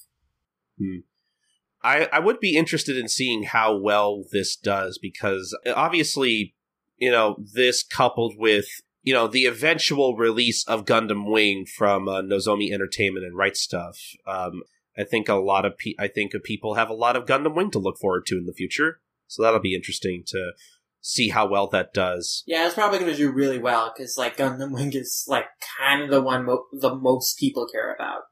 I, 1.82 2.08
I 2.12 2.18
would 2.18 2.40
be 2.40 2.56
interested 2.56 2.96
in 2.96 3.08
seeing 3.08 3.44
how 3.44 3.76
well 3.76 4.24
this 4.32 4.56
does 4.56 4.98
because 4.98 5.56
obviously, 5.74 6.54
you 6.96 7.10
know, 7.10 7.36
this 7.54 7.82
coupled 7.82 8.34
with, 8.38 8.66
you 9.02 9.12
know, 9.12 9.26
the 9.26 9.44
eventual 9.44 10.16
release 10.16 10.66
of 10.66 10.86
Gundam 10.86 11.30
Wing 11.30 11.66
from 11.66 12.08
uh, 12.08 12.22
Nozomi 12.22 12.72
Entertainment 12.72 13.26
and 13.26 13.36
Right 13.36 13.52
Stuf, 13.52 13.96
um, 14.26 14.62
I 14.96 15.04
think 15.04 15.28
a 15.28 15.34
lot 15.34 15.66
of 15.66 15.76
pe- 15.76 15.96
I 15.98 16.08
think 16.08 16.32
people 16.44 16.74
have 16.74 16.88
a 16.88 16.94
lot 16.94 17.16
of 17.16 17.26
Gundam 17.26 17.54
Wing 17.54 17.70
to 17.72 17.78
look 17.78 17.98
forward 17.98 18.24
to 18.26 18.38
in 18.38 18.46
the 18.46 18.52
future. 18.52 19.00
So 19.26 19.42
that'll 19.42 19.60
be 19.60 19.74
interesting 19.74 20.22
to 20.28 20.52
see 21.00 21.28
how 21.28 21.46
well 21.46 21.66
that 21.66 21.92
does. 21.92 22.44
Yeah, 22.46 22.64
it's 22.64 22.74
probably 22.74 22.98
going 22.98 23.10
to 23.10 23.16
do 23.16 23.30
really 23.30 23.58
well 23.58 23.92
because 23.94 24.16
like 24.16 24.38
Gundam 24.38 24.72
Wing 24.72 24.92
is 24.94 25.24
like 25.28 25.46
kind 25.78 26.02
of 26.02 26.10
the 26.10 26.22
one 26.22 26.46
mo- 26.46 26.66
the 26.72 26.94
most 26.94 27.38
people 27.38 27.66
care 27.70 27.92
about 27.92 28.22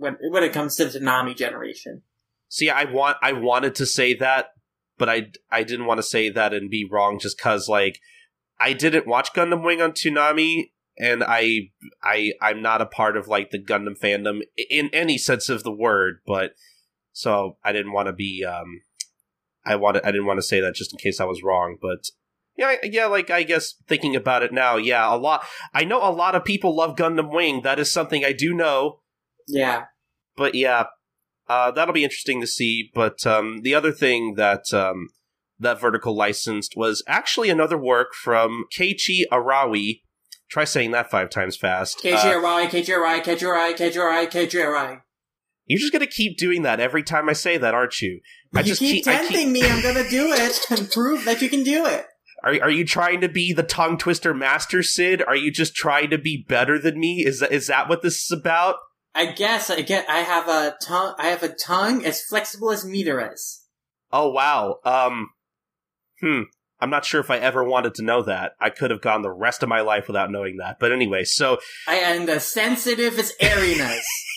when 0.00 0.16
when 0.30 0.42
it 0.42 0.52
comes 0.52 0.74
to 0.76 0.86
the 0.86 0.98
Toonami 0.98 1.36
generation. 1.36 2.02
See, 2.48 2.70
I 2.70 2.84
want 2.84 3.18
I 3.22 3.32
wanted 3.32 3.74
to 3.76 3.86
say 3.86 4.14
that, 4.14 4.46
but 4.98 5.08
I 5.08 5.30
I 5.50 5.62
didn't 5.62 5.86
want 5.86 5.98
to 5.98 6.02
say 6.02 6.30
that 6.30 6.52
and 6.52 6.70
be 6.70 6.88
wrong 6.90 7.18
just 7.20 7.38
cuz 7.38 7.68
like 7.68 8.00
I 8.58 8.72
didn't 8.72 9.06
watch 9.06 9.32
Gundam 9.32 9.64
Wing 9.64 9.80
on 9.80 9.92
Toonami 9.92 10.72
and 10.98 11.22
I 11.22 11.70
I 12.02 12.32
I'm 12.40 12.62
not 12.62 12.82
a 12.82 12.86
part 12.86 13.16
of 13.16 13.28
like 13.28 13.50
the 13.50 13.62
Gundam 13.62 13.98
fandom 13.98 14.40
in 14.70 14.90
any 14.92 15.18
sense 15.18 15.48
of 15.48 15.62
the 15.62 15.72
word, 15.72 16.20
but 16.26 16.54
so 17.12 17.58
I 17.62 17.72
didn't 17.72 17.92
want 17.92 18.06
to 18.06 18.12
be 18.12 18.44
um 18.44 18.80
I 19.64 19.76
wanted 19.76 20.02
I 20.04 20.10
didn't 20.12 20.26
want 20.26 20.38
to 20.38 20.46
say 20.46 20.60
that 20.60 20.74
just 20.74 20.92
in 20.92 20.98
case 20.98 21.20
I 21.20 21.24
was 21.24 21.42
wrong, 21.42 21.76
but 21.80 22.10
yeah, 22.56 22.76
yeah, 22.82 23.06
like 23.06 23.30
I 23.30 23.42
guess 23.42 23.74
thinking 23.86 24.16
about 24.16 24.42
it 24.42 24.52
now, 24.52 24.76
yeah, 24.76 25.14
a 25.14 25.16
lot 25.16 25.44
I 25.74 25.84
know 25.84 26.02
a 26.02 26.10
lot 26.10 26.34
of 26.34 26.44
people 26.44 26.74
love 26.74 26.96
Gundam 26.96 27.30
Wing. 27.30 27.62
That 27.62 27.78
is 27.78 27.92
something 27.92 28.24
I 28.24 28.32
do 28.32 28.54
know 28.54 29.00
Yeah, 29.48 29.84
but 30.36 30.54
yeah, 30.54 30.84
uh, 31.48 31.70
that'll 31.70 31.94
be 31.94 32.04
interesting 32.04 32.40
to 32.40 32.46
see. 32.46 32.90
But 32.94 33.26
um, 33.26 33.60
the 33.62 33.74
other 33.74 33.92
thing 33.92 34.34
that 34.34 34.72
um, 34.72 35.08
that 35.58 35.80
Vertical 35.80 36.16
licensed 36.16 36.74
was 36.76 37.02
actually 37.06 37.50
another 37.50 37.78
work 37.78 38.14
from 38.14 38.64
Keiichi 38.76 39.22
Arawi. 39.32 40.02
Try 40.50 40.64
saying 40.64 40.90
that 40.92 41.10
five 41.10 41.30
times 41.30 41.56
fast. 41.56 42.04
Uh, 42.04 42.08
KGRI, 42.08 42.66
KGRI, 42.68 43.22
KGRI, 43.22 43.76
KGRI, 43.76 44.26
KGRI. 44.30 45.00
you're 45.66 45.78
just 45.78 45.92
gonna 45.92 46.06
keep 46.08 46.36
doing 46.38 46.62
that 46.62 46.80
every 46.80 47.02
time 47.04 47.28
I 47.28 47.34
say 47.34 47.56
that, 47.58 47.74
aren't 47.74 48.00
you? 48.00 48.20
I 48.54 48.60
you 48.60 48.66
just 48.66 48.80
keep 48.80 49.04
keep- 49.04 49.06
I 49.14 49.18
keep- 49.20 49.28
tempting 49.28 49.52
me. 49.52 49.62
I'm 49.62 49.80
gonna 49.82 50.08
do 50.08 50.32
it 50.32 50.60
and 50.70 50.90
prove 50.90 51.24
that 51.24 51.40
you 51.40 51.48
can 51.48 51.62
do 51.62 51.86
it. 51.86 52.04
Are 52.42 52.52
are 52.62 52.70
you 52.70 52.84
trying 52.84 53.20
to 53.20 53.28
be 53.28 53.52
the 53.52 53.62
tongue 53.62 53.98
twister 53.98 54.32
master, 54.34 54.82
Sid? 54.82 55.22
Are 55.22 55.36
you 55.36 55.52
just 55.52 55.74
trying 55.74 56.10
to 56.10 56.18
be 56.18 56.44
better 56.48 56.78
than 56.78 56.98
me? 56.98 57.24
Is 57.24 57.40
that 57.40 57.52
is 57.52 57.66
that 57.68 57.88
what 57.88 58.02
this 58.02 58.24
is 58.24 58.32
about? 58.36 58.76
I 59.14 59.32
guess 59.32 59.70
I 59.70 59.82
get. 59.82 60.08
I 60.08 60.20
have 60.20 60.48
a 60.48 60.76
tongue. 60.82 61.14
I 61.18 61.28
have 61.28 61.42
a 61.42 61.48
tongue 61.48 62.04
as 62.04 62.22
flexible 62.22 62.70
as 62.70 62.84
meter 62.84 63.32
is. 63.32 63.64
Oh 64.12 64.30
wow. 64.30 64.78
Um. 64.84 65.30
Hmm. 66.20 66.42
I'm 66.82 66.90
not 66.90 67.04
sure 67.04 67.20
if 67.20 67.30
I 67.30 67.36
ever 67.36 67.62
wanted 67.62 67.94
to 67.96 68.02
know 68.02 68.22
that. 68.22 68.52
I 68.58 68.70
could 68.70 68.90
have 68.90 69.02
gone 69.02 69.20
the 69.20 69.30
rest 69.30 69.62
of 69.62 69.68
my 69.68 69.82
life 69.82 70.06
without 70.06 70.30
knowing 70.30 70.56
that. 70.58 70.78
But 70.80 70.92
anyway, 70.92 71.24
so 71.24 71.58
I 71.86 71.96
am 71.96 72.28
as 72.28 72.44
sensitive 72.44 73.18
as 73.18 73.34
airiness. 73.40 74.06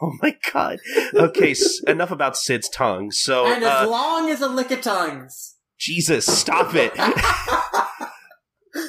Oh 0.00 0.12
my 0.22 0.36
god. 0.52 0.78
Okay, 1.14 1.52
s- 1.52 1.80
enough 1.86 2.10
about 2.10 2.36
Sid's 2.36 2.68
tongue. 2.68 3.10
So, 3.10 3.46
and 3.46 3.64
as 3.64 3.86
uh, 3.86 3.90
long 3.90 4.30
as 4.30 4.40
a 4.40 4.48
lick 4.48 4.70
of 4.70 4.80
tongues. 4.80 5.56
Jesus, 5.78 6.26
stop 6.26 6.74
it. 6.74 6.92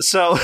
so, 0.00 0.38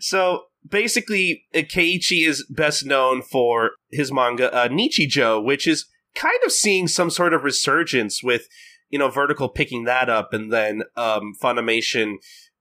so 0.00 0.44
basically, 0.68 1.44
uh, 1.54 1.58
Keiichi 1.58 2.26
is 2.26 2.46
best 2.50 2.84
known 2.84 3.22
for 3.22 3.72
his 3.90 4.12
manga 4.12 4.52
uh, 4.52 4.68
Nichijou, 4.68 5.44
which 5.44 5.66
is 5.66 5.86
kind 6.14 6.38
of 6.44 6.52
seeing 6.52 6.88
some 6.88 7.10
sort 7.10 7.34
of 7.34 7.44
resurgence 7.44 8.22
with, 8.22 8.46
you 8.90 8.98
know, 8.98 9.10
Vertical 9.10 9.48
picking 9.48 9.84
that 9.84 10.08
up, 10.08 10.32
and 10.32 10.52
then 10.52 10.82
um, 10.96 11.32
Funimation 11.42 12.14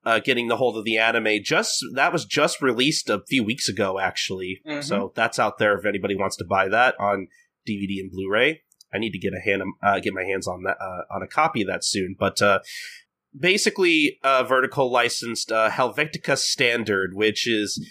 uh, 0.06 0.20
getting 0.20 0.48
the 0.48 0.58
hold 0.58 0.78
of 0.78 0.84
the 0.84 0.98
anime. 0.98 1.42
Just 1.44 1.84
that 1.96 2.12
was 2.12 2.26
just 2.26 2.62
released 2.62 3.10
a 3.10 3.22
few 3.28 3.44
weeks 3.44 3.70
ago, 3.70 4.00
actually. 4.00 4.62
Mhm. 4.68 4.84
So 4.84 5.14
that's 5.16 5.40
out 5.40 5.58
there 5.58 5.78
if 5.78 5.86
anybody 5.86 6.16
wants 6.16 6.36
to 6.38 6.46
buy 6.46 6.68
that 6.70 6.96
on 7.00 7.28
DVD 7.68 8.00
and 8.00 8.12
Blu-ray. 8.12 8.62
I 8.94 9.00
need 9.00 9.12
to 9.12 9.20
get 9.20 9.34
a 9.34 9.40
hand 9.40 9.64
uh, 9.82 10.00
get 10.00 10.14
my 10.14 10.24
hands 10.24 10.48
on 10.48 10.64
that 10.64 10.78
uh, 10.80 11.04
on 11.16 11.24
a 11.24 11.28
copy 11.28 11.62
of 11.62 11.68
that 11.68 11.84
soon. 11.84 12.16
But 12.20 12.42
uh, 12.42 12.60
basically, 13.38 14.20
uh, 14.24 14.44
Vertical 14.44 14.92
licensed 14.92 15.52
uh, 15.52 15.70
Helvetica 15.70 16.38
Standard, 16.38 17.14
which 17.14 17.48
is 17.48 17.86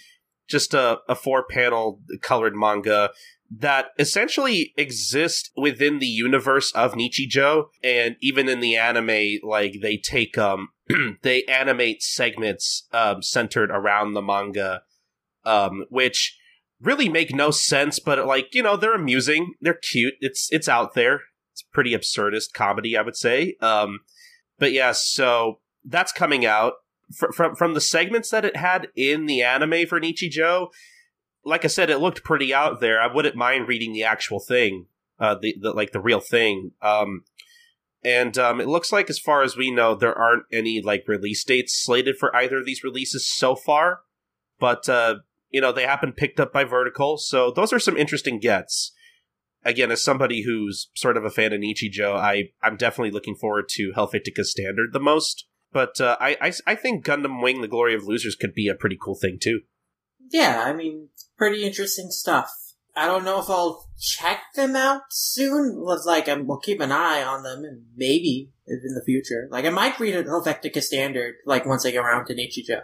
just 0.48 0.74
a, 0.74 0.98
a 1.08 1.14
four 1.14 1.44
panel 1.48 2.00
colored 2.20 2.54
manga 2.54 3.10
that 3.58 3.86
essentially 3.98 4.72
exists 4.76 5.50
within 5.56 5.98
the 5.98 6.06
universe 6.06 6.72
of 6.72 6.94
Nichijou, 6.94 7.66
and 7.82 8.16
even 8.20 8.48
in 8.48 8.60
the 8.60 8.76
anime, 8.76 9.40
like 9.42 9.76
they 9.82 9.96
take 9.96 10.38
um 10.38 10.68
they 11.22 11.44
animate 11.44 12.02
segments 12.02 12.86
um, 12.92 13.22
centered 13.22 13.70
around 13.70 14.14
the 14.14 14.22
manga, 14.22 14.82
um, 15.44 15.84
which 15.90 16.38
really 16.80 17.08
make 17.08 17.34
no 17.34 17.50
sense, 17.50 17.98
but 17.98 18.26
like 18.26 18.54
you 18.54 18.62
know 18.62 18.76
they're 18.76 18.94
amusing, 18.94 19.54
they're 19.60 19.74
cute. 19.74 20.14
It's 20.20 20.48
it's 20.50 20.68
out 20.68 20.94
there. 20.94 21.20
It's 21.52 21.62
pretty 21.72 21.92
absurdist 21.92 22.54
comedy, 22.54 22.96
I 22.96 23.02
would 23.02 23.16
say. 23.16 23.56
Um, 23.60 24.00
but 24.62 24.70
yeah, 24.70 24.92
so 24.92 25.58
that's 25.84 26.12
coming 26.12 26.46
out 26.46 26.74
Fr- 27.12 27.32
from 27.32 27.56
from 27.56 27.74
the 27.74 27.80
segments 27.80 28.30
that 28.30 28.44
it 28.44 28.54
had 28.54 28.86
in 28.94 29.26
the 29.26 29.42
anime 29.42 29.86
for 29.88 30.00
Nichijou. 30.00 30.68
Like 31.44 31.64
I 31.64 31.68
said, 31.68 31.90
it 31.90 31.98
looked 31.98 32.22
pretty 32.22 32.54
out 32.54 32.78
there. 32.78 33.00
I 33.00 33.12
wouldn't 33.12 33.34
mind 33.34 33.66
reading 33.66 33.92
the 33.92 34.04
actual 34.04 34.38
thing, 34.38 34.86
uh, 35.18 35.34
the, 35.34 35.56
the 35.60 35.72
like 35.72 35.90
the 35.90 36.00
real 36.00 36.20
thing. 36.20 36.70
Um, 36.80 37.24
and 38.04 38.38
um, 38.38 38.60
it 38.60 38.68
looks 38.68 38.92
like, 38.92 39.10
as 39.10 39.18
far 39.18 39.42
as 39.42 39.56
we 39.56 39.72
know, 39.72 39.96
there 39.96 40.16
aren't 40.16 40.44
any 40.52 40.80
like 40.80 41.08
release 41.08 41.42
dates 41.42 41.76
slated 41.76 42.16
for 42.16 42.34
either 42.36 42.58
of 42.58 42.64
these 42.64 42.84
releases 42.84 43.28
so 43.28 43.56
far. 43.56 44.02
But 44.60 44.88
uh, 44.88 45.16
you 45.50 45.60
know, 45.60 45.72
they 45.72 45.86
have 45.86 46.00
been 46.00 46.12
picked 46.12 46.38
up 46.38 46.52
by 46.52 46.62
Vertical, 46.62 47.18
so 47.18 47.50
those 47.50 47.72
are 47.72 47.80
some 47.80 47.96
interesting 47.96 48.38
gets. 48.38 48.92
Again, 49.64 49.90
as 49.90 50.02
somebody 50.02 50.42
who's 50.42 50.90
sort 50.94 51.16
of 51.16 51.24
a 51.24 51.30
fan 51.30 51.52
of 51.52 51.60
Nichijou, 51.60 52.16
I 52.16 52.50
I'm 52.62 52.76
definitely 52.76 53.12
looking 53.12 53.36
forward 53.36 53.68
to 53.70 53.92
Helvetica 53.96 54.44
Standard 54.44 54.92
the 54.92 55.00
most. 55.00 55.46
But 55.72 56.00
uh, 56.00 56.16
I, 56.20 56.36
I 56.40 56.52
I 56.66 56.74
think 56.74 57.04
Gundam 57.04 57.42
Wing: 57.42 57.60
The 57.60 57.68
Glory 57.68 57.94
of 57.94 58.04
Losers 58.04 58.34
could 58.34 58.54
be 58.54 58.68
a 58.68 58.74
pretty 58.74 58.98
cool 59.00 59.14
thing 59.14 59.38
too. 59.40 59.60
Yeah, 60.30 60.62
I 60.66 60.72
mean, 60.72 61.08
pretty 61.36 61.64
interesting 61.64 62.10
stuff. 62.10 62.50
I 62.94 63.06
don't 63.06 63.24
know 63.24 63.40
if 63.40 63.48
I'll 63.48 63.88
check 63.98 64.40
them 64.54 64.76
out 64.76 65.02
soon. 65.10 65.82
Like, 66.04 66.28
I'm, 66.28 66.46
we'll 66.46 66.58
keep 66.58 66.80
an 66.80 66.92
eye 66.92 67.22
on 67.22 67.42
them, 67.42 67.64
and 67.64 67.84
maybe 67.96 68.50
in 68.66 68.94
the 68.94 69.02
future, 69.04 69.48
like 69.50 69.64
I 69.64 69.70
might 69.70 69.98
read 69.98 70.14
an 70.14 70.26
Helvetica 70.26 70.82
Standard, 70.82 71.36
like 71.46 71.64
once 71.64 71.86
I 71.86 71.90
get 71.90 72.04
around 72.04 72.26
to 72.26 72.34
Nichijou. 72.34 72.82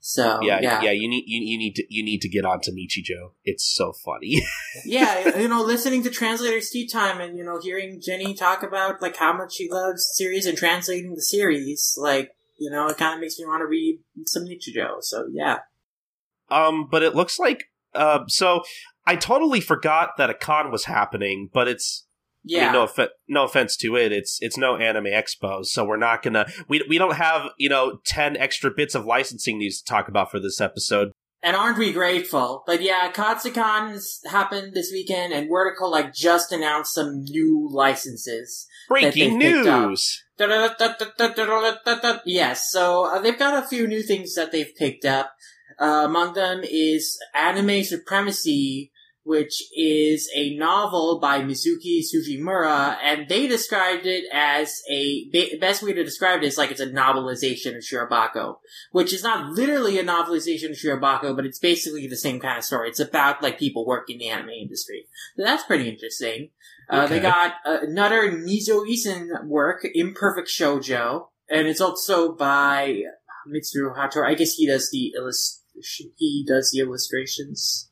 So 0.00 0.38
yeah, 0.42 0.60
yeah, 0.62 0.82
yeah, 0.82 0.90
You 0.92 1.08
need 1.08 1.24
you, 1.26 1.40
you 1.42 1.58
need 1.58 1.74
to 1.74 1.84
you 1.88 2.04
need 2.04 2.20
to 2.22 2.28
get 2.28 2.44
onto 2.44 2.70
Nichijou. 2.70 3.32
It's 3.44 3.64
so 3.64 3.92
funny. 3.92 4.40
yeah, 4.84 5.38
you 5.38 5.48
know, 5.48 5.62
listening 5.62 6.02
to 6.04 6.10
Translators 6.10 6.70
Tea 6.70 6.86
Time 6.88 7.20
and, 7.20 7.36
you 7.36 7.44
know, 7.44 7.60
hearing 7.60 8.00
Jenny 8.00 8.34
talk 8.34 8.62
about, 8.62 9.02
like, 9.02 9.16
how 9.16 9.32
much 9.32 9.54
she 9.54 9.68
loves 9.70 10.08
series 10.14 10.46
and 10.46 10.56
translating 10.56 11.14
the 11.14 11.22
series, 11.22 11.94
like, 11.98 12.30
you 12.58 12.70
know, 12.70 12.88
it 12.88 12.96
kind 12.96 13.14
of 13.14 13.20
makes 13.20 13.38
me 13.38 13.44
want 13.44 13.60
to 13.60 13.66
read 13.66 14.00
some 14.26 14.44
Nichijou, 14.44 15.02
so 15.02 15.26
yeah. 15.32 15.58
Um, 16.50 16.88
but 16.90 17.02
it 17.02 17.14
looks 17.14 17.38
like 17.38 17.64
uh, 17.94 18.20
so 18.28 18.62
I 19.06 19.16
totally 19.16 19.60
forgot 19.60 20.10
that 20.18 20.30
a 20.30 20.34
con 20.34 20.70
was 20.70 20.84
happening, 20.84 21.50
but 21.52 21.68
it's 21.68 22.06
I 22.44 22.50
Yeah. 22.50 22.64
mean, 22.64 22.72
no 22.72 22.86
offe- 22.86 23.08
no 23.28 23.44
offense 23.44 23.76
to 23.78 23.96
it, 23.96 24.12
it's 24.12 24.38
it's 24.40 24.56
no 24.56 24.76
anime 24.76 25.04
expo, 25.06 25.64
so 25.64 25.84
we're 25.84 25.96
not 25.96 26.22
gonna 26.22 26.46
we 26.68 26.82
we 26.88 26.96
don't 26.98 27.16
have 27.16 27.50
you 27.58 27.68
know 27.68 27.98
ten 28.06 28.36
extra 28.36 28.70
bits 28.70 28.94
of 28.94 29.04
licensing 29.04 29.58
news 29.58 29.82
to 29.82 29.84
talk 29.92 30.08
about 30.08 30.30
for 30.30 30.40
this 30.40 30.60
episode. 30.60 31.10
And 31.40 31.54
aren't 31.54 31.78
we 31.78 31.92
grateful? 31.92 32.64
But 32.66 32.82
yeah, 32.82 33.12
Katsucon's 33.12 34.20
happened 34.28 34.74
this 34.74 34.90
weekend, 34.90 35.32
and 35.32 35.48
Vertical, 35.48 35.88
like, 35.88 36.12
just 36.12 36.50
announced 36.50 36.92
some 36.94 37.22
new 37.22 37.68
licenses. 37.70 38.66
Breaking 38.88 39.38
they've 39.38 39.52
picked 39.54 39.68
up. 39.68 39.88
news! 39.90 40.24
Yes, 42.24 42.68
so 42.72 43.04
uh, 43.04 43.20
they've 43.20 43.38
got 43.38 43.62
a 43.62 43.66
few 43.68 43.86
new 43.86 44.02
things 44.02 44.34
that 44.34 44.50
they've 44.50 44.74
picked 44.76 45.04
up. 45.04 45.32
Uh, 45.80 46.02
among 46.06 46.34
them 46.34 46.62
is 46.64 47.16
Anime 47.34 47.84
Supremacy, 47.84 48.90
which 49.28 49.62
is 49.76 50.30
a 50.34 50.56
novel 50.56 51.18
by 51.20 51.42
Mizuki 51.42 52.00
Tsujimura, 52.00 52.96
and 53.02 53.28
they 53.28 53.46
described 53.46 54.06
it 54.06 54.24
as 54.32 54.80
a 54.90 55.28
best 55.60 55.82
way 55.82 55.92
to 55.92 56.02
describe 56.02 56.42
it 56.42 56.46
is 56.46 56.56
like 56.56 56.70
it's 56.70 56.80
a 56.80 56.86
novelization 56.86 57.76
of 57.76 57.82
Shirobako, 57.82 58.56
which 58.90 59.12
is 59.12 59.22
not 59.22 59.50
literally 59.52 59.98
a 59.98 60.02
novelization 60.02 60.70
of 60.70 60.76
Shirobako, 60.76 61.36
but 61.36 61.44
it's 61.44 61.58
basically 61.58 62.06
the 62.06 62.16
same 62.16 62.40
kind 62.40 62.56
of 62.56 62.64
story. 62.64 62.88
It's 62.88 63.00
about 63.00 63.42
like 63.42 63.58
people 63.58 63.84
working 63.84 64.14
in 64.14 64.20
the 64.20 64.28
anime 64.30 64.48
industry. 64.48 65.06
So 65.36 65.44
that's 65.44 65.64
pretty 65.64 65.90
interesting. 65.90 66.48
Uh, 66.88 67.06
They 67.06 67.20
got 67.20 67.52
uh, 67.66 67.80
another 67.82 68.32
Nisio 68.32 68.88
Isin 68.88 69.44
work, 69.44 69.86
Imperfect 69.94 70.48
Shoujo, 70.48 71.26
and 71.50 71.68
it's 71.68 71.82
also 71.82 72.32
by 72.34 73.02
Mitsuru 73.46 73.94
Hattori. 73.94 74.26
I 74.26 74.34
guess 74.34 74.54
he 74.54 74.66
does 74.66 74.90
the 74.90 75.12
illust- 75.14 75.64
he 76.16 76.46
does 76.48 76.70
the 76.72 76.80
illustrations. 76.80 77.87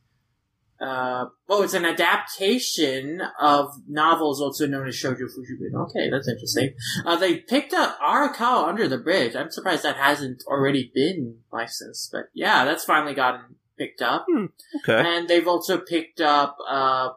Uh, 0.81 1.27
oh, 1.49 1.63
it's 1.63 1.75
an 1.75 1.85
adaptation 1.87 3.23
of 3.41 3.71
novels 3.89 4.41
also 4.41 4.67
known 4.67 4.87
as 4.87 4.95
Shoujo 4.95 5.23
Fujuubun. 5.23 5.75
Okay, 5.75 6.11
that's 6.11 6.29
interesting. 6.29 6.75
Uh, 7.05 7.17
they 7.17 7.39
picked 7.39 7.73
up 7.73 7.99
Arakawa 8.01 8.69
Under 8.69 8.87
the 8.87 8.99
Bridge. 8.99 9.35
I'm 9.35 9.51
surprised 9.51 9.85
that 9.85 9.97
hasn't 9.97 10.45
already 10.47 10.91
been 10.95 11.39
licensed, 11.51 12.13
but 12.13 12.27
yeah, 12.35 12.65
that's 12.65 12.85
finally 12.85 13.15
gotten 13.15 13.57
picked 13.79 14.03
up. 14.03 14.27
Okay, 14.29 15.09
And 15.09 15.29
they've 15.29 15.49
also 15.49 15.79
picked 15.79 16.21
up 16.21 16.57
uh, 16.69 17.11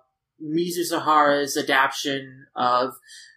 Mizu 0.43 0.89
Sahara's 0.89 1.57
adaptation 1.57 2.47
of 2.55 2.93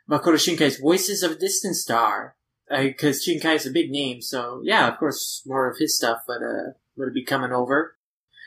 Makoto 0.09 0.35
Shinkai's 0.35 0.79
Voices 0.79 1.23
of 1.23 1.33
a 1.33 1.37
Distant 1.37 1.77
Star. 1.77 2.37
Because 2.71 3.27
Shinkai 3.27 3.57
is 3.57 3.67
a 3.67 3.71
big 3.71 3.91
name, 3.91 4.23
so 4.23 4.63
yeah, 4.65 4.89
of 4.89 4.99
course, 4.99 5.43
more 5.45 5.69
of 5.69 5.77
his 5.79 5.95
stuff 5.95 6.21
would, 6.27 6.43
uh, 6.43 6.73
would 6.97 7.13
be 7.13 7.23
coming 7.23 7.53
over. 7.53 7.97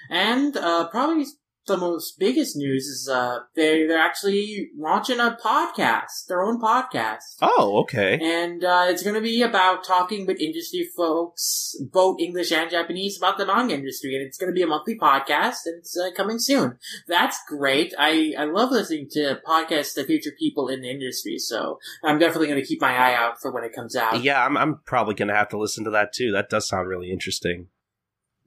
And 0.10 0.58
uh, 0.58 0.88
probably 0.88 1.26
the 1.68 1.78
most 1.78 2.20
biggest 2.20 2.56
news 2.56 2.86
is 2.88 3.10
uh, 3.10 3.40
they, 3.56 3.86
they're 3.88 4.00
actually 4.00 4.70
launching 4.78 5.20
a 5.20 5.38
podcast, 5.44 6.26
their 6.28 6.44
own 6.44 6.62
podcast. 6.62 7.38
oh 7.42 7.80
okay, 7.82 8.20
And 8.22 8.64
uh, 8.64 8.86
it's 8.90 9.04
going 9.04 9.16
to 9.16 9.22
be 9.22 9.42
about 9.42 9.84
talking 9.84 10.26
with 10.26 10.40
industry 10.40 10.88
folks, 10.96 11.76
both 11.92 12.20
English 12.20 12.52
and 12.52 12.70
Japanese, 12.70 13.18
about 13.18 13.38
the 13.38 13.46
manga 13.46 13.74
industry. 13.74 14.16
And 14.16 14.26
it's 14.26 14.38
going 14.38 14.52
to 14.52 14.56
be 14.56 14.62
a 14.62 14.68
monthly 14.68 14.98
podcast, 14.98 15.66
and 15.66 15.78
it's 15.80 15.98
uh, 15.98 16.12
coming 16.16 16.40
soon. 16.40 16.78
That's 17.08 17.40
great. 17.48 17.94
I, 17.98 18.34
I 18.38 18.46
love 18.46 18.72
listening 18.72 19.10
to 19.12 19.40
podcasts 19.48 19.94
that 19.96 20.08
feature 20.08 20.32
people 20.38 20.68
in 20.68 20.82
the 20.82 20.90
industry, 20.90 21.38
so 21.38 21.80
I'm 22.04 22.20
definitely 22.20 22.48
going 22.48 22.62
to 22.62 22.68
keep 22.68 22.82
my 22.82 22.96
eye 22.96 23.16
out 23.16 23.42
for 23.42 23.52
when 23.52 23.64
it 23.64 23.74
comes 23.74 23.96
out. 23.96 24.22
yeah, 24.24 24.46
I'm 24.46 24.58
I'm 24.58 24.80
probably 24.86 25.16
gonna 25.16 25.36
have 25.36 25.50
to 25.50 25.58
listen 25.58 25.84
to 25.86 25.90
that 25.92 26.14
too. 26.14 26.32
That 26.32 26.50
does 26.50 26.68
sound 26.68 26.88
really 26.88 27.12
interesting. 27.12 27.68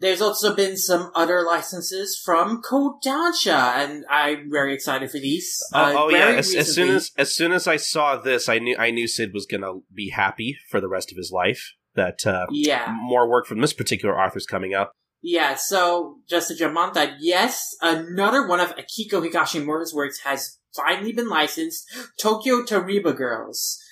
There's 0.01 0.21
also 0.21 0.55
been 0.55 0.77
some 0.77 1.11
other 1.15 1.43
licenses 1.43 2.21
from 2.25 2.63
Kodansha, 2.63 3.77
and 3.79 4.05
I'm 4.09 4.49
very 4.51 4.73
excited 4.73 5.11
for 5.11 5.19
these. 5.19 5.59
Oh, 5.75 5.81
Uh, 5.81 5.95
oh 5.97 6.09
yeah, 6.11 6.29
as, 6.29 6.55
as 6.55 6.73
soon 6.73 6.91
as 6.91 7.11
as 7.17 7.35
soon 7.35 7.53
as 7.53 7.67
I 7.67 7.77
saw 7.77 8.17
this, 8.17 8.49
I 8.49 8.59
knew 8.59 8.77
I 8.79 8.91
knew 8.93 9.09
Sid 9.09 9.31
was 9.35 9.47
gonna 9.47 9.81
be 9.93 10.11
happy 10.11 10.57
for 10.71 10.81
the 10.81 10.89
rest 10.89 11.11
of 11.11 11.17
his 11.17 11.33
life. 11.33 11.75
That 11.95 12.25
uh, 12.25 12.47
Yeah. 12.51 12.95
more 13.03 13.29
work 13.29 13.47
from 13.47 13.61
this 13.61 13.73
particular 13.73 14.21
author's 14.21 14.47
coming 14.47 14.73
up. 14.73 14.93
Yeah, 15.21 15.57
so 15.57 16.19
just 16.29 16.47
to 16.49 16.55
jump 16.55 16.77
on 16.77 16.93
that, 16.93 17.15
yes, 17.19 17.75
another 17.83 18.47
one 18.47 18.61
of 18.61 18.73
Akiko 18.77 19.21
Higashimura's 19.21 19.93
works 19.93 20.21
has 20.21 20.59
finally 20.77 21.13
been 21.13 21.29
licensed, 21.29 21.91
Tokyo 22.21 22.63
Tariba 22.63 23.17
Girls. 23.17 23.83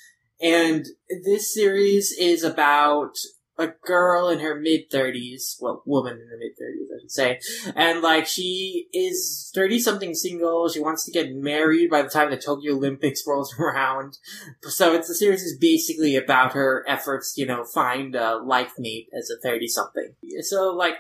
And 0.41 0.87
this 1.25 1.53
series 1.53 2.13
is 2.17 2.45
about 2.45 3.17
a 3.59 3.69
girl 3.85 4.29
in 4.29 4.41
her 4.41 4.55
mid 4.55 4.91
30s, 4.91 5.57
well, 5.61 5.83
woman 5.87 6.15
in 6.15 6.29
her 6.29 6.39
mid 6.39 6.53
30s, 6.53 6.95
I 6.95 7.01
should 7.01 7.11
say. 7.11 7.41
And 7.75 8.03
like, 8.03 8.27
she 8.27 8.89
is 8.93 9.51
30 9.55 9.79
something 9.79 10.15
single, 10.15 10.69
she 10.69 10.81
wants 10.81 11.05
to 11.05 11.13
get 11.13 11.35
married 11.35 11.91
by 11.91 12.03
the 12.03 12.09
time 12.09 12.31
the 12.31 12.37
Tokyo 12.37 12.75
Olympics 12.75 13.25
rolls 13.27 13.55
around. 13.59 14.19
So 14.63 14.95
it's 14.95 15.09
the 15.09 15.15
series 15.15 15.43
is 15.43 15.59
basically 15.59 16.17
about 16.17 16.53
her 16.53 16.85
efforts, 16.87 17.35
to, 17.35 17.41
you 17.41 17.47
know, 17.47 17.65
find 17.65 18.15
a 18.15 18.37
life 18.37 18.73
mate 18.79 19.09
as 19.17 19.31
a 19.31 19.41
30 19.41 19.69
something. 19.69 20.15
So 20.41 20.73
like, 20.73 20.97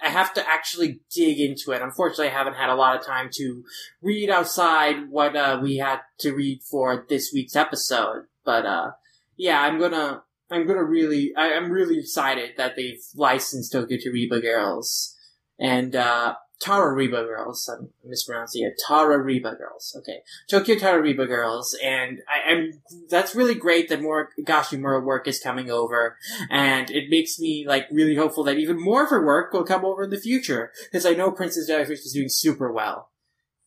I 0.00 0.10
have 0.10 0.32
to 0.34 0.48
actually 0.48 1.00
dig 1.10 1.40
into 1.40 1.72
it. 1.72 1.82
Unfortunately, 1.82 2.28
I 2.28 2.38
haven't 2.38 2.54
had 2.54 2.70
a 2.70 2.76
lot 2.76 2.96
of 2.96 3.04
time 3.04 3.30
to 3.32 3.64
read 4.00 4.30
outside 4.30 5.10
what 5.10 5.34
uh, 5.34 5.58
we 5.60 5.78
had 5.78 6.00
to 6.20 6.32
read 6.32 6.62
for 6.62 7.04
this 7.08 7.32
week's 7.34 7.56
episode. 7.56 8.26
But 8.44 8.64
uh, 8.64 8.92
yeah, 9.36 9.60
I'm 9.60 9.80
gonna 9.80 10.22
I'm 10.50 10.66
gonna 10.66 10.84
really 10.84 11.34
I, 11.36 11.48
am 11.48 11.70
really 11.70 11.98
excited 11.98 12.52
that 12.56 12.76
they've 12.76 13.02
licensed 13.14 13.72
Tokyo 13.72 13.98
Reba 14.10 14.40
Girls 14.40 15.14
and 15.58 15.94
uh, 15.94 16.36
Tarariba 16.62 17.24
Girls. 17.26 17.68
I'm 17.68 17.90
mispronouncing 18.04 18.64
it. 18.64 18.80
Tarariba 18.88 19.58
Girls. 19.58 19.94
Okay, 19.98 20.22
Tokyo 20.48 20.76
Tara 20.76 21.02
Reba 21.02 21.26
Girls, 21.26 21.76
and 21.82 22.20
I, 22.28 22.52
am 22.52 22.82
that's 23.08 23.34
really 23.34 23.54
great 23.54 23.88
that 23.88 24.02
more 24.02 24.30
Higashimura 24.38 25.02
work 25.04 25.28
is 25.28 25.38
coming 25.40 25.70
over, 25.70 26.16
and 26.50 26.90
it 26.90 27.10
makes 27.10 27.38
me 27.38 27.64
like 27.66 27.86
really 27.90 28.16
hopeful 28.16 28.44
that 28.44 28.58
even 28.58 28.82
more 28.82 29.04
of 29.04 29.10
her 29.10 29.24
work 29.24 29.52
will 29.52 29.64
come 29.64 29.84
over 29.84 30.04
in 30.04 30.10
the 30.10 30.18
future 30.18 30.72
because 30.90 31.06
I 31.06 31.12
know 31.12 31.30
Princess 31.30 31.66
Jellyfish 31.66 32.00
is 32.00 32.12
doing 32.12 32.28
super 32.28 32.72
well. 32.72 33.10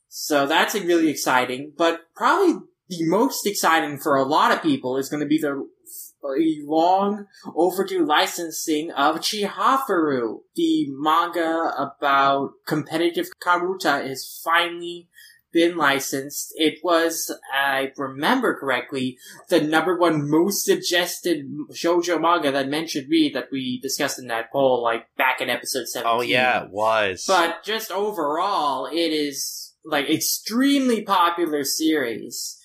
So 0.10 0.46
that's 0.46 0.76
really 0.76 1.08
exciting, 1.08 1.72
but 1.78 2.02
probably 2.16 2.60
the 2.90 3.08
most 3.08 3.48
exciting 3.48 3.98
for 3.98 4.18
a 4.18 4.26
lot 4.26 4.52
of 4.52 4.62
people 4.62 4.98
is 4.98 5.08
going 5.08 5.22
to 5.22 5.28
be 5.28 5.38
the 5.38 5.66
a 6.24 6.60
long 6.64 7.28
overdue 7.56 8.06
licensing 8.06 8.92
of 8.92 9.18
Chihayafuru. 9.18 10.40
The 10.56 10.88
manga 10.90 11.74
about 11.78 12.52
competitive 12.66 13.30
karuta 13.44 14.06
is 14.06 14.42
finally 14.44 15.08
been 15.52 15.76
licensed. 15.76 16.54
It 16.56 16.80
was, 16.84 17.36
I 17.54 17.92
remember 17.98 18.58
correctly, 18.58 19.18
the 19.50 19.62
number 19.62 19.98
one 19.98 20.30
most 20.30 20.66
suggested 20.66 21.46
shoujo 21.72 22.22
manga 22.22 22.52
that 22.52 22.70
mentioned 22.70 23.10
me 23.10 23.32
that 23.34 23.50
we 23.52 23.80
discussed 23.82 24.20
in 24.20 24.28
that 24.28 24.52
poll, 24.52 24.82
like 24.82 25.08
back 25.18 25.42
in 25.42 25.50
episode 25.50 25.88
17. 25.88 26.10
Oh 26.10 26.22
yeah, 26.22 26.64
it 26.64 26.72
was. 26.72 27.26
But 27.28 27.64
just 27.64 27.92
overall, 27.92 28.86
it 28.86 28.96
is 29.12 29.74
like 29.84 30.10
extremely 30.10 31.02
popular 31.02 31.64
series 31.64 32.58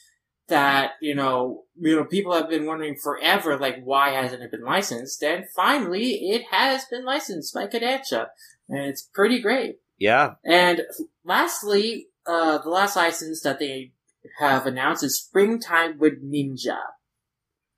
that 0.49 0.93
you 1.01 1.15
know 1.15 1.65
you 1.79 1.97
know 1.97 2.05
people 2.05 2.33
have 2.33 2.49
been 2.49 2.67
wondering 2.67 2.97
forever 2.97 3.59
like 3.59 3.83
why 3.83 4.11
hasn't 4.11 4.43
it 4.43 4.51
been 4.51 4.65
licensed? 4.65 5.23
And 5.23 5.45
finally 5.55 6.31
it 6.31 6.45
has 6.51 6.85
been 6.87 7.05
licensed 7.05 7.55
by 7.55 7.67
Kodansha 7.67 8.27
and 8.69 8.87
it's 8.87 9.03
pretty 9.03 9.41
great. 9.41 9.77
Yeah. 9.99 10.35
And 10.45 10.83
lastly 11.25 12.09
uh 12.27 12.59
the 12.59 12.71
last 12.71 12.97
license 12.97 13.43
that 13.43 13.59
they 13.59 13.93
have 14.39 14.67
announced 14.67 15.05
is 15.05 15.21
springtime 15.21 15.99
with 15.99 16.25
ninja 16.25 16.79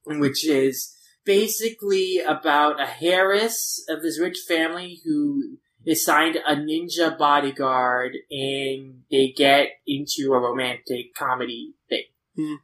which 0.04 0.46
is 0.46 0.94
basically 1.24 2.18
about 2.18 2.80
a 2.80 2.86
Harris 2.86 3.84
of 3.88 4.02
this 4.02 4.18
rich 4.18 4.38
family 4.48 4.98
who 5.04 5.58
is 5.84 6.04
signed 6.04 6.36
a 6.36 6.54
ninja 6.54 7.16
bodyguard 7.16 8.12
and 8.30 9.02
they 9.10 9.32
get 9.36 9.68
into 9.86 10.32
a 10.32 10.40
romantic 10.40 11.14
comedy 11.14 11.74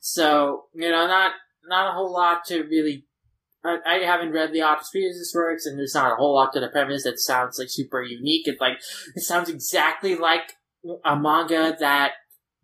So 0.00 0.64
you 0.74 0.90
know, 0.90 1.06
not 1.06 1.32
not 1.66 1.88
a 1.88 1.92
whole 1.92 2.12
lot 2.12 2.44
to 2.46 2.62
really. 2.62 3.06
I, 3.64 3.78
I 3.86 3.94
haven't 4.04 4.32
read 4.32 4.52
the 4.52 4.62
Author's 4.62 4.90
this 4.92 5.32
works, 5.34 5.64
and 5.64 5.78
there's 5.78 5.94
not 5.94 6.12
a 6.12 6.16
whole 6.16 6.34
lot 6.34 6.52
to 6.52 6.60
the 6.60 6.68
premise 6.68 7.04
that 7.04 7.18
sounds 7.18 7.58
like 7.58 7.68
super 7.70 8.02
unique. 8.02 8.46
It 8.46 8.56
like 8.60 8.78
it 9.14 9.22
sounds 9.22 9.48
exactly 9.48 10.16
like 10.16 10.52
a 11.04 11.16
manga 11.16 11.74
that 11.80 12.12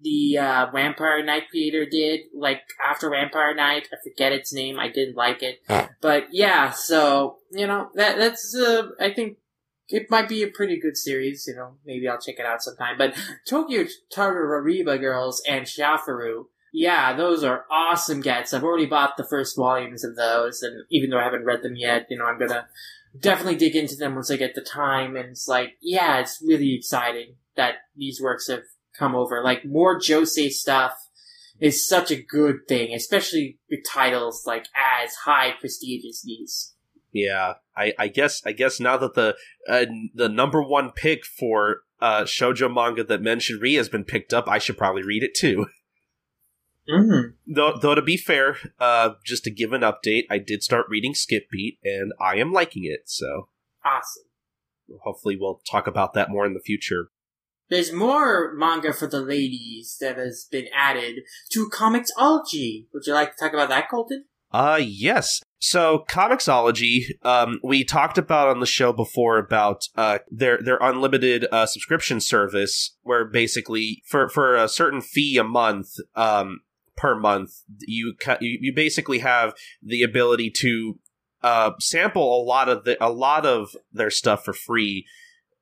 the 0.02 0.38
uh, 0.38 0.66
Vampire 0.72 1.24
Knight 1.24 1.44
creator 1.50 1.86
did, 1.86 2.20
like 2.34 2.62
after 2.84 3.10
Vampire 3.10 3.54
Knight. 3.54 3.88
I 3.92 3.96
forget 4.02 4.32
its 4.32 4.52
name. 4.52 4.78
I 4.78 4.88
didn't 4.88 5.16
like 5.16 5.42
it, 5.42 5.60
but 6.00 6.28
yeah. 6.32 6.70
So 6.70 7.38
you 7.50 7.66
know 7.66 7.90
that 7.94 8.18
that's 8.18 8.54
uh, 8.54 8.88
I 9.00 9.12
think 9.12 9.38
it 9.88 10.10
might 10.10 10.28
be 10.28 10.42
a 10.42 10.48
pretty 10.48 10.78
good 10.78 10.96
series. 10.96 11.44
You 11.46 11.56
know, 11.56 11.74
maybe 11.84 12.08
I'll 12.08 12.20
check 12.20 12.38
it 12.38 12.46
out 12.46 12.62
sometime. 12.62 12.96
But 12.98 13.14
Tokyo 13.48 13.86
Tarariba 14.14 15.00
Girls 15.00 15.42
and 15.48 15.66
Chihayafuru 15.66 16.44
yeah, 16.72 17.14
those 17.16 17.44
are 17.44 17.64
awesome 17.70 18.20
gets. 18.20 18.54
I've 18.54 18.64
already 18.64 18.86
bought 18.86 19.16
the 19.16 19.26
first 19.26 19.56
volumes 19.56 20.04
of 20.04 20.16
those, 20.16 20.62
and 20.62 20.84
even 20.90 21.10
though 21.10 21.18
I 21.18 21.24
haven't 21.24 21.44
read 21.44 21.62
them 21.62 21.76
yet, 21.76 22.06
you 22.10 22.18
know, 22.18 22.24
I'm 22.24 22.38
gonna 22.38 22.66
definitely 23.18 23.56
dig 23.56 23.76
into 23.76 23.96
them 23.96 24.14
once 24.14 24.30
I 24.30 24.36
get 24.36 24.54
the 24.54 24.60
time. 24.60 25.16
And 25.16 25.30
it's 25.30 25.48
like, 25.48 25.76
yeah, 25.80 26.20
it's 26.20 26.42
really 26.46 26.74
exciting 26.74 27.34
that 27.56 27.74
these 27.96 28.20
works 28.20 28.48
have 28.48 28.62
come 28.96 29.14
over. 29.14 29.42
Like 29.42 29.64
more 29.64 29.98
Josei 29.98 30.50
stuff 30.50 30.92
is 31.58 31.86
such 31.86 32.10
a 32.10 32.22
good 32.22 32.68
thing, 32.68 32.94
especially 32.94 33.58
with 33.70 33.80
titles 33.88 34.44
like 34.46 34.66
as 35.02 35.14
high 35.24 35.52
prestige 35.58 36.04
as 36.08 36.22
these. 36.24 36.74
Yeah, 37.12 37.54
I, 37.76 37.92
I 37.98 38.08
guess 38.08 38.40
I 38.46 38.52
guess 38.52 38.78
now 38.78 38.96
that 38.96 39.14
the 39.14 39.34
uh, 39.68 39.86
the 40.14 40.28
number 40.28 40.62
one 40.62 40.92
pick 40.92 41.26
for 41.26 41.82
uh, 42.00 42.22
shojo 42.22 42.72
manga 42.72 43.02
that 43.02 43.20
men 43.20 43.40
should 43.40 43.60
read 43.60 43.76
has 43.76 43.88
been 43.88 44.04
picked 44.04 44.32
up, 44.32 44.48
I 44.48 44.58
should 44.58 44.78
probably 44.78 45.02
read 45.02 45.24
it 45.24 45.34
too. 45.34 45.66
Mm-hmm. 46.90 47.54
Though, 47.54 47.78
though 47.80 47.94
to 47.94 48.02
be 48.02 48.16
fair, 48.16 48.56
uh, 48.78 49.10
just 49.24 49.44
to 49.44 49.50
give 49.50 49.72
an 49.72 49.82
update, 49.82 50.24
I 50.30 50.38
did 50.38 50.62
start 50.62 50.86
reading 50.88 51.14
Skip 51.14 51.44
Beat, 51.50 51.78
and 51.84 52.12
I 52.20 52.36
am 52.36 52.52
liking 52.52 52.84
it. 52.84 53.02
So 53.06 53.48
awesome. 53.84 54.24
Hopefully, 55.02 55.36
we'll 55.38 55.60
talk 55.70 55.86
about 55.86 56.14
that 56.14 56.30
more 56.30 56.46
in 56.46 56.54
the 56.54 56.60
future. 56.60 57.10
There's 57.68 57.92
more 57.92 58.52
manga 58.54 58.92
for 58.92 59.06
the 59.06 59.20
ladies 59.20 59.96
that 60.00 60.16
has 60.16 60.46
been 60.50 60.66
added 60.74 61.20
to 61.52 61.70
Comixology. 61.70 62.86
Would 62.92 63.06
you 63.06 63.14
like 63.14 63.36
to 63.36 63.44
talk 63.44 63.52
about 63.52 63.68
that, 63.68 63.88
Colton? 63.88 64.24
Uh, 64.52 64.80
yes. 64.82 65.40
So 65.60 66.04
Comixology, 66.08 67.04
um, 67.22 67.60
we 67.62 67.84
talked 67.84 68.18
about 68.18 68.48
on 68.48 68.60
the 68.60 68.66
show 68.66 68.92
before 68.92 69.38
about 69.38 69.84
uh, 69.94 70.18
their 70.30 70.58
their 70.58 70.78
unlimited 70.80 71.46
uh, 71.52 71.66
subscription 71.66 72.20
service, 72.20 72.96
where 73.02 73.24
basically 73.26 74.02
for 74.06 74.28
for 74.28 74.56
a 74.56 74.68
certain 74.68 75.00
fee 75.00 75.36
a 75.36 75.44
month, 75.44 75.90
um, 76.16 76.60
per 77.00 77.18
month, 77.18 77.62
you 77.80 78.14
you, 78.42 78.74
basically 78.74 79.20
have 79.20 79.54
the 79.82 80.02
ability 80.02 80.52
to 80.58 80.98
uh, 81.42 81.70
sample 81.80 82.42
a 82.42 82.44
lot 82.44 82.68
of 82.68 82.84
the 82.84 83.02
a 83.02 83.08
lot 83.10 83.46
of 83.46 83.70
their 83.90 84.10
stuff 84.10 84.44
for 84.44 84.52
free. 84.52 85.06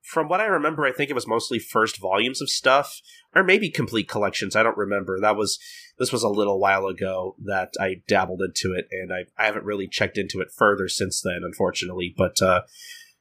From 0.03 0.29
what 0.29 0.41
I 0.41 0.47
remember, 0.47 0.85
I 0.85 0.91
think 0.91 1.11
it 1.11 1.15
was 1.15 1.29
mostly 1.29 1.61
first 1.61 2.01
volumes 2.01 2.43
of 2.43 2.51
stuff, 2.51 3.01
or 3.37 3.45
maybe 3.45 3.71
complete 3.71 4.09
collections. 4.09 4.57
I 4.57 4.65
don't 4.65 4.77
remember. 4.77 5.21
That 5.21 5.37
was 5.37 5.61
this 5.99 6.11
was 6.11 6.25
a 6.25 6.29
little 6.29 6.59
while 6.59 6.87
ago 6.87 7.37
that 7.45 7.75
I 7.81 8.03
dabbled 8.09 8.43
into 8.43 8.77
it, 8.77 8.89
and 8.91 9.13
I 9.13 9.27
I 9.41 9.47
haven't 9.47 9.65
really 9.65 9.87
checked 9.87 10.19
into 10.19 10.41
it 10.41 10.49
further 10.51 10.89
since 10.89 11.23
then, 11.23 11.43
unfortunately. 11.45 12.13
But 12.17 12.43
uh, 12.43 12.63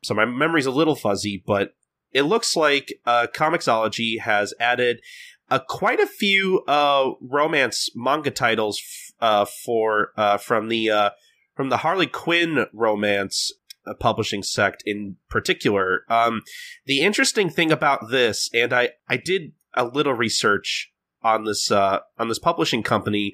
so 0.03 0.15
my 0.15 0.25
memory's 0.25 0.65
a 0.65 0.71
little 0.71 0.95
fuzzy, 0.95 1.43
but 1.45 1.75
it 2.13 2.23
looks 2.23 2.55
like 2.55 2.99
uh, 3.05 3.27
Comixology 3.31 4.21
has 4.21 4.55
added 4.59 5.01
uh, 5.49 5.59
quite 5.59 5.99
a 5.99 6.07
few 6.07 6.63
uh, 6.67 7.11
romance 7.21 7.89
manga 7.95 8.31
titles 8.31 8.81
f- 8.83 9.13
uh, 9.21 9.45
for 9.45 10.11
uh, 10.17 10.37
from 10.37 10.67
the 10.67 10.89
uh, 10.89 11.09
from 11.55 11.69
the 11.69 11.77
Harlequin 11.77 12.65
romance 12.73 13.51
publishing 13.99 14.43
sect 14.43 14.83
in 14.85 15.15
particular. 15.29 16.01
Um, 16.09 16.41
the 16.85 16.99
interesting 16.99 17.49
thing 17.49 17.71
about 17.71 18.09
this, 18.09 18.49
and 18.53 18.73
I 18.73 18.91
I 19.07 19.17
did 19.17 19.53
a 19.73 19.85
little 19.85 20.13
research 20.13 20.91
on 21.23 21.45
this 21.45 21.71
on 21.71 22.27
this 22.27 22.39
publishing 22.39 22.83
company. 22.83 23.33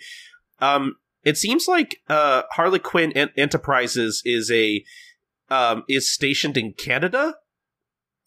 Um, 0.59 0.97
it 1.23 1.37
seems 1.37 1.67
like 1.67 2.01
Harlequin 2.09 3.11
Enterprises 3.13 4.21
is 4.23 4.51
a 4.51 4.83
um, 5.49 5.83
is 5.89 6.11
stationed 6.11 6.57
in 6.57 6.73
Canada. 6.73 7.35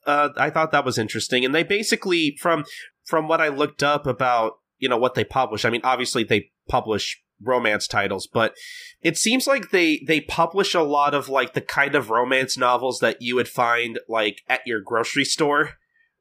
I 0.08 0.50
thought 0.50 0.72
that 0.72 0.84
was 0.84 0.98
interesting, 0.98 1.44
and 1.44 1.54
they 1.54 1.64
basically 1.64 2.36
from 2.40 2.64
from 3.06 3.28
what 3.28 3.40
I 3.40 3.48
looked 3.48 3.82
up 3.82 4.06
about, 4.06 4.58
you 4.78 4.88
know, 4.88 4.98
what 4.98 5.14
they 5.14 5.24
publish, 5.24 5.64
I 5.64 5.70
mean, 5.70 5.80
obviously 5.84 6.24
they 6.24 6.50
publish 6.68 7.22
romance 7.42 7.86
titles, 7.86 8.26
but 8.26 8.54
it 9.02 9.16
seems 9.16 9.46
like 9.46 9.70
they 9.70 10.02
they 10.06 10.20
publish 10.20 10.74
a 10.74 10.82
lot 10.82 11.14
of 11.14 11.28
like 11.28 11.54
the 11.54 11.60
kind 11.60 11.94
of 11.94 12.10
romance 12.10 12.58
novels 12.58 12.98
that 13.00 13.20
you 13.20 13.34
would 13.34 13.48
find 13.48 13.98
like 14.08 14.42
at 14.48 14.66
your 14.66 14.80
grocery 14.80 15.24
store. 15.24 15.74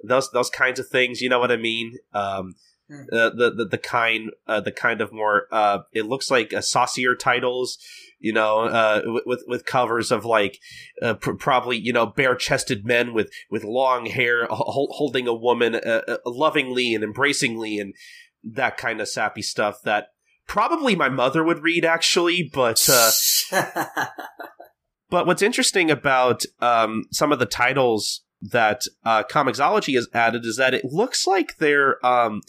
Those 0.04 0.30
those 0.32 0.50
kinds 0.50 0.80
of 0.80 0.88
things, 0.88 1.22
you 1.22 1.30
know 1.30 1.40
what 1.40 1.52
I 1.52 1.58
mean? 1.58 1.98
Um, 2.14 2.56
mm. 2.92 3.06
uh, 3.12 3.30
the, 3.30 3.54
the 3.56 3.66
the 3.66 3.78
kind 3.78 4.32
uh, 4.48 4.62
the 4.62 4.72
kind 4.72 5.02
of 5.02 5.12
more 5.12 5.48
uh, 5.52 5.80
it 5.92 6.06
looks 6.06 6.32
like 6.32 6.54
a 6.54 6.62
saucier 6.62 7.16
titles 7.16 7.78
you 8.26 8.34
know, 8.34 8.62
uh, 8.62 9.02
with 9.26 9.44
with 9.48 9.66
covers 9.66 10.12
of 10.12 10.26
like 10.26 10.60
uh, 11.00 11.14
pr- 11.14 11.34
probably 11.34 11.78
you 11.78 11.94
know 11.94 12.08
bare 12.08 12.36
chested 12.36 12.84
men 12.84 13.14
with 13.14 13.32
with 13.52 13.64
long 13.64 14.08
hair 14.08 14.48
ho- 14.48 14.88
holding 14.90 15.28
a 15.28 15.34
woman 15.34 15.76
uh, 15.76 16.02
uh, 16.08 16.18
lovingly 16.26 16.96
and 16.96 17.04
embracingly 17.04 17.78
and 17.78 17.94
that 18.44 18.78
kind 18.78 19.00
of 19.00 19.08
sappy 19.08 19.44
stuff 19.44 19.80
that 19.84 20.08
probably 20.48 20.96
my 20.96 21.08
mother 21.08 21.44
would 21.44 21.62
read 21.62 21.86
actually, 21.86 22.50
but. 22.52 22.90
Uh, 22.90 23.12
but 25.12 25.28
what's 25.28 25.44
interesting 25.44 25.92
about 25.92 26.44
um, 26.62 27.04
some 27.12 27.32
of 27.32 27.38
the 27.38 27.46
titles 27.46 28.25
that 28.52 28.82
uh, 29.04 29.24
Comixology 29.24 29.96
has 29.96 30.08
added 30.14 30.46
is 30.46 30.58
that 30.58 30.74
it 30.74 30.86
looks 30.86 31.26
like 31.26 31.58
they're 31.58 32.06
um, 32.06 32.42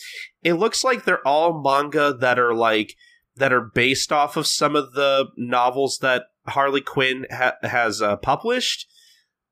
it 0.43 0.55
looks 0.55 0.85
like 0.85 1.05
they're 1.05 1.27
all 1.27 1.63
manga 1.63 2.13
that 2.21 2.39
are 2.39 2.55
like 2.55 2.95
that 3.37 3.53
are 3.53 3.71
based 3.75 4.13
off 4.13 4.37
of 4.37 4.47
some 4.47 4.75
of 4.77 4.93
the 4.93 5.27
novels 5.37 5.99
that 6.01 6.25
Harlequin 6.47 7.27
ha- 7.31 7.57
has 7.63 8.01
uh, 8.01 8.17
published. 8.17 8.87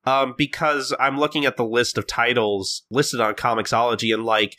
um, 0.05 0.35
because 0.37 0.93
I'm 0.99 1.19
looking 1.19 1.45
at 1.45 1.57
the 1.57 1.65
list 1.65 1.97
of 1.97 2.07
titles 2.07 2.83
listed 2.89 3.19
on 3.19 3.33
Comixology, 3.33 4.13
and 4.13 4.23
like 4.23 4.55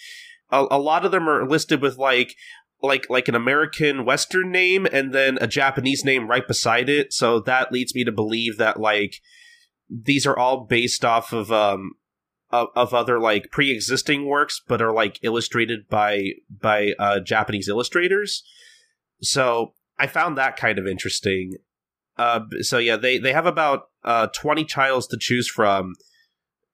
a, 0.51 0.67
a 0.71 0.79
lot 0.79 1.05
of 1.05 1.13
them 1.13 1.29
are 1.29 1.49
listed 1.49 1.81
with 1.81 1.97
like 1.99 2.35
like 2.83 3.09
like 3.09 3.29
an 3.29 3.35
American 3.35 4.05
Western 4.05 4.51
name 4.51 4.87
and 4.93 5.15
then 5.15 5.39
a 5.41 5.47
Japanese 5.47 6.05
name 6.05 6.29
right 6.29 6.47
beside 6.47 6.89
it. 6.89 7.13
So 7.13 7.41
that 7.41 7.73
leads 7.73 7.95
me 7.95 8.05
to 8.05 8.13
believe 8.13 8.59
that 8.59 8.79
like 8.79 9.21
these 9.89 10.27
are 10.27 10.37
all 10.37 10.65
based 10.65 11.05
off 11.05 11.33
of 11.33 11.53
um 11.53 11.93
of, 12.51 12.69
of 12.75 12.95
other 12.95 13.19
like 13.19 13.51
pre-existing 13.51 14.27
works, 14.27 14.63
but 14.67 14.83
are 14.83 14.93
like 14.93 15.19
illustrated 15.23 15.89
by 15.89 16.31
by 16.51 16.93
uh, 16.99 17.21
Japanese 17.21 17.69
illustrators. 17.69 18.43
So 19.21 19.75
I 19.99 20.07
found 20.07 20.37
that 20.37 20.57
kind 20.57 20.79
of 20.79 20.87
interesting. 20.87 21.57
Uh, 22.17 22.41
so 22.61 22.79
yeah, 22.79 22.97
they 22.97 23.19
they 23.19 23.33
have 23.33 23.47
about 23.47 23.89
uh, 24.05 24.29
twenty 24.29 24.65
titles 24.65 25.07
to 25.09 25.19
choose 25.19 25.49
from. 25.49 25.95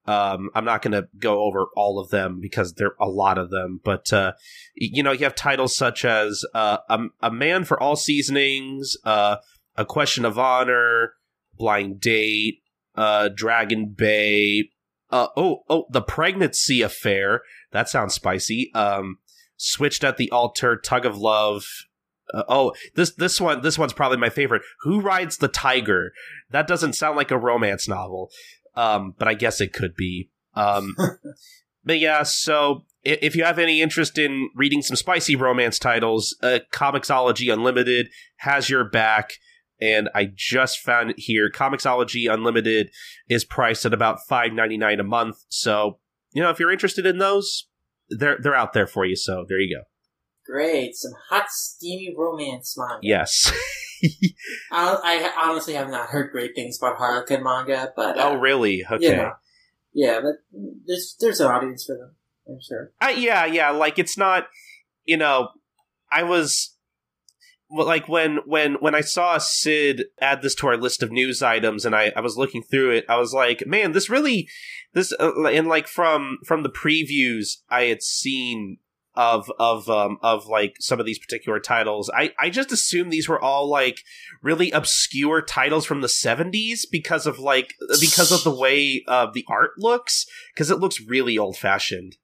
Um, 0.05 0.51
I'm 0.57 0.65
not 0.65 0.83
going 0.83 0.93
to 0.93 1.07
go 1.17 1.45
over 1.45 1.67
all 1.77 2.01
of 2.01 2.11
them 2.11 2.41
because 2.41 2.75
there 2.75 2.89
are 2.89 3.07
a 3.07 3.09
lot 3.09 3.39
of 3.39 3.51
them, 3.51 3.81
but 3.85 4.13
uh, 4.13 4.33
you 4.75 5.01
know, 5.01 5.13
you 5.13 5.23
have 5.23 5.37
titles 5.37 5.77
such 5.77 6.05
as 6.05 6.45
uh, 6.55 6.79
a, 6.89 7.05
a 7.21 7.31
Man 7.31 7.65
for 7.65 7.81
All 7.81 7.95
Seasonings, 7.95 8.97
uh, 9.05 9.37
A 9.77 9.85
Question 9.85 10.25
of 10.25 10.41
Honor, 10.41 11.13
Blind 11.57 12.01
Date, 12.01 12.63
uh, 12.95 13.31
Dragon 13.35 13.95
Bay. 13.97 14.71
Uh, 15.11 15.29
oh, 15.37 15.63
oh, 15.69 15.87
The 15.91 16.03
Pregnancy 16.03 16.83
Affair. 16.83 17.43
That 17.71 17.89
sounds 17.89 18.15
spicy. 18.15 18.71
Um, 18.75 19.19
Switched 19.57 20.03
at 20.03 20.17
the 20.17 20.31
Altar, 20.31 20.77
Tug 20.77 21.07
of 21.07 21.17
Love. 21.19 21.65
Uh, 22.33 22.43
oh, 22.49 22.73
this 22.95 23.13
this 23.13 23.41
one 23.41 23.61
this 23.61 23.79
one's 23.79 23.93
probably 23.93 24.17
my 24.17 24.31
favorite. 24.31 24.63
Who 24.81 25.01
rides 25.01 25.37
the 25.37 25.49
tiger? 25.49 26.13
That 26.51 26.67
doesn't 26.67 26.95
sound 26.95 27.17
like 27.17 27.31
a 27.31 27.39
romance 27.39 27.87
novel 27.87 28.31
um, 28.75 29.15
but 29.19 29.29
I 29.29 29.35
guess 29.35 29.61
it 29.61 29.73
could 29.73 29.95
be. 29.95 30.31
Um, 30.55 30.97
but 31.85 31.99
yeah, 31.99 32.23
so 32.23 32.85
if 33.03 33.35
you 33.35 33.45
have 33.45 33.59
any 33.59 33.83
interest 33.83 34.19
in 34.19 34.51
reading 34.55 34.83
some 34.83 34.97
spicy 34.97 35.37
romance 35.37 35.79
titles, 35.79 36.37
uh, 36.43 36.61
Comixology 36.73 37.53
Unlimited 37.53 38.09
has 38.37 38.71
your 38.71 38.85
back. 38.85 39.35
And 39.83 40.09
I 40.15 40.31
just 40.33 40.79
found 40.79 41.11
it 41.11 41.19
here. 41.19 41.51
Comixology 41.51 42.33
Unlimited 42.33 42.91
is 43.29 43.45
priced 43.45 43.85
at 43.85 43.93
about 43.93 44.21
five 44.29 44.53
ninety 44.53 44.77
nine 44.77 45.01
a 45.01 45.05
month. 45.05 45.45
So 45.49 45.99
you 46.33 46.43
know, 46.43 46.51
if 46.51 46.61
you're 46.61 46.73
interested 46.73 47.05
in 47.05 47.19
those, 47.19 47.69
they're 48.09 48.39
they're 48.41 48.55
out 48.55 48.73
there 48.73 48.87
for 48.87 49.05
you. 49.05 49.17
So 49.17 49.45
there 49.49 49.59
you 49.59 49.77
go. 49.77 49.83
Great, 50.47 50.95
some 50.95 51.13
hot, 51.29 51.51
steamy 51.51 52.15
romance 52.17 52.77
manga. 52.77 53.01
Yes. 53.03 53.53
I, 54.73 54.99
I, 55.05 55.49
honestly 55.49 55.75
have 55.75 55.89
not 55.89 56.09
heard 56.09 56.33
great 56.33 56.57
things 56.57 56.77
about 56.77 56.97
Harlequin 56.97 57.45
manga, 57.45 57.93
but 57.95 58.19
uh, 58.19 58.31
oh, 58.31 58.35
really? 58.35 58.85
Okay. 58.91 59.11
You 59.11 59.17
know, 59.17 59.33
yeah, 59.95 60.21
but 60.21 60.35
there's 60.87 61.17
there's 61.21 61.41
an 61.41 61.47
audience 61.47 61.85
for 61.85 61.97
them. 61.97 62.17
I'm 62.49 62.59
sure. 62.61 62.93
Uh, 63.01 63.15
yeah, 63.17 63.45
yeah. 63.45 63.71
Like 63.71 63.99
it's 63.99 64.19
not, 64.19 64.47
you 65.05 65.17
know, 65.17 65.51
I 66.11 66.25
was 66.25 66.77
like 67.73 68.09
when 68.09 68.39
when 68.47 68.75
when 68.75 68.95
I 68.95 69.01
saw 69.01 69.39
Sid 69.39 70.05
add 70.21 70.43
this 70.43 70.55
to 70.57 70.67
our 70.67 70.77
list 70.77 71.03
of 71.03 71.11
news 71.11 71.43
items, 71.43 71.85
and 71.85 71.95
I 71.95 72.13
I 72.15 72.21
was 72.21 72.37
looking 72.37 72.63
through 72.63 72.91
it, 72.91 73.07
I 73.09 73.17
was 73.17 73.33
like, 73.33 73.67
man, 73.67 73.93
this 73.93 74.11
really 74.11 74.49
this 74.93 75.13
uh, 75.19 75.45
and 75.47 75.69
like 75.69 75.89
from 75.89 76.39
from 76.45 76.63
the 76.63 76.71
previews 76.71 77.59
I 77.69 77.85
had 77.85 78.03
seen 78.03 78.79
of 79.15 79.51
of 79.59 79.89
um 79.91 80.19
of 80.23 80.47
like 80.47 80.77
some 80.81 81.01
of 81.01 81.07
these 81.07 81.19
particular 81.19 81.61
titles. 81.61 82.11
I 82.15 82.33
I 82.39 82.51
just 82.51 82.73
assumed 82.73 83.13
these 83.13 83.29
were 83.29 83.41
all 83.41 83.69
like 83.69 84.01
really 84.43 84.71
obscure 84.71 85.43
titles 85.43 85.85
from 85.85 86.01
the 86.01 86.09
70s 86.09 86.83
because 86.91 87.27
of 87.27 87.39
like 87.39 87.75
because 88.01 88.33
of 88.33 88.45
the 88.45 88.55
way 88.55 89.05
uh, 89.07 89.29
the 89.33 89.45
art 89.49 89.73
looks 89.79 90.27
because 90.55 90.71
it 90.71 90.79
looks 90.79 91.01
really 91.01 91.37
old 91.39 91.57
fashioned. 91.57 92.17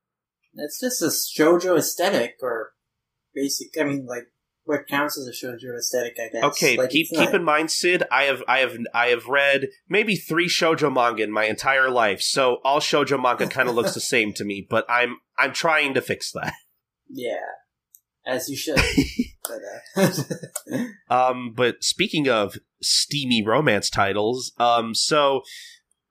It's 0.54 0.80
just 0.80 1.02
a 1.02 1.06
shojo 1.06 1.78
aesthetic 1.78 2.36
or 2.42 2.72
basic 3.34 3.68
I 3.78 3.84
mean 3.84 4.06
like 4.06 4.28
what 4.68 4.86
counts 4.86 5.16
as 5.18 5.26
a 5.26 5.32
shojo 5.32 5.76
aesthetic, 5.78 6.16
I 6.20 6.28
guess. 6.30 6.44
Okay, 6.44 6.76
like, 6.76 6.90
keep 6.90 7.08
keep 7.08 7.32
in 7.32 7.42
mind, 7.42 7.70
Sid. 7.70 8.02
I 8.12 8.24
have 8.24 8.42
I 8.46 8.58
have 8.58 8.76
I 8.92 9.06
have 9.06 9.26
read 9.26 9.68
maybe 9.88 10.14
three 10.14 10.46
shojo 10.46 10.92
manga 10.92 11.22
in 11.22 11.32
my 11.32 11.44
entire 11.44 11.90
life, 11.90 12.20
so 12.20 12.58
all 12.64 12.78
shojo 12.78 13.20
manga 13.20 13.46
kind 13.50 13.70
of 13.70 13.74
looks 13.74 13.94
the 13.94 14.00
same 14.00 14.34
to 14.34 14.44
me. 14.44 14.66
But 14.68 14.84
I'm 14.88 15.16
I'm 15.38 15.54
trying 15.54 15.94
to 15.94 16.02
fix 16.02 16.32
that. 16.32 16.52
Yeah, 17.08 17.36
as 18.26 18.50
you 18.50 18.56
should. 18.56 18.78
but, 19.96 20.10
uh, 20.76 20.84
um, 21.30 21.54
but 21.56 21.82
speaking 21.82 22.28
of 22.28 22.58
steamy 22.82 23.42
romance 23.42 23.88
titles, 23.88 24.52
um, 24.58 24.94
so 24.94 25.40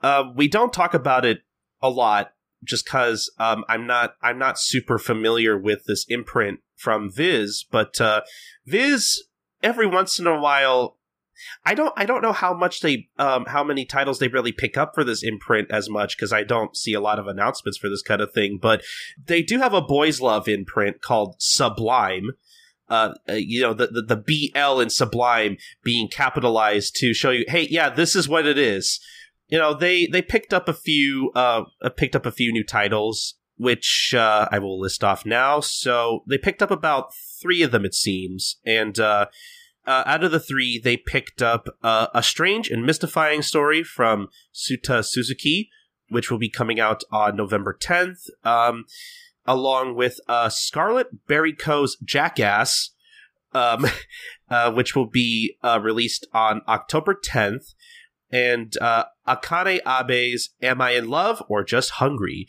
uh, 0.01 0.24
we 0.36 0.47
don't 0.47 0.74
talk 0.74 0.95
about 0.95 1.26
it 1.26 1.41
a 1.80 1.91
lot 1.91 2.32
just 2.64 2.86
because 2.86 3.32
um, 3.38 3.64
I'm 3.70 3.86
not 3.86 4.16
I'm 4.24 4.39
not 4.39 4.60
super 4.60 4.97
familiar 4.97 5.55
with 5.55 5.84
this 5.86 6.08
imprint 6.10 6.62
from 6.78 7.12
Viz, 7.12 7.66
but 7.70 8.00
uh, 8.00 8.22
Viz 8.66 9.24
every 9.64 9.88
once 9.88 10.20
in 10.20 10.28
a 10.28 10.40
while 10.40 10.98
I 11.66 11.74
don't 11.74 11.94
I 11.96 12.06
don't 12.06 12.22
know 12.22 12.34
how 12.34 12.54
much 12.54 12.82
they 12.82 13.10
um 13.18 13.46
how 13.46 13.64
many 13.64 13.86
titles 13.86 14.20
they 14.20 14.28
really 14.28 14.52
pick 14.52 14.78
up 14.78 14.94
for 14.96 15.04
this 15.04 15.24
imprint 15.24 15.72
as 15.72 15.90
much 15.90 16.18
because 16.18 16.34
I 16.34 16.44
don't 16.44 16.76
see 16.76 16.94
a 16.94 17.02
lot 17.02 17.20
of 17.20 17.28
announcements 17.28 17.78
for 17.78 17.90
this 17.90 18.02
kind 18.02 18.22
of 18.22 18.34
thing, 18.34 18.60
but 18.62 18.84
they 19.24 19.42
do 19.42 19.60
have 19.60 19.74
a 19.74 19.82
boys 19.82 20.20
love 20.22 20.48
imprint 20.48 21.02
called 21.02 21.36
Sublime. 21.40 22.32
Uh, 22.90 23.14
uh 23.30 23.34
you 23.34 23.62
know 23.62 23.74
the, 23.74 23.88
the 23.88 24.02
the 24.02 24.52
BL 24.54 24.80
in 24.80 24.90
Sublime 24.90 25.58
being 25.84 26.08
capitalized 26.08 26.96
to 26.98 27.14
show 27.14 27.32
you, 27.32 27.46
hey, 27.48 27.68
yeah, 27.70 27.90
this 27.90 28.16
is 28.16 28.30
what 28.30 28.48
it 28.48 28.58
is. 28.58 29.00
You 29.48 29.60
know 29.60 29.74
they 29.74 30.08
they 30.08 30.22
picked 30.22 30.54
up 30.54 30.68
a 30.68 30.74
few 30.74 31.32
uh, 31.36 31.64
uh 31.84 31.90
picked 31.90 32.16
up 32.16 32.26
a 32.26 32.32
few 32.32 32.52
new 32.52 32.64
titles 32.64 33.36
which 33.58 34.14
uh, 34.16 34.47
I 34.51 34.60
will 34.60 34.80
list 34.80 35.03
off 35.03 35.26
now. 35.26 35.60
So 35.60 36.24
they 36.28 36.38
picked 36.38 36.62
up 36.62 36.72
about 36.72 37.14
three 37.41 37.62
of 37.62 37.72
them, 37.72 37.86
it 37.86 37.93
seems, 37.93 38.58
and 38.66 38.97
uh, 38.99 39.28
uh, 39.86 40.03
out 40.05 40.24
of 40.24 40.32
the 40.32 40.39
three, 40.39 40.78
they 40.78 40.97
picked 40.97 41.41
up 41.41 41.70
uh, 41.82 42.08
a 42.14 42.22
strange 42.22 42.70
and 42.70 42.86
mystifying 42.86 43.41
story 43.41 43.84
from 43.84 44.28
Tsuta 44.53 45.03
Suzuki, 45.03 45.70
which 46.10 46.30
will 46.30 46.38
be 46.38 46.49
coming 46.49 46.80
out 46.80 47.03
on 47.10 47.38
November 47.38 47.78
10th, 47.80 48.30
um, 48.43 48.84
along 49.45 49.95
with 49.95 50.20
uh, 50.28 50.49
Scarlet 50.49 51.26
Beriko's 51.26 51.97
Jackass, 52.03 52.91
um, 53.53 53.86
uh, 54.49 54.72
which 54.74 54.93
will 54.93 55.08
be 55.08 55.58
released 55.64 56.28
on 56.34 56.62
October 56.68 57.16
10th, 57.16 57.74
and 58.30 58.74
uh, 58.82 59.05
Akane 59.28 59.80
Abe's 59.86 60.49
Am 60.62 60.82
I 60.82 60.91
in 60.91 61.08
Love 61.08 61.41
or 61.47 61.64
Just 61.64 61.91
Hungry, 61.91 62.47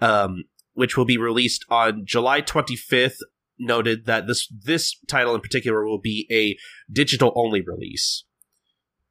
um, 0.00 0.44
which 0.74 0.96
will 0.96 1.04
be 1.04 1.18
released 1.18 1.64
on 1.68 2.02
July 2.04 2.40
25th 2.42 3.18
noted 3.58 4.06
that 4.06 4.26
this 4.26 4.46
this 4.48 4.96
title 5.08 5.34
in 5.34 5.40
particular 5.40 5.84
will 5.84 5.98
be 6.00 6.26
a 6.30 6.56
digital 6.92 7.32
only 7.34 7.60
release. 7.60 8.24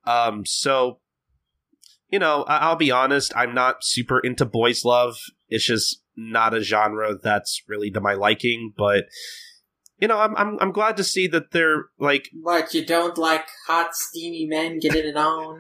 Um, 0.06 0.46
so 0.46 1.00
you 2.10 2.20
know, 2.20 2.44
I- 2.44 2.70
will 2.70 2.78
be 2.78 2.92
honest, 2.92 3.34
I'm 3.36 3.54
not 3.54 3.84
super 3.84 4.20
into 4.20 4.46
boys 4.46 4.86
love. 4.86 5.18
It's 5.50 5.66
just 5.66 6.02
not 6.16 6.54
a 6.54 6.62
genre 6.62 7.16
that's 7.22 7.62
really 7.68 7.92
to 7.92 8.00
my 8.02 8.14
liking, 8.14 8.74
but 8.78 9.06
you 10.00 10.08
know, 10.08 10.20
I'm 10.20 10.36
I'm 10.38 10.58
I'm 10.62 10.72
glad 10.72 10.96
to 10.98 11.04
see 11.04 11.28
that 11.28 11.52
they're 11.52 11.86
like 12.00 12.30
What, 12.42 12.74
you 12.74 12.86
don't 12.86 13.18
like 13.18 13.48
hot 13.68 13.96
steamy 13.96 14.46
men 14.46 14.80
getting 14.80 15.06
it 15.06 15.18
on? 15.18 15.60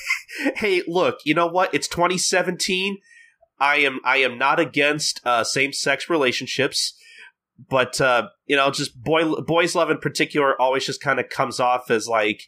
hey, 0.56 0.82
look, 0.86 1.18
you 1.24 1.34
know 1.34 1.46
what? 1.46 1.74
It's 1.74 1.88
2017. 1.88 2.98
I 3.60 3.78
am 3.78 4.00
I 4.04 4.18
am 4.18 4.38
not 4.38 4.60
against 4.60 5.20
uh, 5.24 5.44
same 5.44 5.72
sex 5.72 6.08
relationships 6.08 6.94
but 7.58 8.00
uh, 8.00 8.28
you 8.46 8.56
know, 8.56 8.70
just 8.70 9.02
boy 9.02 9.34
boys 9.42 9.74
love 9.74 9.90
in 9.90 9.98
particular 9.98 10.60
always 10.60 10.86
just 10.86 11.00
kind 11.00 11.18
of 11.18 11.28
comes 11.28 11.58
off 11.58 11.90
as 11.90 12.06
like 12.06 12.44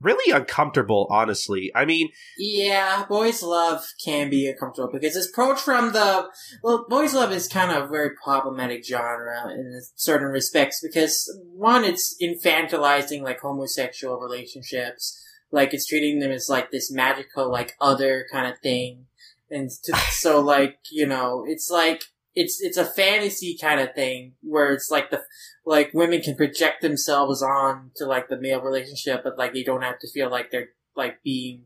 really 0.00 0.32
uncomfortable. 0.34 1.06
Honestly, 1.10 1.72
I 1.74 1.84
mean, 1.84 2.10
yeah, 2.38 3.04
boys 3.08 3.42
love 3.42 3.84
can 4.04 4.28
be 4.28 4.48
uncomfortable 4.48 4.92
because 4.92 5.16
it's 5.16 5.30
approached 5.30 5.62
from 5.62 5.92
the 5.92 6.28
well, 6.62 6.84
boys 6.88 7.14
love 7.14 7.32
is 7.32 7.48
kind 7.48 7.70
of 7.70 7.84
a 7.84 7.88
very 7.88 8.10
problematic 8.22 8.84
genre 8.84 9.50
in 9.50 9.80
certain 9.94 10.28
respects 10.28 10.80
because 10.82 11.34
one, 11.54 11.84
it's 11.84 12.14
infantilizing 12.22 13.22
like 13.22 13.40
homosexual 13.40 14.20
relationships, 14.20 15.18
like 15.50 15.72
it's 15.72 15.86
treating 15.86 16.18
them 16.18 16.30
as 16.30 16.48
like 16.50 16.70
this 16.70 16.90
magical 16.92 17.50
like 17.50 17.76
other 17.80 18.26
kind 18.30 18.52
of 18.52 18.58
thing. 18.58 19.06
And 19.50 19.70
to, 19.84 19.96
so, 20.10 20.40
like, 20.40 20.78
you 20.90 21.06
know, 21.06 21.44
it's 21.46 21.70
like, 21.70 22.02
it's 22.34 22.60
it's 22.60 22.76
a 22.76 22.84
fantasy 22.84 23.58
kind 23.60 23.80
of 23.80 23.94
thing 23.94 24.34
where 24.42 24.72
it's 24.72 24.92
like 24.92 25.10
the 25.10 25.22
like 25.66 25.90
women 25.92 26.20
can 26.20 26.36
project 26.36 26.82
themselves 26.82 27.42
on 27.42 27.90
to 27.96 28.06
like 28.06 28.28
the 28.28 28.40
male 28.40 28.60
relationship, 28.60 29.22
but 29.24 29.36
like 29.36 29.52
they 29.52 29.64
don't 29.64 29.82
have 29.82 29.98
to 29.98 30.08
feel 30.08 30.30
like 30.30 30.52
they're 30.52 30.68
like 30.94 31.20
being 31.24 31.64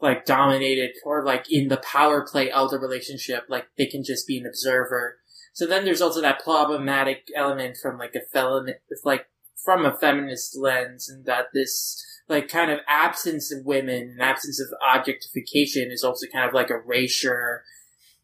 like 0.00 0.24
dominated 0.24 0.90
or 1.04 1.24
like 1.24 1.50
in 1.50 1.68
the 1.68 1.76
power 1.76 2.26
play 2.26 2.50
of 2.50 2.70
the 2.70 2.78
relationship. 2.78 3.44
Like 3.48 3.66
they 3.76 3.86
can 3.86 4.02
just 4.02 4.26
be 4.26 4.38
an 4.38 4.46
observer. 4.46 5.18
So 5.52 5.66
then 5.66 5.84
there's 5.84 6.00
also 6.00 6.20
that 6.20 6.42
problematic 6.42 7.28
element 7.34 7.76
from 7.80 7.98
like 7.98 8.14
a 8.14 8.20
feminist, 8.32 8.80
like 9.04 9.26
from 9.64 9.84
a 9.84 9.96
feminist 9.96 10.56
lens, 10.56 11.08
and 11.08 11.26
that 11.26 11.46
this 11.52 12.04
like 12.28 12.48
kind 12.48 12.70
of 12.70 12.80
absence 12.86 13.52
of 13.52 13.64
women 13.64 14.10
and 14.10 14.20
absence 14.20 14.60
of 14.60 14.68
objectification 14.94 15.90
is 15.90 16.04
also 16.04 16.26
kind 16.32 16.46
of 16.46 16.54
like 16.54 16.70
erasure, 16.70 17.64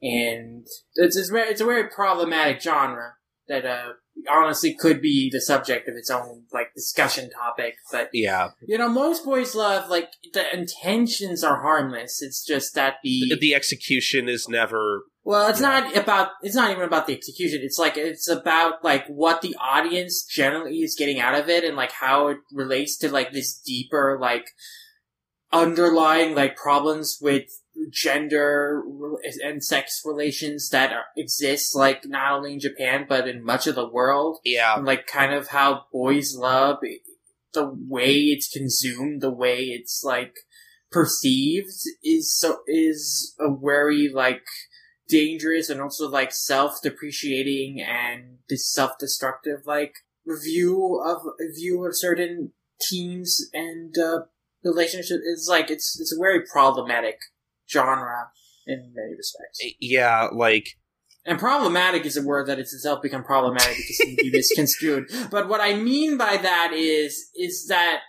and 0.02 0.66
it's 0.94 1.16
it's, 1.16 1.30
it's 1.32 1.60
a 1.60 1.64
very 1.64 1.88
problematic 1.88 2.60
genre 2.60 3.14
that 3.48 3.64
uh 3.64 3.92
honestly 4.30 4.74
could 4.74 5.00
be 5.00 5.28
the 5.32 5.40
subject 5.40 5.88
of 5.88 5.96
its 5.96 6.10
own 6.10 6.44
like 6.52 6.74
discussion 6.74 7.30
topic. 7.30 7.74
But 7.90 8.10
yeah, 8.12 8.50
you 8.66 8.78
know, 8.78 8.88
most 8.88 9.24
boys 9.24 9.54
love 9.54 9.90
like 9.90 10.10
the 10.32 10.44
intentions 10.56 11.42
are 11.44 11.60
harmless. 11.62 12.22
It's 12.22 12.44
just 12.44 12.74
that 12.74 12.96
the 13.02 13.26
the, 13.30 13.36
the 13.36 13.54
execution 13.54 14.28
is 14.28 14.48
never 14.48 15.02
well, 15.26 15.48
it's 15.48 15.60
Yeah. 15.60 15.80
not 15.80 15.96
about. 15.96 16.28
It's 16.42 16.54
not 16.54 16.70
even 16.70 16.82
about 16.82 17.06
the 17.06 17.14
execution. 17.14 17.60
It's 17.62 17.78
like 17.78 17.96
it's 17.96 18.28
about 18.28 18.84
like 18.84 19.06
what 19.06 19.40
the 19.40 19.56
audience 19.58 20.22
generally 20.24 20.78
is 20.80 20.94
getting 20.98 21.18
out 21.18 21.34
of 21.34 21.48
it, 21.48 21.64
and 21.64 21.76
like 21.76 21.92
how 21.92 22.28
it 22.28 22.38
relates 22.52 22.98
to 22.98 23.10
like 23.10 23.32
this 23.32 23.58
deeper 23.58 24.18
like 24.20 24.46
underlying 25.52 26.34
like 26.34 26.56
problems 26.56 27.18
with 27.20 27.44
gender 27.90 28.82
and 29.42 29.64
sex 29.64 30.02
relations 30.04 30.68
that 30.70 30.92
are, 30.92 31.04
exist 31.16 31.74
like 31.74 32.06
not 32.06 32.32
only 32.32 32.54
in 32.54 32.60
Japan 32.60 33.06
but 33.08 33.28
in 33.28 33.44
much 33.44 33.66
of 33.66 33.74
the 33.74 33.88
world. 33.88 34.38
yeah 34.44 34.76
And, 34.76 34.86
like 34.86 35.06
kind 35.06 35.32
of 35.32 35.48
how 35.48 35.86
boys 35.92 36.34
love 36.36 36.78
the 37.52 37.72
way 37.88 38.14
it's 38.14 38.48
consumed, 38.48 39.22
the 39.22 39.30
way 39.30 39.64
it's 39.64 40.02
like 40.04 40.34
perceived 40.90 41.72
is 42.02 42.36
so 42.36 42.58
is 42.66 43.34
a 43.40 43.48
very 43.54 44.08
like 44.12 44.44
dangerous 45.08 45.68
and 45.68 45.80
also 45.80 46.08
like 46.08 46.32
self-depreciating 46.32 47.80
and 47.80 48.38
this 48.48 48.72
self-destructive 48.72 49.60
like 49.66 49.94
view 50.26 51.02
of 51.04 51.22
view 51.56 51.84
of 51.84 51.96
certain 51.96 52.52
teams 52.80 53.50
and 53.52 53.98
uh 53.98 54.20
relationship 54.64 55.20
is 55.24 55.46
like 55.50 55.70
it's 55.70 55.98
it's 56.00 56.12
a 56.12 56.18
very 56.18 56.40
problematic 56.40 57.18
genre 57.74 58.28
in 58.66 58.92
many 58.94 59.14
respects 59.16 59.60
eh, 59.62 59.70
yeah 59.80 60.28
like 60.32 60.68
and 61.26 61.38
problematic 61.38 62.04
is 62.04 62.16
a 62.16 62.22
word 62.22 62.48
that 62.48 62.58
it's 62.58 62.74
itself 62.74 63.02
become 63.02 63.24
problematic 63.24 63.76
because 63.76 64.00
it 64.00 64.06
can 64.06 64.16
be 64.16 64.30
misconstrued. 64.32 65.10
But 65.30 65.48
what 65.48 65.60
I 65.60 65.74
mean 65.74 66.18
by 66.18 66.36
that 66.36 66.72
is, 66.74 67.30
is 67.34 67.66
that, 67.68 68.00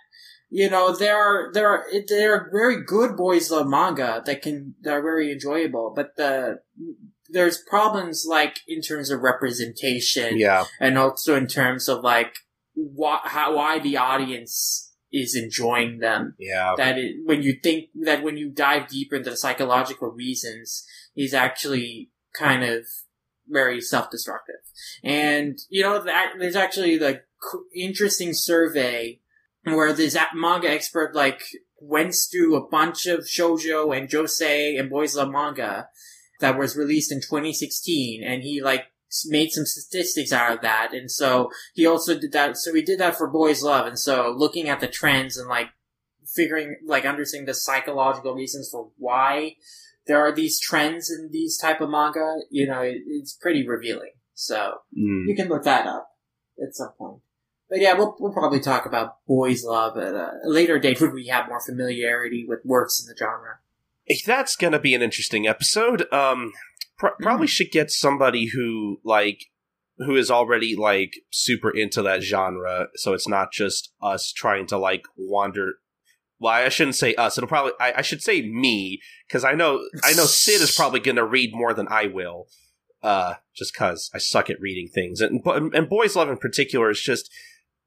you 0.50 0.68
know, 0.68 0.94
there 0.94 1.16
are, 1.16 1.50
there 1.52 1.66
are, 1.66 1.84
there 2.08 2.34
are 2.34 2.50
very 2.52 2.84
good 2.84 3.16
boys 3.16 3.50
love 3.50 3.68
manga 3.68 4.22
that 4.26 4.42
can, 4.42 4.74
that 4.82 4.92
are 4.92 5.02
very 5.02 5.32
enjoyable, 5.32 5.94
but 5.96 6.16
the, 6.16 6.58
there's 7.30 7.62
problems 7.68 8.26
like 8.28 8.60
in 8.68 8.80
terms 8.80 9.10
of 9.10 9.20
representation 9.20 10.38
yeah 10.38 10.64
and 10.80 10.96
also 10.96 11.34
in 11.34 11.48
terms 11.48 11.88
of 11.88 12.04
like 12.04 12.32
why, 12.74 13.18
how, 13.24 13.56
why 13.56 13.80
the 13.80 13.96
audience 13.96 14.85
is 15.16 15.34
enjoying 15.34 15.98
them. 15.98 16.34
Yeah 16.38 16.74
that 16.76 16.98
it, 16.98 17.16
when 17.24 17.42
you 17.42 17.56
think 17.62 17.86
that 18.02 18.22
when 18.22 18.36
you 18.36 18.50
dive 18.50 18.88
deeper 18.88 19.16
into 19.16 19.30
the 19.30 19.36
psychological 19.36 20.08
reasons 20.08 20.86
is 21.16 21.34
actually 21.34 22.10
kind 22.34 22.62
of 22.62 22.84
very 23.48 23.80
self-destructive. 23.80 24.56
And 25.02 25.58
you 25.68 25.82
know 25.82 26.02
that 26.02 26.32
there's 26.38 26.56
actually 26.56 26.98
like 26.98 27.24
interesting 27.74 28.32
survey 28.32 29.20
where 29.64 29.92
this 29.92 30.16
manga 30.34 30.70
expert 30.70 31.14
like 31.14 31.42
went 31.80 32.14
through 32.30 32.56
a 32.56 32.68
bunch 32.68 33.06
of 33.06 33.20
shoujo 33.20 33.96
and 33.96 34.08
josei 34.08 34.78
and 34.78 34.88
boys 34.88 35.16
love 35.16 35.30
manga 35.30 35.88
that 36.40 36.58
was 36.58 36.76
released 36.76 37.12
in 37.12 37.20
2016 37.20 38.22
and 38.24 38.42
he 38.42 38.62
like 38.62 38.84
made 39.26 39.50
some 39.52 39.64
statistics 39.64 40.32
out 40.32 40.52
of 40.52 40.60
that. 40.62 40.92
And 40.92 41.10
so 41.10 41.50
he 41.74 41.86
also 41.86 42.18
did 42.18 42.32
that 42.32 42.56
so 42.56 42.74
he 42.74 42.82
did 42.82 42.98
that 43.00 43.16
for 43.16 43.28
boys 43.28 43.62
love. 43.62 43.86
And 43.86 43.98
so 43.98 44.34
looking 44.36 44.68
at 44.68 44.80
the 44.80 44.88
trends 44.88 45.36
and 45.38 45.48
like 45.48 45.68
figuring 46.26 46.76
like 46.84 47.04
understanding 47.06 47.46
the 47.46 47.54
psychological 47.54 48.34
reasons 48.34 48.68
for 48.70 48.90
why 48.98 49.56
there 50.06 50.20
are 50.20 50.32
these 50.32 50.60
trends 50.60 51.10
in 51.10 51.30
these 51.32 51.56
type 51.56 51.80
of 51.80 51.88
manga 51.90 52.36
you 52.50 52.66
know 52.66 52.80
it, 52.82 52.98
it's 53.06 53.32
pretty 53.32 53.66
revealing. 53.66 54.12
So 54.34 54.78
Mm. 54.96 55.26
you 55.28 55.34
can 55.36 55.48
look 55.48 55.62
that 55.64 55.86
up 55.86 56.10
at 56.62 56.74
some 56.74 56.90
point. 56.98 57.20
But 57.70 57.80
yeah 57.80 57.94
we'll, 57.94 58.16
we'll 58.18 58.32
probably 58.32 58.60
talk 58.60 58.86
about 58.86 59.24
boys 59.26 59.64
love 59.64 59.96
at 59.96 60.14
a 60.14 60.32
later 60.44 60.78
date 60.78 61.00
when 61.00 61.14
we 61.14 61.26
have 61.28 61.48
more 61.48 61.60
familiarity 61.60 62.44
with 62.46 62.60
works 62.64 63.00
in 63.00 63.06
the 63.08 63.16
genre. 63.16 63.58
That's 64.26 64.56
gonna 64.56 64.78
be 64.78 64.94
an 64.94 65.02
interesting 65.02 65.46
episode. 65.48 66.12
Um 66.12 66.52
pr- 66.98 67.08
probably 67.20 67.46
should 67.46 67.70
get 67.70 67.90
somebody 67.90 68.46
who 68.46 69.00
like 69.04 69.46
who 69.98 70.16
is 70.16 70.30
already 70.30 70.76
like 70.76 71.14
super 71.30 71.70
into 71.70 72.02
that 72.02 72.22
genre 72.22 72.88
so 72.96 73.12
it's 73.12 73.28
not 73.28 73.52
just 73.52 73.92
us 74.02 74.32
trying 74.32 74.66
to 74.66 74.76
like 74.76 75.04
wander 75.16 75.74
well 76.38 76.52
i 76.52 76.68
shouldn't 76.68 76.96
say 76.96 77.14
us 77.14 77.38
it'll 77.38 77.48
probably 77.48 77.72
i, 77.80 77.94
I 77.98 78.02
should 78.02 78.22
say 78.22 78.42
me 78.42 79.00
because 79.26 79.44
i 79.44 79.52
know 79.52 79.80
i 80.04 80.12
know 80.12 80.24
sid 80.24 80.60
is 80.60 80.74
probably 80.74 81.00
gonna 81.00 81.24
read 81.24 81.54
more 81.54 81.72
than 81.72 81.88
i 81.88 82.06
will 82.06 82.46
uh 83.02 83.34
just 83.54 83.72
because 83.72 84.10
i 84.14 84.18
suck 84.18 84.50
at 84.50 84.60
reading 84.60 84.88
things 84.88 85.20
and 85.20 85.40
and 85.46 85.88
boys 85.88 86.16
love 86.16 86.28
in 86.28 86.36
particular 86.36 86.90
is 86.90 87.00
just 87.00 87.30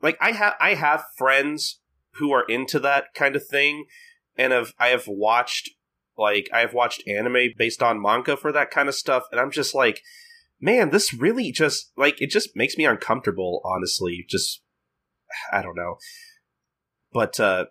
like 0.02 0.18
i 0.20 0.32
have 0.32 0.56
i 0.60 0.74
have 0.74 1.04
friends 1.18 1.80
who 2.14 2.32
are 2.32 2.46
into 2.50 2.80
that 2.80 3.14
kind 3.14 3.36
of 3.36 3.46
thing 3.46 3.86
and 4.36 4.52
have 4.52 4.74
i 4.80 4.88
have 4.88 5.06
watched 5.08 5.70
like 6.20 6.50
I 6.54 6.60
have 6.60 6.74
watched 6.74 7.08
anime 7.08 7.54
based 7.58 7.82
on 7.82 8.02
manga 8.02 8.36
for 8.36 8.52
that 8.52 8.72
kind 8.72 8.90
of 8.90 8.96
stuff, 8.96 9.24
and 9.32 9.40
I'm 9.40 9.52
just 9.52 9.74
like, 9.74 10.02
man, 10.60 10.90
this 10.90 11.14
really 11.14 11.52
just 11.52 11.92
like 11.98 12.22
it 12.22 12.30
just 12.30 12.56
makes 12.56 12.78
me 12.78 12.86
uncomfortable. 12.86 13.62
Honestly, 13.64 14.26
just 14.30 14.62
I 15.52 15.62
don't 15.62 15.78
know, 15.78 15.98
but 17.14 17.40
uh, 17.40 17.66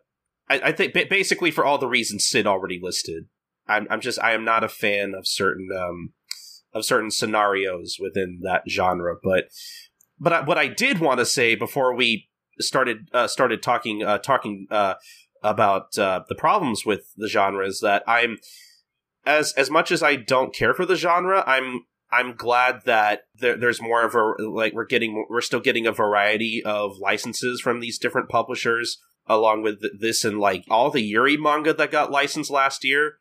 I, 0.49 0.61
I 0.65 0.73
think 0.73 0.95
basically 0.95 1.51
for 1.51 1.65
all 1.65 1.79
the 1.79 1.89
reasons 1.89 2.27
Sid 2.27 2.47
already 2.47 2.81
listed, 2.83 3.27
I'm 3.69 3.87
I'm 3.91 4.01
just 4.01 4.19
I 4.21 4.33
am 4.33 4.45
not 4.45 4.65
a 4.65 4.69
fan 4.69 5.15
of 5.17 5.27
certain 5.27 5.69
um 5.77 6.15
of 6.73 6.85
certain 6.85 7.11
scenarios 7.11 7.99
within 8.01 8.41
that 8.43 8.63
genre, 8.69 9.17
but 9.23 9.45
but 10.19 10.33
I, 10.33 10.41
what 10.41 10.59
I 10.59 10.69
did 10.69 10.99
want 10.99 11.19
to 11.19 11.27
say 11.27 11.55
before 11.55 11.95
we 11.95 12.29
started 12.61 13.09
uh, 13.13 13.27
started 13.27 13.63
talking 13.63 14.03
uh, 14.03 14.19
talking 14.19 14.67
uh, 14.71 14.95
about 15.43 15.99
uh, 15.99 16.23
the 16.29 16.35
problems 16.35 16.85
with 16.85 17.13
the 17.17 17.29
genre 17.29 17.67
is 17.67 17.81
that 17.81 18.03
I'm 18.07 18.39
as 19.27 19.53
as 19.53 19.71
much 19.71 19.93
as 19.93 20.03
I 20.03 20.17
don't 20.17 20.55
care 20.55 20.75
for 20.75 20.87
the 20.87 20.97
genre, 20.97 21.45
I'm 21.47 21.85
I'm 22.11 22.35
glad 22.35 22.83
that 22.87 23.25
there, 23.39 23.57
there's 23.57 23.83
more 23.83 24.03
of 24.05 24.15
a 24.15 24.43
like 24.49 24.73
we're 24.73 24.87
getting 24.87 25.27
we're 25.29 25.41
still 25.41 25.61
getting 25.61 25.87
a 25.87 25.93
variety 25.93 26.63
of 26.65 26.99
licenses 26.99 27.61
from 27.61 27.81
these 27.81 27.99
different 27.99 28.29
publishers 28.29 28.99
along 29.27 29.63
with 29.63 29.83
this 30.01 30.25
and 30.25 30.39
like 30.39 30.65
all 30.71 30.91
the 30.91 31.03
Yuri 31.03 31.37
manga 31.37 31.75
that 31.75 31.91
got 31.91 32.11
licensed 32.11 32.51
last 32.51 32.85
year. 32.85 33.19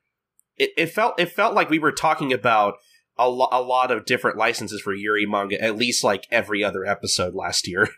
It, 0.56 0.72
it 0.78 0.88
felt 0.88 1.20
it 1.20 1.32
felt 1.32 1.54
like 1.54 1.70
we 1.70 1.80
were 1.80 1.92
talking 1.92 2.32
about 2.32 2.76
a, 3.18 3.30
lo- 3.30 3.50
a 3.52 3.62
lot 3.62 3.92
of 3.92 4.06
different 4.06 4.38
licenses 4.38 4.80
for 4.80 4.94
Yuri 4.94 5.26
manga 5.26 5.62
at 5.62 5.78
least 5.78 6.04
like 6.04 6.26
every 6.32 6.64
other 6.64 6.86
episode 6.86 7.34
last 7.34 7.68
year 7.68 7.90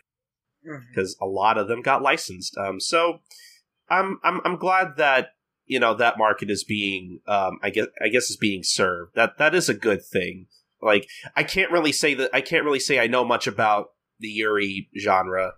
because 0.88 1.16
a 1.20 1.26
lot 1.26 1.56
of 1.56 1.68
them 1.68 1.82
got 1.82 2.02
licensed. 2.02 2.56
Um, 2.58 2.80
so 2.80 3.20
I'm 3.90 4.18
I'm 4.22 4.40
I'm 4.44 4.56
glad 4.56 4.96
that 4.96 5.30
you 5.66 5.80
know 5.80 5.94
that 5.94 6.18
market 6.18 6.50
is 6.50 6.64
being 6.64 7.20
um 7.26 7.58
I 7.62 7.70
guess 7.70 7.86
I 8.02 8.08
guess 8.08 8.30
is 8.30 8.36
being 8.36 8.62
served. 8.62 9.14
That 9.14 9.38
that 9.38 9.54
is 9.54 9.68
a 9.68 9.74
good 9.74 10.04
thing. 10.04 10.46
Like 10.80 11.08
I 11.36 11.42
can't 11.42 11.72
really 11.72 11.92
say 11.92 12.14
that 12.14 12.30
I 12.32 12.40
can't 12.40 12.64
really 12.64 12.80
say 12.80 12.98
I 12.98 13.06
know 13.06 13.24
much 13.24 13.46
about 13.46 13.88
the 14.18 14.28
Yuri 14.28 14.88
genre 14.98 15.52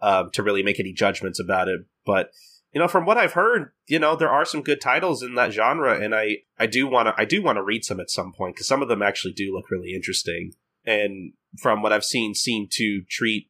um, 0.00 0.30
to 0.32 0.42
really 0.42 0.62
make 0.62 0.80
any 0.80 0.92
judgments 0.92 1.40
about 1.40 1.68
it, 1.68 1.80
but 2.06 2.30
you 2.72 2.80
know 2.80 2.88
from 2.88 3.04
what 3.04 3.18
I've 3.18 3.32
heard, 3.32 3.72
you 3.86 3.98
know 3.98 4.14
there 4.14 4.30
are 4.30 4.44
some 4.44 4.62
good 4.62 4.80
titles 4.80 5.22
in 5.22 5.34
that 5.34 5.52
genre, 5.52 5.98
and 5.98 6.14
I 6.14 6.38
I 6.58 6.66
do 6.66 6.86
want 6.86 7.08
to 7.08 7.14
I 7.20 7.24
do 7.24 7.42
want 7.42 7.56
to 7.56 7.62
read 7.62 7.84
some 7.84 8.00
at 8.00 8.10
some 8.10 8.32
point 8.32 8.54
because 8.54 8.68
some 8.68 8.82
of 8.82 8.88
them 8.88 9.02
actually 9.02 9.32
do 9.32 9.54
look 9.54 9.70
really 9.70 9.94
interesting, 9.94 10.52
and 10.84 11.32
from 11.58 11.82
what 11.82 11.92
I've 11.92 12.04
seen, 12.04 12.34
seem 12.34 12.68
to 12.72 13.02
treat 13.08 13.48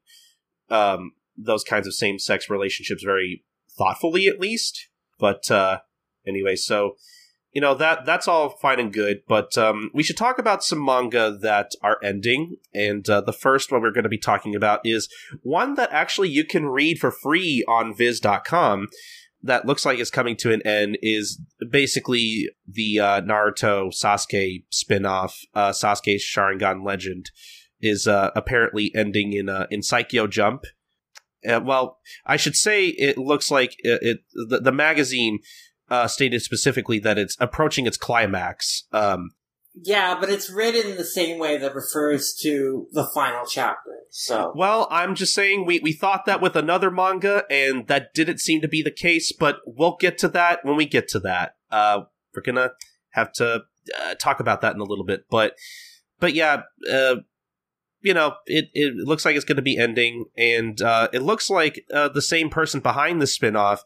um, 0.70 1.12
those 1.36 1.64
kinds 1.64 1.86
of 1.86 1.94
same 1.94 2.18
sex 2.18 2.48
relationships 2.48 3.02
very 3.02 3.44
thoughtfully, 3.80 4.28
at 4.28 4.38
least. 4.38 4.88
But 5.18 5.50
uh, 5.50 5.80
anyway, 6.26 6.56
so 6.56 6.96
you 7.52 7.60
know 7.60 7.74
that 7.74 8.06
that's 8.06 8.28
all 8.28 8.50
fine 8.50 8.78
and 8.78 8.92
good, 8.92 9.22
but 9.26 9.58
um, 9.58 9.90
we 9.92 10.02
should 10.02 10.16
talk 10.16 10.38
about 10.38 10.62
some 10.62 10.84
manga 10.84 11.36
that 11.40 11.72
are 11.82 11.98
ending. 12.02 12.56
And 12.72 13.08
uh, 13.08 13.22
the 13.22 13.32
first 13.32 13.72
one 13.72 13.82
we're 13.82 13.90
going 13.90 14.04
to 14.04 14.08
be 14.08 14.18
talking 14.18 14.54
about 14.54 14.80
is 14.84 15.08
one 15.42 15.74
that 15.74 15.90
actually 15.90 16.28
you 16.28 16.44
can 16.44 16.66
read 16.66 16.98
for 16.98 17.10
free 17.10 17.64
on 17.66 17.94
Viz.com. 17.96 18.88
That 19.42 19.64
looks 19.64 19.86
like 19.86 19.98
it's 19.98 20.10
coming 20.10 20.36
to 20.36 20.52
an 20.52 20.62
end. 20.66 20.98
Is 21.02 21.40
basically 21.70 22.50
the 22.68 23.00
uh, 23.00 23.20
Naruto 23.22 23.90
Sasuke 23.90 24.64
spinoff, 24.70 25.32
uh, 25.54 25.70
Sasuke 25.70 26.20
Sharingan 26.20 26.84
Legend, 26.84 27.30
is 27.80 28.06
uh, 28.06 28.30
apparently 28.36 28.92
ending 28.94 29.32
in 29.32 29.48
uh, 29.48 29.66
in 29.70 29.80
Saikyo 29.80 30.28
Jump. 30.28 30.64
Uh, 31.48 31.60
well, 31.62 31.98
I 32.26 32.36
should 32.36 32.56
say 32.56 32.88
it 32.88 33.16
looks 33.18 33.50
like 33.50 33.76
it, 33.78 34.02
it 34.02 34.18
the, 34.48 34.60
the 34.60 34.72
magazine 34.72 35.40
uh, 35.88 36.06
stated 36.06 36.42
specifically 36.42 36.98
that 37.00 37.18
it's 37.18 37.36
approaching 37.40 37.86
its 37.86 37.96
climax. 37.96 38.84
Um, 38.92 39.30
Yeah, 39.74 40.16
but 40.20 40.30
it's 40.30 40.50
written 40.50 40.96
the 40.96 41.04
same 41.04 41.38
way 41.38 41.56
that 41.58 41.74
refers 41.74 42.34
to 42.42 42.86
the 42.92 43.08
final 43.14 43.44
chapter. 43.46 43.90
So 44.10 44.52
Well, 44.54 44.86
I'm 44.90 45.14
just 45.14 45.34
saying 45.34 45.66
we, 45.66 45.80
we 45.80 45.92
thought 45.92 46.26
that 46.26 46.40
with 46.40 46.56
another 46.56 46.90
manga, 46.90 47.44
and 47.50 47.86
that 47.88 48.14
didn't 48.14 48.38
seem 48.38 48.60
to 48.60 48.68
be 48.68 48.82
the 48.82 48.90
case, 48.90 49.32
but 49.32 49.60
we'll 49.66 49.96
get 49.98 50.18
to 50.18 50.28
that 50.28 50.64
when 50.64 50.76
we 50.76 50.86
get 50.86 51.08
to 51.08 51.20
that. 51.20 51.56
Uh, 51.70 52.02
we're 52.34 52.42
gonna 52.42 52.72
have 53.10 53.32
to 53.34 53.62
uh, 54.00 54.14
talk 54.14 54.40
about 54.40 54.60
that 54.60 54.74
in 54.74 54.80
a 54.80 54.84
little 54.84 55.04
bit, 55.04 55.24
but 55.30 55.54
but 56.18 56.34
yeah, 56.34 56.62
uh, 56.90 57.16
you 58.02 58.14
know, 58.14 58.34
it, 58.46 58.70
it 58.72 58.94
looks 58.96 59.24
like 59.24 59.36
it's 59.36 59.44
going 59.44 59.56
to 59.56 59.62
be 59.62 59.78
ending, 59.78 60.26
and 60.36 60.80
uh, 60.80 61.08
it 61.12 61.22
looks 61.22 61.50
like 61.50 61.84
uh, 61.92 62.08
the 62.08 62.22
same 62.22 62.50
person 62.50 62.80
behind 62.80 63.20
the 63.20 63.26
spinoff 63.26 63.80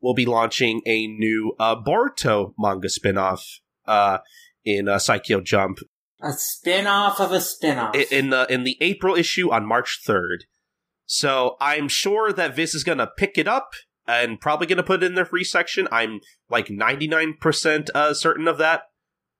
will 0.00 0.14
be 0.14 0.26
launching 0.26 0.80
a 0.86 1.06
new 1.06 1.54
uh, 1.58 1.76
Boruto 1.76 2.54
manga 2.58 2.88
spinoff 2.88 3.60
uh, 3.86 4.18
in 4.64 4.88
uh, 4.88 4.96
Saikyo 4.96 5.42
Jump 5.44 5.78
a 6.22 6.32
spin-off 6.32 7.20
of 7.20 7.32
a 7.32 7.40
spin-off. 7.40 7.94
in 7.94 8.30
the 8.30 8.46
in 8.52 8.64
the 8.64 8.76
April 8.80 9.14
issue 9.14 9.50
on 9.50 9.66
March 9.66 10.00
third. 10.04 10.44
So 11.06 11.56
I'm 11.60 11.88
sure 11.88 12.32
that 12.32 12.54
Viz 12.54 12.74
is 12.74 12.84
gonna 12.84 13.08
pick 13.16 13.36
it 13.36 13.48
up 13.48 13.72
and 14.06 14.40
probably 14.40 14.66
gonna 14.66 14.82
put 14.82 15.02
it 15.02 15.06
in 15.06 15.14
their 15.14 15.24
free 15.24 15.44
section. 15.44 15.88
I'm 15.90 16.20
like 16.48 16.66
99% 16.66 17.90
uh, 17.94 18.14
certain 18.14 18.48
of 18.48 18.58
that. 18.58 18.82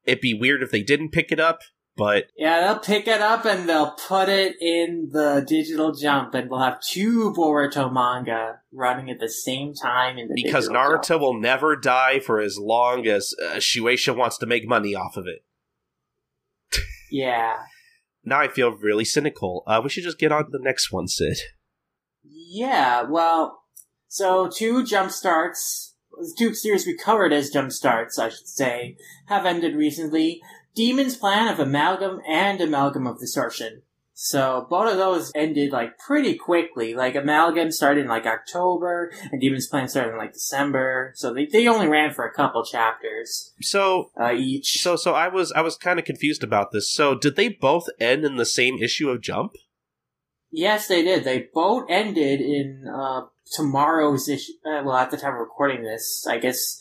It'd 0.05 0.21
be 0.21 0.35
weird 0.35 0.63
if 0.63 0.71
they 0.71 0.83
didn't 0.83 1.13
pick 1.13 1.31
it 1.31 1.41
up, 1.41 1.61
but 2.01 2.31
yeah, 2.35 2.61
they'll 2.63 2.79
pick 2.79 3.07
it 3.07 3.21
up 3.21 3.45
and 3.45 3.69
they'll 3.69 3.91
put 3.91 4.31
it 4.31 4.57
in 4.59 5.11
the 5.13 5.45
digital 5.47 5.93
jump, 5.93 6.33
and 6.33 6.49
we'll 6.49 6.63
have 6.63 6.81
two 6.81 7.35
Boruto 7.37 7.93
manga 7.93 8.61
running 8.73 9.11
at 9.11 9.21
the 9.21 9.29
same 9.29 9.75
time 9.75 10.17
in 10.17 10.29
the 10.29 10.35
because 10.35 10.71
Naruto 10.71 11.09
jump. 11.09 11.21
will 11.21 11.39
never 11.39 11.77
die 11.77 12.19
for 12.19 12.41
as 12.41 12.57
long 12.59 13.07
as 13.07 13.35
uh, 13.45 13.57
Shueisha 13.57 14.17
wants 14.17 14.39
to 14.39 14.47
make 14.47 14.67
money 14.67 14.95
off 14.95 15.19
of 15.19 15.27
it. 15.27 15.45
Yeah. 17.11 17.57
Now 18.25 18.41
I 18.41 18.49
feel 18.49 18.71
really 18.71 19.05
cynical. 19.05 19.63
Uh, 19.67 19.83
we 19.85 19.91
should 19.91 20.05
just 20.05 20.19
get 20.19 20.33
on 20.33 20.47
to 20.47 20.51
the 20.51 20.59
next 20.59 20.91
one, 20.91 21.07
Sid. 21.07 21.37
Yeah, 22.23 23.03
well, 23.03 23.65
so 24.09 24.49
two 24.49 24.87
jump 24.87 25.11
starts, 25.11 25.97
two 26.39 26.55
series 26.55 26.87
we 26.87 26.97
covered 26.97 27.35
as 27.35 27.51
jump 27.51 27.73
starts, 27.73 28.19
I 28.19 28.31
should 28.31 28.49
say, 28.49 28.97
have 29.27 29.45
ended 29.45 29.75
recently. 29.75 30.41
Demon's 30.75 31.17
Plan 31.17 31.49
of 31.49 31.59
Amalgam 31.59 32.21
and 32.29 32.61
Amalgam 32.61 33.07
of 33.07 33.19
Distortion. 33.19 33.83
So 34.23 34.67
both 34.69 34.93
of 34.93 34.99
those 34.99 35.33
ended 35.35 35.73
like 35.73 35.97
pretty 35.99 36.35
quickly. 36.35 36.93
Like 36.95 37.15
Amalgam 37.15 37.71
started 37.71 38.03
in 38.03 38.09
like 38.09 38.27
October, 38.27 39.11
and 39.33 39.41
Demon's 39.41 39.67
Plan 39.67 39.89
started 39.89 40.13
in 40.13 40.19
like 40.19 40.35
December. 40.35 41.13
So 41.17 41.33
they, 41.33 41.47
they 41.47 41.67
only 41.67 41.89
ran 41.89 42.13
for 42.13 42.27
a 42.27 42.33
couple 42.33 42.63
chapters 42.63 43.55
So 43.63 44.11
uh, 44.21 44.33
each. 44.33 44.83
so 44.83 44.97
so 44.97 45.15
I 45.15 45.29
was 45.29 45.53
I 45.53 45.63
was 45.63 45.77
kind 45.77 45.99
of 45.99 46.05
confused 46.05 46.43
about 46.45 46.71
this. 46.71 46.93
So 46.93 47.15
did 47.15 47.37
they 47.37 47.49
both 47.49 47.87
end 47.99 48.27
in 48.27 48.37
the 48.37 48.45
same 48.45 48.77
issue 48.77 49.09
of 49.09 49.23
Jump? 49.23 49.53
Yes, 50.51 50.87
they 50.87 51.03
did. 51.03 51.25
They 51.25 51.47
both 51.55 51.87
ended 51.89 52.43
in 52.43 52.85
uh, 52.93 53.23
tomorrow's 53.55 54.29
issue. 54.29 54.53
Uh, 54.67 54.83
well, 54.85 54.97
at 54.97 55.11
the 55.11 55.17
time 55.17 55.33
of 55.33 55.39
recording 55.41 55.83
this, 55.83 56.27
I 56.29 56.37
guess. 56.39 56.79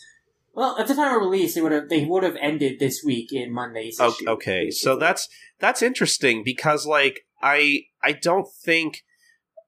Well, 0.59 0.75
at 0.77 0.87
the 0.87 0.93
time 0.93 1.15
of 1.15 1.21
release, 1.21 1.55
they 1.55 1.61
would 1.61 1.71
have 1.71 1.87
they 1.87 2.03
would 2.03 2.23
have 2.23 2.35
ended 2.35 2.79
this 2.79 3.01
week 3.01 3.31
in 3.31 3.53
Monday's 3.53 3.97
O- 3.97 4.09
issue. 4.09 4.29
Okay, 4.29 4.69
so 4.69 4.97
that's 4.97 5.29
that's 5.57 5.81
interesting 5.81 6.43
because 6.43 6.85
like 6.85 7.21
I 7.41 7.83
I 8.03 8.11
don't 8.11 8.45
think 8.65 9.05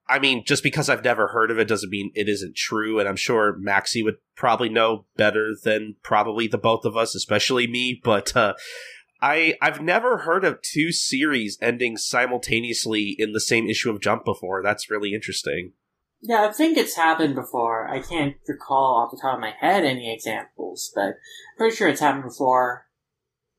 I 0.09 0.19
mean 0.19 0.43
just 0.45 0.63
because 0.63 0.89
I've 0.89 1.05
never 1.05 1.29
heard 1.29 1.49
of 1.49 1.57
it 1.57 1.69
doesn't 1.69 1.91
mean 1.91 2.11
it 2.13 2.27
isn't 2.27 2.57
true 2.57 2.99
and 2.99 3.07
I'm 3.07 3.15
sure 3.15 3.55
Maxie 3.57 4.03
would 4.03 4.17
probably 4.35 4.67
know 4.67 5.05
better 5.15 5.55
than 5.63 5.95
probably 6.03 6.47
the 6.47 6.57
both 6.57 6.83
of 6.83 6.97
us 6.97 7.15
especially 7.15 7.67
me 7.67 8.01
but 8.03 8.35
uh 8.35 8.55
I 9.21 9.55
I've 9.61 9.79
never 9.79 10.17
heard 10.17 10.43
of 10.43 10.61
two 10.61 10.91
series 10.91 11.57
ending 11.61 11.95
simultaneously 11.95 13.15
in 13.17 13.31
the 13.31 13.39
same 13.39 13.69
issue 13.69 13.91
of 13.91 14.01
Jump 14.01 14.25
before. 14.25 14.61
That's 14.61 14.91
really 14.91 15.13
interesting. 15.13 15.71
Yeah, 16.23 16.45
I 16.47 16.51
think 16.51 16.77
it's 16.77 16.95
happened 16.95 17.33
before. 17.35 17.87
I 17.87 17.99
can't 17.99 18.35
recall 18.47 18.95
off 18.95 19.11
the 19.11 19.19
top 19.19 19.35
of 19.35 19.41
my 19.41 19.53
head 19.59 19.83
any 19.83 20.13
examples, 20.13 20.91
but 20.93 21.01
I'm 21.01 21.13
pretty 21.57 21.75
sure 21.75 21.87
it's 21.87 22.01
happened 22.01 22.25
before. 22.25 22.85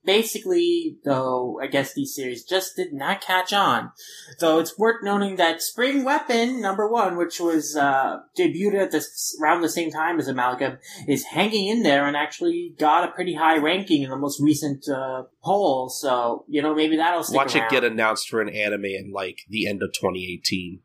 Basically, 0.05 0.99
though, 1.05 1.61
I 1.63 1.69
guess 1.69 1.95
these 1.95 2.15
series 2.15 2.45
just 2.45 2.75
did 2.75 2.93
not 2.93 3.21
catch 3.21 3.53
on. 3.53 3.93
Though 4.41 4.59
it's 4.59 4.77
worth 4.77 5.05
noting 5.05 5.37
that 5.37 5.63
Spring 5.63 6.03
Weapon 6.03 6.61
number 6.61 6.89
one, 6.89 7.17
which 7.17 7.39
was 7.39 7.77
uh, 7.77 8.19
debuted 8.37 8.81
at 8.81 8.91
this 8.91 9.37
around 9.41 9.61
the 9.61 9.69
same 9.69 9.93
time 9.93 10.19
as 10.19 10.27
Amalgam, 10.27 10.79
is 11.07 11.25
hanging 11.27 11.69
in 11.69 11.83
there 11.85 12.05
and 12.05 12.17
actually 12.17 12.75
got 12.81 13.09
a 13.09 13.13
pretty 13.13 13.35
high 13.35 13.59
ranking 13.59 14.03
in 14.03 14.11
the 14.11 14.17
most 14.17 14.41
recent 14.41 14.89
uh, 14.89 15.23
poll. 15.43 15.89
So 15.89 16.45
you 16.49 16.63
know 16.63 16.75
maybe 16.75 16.97
that'll 16.97 17.23
stick 17.23 17.37
Watch 17.37 17.55
around. 17.55 17.67
it 17.67 17.71
get 17.71 17.85
announced 17.85 18.29
for 18.29 18.41
an 18.41 18.49
anime 18.49 18.87
in 18.87 19.13
like 19.13 19.43
the 19.49 19.69
end 19.69 19.85
of 19.85 19.93
2018. 19.93 20.81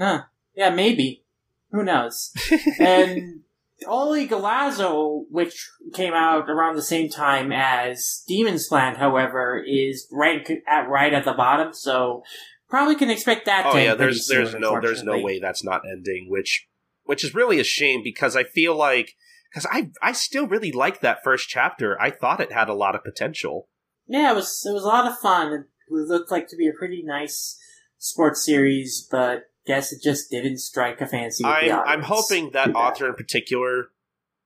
Huh. 0.00 0.22
Yeah, 0.56 0.70
maybe. 0.70 1.24
Who 1.70 1.84
knows? 1.84 2.32
and 2.80 3.42
Ole 3.86 4.26
Galazzo, 4.26 5.24
which 5.30 5.70
came 5.92 6.14
out 6.14 6.48
around 6.48 6.76
the 6.76 6.82
same 6.82 7.10
time 7.10 7.52
as 7.52 8.24
Demon's 8.26 8.66
Plan, 8.66 8.94
however, 8.94 9.62
is 9.66 10.08
ranked 10.10 10.50
at 10.66 10.88
right 10.88 11.12
at 11.12 11.24
the 11.24 11.34
bottom, 11.34 11.74
so 11.74 12.22
probably 12.68 12.96
can 12.96 13.10
expect 13.10 13.46
that 13.46 13.66
oh, 13.66 13.72
to 13.72 13.78
oh 13.78 13.80
yeah, 13.80 13.94
pretty 13.94 14.12
there's 14.12 14.26
there's 14.28 14.54
no 14.54 14.80
there's 14.80 15.02
no 15.02 15.20
way 15.20 15.38
that's 15.38 15.62
not 15.62 15.82
ending, 15.90 16.28
which 16.30 16.66
which 17.04 17.22
is 17.22 17.34
really 17.34 17.60
a 17.60 17.64
shame 17.64 18.02
because 18.02 18.34
I 18.34 18.44
feel 18.44 18.74
like 18.74 19.14
because 19.50 19.66
I 19.70 19.90
I 20.02 20.12
still 20.12 20.46
really 20.46 20.72
liked 20.72 21.02
that 21.02 21.22
first 21.22 21.48
chapter. 21.48 22.00
I 22.00 22.10
thought 22.10 22.40
it 22.40 22.52
had 22.52 22.68
a 22.68 22.74
lot 22.74 22.94
of 22.94 23.04
potential. 23.04 23.68
Yeah, 24.06 24.32
it 24.32 24.34
was 24.34 24.64
it 24.68 24.72
was 24.72 24.84
a 24.84 24.88
lot 24.88 25.10
of 25.10 25.18
fun. 25.18 25.52
It 25.52 25.66
looked 25.88 26.30
like 26.30 26.48
to 26.48 26.56
be 26.56 26.68
a 26.68 26.72
pretty 26.72 27.02
nice 27.04 27.58
sports 27.98 28.44
series, 28.44 29.06
but 29.10 29.50
guess 29.66 29.92
it 29.92 30.00
just 30.02 30.30
didn't 30.30 30.58
strike 30.58 31.00
a 31.00 31.06
fancy 31.06 31.44
I'm. 31.44 31.70
I'm 31.72 32.02
hoping 32.02 32.50
that 32.52 32.66
Too 32.66 32.72
bad. 32.72 32.78
author 32.78 33.08
in 33.08 33.14
particular 33.14 33.86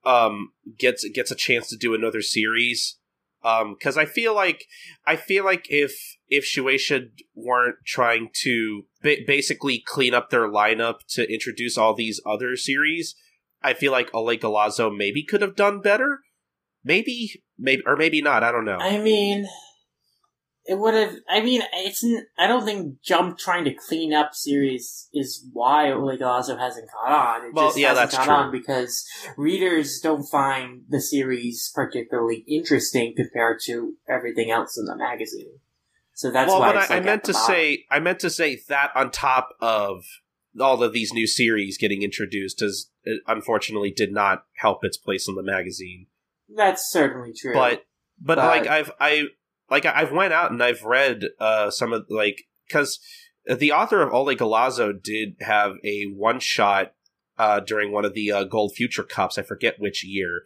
um 0.04 0.52
gets 0.78 1.06
gets 1.10 1.30
a 1.30 1.34
chance 1.34 1.68
to 1.68 1.76
do 1.76 1.94
another 1.94 2.22
series. 2.22 2.96
Um, 3.42 3.74
because 3.78 3.96
I 3.96 4.04
feel 4.04 4.34
like 4.34 4.66
I 5.06 5.16
feel 5.16 5.44
like 5.44 5.66
if 5.70 5.92
if 6.28 6.44
Shueisha 6.44 7.08
weren't 7.34 7.76
trying 7.86 8.28
to 8.42 8.82
ba- 9.02 9.24
basically 9.26 9.82
clean 9.86 10.12
up 10.12 10.28
their 10.28 10.46
lineup 10.46 10.96
to 11.14 11.30
introduce 11.32 11.78
all 11.78 11.94
these 11.94 12.20
other 12.26 12.54
series, 12.56 13.14
I 13.62 13.72
feel 13.72 13.92
like 13.92 14.14
Ole 14.14 14.36
Galazzo 14.36 14.94
maybe 14.94 15.22
could 15.24 15.40
have 15.40 15.56
done 15.56 15.80
better. 15.80 16.20
Maybe, 16.84 17.42
maybe, 17.58 17.82
or 17.86 17.96
maybe 17.96 18.20
not. 18.22 18.42
I 18.42 18.53
don't 18.53 18.64
know. 18.66 18.78
I 18.78 18.99
mean, 18.99 19.46
it 20.71 20.79
would 20.79 20.95
have. 20.95 21.17
I 21.29 21.41
mean, 21.41 21.63
it's. 21.75 22.05
I 22.38 22.47
don't 22.47 22.64
think 22.64 23.03
Jump 23.03 23.38
trying 23.38 23.64
to 23.64 23.75
clean 23.75 24.14
up 24.14 24.34
series 24.34 25.09
is 25.13 25.45
why 25.53 25.91
Ole 25.91 26.17
Galazzo 26.17 26.57
hasn't 26.57 26.88
caught 26.91 27.41
on. 27.42 27.47
It 27.49 27.55
Well, 27.55 27.67
just 27.68 27.79
yeah, 27.79 27.88
hasn't 27.88 28.11
that's 28.13 28.17
caught 28.17 28.26
true. 28.26 28.34
on 28.34 28.53
because 28.53 29.05
readers 29.37 29.99
don't 30.01 30.22
find 30.22 30.83
the 30.88 31.01
series 31.01 31.71
particularly 31.75 32.45
interesting 32.47 33.14
compared 33.17 33.59
to 33.67 33.95
everything 34.09 34.53
else 34.53 34.79
in 34.79 34.84
the 34.84 34.97
magazine. 34.97 35.59
So 36.14 36.30
that's 36.30 36.49
well, 36.51 36.61
why 36.61 36.72
but 36.72 36.83
it's 36.83 36.91
I, 36.91 36.95
like 36.95 37.03
I 37.03 37.07
meant 37.07 37.25
to 37.25 37.33
bottom. 37.33 37.47
say, 37.55 37.84
I 37.91 37.99
meant 37.99 38.21
to 38.21 38.30
say 38.30 38.61
that 38.68 38.91
on 38.95 39.11
top 39.11 39.49
of 39.61 40.05
all 40.61 40.83
of 40.84 40.92
these 40.92 41.13
new 41.13 41.26
series 41.26 41.79
getting 41.79 42.03
introduced, 42.03 42.63
as 42.63 42.91
it 43.03 43.22
unfortunately 43.26 43.91
did 43.91 44.13
not 44.13 44.45
help 44.59 44.84
its 44.84 44.97
place 44.97 45.26
in 45.26 45.34
the 45.34 45.42
magazine. 45.42 46.07
that's 46.55 46.88
certainly 46.92 47.33
true. 47.33 47.55
But, 47.55 47.84
but, 48.21 48.37
But- 48.37 48.38
like 48.38 48.67
I've 48.68 48.92
I 49.01 49.25
like 49.71 49.87
I've 49.87 50.13
went 50.13 50.33
out 50.33 50.51
and 50.51 50.63
I've 50.63 50.83
read 50.83 51.25
uh 51.38 51.71
some 51.71 51.92
of 51.92 52.07
like 52.09 52.42
because 52.67 52.99
the 53.47 53.72
author 53.72 54.03
of 54.03 54.13
Ole 54.13 54.34
Galazzo 54.37 54.92
did 55.03 55.37
have 55.41 55.75
a 55.84 56.05
one 56.05 56.41
shot 56.41 56.92
uh 57.38 57.61
during 57.61 57.92
one 57.92 58.05
of 58.05 58.14
the 58.14 58.33
uh, 58.33 58.45
Gold 58.45 58.72
Future 58.75 59.05
Cups. 59.05 59.38
I 59.38 59.42
forget 59.42 59.80
which 59.80 60.05
year. 60.05 60.42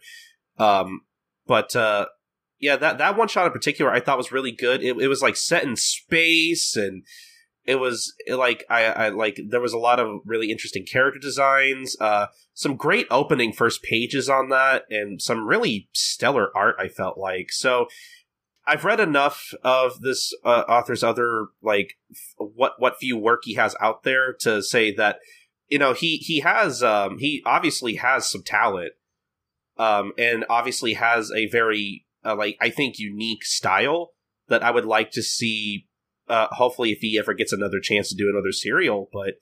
Um, 0.57 1.01
but 1.47 1.75
uh, 1.75 2.07
yeah, 2.59 2.75
that 2.77 2.97
that 2.97 3.17
one 3.17 3.27
shot 3.27 3.45
in 3.45 3.51
particular 3.51 3.91
I 3.91 3.99
thought 3.99 4.17
was 4.17 4.31
really 4.31 4.51
good. 4.51 4.83
It, 4.83 4.97
it 4.97 5.07
was 5.07 5.21
like 5.21 5.35
set 5.35 5.63
in 5.63 5.75
space 5.75 6.75
and 6.75 7.03
it 7.65 7.75
was 7.75 8.13
like 8.29 8.63
I, 8.69 8.85
I 8.85 9.09
like 9.09 9.39
there 9.49 9.61
was 9.61 9.73
a 9.73 9.79
lot 9.79 9.99
of 9.99 10.19
really 10.25 10.51
interesting 10.51 10.85
character 10.85 11.19
designs. 11.19 11.97
Uh, 11.99 12.27
some 12.53 12.75
great 12.75 13.07
opening 13.09 13.53
first 13.53 13.81
pages 13.81 14.29
on 14.29 14.49
that, 14.49 14.83
and 14.89 15.21
some 15.21 15.47
really 15.47 15.89
stellar 15.93 16.55
art. 16.55 16.75
I 16.79 16.87
felt 16.87 17.17
like 17.17 17.47
so. 17.51 17.87
I've 18.67 18.85
read 18.85 18.99
enough 18.99 19.53
of 19.63 20.01
this 20.01 20.33
uh, 20.43 20.63
author's 20.67 21.03
other 21.03 21.47
like 21.61 21.93
f- 22.11 22.33
what 22.37 22.73
what 22.79 22.97
few 22.97 23.17
work 23.17 23.41
he 23.43 23.53
has 23.55 23.75
out 23.79 24.03
there 24.03 24.33
to 24.41 24.63
say 24.63 24.93
that 24.95 25.19
you 25.67 25.77
know 25.77 25.93
he 25.93 26.17
he 26.17 26.39
has 26.39 26.81
um 26.81 27.19
he 27.19 27.43
obviously 27.45 27.95
has 27.95 28.29
some 28.29 28.43
talent 28.43 28.93
um 29.77 30.13
and 30.17 30.45
obviously 30.49 30.93
has 30.93 31.31
a 31.31 31.47
very 31.47 32.05
uh, 32.23 32.35
like 32.35 32.57
I 32.59 32.69
think 32.69 32.97
unique 32.97 33.45
style 33.45 34.11
that 34.47 34.63
I 34.63 34.71
would 34.71 34.85
like 34.85 35.11
to 35.11 35.21
see 35.21 35.87
uh 36.27 36.47
hopefully 36.51 36.91
if 36.91 36.99
he 36.99 37.19
ever 37.19 37.33
gets 37.33 37.53
another 37.53 37.79
chance 37.79 38.09
to 38.09 38.15
do 38.15 38.29
another 38.29 38.51
serial 38.51 39.09
but 39.13 39.35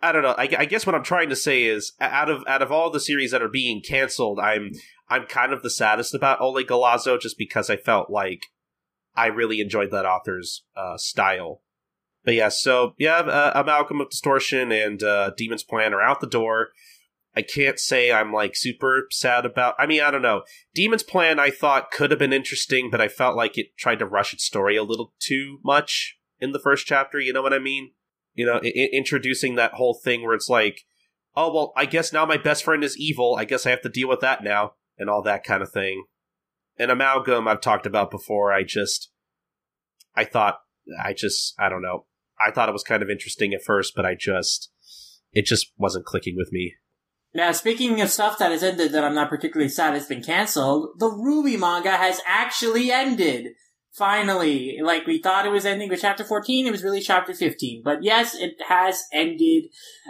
I 0.00 0.12
don't 0.12 0.22
know. 0.22 0.36
I, 0.38 0.48
I 0.56 0.64
guess 0.64 0.86
what 0.86 0.94
I'm 0.94 1.02
trying 1.02 1.28
to 1.30 1.36
say 1.36 1.64
is 1.64 1.92
out 2.00 2.30
of 2.30 2.44
out 2.46 2.62
of 2.62 2.70
all 2.70 2.90
the 2.90 3.00
series 3.00 3.32
that 3.32 3.42
are 3.42 3.48
being 3.48 3.82
canceled 3.82 4.38
I'm 4.40 4.70
I'm 5.10 5.26
kind 5.26 5.52
of 5.52 5.62
the 5.62 5.70
saddest 5.70 6.14
about 6.14 6.40
Ole 6.40 6.62
Galazzo 6.64 7.20
just 7.20 7.38
because 7.38 7.70
I 7.70 7.76
felt 7.76 8.10
like 8.10 8.46
I 9.14 9.26
really 9.26 9.60
enjoyed 9.60 9.90
that 9.90 10.06
author's 10.06 10.64
uh, 10.76 10.96
style. 10.96 11.62
But 12.24 12.34
yeah, 12.34 12.48
so 12.50 12.94
yeah, 12.98 13.18
uh, 13.18 13.52
Amalgam 13.54 14.00
of 14.00 14.10
Distortion 14.10 14.70
and 14.70 15.02
uh, 15.02 15.30
Demon's 15.36 15.62
Plan 15.62 15.94
are 15.94 16.02
out 16.02 16.20
the 16.20 16.26
door. 16.26 16.68
I 17.34 17.42
can't 17.42 17.78
say 17.78 18.10
I'm 18.10 18.32
like 18.32 18.56
super 18.56 19.06
sad 19.10 19.46
about. 19.46 19.74
I 19.78 19.86
mean, 19.86 20.02
I 20.02 20.10
don't 20.10 20.22
know. 20.22 20.42
Demon's 20.74 21.02
Plan 21.02 21.38
I 21.38 21.50
thought 21.50 21.90
could 21.90 22.10
have 22.10 22.18
been 22.18 22.32
interesting, 22.32 22.90
but 22.90 23.00
I 23.00 23.08
felt 23.08 23.36
like 23.36 23.56
it 23.56 23.76
tried 23.78 24.00
to 24.00 24.06
rush 24.06 24.32
its 24.34 24.44
story 24.44 24.76
a 24.76 24.82
little 24.82 25.14
too 25.20 25.58
much 25.64 26.18
in 26.40 26.52
the 26.52 26.58
first 26.58 26.86
chapter. 26.86 27.20
You 27.20 27.32
know 27.32 27.42
what 27.42 27.52
I 27.54 27.58
mean? 27.58 27.92
You 28.34 28.46
know, 28.46 28.60
I- 28.62 28.88
introducing 28.92 29.54
that 29.54 29.74
whole 29.74 29.94
thing 29.94 30.22
where 30.22 30.34
it's 30.34 30.48
like, 30.48 30.80
oh 31.36 31.52
well, 31.52 31.72
I 31.76 31.86
guess 31.86 32.12
now 32.12 32.26
my 32.26 32.36
best 32.36 32.64
friend 32.64 32.82
is 32.82 32.98
evil. 32.98 33.36
I 33.38 33.44
guess 33.44 33.66
I 33.66 33.70
have 33.70 33.82
to 33.82 33.88
deal 33.88 34.08
with 34.08 34.20
that 34.20 34.42
now, 34.42 34.74
and 34.98 35.08
all 35.08 35.22
that 35.22 35.44
kind 35.44 35.62
of 35.62 35.70
thing. 35.70 36.04
And 36.78 36.90
Amalgam 36.90 37.48
I've 37.48 37.60
talked 37.60 37.86
about 37.86 38.10
before. 38.10 38.52
I 38.52 38.62
just, 38.62 39.10
I 40.14 40.24
thought, 40.24 40.58
I 41.02 41.12
just, 41.12 41.54
I 41.58 41.68
don't 41.68 41.82
know. 41.82 42.06
I 42.40 42.50
thought 42.50 42.68
it 42.68 42.72
was 42.72 42.84
kind 42.84 43.02
of 43.02 43.10
interesting 43.10 43.52
at 43.52 43.64
first, 43.64 43.94
but 43.96 44.06
I 44.06 44.14
just, 44.18 44.70
it 45.32 45.44
just 45.44 45.72
wasn't 45.76 46.06
clicking 46.06 46.34
with 46.36 46.50
me. 46.52 46.74
Now, 47.34 47.52
speaking 47.52 48.00
of 48.00 48.10
stuff 48.10 48.38
that 48.38 48.52
has 48.52 48.62
ended 48.62 48.92
that 48.92 49.04
I'm 49.04 49.14
not 49.14 49.28
particularly 49.28 49.68
sad 49.68 49.94
has 49.94 50.06
been 50.06 50.22
cancelled, 50.22 50.98
the 50.98 51.10
Ruby 51.10 51.56
manga 51.56 51.90
has 51.90 52.20
actually 52.26 52.90
ended. 52.90 53.48
Finally, 53.92 54.78
like 54.82 55.06
we 55.06 55.20
thought 55.20 55.46
it 55.46 55.50
was 55.50 55.66
ending 55.66 55.88
with 55.88 56.00
chapter 56.00 56.22
14, 56.22 56.66
it 56.66 56.70
was 56.70 56.84
really 56.84 57.00
chapter 57.00 57.34
15. 57.34 57.82
But 57.82 58.02
yes, 58.02 58.34
it 58.34 58.54
has 58.68 59.02
ended 59.12 59.64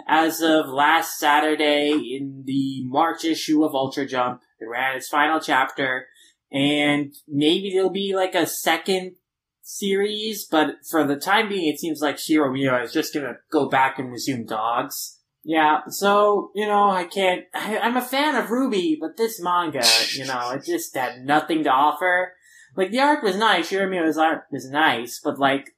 as 0.07 0.41
of 0.41 0.67
last 0.67 1.17
Saturday 1.17 1.91
in 1.91 2.43
the 2.45 2.83
March 2.85 3.25
issue 3.25 3.63
of 3.63 3.73
Ultra 3.73 4.05
Jump. 4.05 4.41
It 4.59 4.65
ran 4.65 4.97
its 4.97 5.07
final 5.07 5.39
chapter, 5.39 6.07
and 6.51 7.13
maybe 7.27 7.71
there'll 7.73 7.89
be 7.89 8.13
like 8.15 8.35
a 8.35 8.45
second 8.45 9.15
series, 9.61 10.45
but 10.49 10.77
for 10.89 11.05
the 11.05 11.15
time 11.15 11.47
being, 11.47 11.71
it 11.71 11.79
seems 11.79 12.01
like 12.01 12.17
Shirow 12.17 12.51
Miwa 12.51 12.83
is 12.83 12.93
just 12.93 13.13
gonna 13.13 13.37
go 13.51 13.69
back 13.69 13.99
and 13.99 14.11
resume 14.11 14.45
dogs. 14.45 15.19
Yeah, 15.43 15.81
so, 15.87 16.51
you 16.53 16.65
know, 16.65 16.89
I 16.89 17.05
can't, 17.05 17.45
I, 17.53 17.77
am 17.77 17.95
a 17.95 18.01
fan 18.01 18.35
of 18.35 18.49
RWBY, 18.49 18.97
but 18.99 19.15
this 19.15 19.41
manga, 19.41 19.85
you 20.13 20.25
know, 20.25 20.51
it 20.51 20.65
just 20.65 20.95
had 20.95 21.23
nothing 21.23 21.63
to 21.63 21.69
offer. 21.69 22.33
Like, 22.79 22.91
the 22.91 23.01
art 23.01 23.21
was 23.25 23.35
nice, 23.35 23.69
Shirow 23.69 24.17
uh, 24.17 24.21
art 24.21 24.45
was 24.51 24.69
nice, 24.69 25.19
but 25.21 25.37
like, 25.37 25.75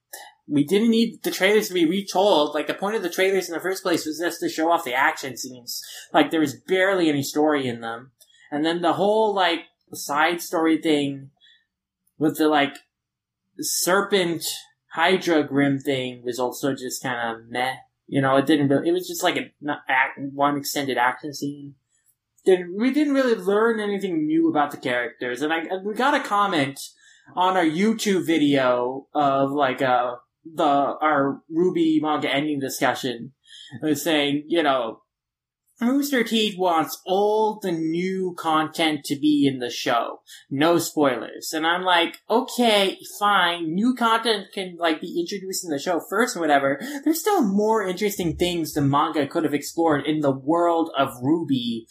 we 0.47 0.63
didn't 0.63 0.91
need 0.91 1.23
the 1.23 1.31
trailers 1.31 1.67
to 1.69 1.73
be 1.73 1.83
retold. 1.83 2.53
Like, 2.53 2.67
the 2.67 2.75
point 2.75 2.95
of 2.95 3.01
the 3.01 3.09
trailers 3.09 3.49
in 3.49 3.55
the 3.55 3.59
first 3.59 3.81
place 3.81 4.05
was 4.05 4.19
just 4.19 4.39
to 4.41 4.49
show 4.49 4.71
off 4.71 4.83
the 4.83 4.93
action 4.93 5.35
scenes. 5.35 5.81
Like, 6.13 6.29
there 6.29 6.39
was 6.39 6.53
barely 6.53 7.09
any 7.09 7.23
story 7.23 7.67
in 7.67 7.81
them. 7.81 8.11
And 8.51 8.63
then 8.63 8.83
the 8.83 8.93
whole, 8.93 9.33
like, 9.33 9.61
side 9.93 10.43
story 10.43 10.79
thing 10.79 11.31
with 12.19 12.37
the, 12.37 12.47
like, 12.47 12.75
serpent 13.59 14.43
Hydra 14.91 15.43
Grim 15.43 15.79
thing 15.79 16.21
was 16.23 16.37
also 16.37 16.75
just 16.75 17.01
kind 17.01 17.35
of 17.35 17.49
meh. 17.49 17.77
You 18.05 18.21
know, 18.21 18.35
it 18.35 18.45
didn't 18.45 18.67
really, 18.67 18.89
it 18.89 18.91
was 18.91 19.07
just 19.07 19.23
like 19.23 19.37
a 19.37 19.51
not 19.59 19.79
act, 19.89 20.19
one 20.19 20.55
extended 20.55 20.99
action 20.99 21.33
scene. 21.33 21.73
Did, 22.45 22.67
we 22.75 22.91
didn't 22.91 23.13
really 23.13 23.35
learn 23.35 23.79
anything 23.79 24.25
new 24.25 24.49
about 24.49 24.71
the 24.71 24.77
characters, 24.77 25.41
and 25.41 25.53
I 25.53 25.63
we 25.83 25.93
got 25.93 26.15
a 26.15 26.27
comment 26.27 26.79
on 27.35 27.55
our 27.55 27.65
YouTube 27.65 28.25
video 28.25 29.07
of 29.13 29.51
like 29.51 29.81
uh 29.81 30.15
the 30.43 30.63
our 30.63 31.41
RWBY 31.51 32.01
manga 32.01 32.33
ending 32.33 32.59
discussion, 32.59 33.33
was 33.81 34.01
saying 34.01 34.45
you 34.47 34.63
know 34.63 35.01
Rooster 35.81 36.23
Teeth 36.23 36.57
wants 36.57 37.01
all 37.05 37.59
the 37.59 37.71
new 37.71 38.35
content 38.37 39.03
to 39.05 39.15
be 39.15 39.47
in 39.51 39.59
the 39.59 39.71
show. 39.71 40.21
No 40.49 40.77
spoilers. 40.77 41.53
And 41.53 41.65
I'm 41.65 41.83
like, 41.83 42.19
okay, 42.29 42.99
fine. 43.19 43.73
New 43.73 43.95
content 43.95 44.47
can 44.53 44.77
like 44.79 45.01
be 45.01 45.19
introduced 45.19 45.65
in 45.65 45.71
the 45.71 45.79
show 45.79 45.99
first 46.07 46.39
whatever. 46.39 46.79
There's 47.03 47.19
still 47.19 47.41
more 47.41 47.83
interesting 47.83 48.35
things 48.35 48.73
the 48.73 48.81
manga 48.81 49.25
could 49.25 49.43
have 49.43 49.55
explored 49.55 50.05
in 50.05 50.19
the 50.19 50.31
world 50.31 50.91
of 50.95 51.09
RWBY 51.23 51.85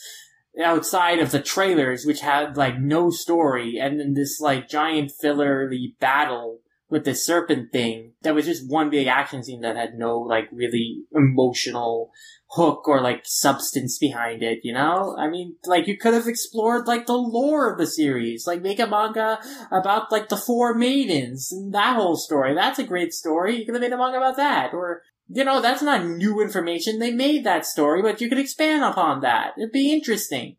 outside 0.61 1.19
of 1.19 1.31
the 1.31 1.41
trailers, 1.41 2.05
which 2.05 2.20
had 2.20 2.57
like 2.57 2.78
no 2.78 3.11
story 3.11 3.78
and 3.81 3.99
then 3.99 4.15
this 4.15 4.41
like 4.41 4.69
giant 4.69 5.12
fillerly 5.23 5.99
battle 5.99 6.61
with 6.89 7.05
the 7.05 7.15
serpent 7.15 7.73
thing 7.73 8.12
that 8.23 8.35
was 8.35 8.47
just 8.47 8.69
one 8.69 8.91
big 8.91 9.07
action 9.07 9.45
scene 9.45 9.61
that 9.61 9.77
had 9.77 9.95
no 9.95 10.19
like 10.19 10.49
really 10.53 11.05
emotional 11.15 12.11
hook 12.53 12.89
or 12.89 13.01
like 13.01 13.20
substance 13.24 13.97
behind 13.99 14.43
it, 14.43 14.59
you 14.65 14.73
know? 14.73 15.16
I 15.16 15.28
mean, 15.28 15.55
like 15.65 15.87
you 15.87 15.97
could 15.97 16.15
have 16.15 16.27
explored 16.27 16.89
like 16.89 17.07
the 17.07 17.16
lore 17.16 17.70
of 17.70 17.78
the 17.78 17.87
series, 17.87 18.47
like 18.47 18.61
make 18.61 18.81
a 18.81 18.89
manga 18.89 19.39
about 19.70 20.11
like 20.11 20.28
the 20.28 20.37
four 20.37 20.74
maidens 20.74 21.53
and 21.53 21.73
that 21.73 21.95
whole 21.95 22.16
story. 22.16 22.55
That's 22.55 22.81
a 22.81 22.85
great 22.85 23.15
story. 23.15 23.57
You 23.57 23.65
could 23.65 23.77
have 23.77 23.82
made 23.82 23.93
a 23.93 23.97
manga 23.97 24.19
about 24.19 24.37
that. 24.37 24.74
Or, 24.74 25.03
you 25.32 25.44
know, 25.44 25.61
that's 25.61 25.82
not 25.82 26.05
new 26.05 26.40
information. 26.40 26.98
They 26.98 27.12
made 27.12 27.44
that 27.44 27.65
story, 27.65 28.02
but 28.02 28.20
you 28.20 28.28
could 28.28 28.39
expand 28.39 28.82
upon 28.82 29.20
that. 29.20 29.52
It'd 29.57 29.73
be 29.73 29.93
interesting. 29.93 30.57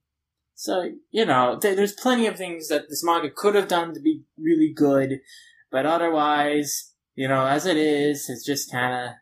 So, 0.56 0.91
you 1.10 1.26
know, 1.26 1.57
th- 1.60 1.76
there's 1.76 1.93
plenty 1.93 2.27
of 2.27 2.38
things 2.38 2.68
that 2.69 2.88
this 2.89 3.03
manga 3.03 3.30
could 3.35 3.56
have 3.56 3.68
done 3.68 3.93
to 3.93 3.99
be 3.99 4.23
really 4.38 4.72
good, 4.73 5.19
but 5.72 5.85
otherwise, 5.85 6.93
you 7.15 7.27
know, 7.27 7.45
as 7.45 7.65
it 7.65 7.77
is, 7.77 8.30
it's 8.30 8.45
just 8.45 8.72
kind 8.72 8.93
of 8.93 9.15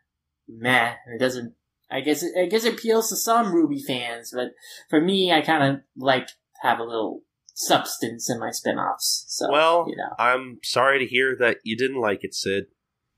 meh. 0.48 0.94
It 1.14 1.18
doesn't 1.18 1.54
I 1.90 2.00
guess 2.00 2.22
it, 2.22 2.32
I 2.38 2.46
guess 2.46 2.64
it 2.64 2.74
appeals 2.74 3.08
to 3.08 3.16
some 3.16 3.52
RWBY 3.52 3.84
fans, 3.84 4.32
but 4.34 4.52
for 4.88 5.00
me, 5.00 5.32
I 5.32 5.40
kind 5.40 5.64
of 5.64 5.82
like 5.96 6.28
have 6.62 6.78
a 6.78 6.84
little 6.84 7.22
substance 7.54 8.30
in 8.30 8.38
my 8.38 8.50
spin-offs. 8.50 9.24
So, 9.28 9.50
well, 9.50 9.86
you 9.88 9.96
know. 9.96 10.14
I'm 10.18 10.58
sorry 10.62 11.00
to 11.00 11.06
hear 11.06 11.36
that 11.40 11.58
you 11.64 11.76
didn't 11.76 12.00
like 12.00 12.22
it, 12.22 12.34
Sid. 12.34 12.66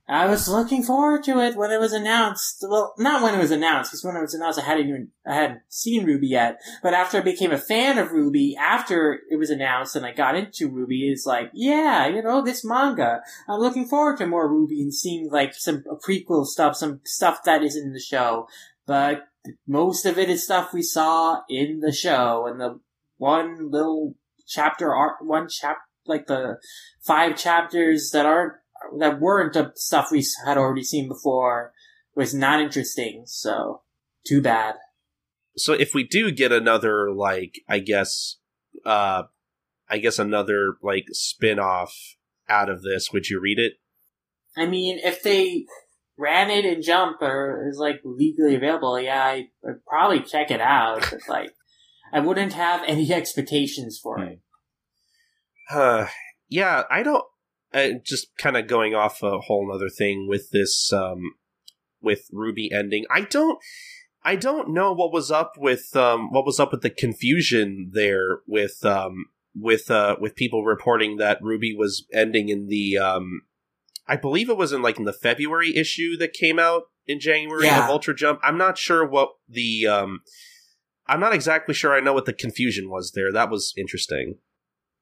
I 0.09 0.27
was 0.27 0.49
looking 0.49 0.83
forward 0.83 1.23
to 1.25 1.39
it 1.39 1.57
when 1.57 1.71
it 1.71 1.79
was 1.79 1.93
announced. 1.93 2.65
Well, 2.69 2.93
not 2.99 3.23
when 3.23 3.35
it 3.35 3.39
was 3.39 3.53
announced, 3.53 3.93
because 3.93 4.05
when 4.05 4.17
it 4.17 4.21
was 4.21 4.35
announced, 4.35 4.59
I 4.59 4.65
hadn't 4.65 4.89
even 4.89 5.09
I 5.25 5.35
hadn't 5.35 5.61
seen 5.69 6.07
RWBY 6.07 6.19
yet. 6.23 6.61
But 6.83 6.93
after 6.93 7.19
I 7.19 7.23
became 7.23 7.53
a 7.53 7.59
fan 7.59 7.99
of 7.99 8.09
RWBY, 8.09 8.57
after 8.57 9.21
it 9.31 9.37
was 9.39 9.51
announced 9.51 9.95
and 9.95 10.05
I 10.05 10.13
got 10.13 10.35
into 10.35 10.69
RWBY, 10.69 11.13
it's 11.13 11.25
like, 11.25 11.51
yeah, 11.55 12.09
you 12.09 12.21
know, 12.21 12.43
this 12.43 12.65
manga. 12.65 13.21
I'm 13.49 13.61
looking 13.61 13.87
forward 13.87 14.19
to 14.19 14.27
more 14.27 14.51
RWBY 14.51 14.83
and 14.83 14.95
seeing 14.95 15.31
like 15.31 15.55
some 15.55 15.85
prequel 16.07 16.47
stuff, 16.47 16.77
some 16.77 17.01
stuff 17.05 17.45
that 17.45 17.63
isn't 17.63 17.87
in 17.87 17.93
the 17.93 18.01
show. 18.01 18.49
But 18.87 19.29
most 19.67 20.05
of 20.05 20.19
it 20.19 20.29
is 20.29 20.45
stuff 20.45 20.73
we 20.73 20.83
saw 20.83 21.43
in 21.49 21.81
the 21.81 21.93
show, 21.93 22.47
and 22.47 22.61
the 22.61 22.81
one 23.19 23.71
little 23.71 24.17
chapter 24.47 24.93
art, 24.93 25.25
one 25.25 25.49
chap, 25.49 25.79
like 26.07 26.27
the 26.27 26.59
five 27.01 27.37
chapters 27.37 28.11
that 28.13 28.27
aren't 28.27 28.55
that 28.99 29.21
weren't 29.21 29.55
the 29.55 29.73
stuff 29.75 30.11
we 30.11 30.25
had 30.47 30.59
already 30.59 30.85
seen 30.85 31.09
before 31.09 31.73
was 32.15 32.35
not 32.35 32.61
interesting. 32.61 33.25
So 33.27 33.83
too 34.27 34.43
bad. 34.43 34.77
So 35.57 35.73
if 35.73 35.95
we 35.95 36.05
do 36.05 36.31
get 36.31 36.53
another 36.53 37.11
like 37.13 37.61
I 37.69 37.79
guess 37.79 38.37
uh 38.85 39.25
I 39.89 39.99
guess 39.99 40.19
another 40.19 40.77
like 40.83 41.05
spin-off 41.11 41.95
out 42.49 42.69
of 42.69 42.83
this, 42.83 43.13
would 43.13 43.29
you 43.29 43.41
read 43.41 43.59
it? 43.59 43.75
I 44.57 44.67
mean, 44.67 44.99
if 45.03 45.23
they 45.23 45.67
ran 46.19 46.51
it 46.51 46.65
and 46.65 46.83
jump 46.83 47.21
or 47.21 47.69
is 47.69 47.79
like 47.79 48.01
legally 48.05 48.55
available, 48.55 48.99
yeah, 49.01 49.23
I 49.23 49.49
would 49.63 49.85
probably 49.85 50.21
check 50.21 50.51
it 50.51 50.61
out. 50.61 51.07
But 51.11 51.21
like 51.29 51.53
I 52.13 52.21
wouldn't 52.21 52.53
have 52.53 52.83
any 52.87 53.13
expectations 53.13 53.99
for 54.03 54.21
it. 54.21 54.41
Uh, 55.71 56.07
yeah, 56.49 56.83
I 56.91 57.03
don't 57.03 57.25
uh, 57.75 57.89
just 58.05 58.37
kind 58.39 58.57
of 58.57 58.67
going 58.67 58.95
off 58.95 59.23
a 59.23 59.39
whole 59.41 59.73
other 59.73 59.89
thing 59.89 60.27
with 60.29 60.51
this 60.51 60.93
um, 60.93 61.35
with 62.01 62.31
RWBY 62.33 62.73
ending. 62.73 63.05
I 63.11 63.23
don't 63.23 63.59
I 64.25 64.37
don't 64.37 64.73
know 64.73 64.93
what 64.93 65.13
was 65.13 65.31
up 65.31 65.55
with 65.59 65.97
um, 65.97 66.31
what 66.31 66.45
was 66.45 66.61
up 66.61 66.73
with 66.73 66.83
the 66.83 66.91
confusion 66.91 67.91
there 67.93 68.39
with 68.47 68.85
um, 68.85 69.27
with 69.55 69.91
uh, 69.91 70.17
with 70.21 70.37
people 70.37 70.65
reporting 70.65 71.17
that 71.17 71.43
RWBY 71.43 71.77
was 71.77 72.07
ending 72.13 72.49
in 72.49 72.69
the 72.69 72.99
um, 72.99 73.43
I 74.07 74.17
believe 74.17 74.49
it 74.49 74.57
was 74.57 74.73
in 74.73 74.83
like 74.83 74.99
in 74.99 75.05
the 75.05 75.13
February 75.13 75.77
issue 75.77 76.17
that 76.19 76.33
came 76.33 76.59
out 76.59 76.85
in 77.07 77.21
January 77.21 77.67
yeah. 77.67 77.85
of 77.85 77.91
Ultra 77.91 78.15
Jump. 78.15 78.41
I'm 78.43 78.59
not 78.59 78.79
sure 78.79 79.07
what 79.07 79.31
the 79.49 79.87
um, 79.87 80.21
I'm 81.07 81.21
not 81.21 81.35
exactly 81.35 81.75
sure 81.75 81.95
I 81.95 82.01
know 82.01 82.13
what 82.13 82.27
the 82.27 82.33
confusion 82.33 82.91
was 82.91 83.13
there. 83.15 83.33
That 83.33 83.51
was 83.51 83.73
interesting. 83.77 84.39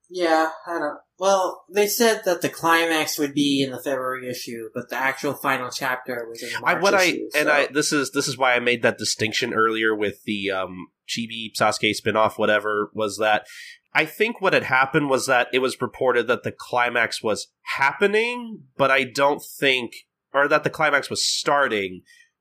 Yeah, 0.08 0.50
I 0.66 0.78
don't. 0.78 0.98
Well, 1.20 1.66
they 1.68 1.86
said 1.86 2.22
that 2.24 2.40
the 2.40 2.48
climax 2.48 3.18
would 3.18 3.34
be 3.34 3.62
in 3.62 3.72
the 3.72 3.78
February 3.78 4.26
issue, 4.26 4.70
but 4.74 4.88
the 4.88 4.96
actual 4.96 5.34
final 5.34 5.68
chapter 5.70 6.26
was 6.26 6.42
in 6.42 6.48
the 6.50 6.60
March 6.60 6.76
I, 6.78 6.80
what 6.80 6.94
issue, 6.94 7.26
I 7.26 7.28
so. 7.28 7.38
and 7.38 7.50
I 7.50 7.66
this 7.66 7.92
is 7.92 8.12
this 8.12 8.26
is 8.26 8.38
why 8.38 8.54
I 8.54 8.58
made 8.58 8.80
that 8.80 8.96
distinction 8.96 9.52
earlier 9.52 9.94
with 9.94 10.22
the 10.24 10.50
um, 10.50 10.86
Chibi 11.06 11.52
Sasuke 11.54 11.94
spinoff. 11.94 12.38
Whatever 12.38 12.90
was 12.94 13.18
that? 13.18 13.44
I 13.92 14.06
think 14.06 14.40
what 14.40 14.54
had 14.54 14.62
happened 14.62 15.10
was 15.10 15.26
that 15.26 15.48
it 15.52 15.58
was 15.58 15.82
reported 15.82 16.26
that 16.28 16.42
the 16.42 16.52
climax 16.52 17.22
was 17.22 17.48
happening, 17.76 18.62
but 18.78 18.90
I 18.90 19.04
don't 19.04 19.42
think, 19.42 19.92
or 20.32 20.48
that 20.48 20.64
the 20.64 20.70
climax 20.70 21.10
was 21.10 21.22
starting. 21.22 22.00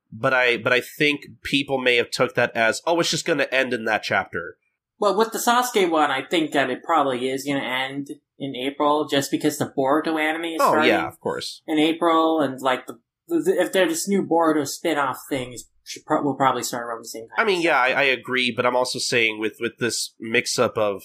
But 0.09 0.33
I, 0.33 0.55
but 0.57 0.71
I 0.71 0.79
think 0.79 1.25
people 1.43 1.79
may 1.79 1.97
have 1.97 2.11
took 2.11 2.33
that 2.35 2.55
as, 2.55 2.81
oh, 2.87 2.99
it's 2.99 3.11
just 3.11 3.25
going 3.25 3.39
to 3.39 3.53
end 3.53 3.73
in 3.73 3.83
that 3.85 4.03
chapter 4.03 4.55
Well, 4.99 5.17
with 5.17 5.31
the 5.31 5.39
Sasuke 5.39 5.89
one, 5.89 6.11
I 6.11 6.23
think 6.23 6.51
that 6.51 6.69
it 6.69 6.83
probably 6.83 7.29
is 7.29 7.45
going 7.45 7.61
to 7.61 7.65
end 7.67 8.09
in 8.37 8.55
April, 8.55 9.07
just 9.07 9.31
because 9.31 9.57
the 9.57 9.71
Boruto 9.77 10.19
anime 10.19 10.45
is 10.45 10.61
Oh 10.61 10.71
starting 10.71 10.89
yeah, 10.89 11.07
of 11.07 11.19
course. 11.19 11.61
in 11.67 11.77
April, 11.79 12.41
and 12.41 12.59
like 12.61 12.85
the, 12.87 12.99
the 13.27 13.55
if 13.59 13.71
there's 13.71 13.89
this 13.89 14.07
new 14.07 14.23
Boruto 14.23 14.67
spin-off 14.67 15.19
thing, 15.29 15.55
should 15.83 16.05
pro- 16.05 16.21
will 16.21 16.35
probably 16.35 16.63
start 16.63 16.85
around 16.85 17.01
the 17.01 17.07
same 17.07 17.23
time. 17.23 17.35
I 17.37 17.43
mean, 17.45 17.61
yeah, 17.61 17.79
I, 17.79 17.89
I 17.91 18.03
agree, 18.03 18.53
but 18.55 18.65
I'm 18.65 18.75
also 18.75 18.99
saying 18.99 19.39
with 19.39 19.57
with 19.59 19.77
this 19.79 20.13
mix 20.19 20.59
up 20.59 20.77
of 20.77 21.03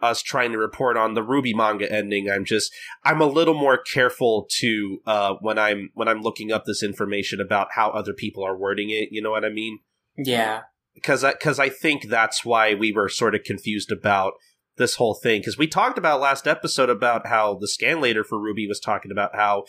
us 0.00 0.22
trying 0.22 0.52
to 0.52 0.58
report 0.58 0.96
on 0.96 1.14
the 1.14 1.22
RWBY 1.22 1.54
manga 1.54 1.90
ending, 1.92 2.30
I'm 2.30 2.44
just 2.44 2.72
I'm 3.04 3.20
a 3.20 3.26
little 3.26 3.54
more 3.54 3.78
careful 3.78 4.46
to 4.60 4.98
uh 5.06 5.34
when 5.40 5.58
I'm 5.58 5.90
when 5.94 6.08
I'm 6.08 6.22
looking 6.22 6.52
up 6.52 6.64
this 6.64 6.82
information 6.82 7.40
about 7.40 7.68
how 7.72 7.90
other 7.90 8.12
people 8.12 8.44
are 8.44 8.56
wording 8.56 8.90
it. 8.90 9.08
You 9.10 9.22
know 9.22 9.30
what 9.30 9.44
I 9.44 9.50
mean? 9.50 9.80
yeah, 10.16 10.62
Because 10.98 11.24
because 11.24 11.58
I, 11.58 11.68
think 11.68 12.08
that's 12.08 12.44
why 12.44 12.74
we 12.74 12.92
were 12.92 13.08
sort 13.08 13.34
of 13.34 13.44
confused 13.44 13.92
about 13.92 14.34
this 14.76 14.96
whole 14.96 15.14
thing 15.14 15.40
because 15.40 15.58
we 15.58 15.66
talked 15.66 15.98
about 15.98 16.20
last 16.20 16.46
episode 16.46 16.88
about 16.88 17.26
how 17.26 17.54
the 17.54 17.66
scanlator 17.66 18.24
for 18.24 18.38
RWBY 18.38 18.68
was 18.68 18.80
talking 18.80 19.10
about 19.10 19.34
how 19.34 19.64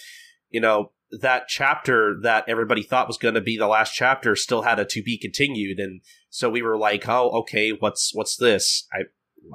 you 0.49 0.61
know 0.61 0.91
that 1.21 1.47
chapter 1.47 2.15
that 2.21 2.45
everybody 2.47 2.83
thought 2.83 3.07
was 3.07 3.17
going 3.17 3.33
to 3.33 3.41
be 3.41 3.57
the 3.57 3.67
last 3.67 3.95
chapter 3.95 4.35
still 4.35 4.61
had 4.61 4.77
a 4.77 4.85
to 4.85 5.01
be 5.01 5.17
continued 5.17 5.79
and 5.79 6.01
so 6.29 6.47
we 6.47 6.61
were 6.61 6.77
like 6.77 7.09
oh 7.09 7.31
okay 7.31 7.71
what's 7.71 8.11
what's 8.13 8.37
this 8.37 8.87
i 8.93 8.99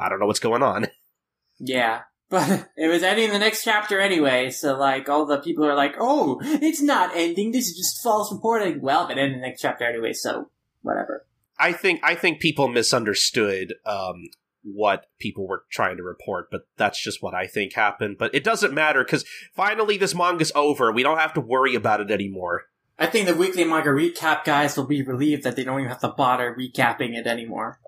i 0.04 0.08
don't 0.08 0.18
know 0.18 0.26
what's 0.26 0.40
going 0.40 0.64
on 0.64 0.88
yeah. 1.58 2.02
But 2.30 2.68
it 2.76 2.88
was 2.88 3.02
ending 3.02 3.30
the 3.30 3.38
next 3.38 3.64
chapter 3.64 4.00
anyway, 4.00 4.50
so 4.50 4.76
like 4.76 5.08
all 5.08 5.26
the 5.26 5.38
people 5.38 5.64
are 5.66 5.74
like, 5.74 5.94
"Oh, 6.00 6.40
it's 6.42 6.82
not 6.82 7.14
ending. 7.14 7.52
This 7.52 7.68
is 7.68 7.76
just 7.76 8.02
false 8.02 8.32
reporting." 8.32 8.80
Well, 8.80 9.08
it 9.08 9.18
ended 9.18 9.36
the 9.36 9.42
next 9.42 9.60
chapter 9.60 9.84
anyway, 9.84 10.12
so 10.14 10.50
whatever. 10.82 11.26
I 11.58 11.72
think 11.72 12.00
i 12.02 12.14
think 12.14 12.40
people 12.40 12.68
misunderstood 12.68 13.74
um 13.86 14.24
what 14.62 15.06
people 15.18 15.46
were 15.46 15.64
trying 15.70 15.96
to 15.98 16.02
report 16.02 16.50
but 16.50 16.62
that's 16.76 17.02
just 17.02 17.22
what 17.22 17.34
i 17.34 17.46
think 17.46 17.74
happened 17.74 18.16
but 18.18 18.34
it 18.34 18.42
doesn't 18.42 18.72
matter 18.72 19.04
because 19.04 19.24
finally 19.54 19.98
this 19.98 20.14
manga's 20.14 20.52
over 20.54 20.90
we 20.90 21.02
don't 21.02 21.18
have 21.18 21.34
to 21.34 21.40
worry 21.40 21.74
about 21.74 22.00
it 22.00 22.10
anymore 22.10 22.64
I 22.98 23.06
think 23.06 23.26
the 23.26 23.34
weekly 23.34 23.64
manga 23.64 23.90
recap 23.90 24.44
guys 24.44 24.76
will 24.76 24.86
be 24.86 25.02
relieved 25.02 25.42
that 25.44 25.56
they 25.56 25.64
don't 25.64 25.80
even 25.80 25.90
have 25.90 26.00
to 26.00 26.08
bother 26.08 26.54
recapping 26.54 27.16
it 27.16 27.26
anymore. 27.26 27.80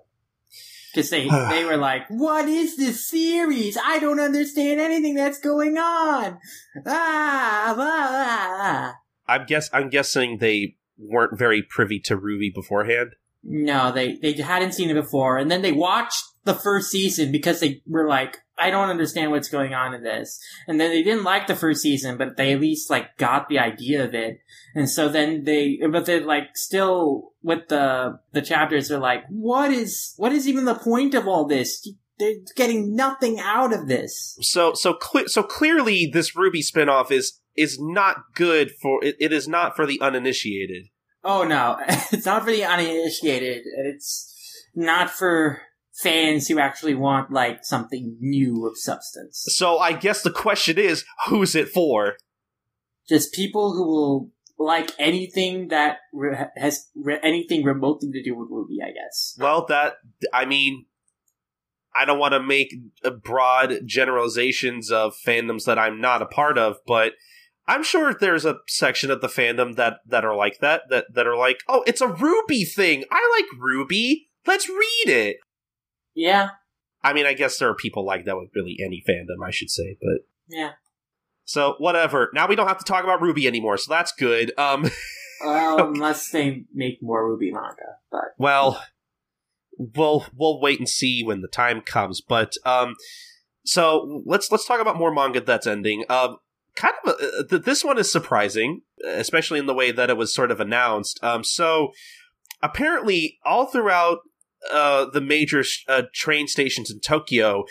Because 0.93 1.09
they, 1.09 1.29
they 1.49 1.63
were 1.63 1.77
like, 1.77 2.07
what 2.09 2.47
is 2.47 2.75
this 2.75 3.07
series? 3.07 3.77
I 3.81 3.99
don't 3.99 4.19
understand 4.19 4.81
anything 4.81 5.15
that's 5.15 5.39
going 5.39 5.77
on. 5.77 6.39
Ah, 6.85 7.75
ah, 7.75 7.75
ah, 7.77 8.57
ah. 8.59 8.95
I'm 9.29 9.45
guess 9.45 9.69
I'm 9.73 9.89
guessing 9.89 10.37
they 10.37 10.77
weren't 10.97 11.37
very 11.37 11.61
privy 11.61 11.99
to 11.99 12.17
RWBY 12.17 12.53
beforehand. 12.53 13.15
No, 13.43 13.91
they, 13.91 14.15
they 14.15 14.33
hadn't 14.33 14.73
seen 14.73 14.89
it 14.89 14.95
before. 14.95 15.37
And 15.37 15.49
then 15.49 15.61
they 15.61 15.71
watched 15.71 16.23
the 16.43 16.53
first 16.53 16.89
season 16.89 17.31
because 17.31 17.59
they 17.59 17.81
were 17.85 18.07
like, 18.07 18.39
I 18.57 18.71
don't 18.71 18.89
understand 18.89 19.31
what's 19.31 19.49
going 19.49 19.73
on 19.73 19.93
in 19.93 20.01
this. 20.01 20.39
And 20.67 20.79
then 20.79 20.89
they 20.89 21.03
didn't 21.03 21.23
like 21.23 21.45
the 21.45 21.55
first 21.55 21.81
season, 21.81 22.17
but 22.17 22.37
they 22.37 22.53
at 22.53 22.61
least 22.61 22.89
like 22.89 23.17
got 23.17 23.49
the 23.49 23.59
idea 23.59 24.03
of 24.03 24.15
it. 24.15 24.39
And 24.73 24.89
so 24.89 25.09
then 25.09 25.43
they, 25.43 25.79
but 25.91 26.05
they're 26.05 26.25
like 26.25 26.55
still 26.57 27.33
with 27.43 27.67
the, 27.67 28.19
the 28.31 28.41
chapters, 28.41 28.87
they're 28.87 28.97
like, 28.97 29.23
what 29.29 29.71
is, 29.71 30.13
what 30.17 30.31
is 30.31 30.47
even 30.47 30.65
the 30.65 30.75
point 30.75 31.13
of 31.13 31.27
all 31.27 31.45
this? 31.45 31.87
They're 32.17 32.33
getting 32.55 32.95
nothing 32.95 33.39
out 33.39 33.73
of 33.73 33.87
this. 33.87 34.37
So 34.41 34.73
so 34.73 34.95
cle- 34.95 35.27
so 35.27 35.43
clearly 35.43 36.09
this 36.11 36.31
RWBY 36.31 36.65
spinoff 36.65 37.11
is 37.11 37.39
is 37.55 37.77
not 37.79 38.33
good 38.33 38.71
for 38.71 39.03
it, 39.03 39.15
it 39.19 39.31
is 39.31 39.47
not 39.47 39.75
for 39.75 39.85
the 39.85 40.01
uninitiated. 40.01 40.87
Oh 41.27 41.43
no, 41.43 41.77
it's 42.11 42.25
not 42.25 42.45
for 42.45 42.51
the 42.51 42.63
uninitiated. 42.63 43.63
and 43.65 43.93
It's 43.93 44.33
not 44.73 45.09
for 45.09 45.61
fans 45.93 46.47
who 46.47 46.57
actually 46.57 46.95
want 46.95 47.31
like 47.31 47.65
something 47.65 48.15
new 48.21 48.65
of 48.65 48.77
substance. 48.77 49.43
So 49.49 49.77
I 49.77 49.91
guess 49.91 50.21
the 50.21 50.31
question 50.31 50.77
is 50.77 51.03
who's 51.27 51.53
it 51.53 51.67
for? 51.67 52.15
Just 53.09 53.33
people 53.33 53.73
who 53.73 53.85
will 53.85 54.31
like 54.57 54.91
anything 54.97 55.67
that 55.67 55.97
re- 56.13 56.47
has 56.55 56.87
re- 56.95 57.19
anything 57.21 57.63
remotely 57.63 58.09
to 58.11 58.23
do 58.23 58.35
with 58.35 58.49
RWBY, 58.49 58.85
I 58.87 58.91
guess. 58.91 59.35
Well, 59.37 59.65
that 59.67 59.95
I 60.33 60.45
mean 60.45 60.85
I 61.93 62.05
don't 62.05 62.19
want 62.19 62.35
to 62.35 62.41
make 62.41 62.73
broad 63.21 63.81
generalizations 63.85 64.91
of 64.91 65.13
fandoms 65.25 65.65
that 65.65 65.77
I'm 65.77 65.99
not 65.99 66.21
a 66.21 66.25
part 66.27 66.57
of, 66.57 66.77
but 66.85 67.13
I'm 67.67 67.83
sure 67.83 68.13
there's 68.13 68.45
a 68.45 68.59
section 68.67 69.11
of 69.11 69.21
the 69.21 69.27
fandom 69.27 69.75
that 69.75 69.99
that 70.07 70.23
are 70.23 70.35
like 70.35 70.59
that 70.59 70.83
that 70.89 71.13
that 71.13 71.27
are 71.27 71.37
like, 71.37 71.59
"Oh, 71.67 71.83
it's 71.87 72.01
a 72.01 72.07
RWBY 72.07 72.71
thing. 72.73 73.03
I 73.11 73.37
like 73.37 73.59
RWBY. 73.59 74.27
Let's 74.45 74.69
read 74.69 75.07
it." 75.07 75.37
Yeah, 76.15 76.51
I 77.03 77.13
mean, 77.13 77.25
I 77.25 77.33
guess 77.33 77.57
there 77.57 77.69
are 77.69 77.75
people 77.75 78.05
like 78.05 78.25
that 78.25 78.37
with 78.37 78.49
really 78.55 78.77
any 78.83 79.03
fandom, 79.07 79.45
I 79.45 79.51
should 79.51 79.69
say, 79.69 79.97
but 80.01 80.27
yeah. 80.47 80.71
so 81.45 81.75
whatever. 81.77 82.31
Now 82.33 82.47
we 82.47 82.55
don't 82.55 82.67
have 82.67 82.79
to 82.79 82.85
talk 82.85 83.03
about 83.03 83.21
RWBY 83.21 83.45
anymore, 83.45 83.77
so 83.77 83.93
that's 83.93 84.11
good. 84.11 84.51
Um, 84.57 84.89
Well, 85.41 85.89
unless 85.89 86.31
they 86.31 86.63
make 86.73 87.01
more 87.01 87.37
RWBY 87.37 87.53
manga, 87.53 87.97
but 88.11 88.33
well, 88.37 88.83
we'll 89.77 90.25
we'll 90.35 90.59
wait 90.59 90.79
and 90.79 90.89
see 90.89 91.23
when 91.23 91.41
the 91.41 91.47
time 91.47 91.81
comes. 91.81 92.21
But 92.21 92.55
um, 92.65 92.95
so 93.65 94.23
let's 94.25 94.51
let's 94.51 94.65
talk 94.65 94.81
about 94.81 94.97
more 94.97 95.13
manga 95.13 95.41
that's 95.41 95.67
ending. 95.67 96.05
Um, 96.09 96.37
kind 96.77 96.93
of 97.03 97.13
a, 97.13 97.15
uh, 97.15 97.43
th- 97.49 97.63
this 97.63 97.83
one 97.83 97.97
is 97.97 98.09
surprising, 98.09 98.81
especially 99.05 99.59
in 99.59 99.65
the 99.65 99.73
way 99.73 99.91
that 99.91 100.09
it 100.09 100.17
was 100.17 100.33
sort 100.33 100.51
of 100.51 100.61
announced. 100.61 101.21
Um, 101.21 101.43
so 101.43 101.91
apparently, 102.61 103.37
all 103.43 103.65
throughout 103.65 104.19
uh, 104.71 105.05
the 105.11 105.21
major 105.21 105.63
uh, 105.89 106.03
train 106.13 106.47
stations 106.47 106.89
in 106.89 106.99
Tokyo, 106.99 107.65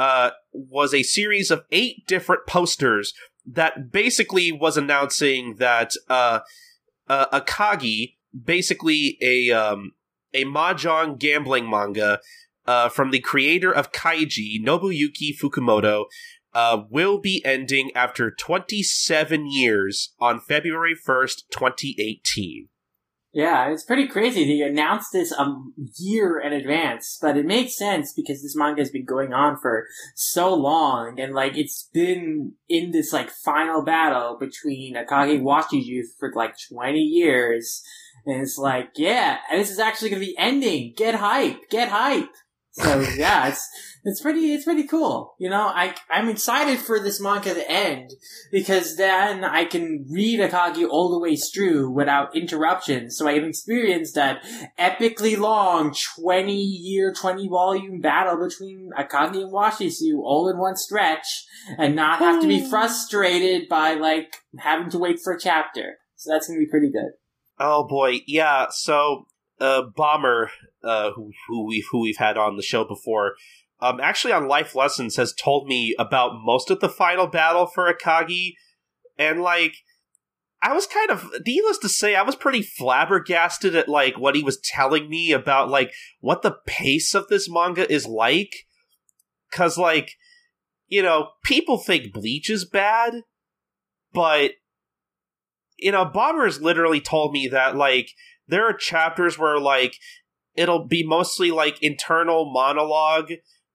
uh, 0.00 0.30
was 0.52 0.94
a 0.94 1.02
series 1.02 1.50
of 1.50 1.64
eight 1.70 2.06
different 2.06 2.46
posters 2.46 3.12
that 3.44 3.92
basically 3.92 4.50
was 4.50 4.78
announcing 4.78 5.56
that 5.56 5.92
uh, 6.08 6.40
uh, 7.06 7.40
Akagi, 7.40 8.14
basically 8.32 9.18
a 9.20 9.50
um, 9.50 9.92
a 10.32 10.44
mahjong 10.44 11.18
gambling 11.18 11.68
manga 11.68 12.18
uh, 12.66 12.88
from 12.88 13.10
the 13.10 13.20
creator 13.20 13.70
of 13.70 13.92
Kaiji, 13.92 14.64
Nobuyuki 14.64 15.36
Fukumoto, 15.38 16.06
uh, 16.52 16.82
will 16.90 17.18
be 17.18 17.42
ending 17.44 17.90
after 17.94 18.30
27 18.30 19.50
years 19.50 20.14
on 20.20 20.40
February 20.40 20.94
1st, 20.94 21.42
2018. 21.50 22.68
yeah, 23.32 23.70
it's 23.70 23.84
pretty 23.84 24.08
crazy. 24.08 24.44
They 24.44 24.62
announced 24.64 25.12
this 25.12 25.30
a 25.30 25.54
year 25.98 26.40
in 26.40 26.52
advance, 26.52 27.16
but 27.22 27.36
it 27.36 27.46
makes 27.46 27.78
sense 27.78 28.12
because 28.12 28.42
this 28.42 28.56
manga 28.56 28.80
has 28.80 28.90
been 28.90 29.04
going 29.04 29.32
on 29.32 29.56
for 29.56 29.86
so 30.16 30.52
long, 30.52 31.20
and 31.20 31.32
like 31.32 31.56
it's 31.56 31.88
been 31.92 32.54
in 32.68 32.90
this 32.90 33.12
like 33.12 33.30
final 33.30 33.84
battle 33.84 34.36
between 34.38 34.96
Akagi 34.96 35.40
Washizu 35.40 36.02
for 36.18 36.32
like 36.34 36.54
20 36.72 36.98
years. 36.98 37.82
And 38.26 38.42
it's 38.42 38.58
like, 38.58 38.90
yeah, 38.96 39.38
this 39.50 39.70
is 39.70 39.78
actually 39.78 40.10
going 40.10 40.20
to 40.20 40.26
be 40.26 40.36
ending. 40.36 40.92
Get 40.96 41.14
hype, 41.14 41.70
get 41.70 41.88
hype. 41.88 42.28
So 42.82 43.00
yeah, 43.16 43.48
it's 43.48 43.68
it's 44.04 44.20
pretty 44.20 44.54
it's 44.54 44.64
pretty 44.64 44.84
cool. 44.84 45.34
You 45.38 45.50
know, 45.50 45.66
I 45.66 45.94
I'm 46.10 46.28
excited 46.28 46.78
for 46.78 46.98
this 46.98 47.20
manga 47.20 47.54
to 47.54 47.70
end 47.70 48.12
because 48.50 48.96
then 48.96 49.44
I 49.44 49.64
can 49.64 50.06
read 50.10 50.40
Akagi 50.40 50.88
all 50.88 51.10
the 51.10 51.18
way 51.18 51.36
through 51.36 51.90
without 51.90 52.34
interruptions. 52.34 53.16
So 53.16 53.26
I 53.26 53.34
can 53.34 53.48
experience 53.48 54.12
that 54.12 54.42
epically 54.78 55.36
long 55.38 55.94
twenty 56.16 56.62
year, 56.62 57.12
twenty 57.12 57.48
volume 57.48 58.00
battle 58.00 58.38
between 58.42 58.90
Akagi 58.98 59.42
and 59.42 59.52
Washizu 59.52 60.18
all 60.22 60.48
in 60.48 60.58
one 60.58 60.76
stretch, 60.76 61.44
and 61.78 61.94
not 61.94 62.20
have 62.20 62.40
to 62.40 62.48
be 62.48 62.60
hmm. 62.60 62.70
frustrated 62.70 63.68
by 63.68 63.94
like 63.94 64.36
having 64.58 64.90
to 64.90 64.98
wait 64.98 65.18
for 65.22 65.34
a 65.34 65.40
chapter. 65.40 65.96
So 66.16 66.32
that's 66.32 66.46
gonna 66.46 66.60
be 66.60 66.66
pretty 66.66 66.90
good. 66.90 67.12
Oh 67.62 67.86
boy, 67.86 68.20
yeah. 68.26 68.68
So, 68.70 69.26
uh, 69.60 69.82
Bomber, 69.94 70.50
uh, 70.82 71.12
who 71.12 71.32
who 71.46 71.66
we 71.66 71.84
who 71.90 72.00
we've 72.00 72.16
had 72.16 72.36
on 72.36 72.56
the 72.56 72.62
show 72.62 72.84
before, 72.84 73.34
um, 73.80 74.00
actually 74.00 74.32
on 74.32 74.48
Life 74.48 74.74
Lessons 74.74 75.16
has 75.16 75.32
told 75.32 75.66
me 75.66 75.94
about 75.98 76.40
most 76.42 76.70
of 76.70 76.80
the 76.80 76.88
final 76.88 77.26
battle 77.26 77.66
for 77.66 77.92
Akagi, 77.92 78.54
and 79.18 79.42
like, 79.42 79.74
I 80.62 80.72
was 80.72 80.86
kind 80.86 81.10
of 81.10 81.30
needless 81.46 81.78
to 81.78 81.88
say, 81.88 82.14
I 82.14 82.22
was 82.22 82.36
pretty 82.36 82.62
flabbergasted 82.62 83.74
at 83.74 83.88
like 83.88 84.18
what 84.18 84.34
he 84.34 84.42
was 84.42 84.60
telling 84.60 85.08
me 85.08 85.32
about 85.32 85.68
like 85.68 85.92
what 86.20 86.42
the 86.42 86.56
pace 86.66 87.14
of 87.14 87.28
this 87.28 87.48
manga 87.50 87.90
is 87.90 88.06
like, 88.06 88.66
because 89.50 89.78
like, 89.78 90.12
you 90.88 91.02
know, 91.02 91.30
people 91.44 91.78
think 91.78 92.12
Bleach 92.12 92.50
is 92.50 92.64
bad, 92.64 93.22
but 94.12 94.52
you 95.78 95.90
know, 95.90 96.04
Bomber's 96.04 96.60
literally 96.60 97.00
told 97.00 97.32
me 97.32 97.48
that 97.48 97.76
like 97.76 98.10
there 98.50 98.68
are 98.68 98.74
chapters 98.74 99.38
where 99.38 99.58
like 99.58 99.96
it'll 100.54 100.86
be 100.86 101.06
mostly 101.06 101.50
like 101.50 101.82
internal 101.82 102.50
monologue, 102.52 103.32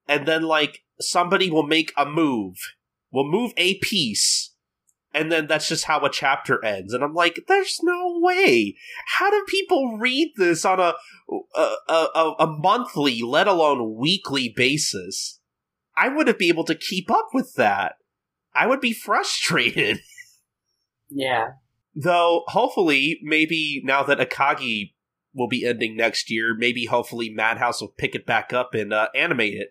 and 0.07 0.27
then 0.27 0.43
like 0.43 0.79
somebody 0.99 1.49
will 1.49 1.65
make 1.65 1.91
a 1.97 2.05
move, 2.05 2.57
will 3.11 3.29
move 3.29 3.51
a 3.57 3.79
piece, 3.79 4.53
and 5.13 5.31
then 5.31 5.47
that's 5.47 5.67
just 5.67 5.85
how 5.85 6.03
a 6.05 6.09
chapter 6.09 6.63
ends. 6.63 6.93
And 6.93 7.03
I'm 7.03 7.13
like, 7.13 7.45
there's 7.47 7.79
no 7.81 8.19
way. 8.19 8.75
How 9.17 9.29
do 9.29 9.45
people 9.47 9.97
read 9.97 10.33
this 10.35 10.65
on 10.65 10.79
a 10.79 10.93
a, 11.57 11.75
a, 11.89 12.33
a 12.39 12.47
monthly, 12.47 13.21
let 13.21 13.47
alone 13.47 13.95
weekly 13.95 14.53
basis? 14.55 15.39
I 15.97 16.09
wouldn't 16.09 16.37
be 16.37 16.49
able 16.49 16.65
to 16.65 16.75
keep 16.75 17.09
up 17.09 17.29
with 17.33 17.53
that. 17.55 17.93
I 18.53 18.67
would 18.67 18.81
be 18.81 18.93
frustrated. 18.93 19.99
Yeah. 21.07 21.49
Though, 21.95 22.43
hopefully, 22.47 23.19
maybe 23.23 23.81
now 23.85 24.03
that 24.03 24.19
Akagi 24.19 24.93
will 25.33 25.47
be 25.47 25.65
ending 25.65 25.95
next 25.95 26.29
year, 26.29 26.55
maybe 26.55 26.85
hopefully 26.85 27.29
Madhouse 27.29 27.81
will 27.81 27.93
pick 27.97 28.15
it 28.15 28.25
back 28.25 28.51
up 28.51 28.73
and 28.73 28.93
uh, 28.93 29.09
animate 29.15 29.53
it. 29.53 29.69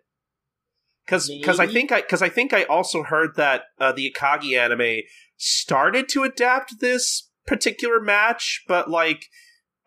Because 1.05 1.29
because 1.29 1.61
I 1.61 1.67
think 1.67 1.93
I 1.93 2.01
because 2.01 2.23
I 2.23 2.31
think 2.31 2.55
I 2.55 2.65
also 2.65 3.03
heard 3.03 3.37
that 3.37 3.65
uh, 3.79 3.93
the 3.93 4.11
Akagi 4.11 4.59
anime 4.59 5.03
started 5.37 6.09
to 6.11 6.23
adapt 6.23 6.81
this 6.81 7.29
particular 7.47 8.01
match, 8.01 8.65
but 8.67 8.89
like 8.89 9.27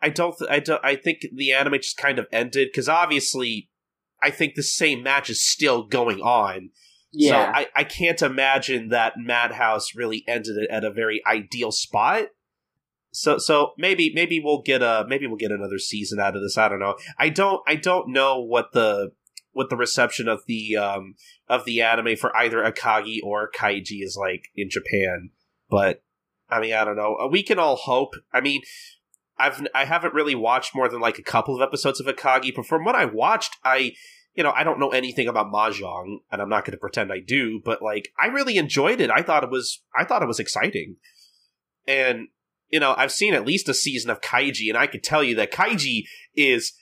I 0.00 0.10
don't 0.10 0.36
th- 0.38 0.50
I 0.50 0.60
don't 0.60 0.84
I 0.84 0.94
think 0.94 1.26
the 1.34 1.52
anime 1.52 1.74
just 1.74 1.96
kind 1.96 2.20
of 2.20 2.26
ended 2.30 2.68
because 2.70 2.88
obviously 2.88 3.68
I 4.22 4.30
think 4.30 4.54
the 4.54 4.62
same 4.62 5.02
match 5.02 5.28
is 5.28 5.44
still 5.44 5.82
going 5.82 6.20
on. 6.20 6.70
Yeah. 7.12 7.52
So 7.52 7.58
I, 7.60 7.66
I 7.74 7.84
can't 7.84 8.20
imagine 8.22 8.88
that 8.88 9.14
Madhouse 9.16 9.94
really 9.94 10.24
ended 10.28 10.56
it 10.56 10.70
at 10.70 10.84
a 10.84 10.90
very 10.90 11.22
ideal 11.26 11.72
spot. 11.72 12.28
So 13.10 13.38
so 13.38 13.72
maybe 13.78 14.12
maybe 14.14 14.40
we'll 14.42 14.62
get 14.62 14.82
a 14.82 15.04
maybe 15.08 15.26
we'll 15.26 15.36
get 15.36 15.50
another 15.50 15.78
season 15.78 16.20
out 16.20 16.36
of 16.36 16.42
this. 16.42 16.58
I 16.58 16.68
don't 16.68 16.80
know. 16.80 16.96
I 17.18 17.30
don't 17.30 17.62
I 17.66 17.74
don't 17.74 18.12
know 18.12 18.40
what 18.40 18.72
the 18.72 19.12
what 19.52 19.70
the 19.70 19.76
reception 19.76 20.28
of 20.28 20.42
the 20.46 20.76
um 20.76 21.14
of 21.48 21.64
the 21.64 21.80
anime 21.80 22.16
for 22.16 22.36
either 22.36 22.58
Akagi 22.58 23.18
or 23.24 23.50
Kaiji 23.50 24.02
is 24.02 24.16
like 24.20 24.48
in 24.54 24.68
Japan. 24.68 25.30
But 25.70 26.02
I 26.50 26.60
mean 26.60 26.74
I 26.74 26.84
don't 26.84 26.96
know. 26.96 27.28
We 27.32 27.42
can 27.42 27.58
all 27.58 27.76
hope. 27.76 28.14
I 28.32 28.42
mean 28.42 28.60
I've 29.38 29.66
I 29.74 29.84
haven't 29.86 30.14
really 30.14 30.34
watched 30.34 30.74
more 30.74 30.88
than 30.88 31.00
like 31.00 31.18
a 31.18 31.22
couple 31.22 31.56
of 31.56 31.62
episodes 31.62 32.00
of 32.00 32.06
Akagi, 32.06 32.54
but 32.54 32.66
from 32.66 32.84
what 32.84 32.94
I 32.94 33.06
watched, 33.06 33.56
I 33.64 33.92
you 34.38 34.44
know, 34.44 34.52
I 34.52 34.62
don't 34.62 34.78
know 34.78 34.90
anything 34.90 35.26
about 35.26 35.52
mahjong, 35.52 36.18
and 36.30 36.40
I'm 36.40 36.48
not 36.48 36.64
going 36.64 36.70
to 36.70 36.78
pretend 36.78 37.12
I 37.12 37.18
do, 37.18 37.60
but 37.64 37.82
like, 37.82 38.10
I 38.22 38.28
really 38.28 38.56
enjoyed 38.56 39.00
it. 39.00 39.10
I 39.10 39.20
thought 39.20 39.42
it 39.42 39.50
was, 39.50 39.82
I 39.98 40.04
thought 40.04 40.22
it 40.22 40.28
was 40.28 40.38
exciting, 40.38 40.94
and 41.88 42.28
you 42.68 42.78
know, 42.78 42.94
I've 42.96 43.10
seen 43.10 43.34
at 43.34 43.44
least 43.44 43.68
a 43.68 43.74
season 43.74 44.10
of 44.10 44.20
Kaiji, 44.20 44.68
and 44.68 44.78
I 44.78 44.86
could 44.86 45.02
tell 45.02 45.24
you 45.24 45.34
that 45.34 45.50
Kaiji 45.50 46.04
is 46.36 46.72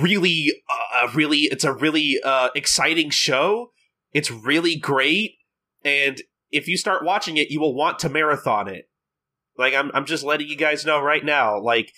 really, 0.00 0.52
uh, 0.94 1.08
really, 1.12 1.40
it's 1.40 1.64
a 1.64 1.72
really 1.72 2.20
uh, 2.24 2.50
exciting 2.54 3.10
show. 3.10 3.72
It's 4.12 4.30
really 4.30 4.76
great, 4.76 5.32
and 5.84 6.22
if 6.52 6.68
you 6.68 6.76
start 6.76 7.04
watching 7.04 7.36
it, 7.36 7.50
you 7.50 7.58
will 7.58 7.74
want 7.74 7.98
to 8.00 8.10
marathon 8.10 8.68
it. 8.68 8.88
Like, 9.58 9.74
I'm, 9.74 9.90
I'm 9.92 10.06
just 10.06 10.22
letting 10.22 10.46
you 10.46 10.56
guys 10.56 10.86
know 10.86 11.02
right 11.02 11.24
now. 11.24 11.60
Like, 11.60 11.90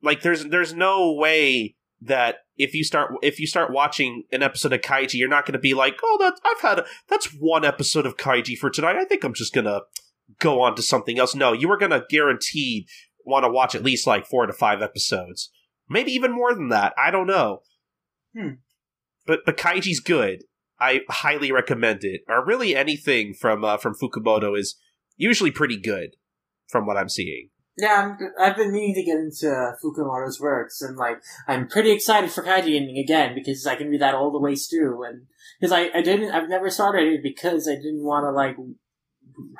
like 0.00 0.22
there's, 0.22 0.44
there's 0.44 0.72
no 0.72 1.12
way 1.14 1.74
that 2.02 2.36
if 2.56 2.74
you 2.74 2.84
start 2.84 3.12
if 3.22 3.40
you 3.40 3.46
start 3.46 3.72
watching 3.72 4.24
an 4.32 4.42
episode 4.42 4.72
of 4.72 4.80
Kaiji, 4.80 5.14
you're 5.14 5.28
not 5.28 5.46
going 5.46 5.54
to 5.54 5.58
be 5.58 5.74
like, 5.74 5.98
oh, 6.02 6.16
that 6.20 6.40
I've 6.44 6.60
had 6.60 6.78
a, 6.80 6.86
that's 7.08 7.26
one 7.26 7.64
episode 7.64 8.06
of 8.06 8.16
Kaiji 8.16 8.56
for 8.56 8.70
tonight. 8.70 8.96
I 8.96 9.04
think 9.04 9.24
I'm 9.24 9.34
just 9.34 9.54
going 9.54 9.64
to 9.64 9.82
go 10.38 10.60
on 10.60 10.74
to 10.76 10.82
something 10.82 11.18
else. 11.18 11.34
No, 11.34 11.52
you 11.52 11.70
are 11.70 11.76
going 11.76 11.90
to 11.90 12.04
guaranteed 12.08 12.86
want 13.24 13.44
to 13.44 13.50
watch 13.50 13.74
at 13.74 13.82
least 13.82 14.06
like 14.06 14.26
four 14.26 14.46
to 14.46 14.52
five 14.52 14.82
episodes, 14.82 15.50
maybe 15.88 16.12
even 16.12 16.32
more 16.32 16.54
than 16.54 16.68
that. 16.68 16.92
I 17.02 17.10
don't 17.10 17.26
know. 17.26 17.60
Hmm. 18.36 18.54
But 19.26 19.40
but 19.46 19.56
Kaiji's 19.56 20.00
good. 20.00 20.44
I 20.78 21.00
highly 21.08 21.50
recommend 21.52 22.00
it. 22.02 22.22
Or 22.28 22.44
really 22.44 22.76
anything 22.76 23.34
from 23.34 23.64
uh, 23.64 23.78
from 23.78 23.94
Fukumoto 23.94 24.58
is 24.58 24.76
usually 25.16 25.50
pretty 25.50 25.80
good 25.80 26.10
from 26.68 26.86
what 26.86 26.96
I'm 26.96 27.08
seeing. 27.08 27.50
Yeah, 27.76 28.16
I'm, 28.20 28.30
I've 28.38 28.56
been 28.56 28.72
meaning 28.72 28.94
to 28.94 29.02
get 29.02 29.18
into 29.18 29.74
Fukumoto's 29.82 30.40
works, 30.40 30.80
and 30.80 30.96
like 30.96 31.20
I'm 31.48 31.66
pretty 31.66 31.90
excited 31.90 32.30
for 32.30 32.42
Kaiji 32.42 32.76
ending 32.76 32.98
again 32.98 33.34
because 33.34 33.66
I 33.66 33.74
can 33.74 33.88
read 33.88 34.00
that 34.00 34.14
all 34.14 34.30
the 34.30 34.38
way 34.38 34.54
through, 34.54 35.02
and 35.04 35.22
because 35.58 35.72
I, 35.72 35.90
I 35.92 36.02
didn't 36.02 36.30
I've 36.30 36.48
never 36.48 36.70
started 36.70 37.12
it 37.12 37.22
because 37.22 37.68
I 37.68 37.74
didn't 37.74 38.04
want 38.04 38.24
to 38.24 38.30
like 38.30 38.56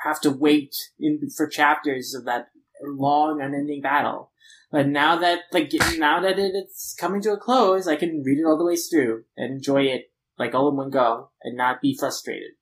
have 0.04 0.20
to 0.20 0.30
wait 0.30 0.76
in 0.98 1.28
for 1.36 1.48
chapters 1.48 2.14
of 2.14 2.24
that 2.26 2.50
long 2.82 3.40
unending 3.40 3.82
battle. 3.82 4.30
But 4.70 4.88
now 4.88 5.16
that 5.16 5.40
like 5.52 5.72
now 5.96 6.20
that 6.20 6.38
it, 6.38 6.52
it's 6.54 6.94
coming 6.94 7.20
to 7.22 7.32
a 7.32 7.36
close, 7.36 7.88
I 7.88 7.96
can 7.96 8.22
read 8.24 8.38
it 8.38 8.44
all 8.44 8.58
the 8.58 8.64
way 8.64 8.76
through 8.76 9.24
and 9.36 9.54
enjoy 9.54 9.84
it 9.84 10.12
like 10.38 10.54
all 10.54 10.68
in 10.68 10.76
one 10.76 10.90
go 10.90 11.30
and 11.42 11.56
not 11.56 11.80
be 11.80 11.96
frustrated. 11.98 12.52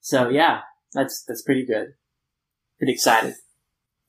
So 0.00 0.28
yeah, 0.28 0.62
that's 0.92 1.22
that's 1.22 1.42
pretty 1.42 1.64
good. 1.64 1.94
Pretty 2.78 2.92
excited. 2.92 3.34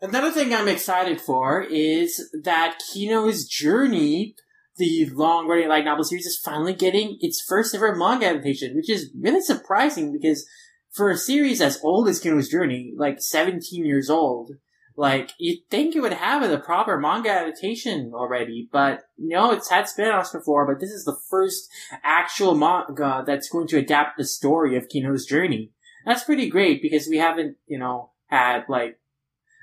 Another 0.02 0.32
thing 0.32 0.54
I'm 0.54 0.70
excited 0.70 1.20
for 1.20 1.62
is 1.62 2.30
that 2.44 2.80
Kino's 2.94 3.46
Journey, 3.46 4.36
the 4.78 5.10
long-running 5.12 5.68
light 5.68 5.84
novel 5.84 6.06
series, 6.06 6.26
is 6.26 6.40
finally 6.40 6.74
getting 6.74 7.18
its 7.20 7.44
first 7.46 7.76
ever 7.76 7.94
manga 7.94 8.28
adaptation, 8.28 8.76
which 8.76 8.90
is 8.90 9.12
really 9.20 9.42
surprising 9.42 10.14
because 10.14 10.48
for 10.90 11.10
a 11.10 11.18
series 11.18 11.60
as 11.60 11.82
old 11.84 12.08
as 12.08 12.20
Kino's 12.20 12.48
Journey, 12.48 12.94
like 12.96 13.22
17 13.22 13.86
years 13.86 14.10
old, 14.10 14.52
like 14.96 15.32
you'd 15.38 15.70
think 15.70 15.96
it 15.96 16.02
would 16.02 16.14
have 16.14 16.50
a 16.50 16.58
proper 16.58 16.98
manga 16.98 17.30
adaptation 17.30 18.12
already, 18.14 18.70
but 18.72 19.02
no, 19.18 19.52
it's 19.52 19.70
had 19.70 19.90
spin-offs 19.90 20.32
before, 20.32 20.66
but 20.66 20.80
this 20.80 20.92
is 20.92 21.04
the 21.04 21.18
first 21.30 21.70
actual 22.04 22.56
manga 22.56 23.24
that's 23.26 23.50
going 23.50 23.68
to 23.68 23.78
adapt 23.78 24.18
the 24.18 24.26
story 24.26 24.78
of 24.78 24.88
Kino's 24.88 25.26
Journey. 25.26 25.72
That's 26.06 26.24
pretty 26.24 26.50
great 26.50 26.82
because 26.82 27.08
we 27.10 27.18
haven't, 27.18 27.58
you 27.68 27.78
know, 27.78 28.12
had 28.28 28.64
like 28.70 28.98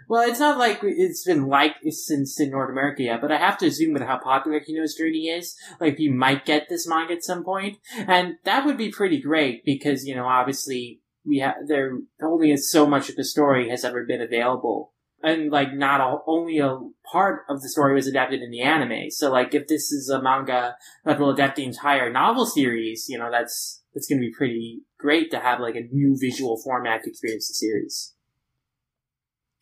well, 0.08 0.28
it's 0.28 0.40
not 0.40 0.58
like 0.58 0.80
it's 0.82 1.24
been 1.24 1.46
liked 1.46 1.80
since 1.90 2.38
in 2.38 2.50
North 2.50 2.70
America 2.70 3.02
yet, 3.02 3.20
but 3.20 3.32
I 3.32 3.38
have 3.38 3.58
to 3.58 3.66
assume 3.66 3.92
with 3.92 4.02
how 4.02 4.18
popular 4.18 4.60
Kino's 4.60 4.94
Journey 4.94 5.28
is, 5.28 5.56
like 5.80 5.98
we 5.98 6.08
might 6.08 6.46
get 6.46 6.68
this 6.68 6.86
manga 6.86 7.14
at 7.14 7.24
some 7.24 7.44
point, 7.44 7.78
and 7.96 8.36
that 8.44 8.64
would 8.64 8.76
be 8.76 8.90
pretty 8.90 9.20
great 9.20 9.64
because 9.64 10.06
you 10.06 10.14
know 10.14 10.26
obviously 10.26 11.00
we 11.24 11.38
have 11.38 11.56
there 11.66 11.98
only 12.22 12.56
so 12.56 12.86
much 12.86 13.08
of 13.08 13.16
the 13.16 13.24
story 13.24 13.68
has 13.68 13.84
ever 13.84 14.04
been 14.04 14.22
available, 14.22 14.92
and 15.22 15.50
like 15.50 15.72
not 15.72 16.00
a, 16.00 16.18
only 16.26 16.58
a 16.58 16.78
part 17.10 17.42
of 17.48 17.62
the 17.62 17.68
story 17.68 17.94
was 17.94 18.06
adapted 18.06 18.42
in 18.42 18.50
the 18.50 18.62
anime. 18.62 19.10
So 19.10 19.32
like 19.32 19.54
if 19.54 19.66
this 19.66 19.90
is 19.90 20.08
a 20.08 20.22
manga 20.22 20.76
that 21.04 21.18
will 21.18 21.30
adapt 21.30 21.56
the 21.56 21.64
entire 21.64 22.12
novel 22.12 22.46
series, 22.46 23.06
you 23.08 23.18
know 23.18 23.30
that's 23.30 23.82
that's 23.92 24.06
going 24.06 24.20
to 24.20 24.26
be 24.26 24.32
pretty 24.32 24.82
great 24.98 25.30
to 25.32 25.40
have 25.40 25.58
like 25.58 25.74
a 25.74 25.88
new 25.92 26.16
visual 26.20 26.60
format 26.62 27.02
to 27.02 27.10
experience 27.10 27.48
the 27.48 27.54
series. 27.54 28.12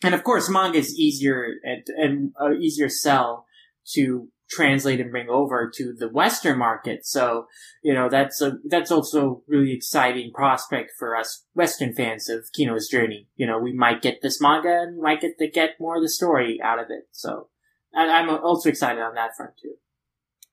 And 0.04 0.14
of 0.14 0.22
course, 0.22 0.50
manga 0.50 0.78
is 0.78 0.98
easier 0.98 1.54
and, 1.62 1.82
and 1.96 2.32
uh, 2.40 2.52
easier 2.52 2.88
sell 2.88 3.46
to 3.94 4.28
translate 4.50 5.00
and 5.00 5.10
bring 5.10 5.28
over 5.30 5.70
to 5.74 5.94
the 5.98 6.08
Western 6.08 6.58
market. 6.58 7.06
So, 7.06 7.46
you 7.82 7.94
know, 7.94 8.08
that's 8.10 8.40
a, 8.42 8.58
that's 8.68 8.90
also 8.90 9.42
really 9.48 9.72
exciting 9.72 10.30
prospect 10.34 10.92
for 10.98 11.16
us 11.16 11.46
Western 11.54 11.94
fans 11.94 12.28
of 12.28 12.44
Kino's 12.54 12.88
journey. 12.88 13.28
You 13.36 13.46
know, 13.46 13.58
we 13.58 13.72
might 13.72 14.02
get 14.02 14.20
this 14.22 14.40
manga 14.40 14.82
and 14.82 14.96
we 14.96 15.02
might 15.02 15.22
get 15.22 15.38
to 15.38 15.50
get 15.50 15.80
more 15.80 15.96
of 15.96 16.02
the 16.02 16.08
story 16.08 16.60
out 16.62 16.78
of 16.78 16.86
it. 16.90 17.08
So, 17.10 17.48
I, 17.94 18.06
I'm 18.06 18.28
also 18.28 18.68
excited 18.68 19.00
on 19.00 19.14
that 19.14 19.36
front 19.36 19.52
too. 19.60 19.74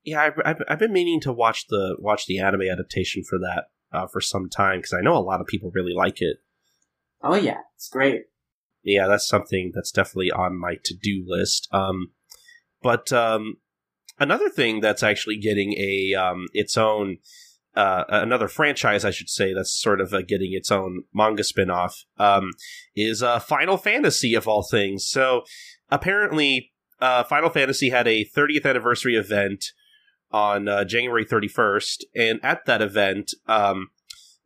Yeah, 0.03 0.22
I've, 0.22 0.40
I've, 0.44 0.61
I've 0.68 0.80
been 0.80 0.94
meaning 0.94 1.19
to 1.22 1.34
watch 1.34 1.68
the 1.68 1.95
watch 1.99 2.26
the 2.26 2.40
anime 2.40 2.64
adaptation 2.72 3.23
for 3.23 3.38
that 3.40 3.65
uh, 3.91 4.07
for 4.07 4.22
some 4.22 4.49
time 4.49 4.80
because 4.80 4.94
I 4.94 5.02
know 5.02 5.15
a 5.15 5.19
lot 5.19 5.41
of 5.41 5.48
people 5.48 5.72
really 5.73 5.94
like 5.94 6.22
it. 6.22 6.38
Oh 7.22 7.36
yeah, 7.36 7.60
it's 7.76 7.90
great. 7.90 8.23
Yeah, 8.84 9.08
that's 9.08 9.28
something 9.28 9.72
that's 9.74 9.91
definitely 9.91 10.32
on 10.32 10.60
my 10.60 10.78
to 10.86 10.95
do 10.95 11.24
list. 11.26 11.68
Um, 11.72 12.12
but 12.82 13.14
um, 13.14 13.58
another 14.20 14.49
thing 14.49 14.82
that's 14.82 15.03
actually 15.03 15.38
getting 15.38 15.74
a 15.74 16.16
um, 16.16 16.48
its 16.53 16.78
own 16.78 17.18
uh, 17.76 18.03
another 18.10 18.48
franchise, 18.48 19.06
I 19.06 19.12
should 19.12 19.30
say, 19.30 19.53
that's 19.53 19.74
sort 19.74 20.02
of 20.02 20.14
uh, 20.14 20.22
getting 20.22 20.53
its 20.53 20.72
own 20.72 21.03
manga 21.14 21.44
spinoff 21.44 22.03
um, 22.18 22.52
is 22.95 23.24
uh, 23.24 23.40
Final 23.40 23.78
Fantasy 23.78 24.34
of 24.34 24.48
all 24.48 24.64
things. 24.64 25.08
So 25.08 25.44
apparently, 25.90 26.74
uh, 26.99 27.24
Final 27.24 27.49
Fantasy 27.49 27.90
had 27.90 28.08
a 28.08 28.26
30th 28.26 28.66
anniversary 28.66 29.16
event 29.16 29.66
on 30.32 30.68
uh, 30.68 30.84
January 30.84 31.26
31st, 31.26 32.03
and 32.16 32.40
at 32.44 32.66
that 32.66 32.82
event, 32.82 33.34
um, 33.48 33.90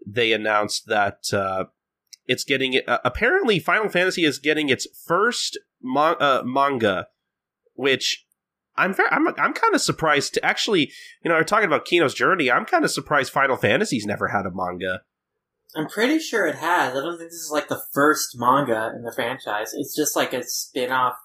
they 0.06 0.32
announced 0.32 0.88
that 0.88 1.34
uh, 1.34 1.66
it's 2.27 2.43
getting 2.43 2.80
uh, 2.88 2.99
apparently 3.03 3.60
Final 3.60 3.89
Fantasy 3.89 4.23
is 4.23 4.39
getting 4.39 4.69
its 4.69 4.88
first 5.06 5.57
uh, 5.95 6.41
manga, 6.45 7.07
which 7.73 8.26
I'm 8.76 8.93
very, 8.93 9.10
I'm 9.11 9.27
I'm 9.27 9.53
kind 9.53 9.73
of 9.73 9.81
surprised 9.81 10.34
to 10.35 10.45
actually 10.45 10.91
you 11.23 11.30
know 11.30 11.35
we're 11.35 11.43
talking 11.43 11.68
about 11.68 11.85
Kino's 11.85 12.14
journey. 12.14 12.52
I'm 12.52 12.65
kind 12.65 12.84
of 12.84 12.91
surprised 12.91 13.31
Final 13.31 13.57
Fantasy's 13.57 14.06
never 14.06 14.30
had 14.30 14.45
a 14.45 14.52
manga. 14.53 15.02
I'm 15.76 15.88
pretty 15.88 16.19
sure 16.19 16.47
it 16.47 16.56
has. 16.56 16.95
I 16.95 17.02
don't 17.02 17.18
think 17.18 17.30
this 17.31 17.41
is 17.41 17.52
like 17.52 17.68
the 17.68 17.81
first 17.93 18.38
manga 18.39 18.93
in 18.95 19.03
the 19.03 19.11
franchise. 19.14 19.73
It's 19.73 19.93
just 19.93 20.15
like 20.15 20.34
a 20.34 20.41
spin-off. 20.41 21.15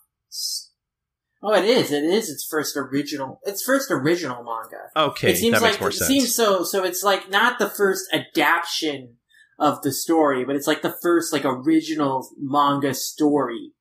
Oh, 1.43 1.55
it 1.55 1.65
is. 1.65 1.93
It 1.93 2.03
is 2.03 2.29
its 2.29 2.45
first 2.45 2.77
original. 2.77 3.41
Its 3.45 3.63
first 3.63 3.91
original 3.93 4.43
manga. 4.43 4.91
Okay, 4.97 5.31
it 5.31 5.37
seems 5.37 5.55
that 5.55 5.63
like 5.63 5.73
makes 5.73 5.81
more 5.81 5.89
it 5.91 5.95
sense. 5.95 6.09
seems 6.09 6.35
so. 6.35 6.65
So 6.65 6.85
it's 6.85 7.03
like 7.05 7.31
not 7.31 7.59
the 7.59 7.71
first 7.71 8.13
adaptation 8.13 9.17
of 9.61 9.83
the 9.83 9.93
story, 9.93 10.45
but 10.45 10.57
it's 10.57 10.67
like 10.67 10.83
the 10.83 10.97
first 11.03 11.33
like 11.33 11.45
original 11.45 12.29
manga 12.41 12.95
story 12.95 13.73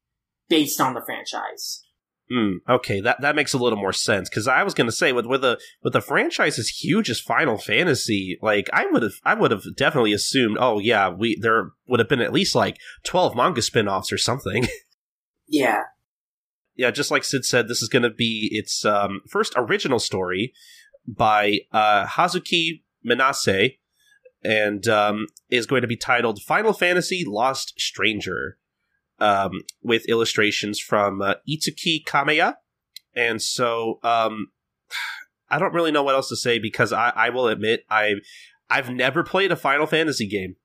based 0.49 0.79
on 0.79 0.93
the 0.93 1.01
franchise. 1.03 1.83
Mm, 2.31 2.57
okay, 2.69 3.01
that 3.01 3.21
that 3.21 3.35
makes 3.35 3.53
a 3.53 3.57
little 3.57 3.79
more 3.79 3.93
sense 3.93 4.29
because 4.29 4.47
I 4.47 4.61
was 4.61 4.75
going 4.75 4.85
to 4.85 4.95
say 4.95 5.11
with 5.11 5.25
with 5.25 5.43
a 5.43 5.57
with 5.81 5.95
a 5.95 6.01
franchise 6.01 6.59
as 6.59 6.67
huge 6.69 7.09
as 7.09 7.19
Final 7.19 7.57
Fantasy, 7.57 8.37
like 8.43 8.69
I 8.71 8.85
would 8.85 9.01
have 9.01 9.13
I 9.23 9.33
would 9.33 9.49
have 9.49 9.63
definitely 9.75 10.13
assumed, 10.13 10.57
oh 10.59 10.77
yeah, 10.77 11.09
we 11.09 11.39
there 11.41 11.71
would 11.87 11.99
have 11.99 12.09
been 12.09 12.21
at 12.21 12.33
least 12.33 12.53
like 12.53 12.77
twelve 13.03 13.35
manga 13.35 13.63
spin-offs 13.63 14.11
or 14.11 14.17
something. 14.17 14.67
Yeah. 15.51 15.81
yeah, 16.75 16.91
just 16.91 17.09
like 17.09 17.23
Sid 17.23 17.43
said, 17.43 17.67
this 17.67 17.81
is 17.81 17.89
going 17.89 18.03
to 18.03 18.11
be 18.11 18.49
its 18.51 18.85
um, 18.85 19.21
first 19.27 19.53
original 19.57 19.97
story 19.97 20.53
by 21.07 21.61
uh, 21.71 22.05
Hazuki 22.05 22.83
Minase, 23.03 23.78
and 24.43 24.87
um, 24.87 25.27
is 25.49 25.65
going 25.65 25.81
to 25.81 25.87
be 25.87 25.97
titled 25.97 26.41
Final 26.41 26.73
Fantasy 26.73 27.23
Lost 27.25 27.79
Stranger, 27.79 28.57
um, 29.19 29.61
with 29.81 30.07
illustrations 30.07 30.79
from 30.79 31.21
uh, 31.21 31.35
Itsuki 31.47 32.03
Kameya. 32.03 32.55
And 33.15 33.41
so 33.41 33.99
um, 34.03 34.47
I 35.49 35.59
don't 35.59 35.73
really 35.73 35.91
know 35.91 36.03
what 36.03 36.15
else 36.15 36.29
to 36.29 36.35
say 36.35 36.59
because 36.59 36.93
I, 36.93 37.11
I 37.15 37.29
will 37.29 37.47
admit 37.47 37.85
I 37.89 38.15
I've 38.69 38.89
never 38.89 39.23
played 39.23 39.51
a 39.51 39.55
Final 39.55 39.87
Fantasy 39.87 40.27
game. 40.27 40.55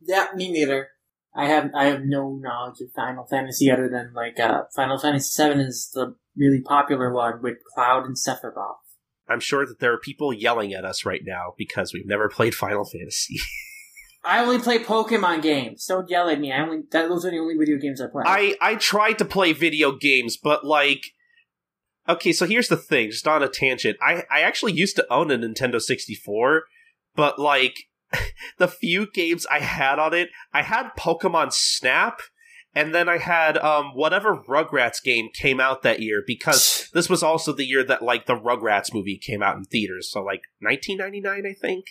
Yeah, 0.00 0.28
me 0.34 0.50
neither. 0.50 0.88
I 1.34 1.46
have 1.46 1.70
I 1.74 1.86
have 1.86 2.02
no 2.04 2.38
knowledge 2.40 2.80
of 2.80 2.92
Final 2.94 3.26
Fantasy 3.26 3.70
other 3.70 3.88
than 3.88 4.12
like 4.14 4.38
uh, 4.38 4.62
Final 4.74 4.98
Fantasy 4.98 5.42
VII 5.42 5.60
is 5.60 5.90
the 5.94 6.14
really 6.36 6.60
popular 6.60 7.12
one 7.12 7.42
with 7.42 7.58
Cloud 7.74 8.04
and 8.04 8.16
Sephiroth. 8.16 8.76
I'm 9.28 9.40
sure 9.40 9.66
that 9.66 9.78
there 9.78 9.92
are 9.92 9.98
people 9.98 10.32
yelling 10.32 10.72
at 10.72 10.84
us 10.84 11.04
right 11.04 11.22
now 11.24 11.54
because 11.56 11.92
we've 11.92 12.06
never 12.06 12.28
played 12.28 12.54
Final 12.54 12.84
Fantasy. 12.84 13.36
I 14.24 14.40
only 14.40 14.58
play 14.58 14.78
Pokemon 14.78 15.42
games. 15.42 15.84
Don't 15.86 16.08
yell 16.08 16.28
at 16.28 16.38
me. 16.38 16.52
I 16.52 16.62
only 16.62 16.82
that, 16.92 17.08
those 17.08 17.24
are 17.24 17.30
the 17.30 17.38
only 17.38 17.56
video 17.56 17.76
games 17.76 18.00
I 18.00 18.06
play. 18.06 18.22
I 18.24 18.56
I 18.60 18.74
tried 18.76 19.18
to 19.18 19.24
play 19.24 19.52
video 19.52 19.92
games, 19.92 20.36
but 20.36 20.64
like 20.64 21.06
okay, 22.08 22.32
so 22.32 22.46
here's 22.46 22.68
the 22.68 22.76
thing, 22.76 23.10
just 23.10 23.26
on 23.26 23.42
a 23.42 23.48
tangent. 23.48 23.96
I 24.00 24.24
I 24.30 24.42
actually 24.42 24.72
used 24.72 24.96
to 24.96 25.12
own 25.12 25.30
a 25.30 25.38
Nintendo 25.38 25.80
64, 25.80 26.64
but 27.16 27.38
like 27.38 27.88
the 28.58 28.68
few 28.68 29.10
games 29.10 29.44
I 29.46 29.58
had 29.58 29.98
on 29.98 30.14
it, 30.14 30.28
I 30.52 30.62
had 30.62 30.90
Pokemon 30.96 31.52
Snap 31.52 32.20
and 32.74 32.94
then 32.94 33.08
I 33.08 33.18
had 33.18 33.58
um 33.58 33.92
whatever 33.94 34.36
Rugrats 34.36 35.02
game 35.02 35.28
came 35.32 35.60
out 35.60 35.82
that 35.82 36.00
year 36.00 36.22
because 36.26 36.88
this 36.94 37.08
was 37.08 37.22
also 37.22 37.52
the 37.52 37.66
year 37.66 37.84
that 37.84 38.02
like 38.02 38.26
the 38.26 38.36
Rugrats 38.36 38.92
movie 38.94 39.18
came 39.18 39.42
out 39.42 39.56
in 39.56 39.64
theaters, 39.64 40.10
so 40.10 40.22
like 40.22 40.42
1999 40.60 41.50
I 41.50 41.54
think. 41.54 41.86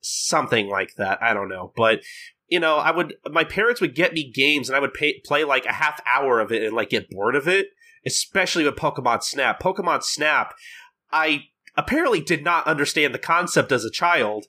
Something 0.00 0.68
like 0.68 0.94
that. 0.94 1.20
I 1.20 1.34
don't 1.34 1.48
know, 1.48 1.72
but 1.76 2.02
you 2.48 2.58
know, 2.58 2.76
I 2.76 2.90
would 2.90 3.14
my 3.30 3.44
parents 3.44 3.80
would 3.80 3.94
get 3.94 4.14
me 4.14 4.30
games 4.30 4.68
and 4.68 4.76
I 4.76 4.80
would 4.80 4.94
pay, 4.94 5.20
play 5.24 5.44
like 5.44 5.66
a 5.66 5.72
half 5.72 6.00
hour 6.06 6.40
of 6.40 6.50
it 6.50 6.62
and 6.62 6.74
like 6.74 6.90
get 6.90 7.10
bored 7.10 7.36
of 7.36 7.46
it, 7.46 7.68
especially 8.06 8.64
with 8.64 8.76
Pokemon 8.76 9.22
Snap. 9.22 9.60
Pokemon 9.60 10.02
Snap, 10.02 10.54
I 11.12 11.44
apparently 11.76 12.20
did 12.20 12.42
not 12.42 12.66
understand 12.66 13.14
the 13.14 13.18
concept 13.18 13.70
as 13.70 13.84
a 13.84 13.90
child 13.90 14.46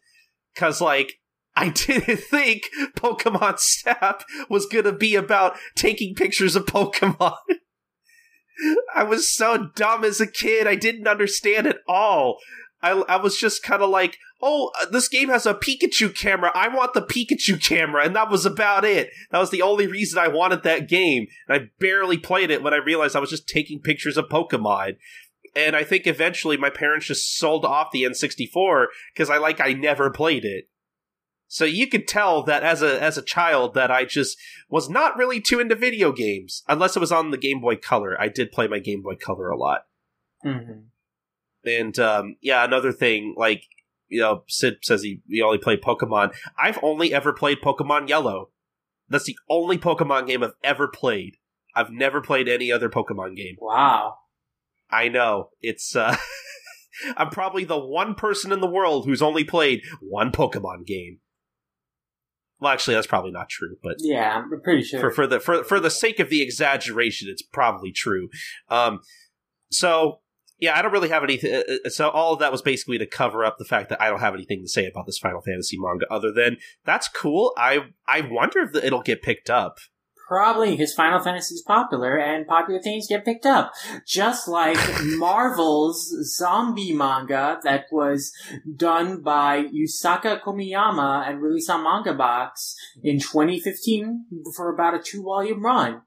cuz 0.56 0.80
like 0.80 1.20
I 1.60 1.70
didn't 1.70 2.22
think 2.22 2.70
Pokemon 2.96 3.60
Snap 3.60 4.24
was 4.48 4.66
going 4.66 4.86
to 4.86 4.94
be 4.94 5.16
about 5.16 5.58
taking 5.76 6.16
pictures 6.16 6.56
of 6.56 6.66
Pokemon. 6.66 7.36
I 8.96 9.04
was 9.04 9.34
so 9.36 9.70
dumb 9.76 10.06
as 10.06 10.22
a 10.22 10.28
kid. 10.28 10.68
I 10.68 10.76
didn't 10.76 11.08
understand 11.08 11.68
at 11.68 11.80
all. 11.86 12.38
I, 12.82 12.92
I 12.92 13.18
was 13.18 13.38
just 13.38 13.62
kind 13.62 13.82
of 13.82 13.90
like, 13.90 14.18
oh, 14.42 14.72
uh, 14.82 14.86
this 14.86 15.10
game 15.10 15.28
has 15.28 15.46
a 15.46 15.54
Pikachu 15.54 16.16
camera. 16.16 16.50
I 16.56 16.70
want 16.70 16.94
the 16.94 17.02
Pikachu 17.02 17.62
camera. 17.62 18.06
And 18.06 18.16
that 18.16 18.30
was 18.30 18.46
about 18.46 18.86
it. 18.86 19.10
That 19.32 19.40
was 19.40 19.52
the 19.52 19.62
only 19.62 19.86
reason 19.86 20.18
I 20.18 20.30
wanted 20.30 20.64
that 20.64 20.88
game. 20.88 21.28
And 21.50 21.62
I 21.62 21.70
barely 21.82 22.18
played 22.18 22.52
it 22.52 22.64
when 22.64 22.74
I 22.74 22.78
realized 22.78 23.18
I 23.18 23.20
was 23.20 23.32
just 23.32 23.50
taking 23.50 23.82
pictures 23.82 24.16
of 24.16 24.30
Pokemon. 24.30 24.96
And 25.58 25.76
I 25.76 25.84
think 25.84 26.08
eventually 26.08 26.56
my 26.56 26.70
parents 26.70 27.08
just 27.08 27.38
sold 27.38 27.66
off 27.66 27.92
the 27.92 28.04
N64 28.04 28.86
because 29.14 29.30
I 29.30 29.40
like 29.40 29.60
I 29.60 29.74
never 29.74 30.10
played 30.10 30.46
it. 30.46 30.70
So 31.52 31.66
you 31.66 31.88
could 31.88 32.08
tell 32.08 32.44
that 32.44 32.62
as 32.62 32.84
a 32.84 33.02
as 33.02 33.18
a 33.18 33.24
child 33.24 33.74
that 33.74 33.90
I 33.90 34.06
just 34.06 34.38
was 34.70 34.88
not 34.88 35.18
really 35.18 35.42
too 35.42 35.60
into 35.60 35.74
video 35.76 36.12
games 36.12 36.64
unless 36.68 36.96
it 36.96 37.00
was 37.00 37.12
on 37.12 37.32
the 37.32 37.38
Game 37.38 37.60
Boy 37.60 37.76
Color. 37.76 38.16
I 38.22 38.28
did 38.30 38.52
play 38.52 38.68
my 38.68 38.78
Game 38.78 39.02
Boy 39.02 39.16
Color 39.16 39.50
a 39.50 39.58
lot. 39.58 39.82
Mhm. 40.46 40.84
And 41.66 41.98
um, 42.00 42.36
yeah, 42.40 42.64
another 42.64 42.92
thing, 42.92 43.34
like 43.36 43.64
you 44.08 44.22
know, 44.22 44.44
Sid 44.48 44.78
says 44.84 45.02
he, 45.02 45.22
he 45.28 45.42
only 45.42 45.58
played 45.58 45.82
Pokemon. 45.82 46.36
I've 46.58 46.78
only 46.84 47.14
ever 47.16 47.34
played 47.34 47.62
Pokemon 47.62 48.10
Yellow. 48.10 48.52
That's 49.10 49.26
the 49.26 49.38
only 49.50 49.80
Pokemon 49.80 50.28
game 50.28 50.44
I've 50.44 50.54
ever 50.64 50.88
played. 50.88 51.38
I've 51.76 51.92
never 51.92 52.22
played 52.22 52.48
any 52.48 52.72
other 52.72 52.90
Pokemon 52.90 53.36
game. 53.36 53.56
Wow. 53.60 54.18
I 54.92 55.08
know 55.08 55.50
it's. 55.62 55.96
uh 55.96 56.16
I'm 57.18 57.30
probably 57.32 57.64
the 57.64 57.80
one 57.80 58.14
person 58.14 58.52
in 58.52 58.60
the 58.62 58.70
world 58.70 59.06
who's 59.06 59.22
only 59.22 59.44
played 59.44 59.82
one 60.00 60.32
Pokemon 60.32 60.86
game. 60.86 61.20
Well, 62.60 62.72
actually, 62.74 62.96
that's 62.96 63.08
probably 63.08 63.32
not 63.32 63.50
true, 63.50 63.78
but 63.82 63.96
Yeah, 64.00 64.44
I'm 64.44 64.62
pretty 64.62 64.84
sure. 64.84 65.00
for 65.00 65.12
for 65.12 65.28
the 65.28 65.40
for 65.40 65.64
for 65.64 65.80
the 65.80 65.90
sake 65.90 66.20
of 66.20 66.30
the 66.30 66.42
exaggeration, 66.42 67.30
it's 67.30 67.42
probably 67.42 67.92
true. 67.92 68.30
Um, 68.70 69.00
so 69.72 70.20
yeah, 70.60 70.78
I 70.78 70.82
don't 70.82 70.92
really 70.92 71.10
have 71.10 71.24
anything. 71.24 71.64
So 71.88 72.10
all 72.10 72.34
of 72.34 72.40
that 72.40 72.52
was 72.52 72.62
basically 72.62 72.98
to 72.98 73.06
cover 73.06 73.46
up 73.46 73.58
the 73.58 73.66
fact 73.66 73.90
that 73.90 74.02
I 74.02 74.10
don't 74.10 74.20
have 74.20 74.34
anything 74.34 74.62
to 74.62 74.68
say 74.68 74.86
about 74.86 75.06
this 75.06 75.18
Final 75.18 75.42
Fantasy 75.42 75.78
manga, 75.80 76.06
other 76.12 76.34
than 76.34 76.58
that's 76.86 77.08
cool. 77.08 77.54
I 77.58 77.86
I 78.08 78.22
wonder 78.22 78.60
if 78.60 78.76
it'll 78.84 79.02
get 79.02 79.22
picked 79.22 79.50
up. 79.50 79.78
Probably 80.30 80.70
because 80.70 80.94
Final 80.94 81.20
Fantasy 81.20 81.56
is 81.56 81.64
popular 81.64 82.16
and 82.16 82.46
popular 82.46 82.80
things 82.80 83.08
get 83.10 83.26
picked 83.26 83.48
up. 83.48 83.74
Just 84.06 84.48
like 84.48 84.78
Marvel's 85.04 86.16
zombie 86.38 86.94
manga 86.94 87.60
that 87.64 87.86
was 87.92 88.32
done 88.76 89.24
by 89.24 89.64
Yusaku 89.64 90.40
Komiyama 90.40 91.28
and 91.28 91.42
released 91.42 91.72
on 91.72 91.84
Manga 91.84 92.14
Box 92.14 92.76
in 93.02 93.18
2015 93.20 94.26
for 94.56 94.72
about 94.72 94.94
a 94.94 95.00
two 95.00 95.24
volume 95.24 95.66
run. 95.66 96.04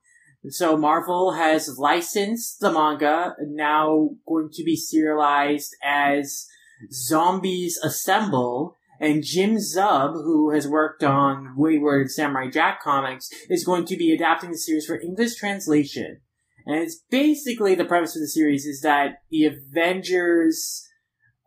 So 0.50 0.76
Marvel 0.76 1.32
has 1.32 1.76
licensed 1.76 2.60
the 2.60 2.70
manga, 2.70 3.34
now 3.40 4.10
going 4.24 4.50
to 4.52 4.62
be 4.62 4.76
serialized 4.76 5.74
as 5.82 6.46
Zombies 6.92 7.76
Assemble, 7.78 8.76
and 9.02 9.24
Jim 9.24 9.56
Zub, 9.56 10.12
who 10.12 10.52
has 10.52 10.68
worked 10.68 11.02
on 11.02 11.54
Wayward 11.56 12.08
Samurai 12.08 12.48
Jack 12.48 12.80
comics, 12.80 13.28
is 13.50 13.64
going 13.64 13.84
to 13.86 13.96
be 13.96 14.14
adapting 14.14 14.52
the 14.52 14.56
series 14.56 14.86
for 14.86 15.00
English 15.00 15.34
translation. 15.34 16.20
And 16.66 16.76
it's 16.76 17.02
basically 17.10 17.74
the 17.74 17.84
premise 17.84 18.14
of 18.14 18.20
the 18.20 18.28
series 18.28 18.64
is 18.64 18.80
that 18.82 19.16
the 19.28 19.46
Avengers 19.46 20.86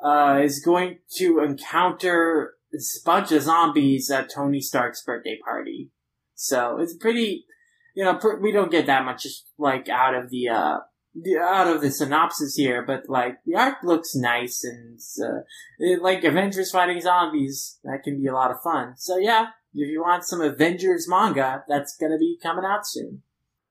uh, 0.03 0.41
is 0.43 0.59
going 0.59 0.99
to 1.15 1.39
encounter 1.39 2.55
this 2.73 3.01
bunch 3.05 3.31
of 3.31 3.43
zombies 3.43 4.11
at 4.11 4.29
Tony 4.29 4.59
Stark's 4.59 5.01
birthday 5.01 5.39
party. 5.41 5.91
So 6.33 6.77
it's 6.81 6.97
pretty, 6.97 7.45
you 7.95 8.03
know, 8.03 8.15
pr- 8.15 8.41
we 8.41 8.51
don't 8.51 8.69
get 8.69 8.87
that 8.87 9.05
much 9.05 9.25
like 9.57 9.87
out 9.87 10.13
of 10.13 10.29
the 10.29 10.49
uh, 10.49 10.77
out 11.39 11.67
of 11.67 11.81
the 11.81 11.91
synopsis 11.91 12.55
here, 12.55 12.83
but 12.85 13.09
like 13.09 13.37
the 13.45 13.55
art 13.55 13.83
looks 13.83 14.15
nice 14.15 14.63
and 14.63 14.99
uh, 15.23 15.41
it, 15.79 16.01
like 16.01 16.23
Avengers 16.23 16.71
fighting 16.71 17.01
zombies. 17.01 17.79
That 17.83 18.03
can 18.03 18.21
be 18.21 18.27
a 18.27 18.33
lot 18.33 18.51
of 18.51 18.61
fun. 18.61 18.95
So 18.97 19.17
yeah, 19.17 19.47
if 19.73 19.89
you 19.89 20.01
want 20.01 20.25
some 20.25 20.41
Avengers 20.41 21.07
manga, 21.07 21.63
that's 21.67 21.95
gonna 21.95 22.17
be 22.17 22.37
coming 22.41 22.65
out 22.65 22.85
soon. 22.85 23.21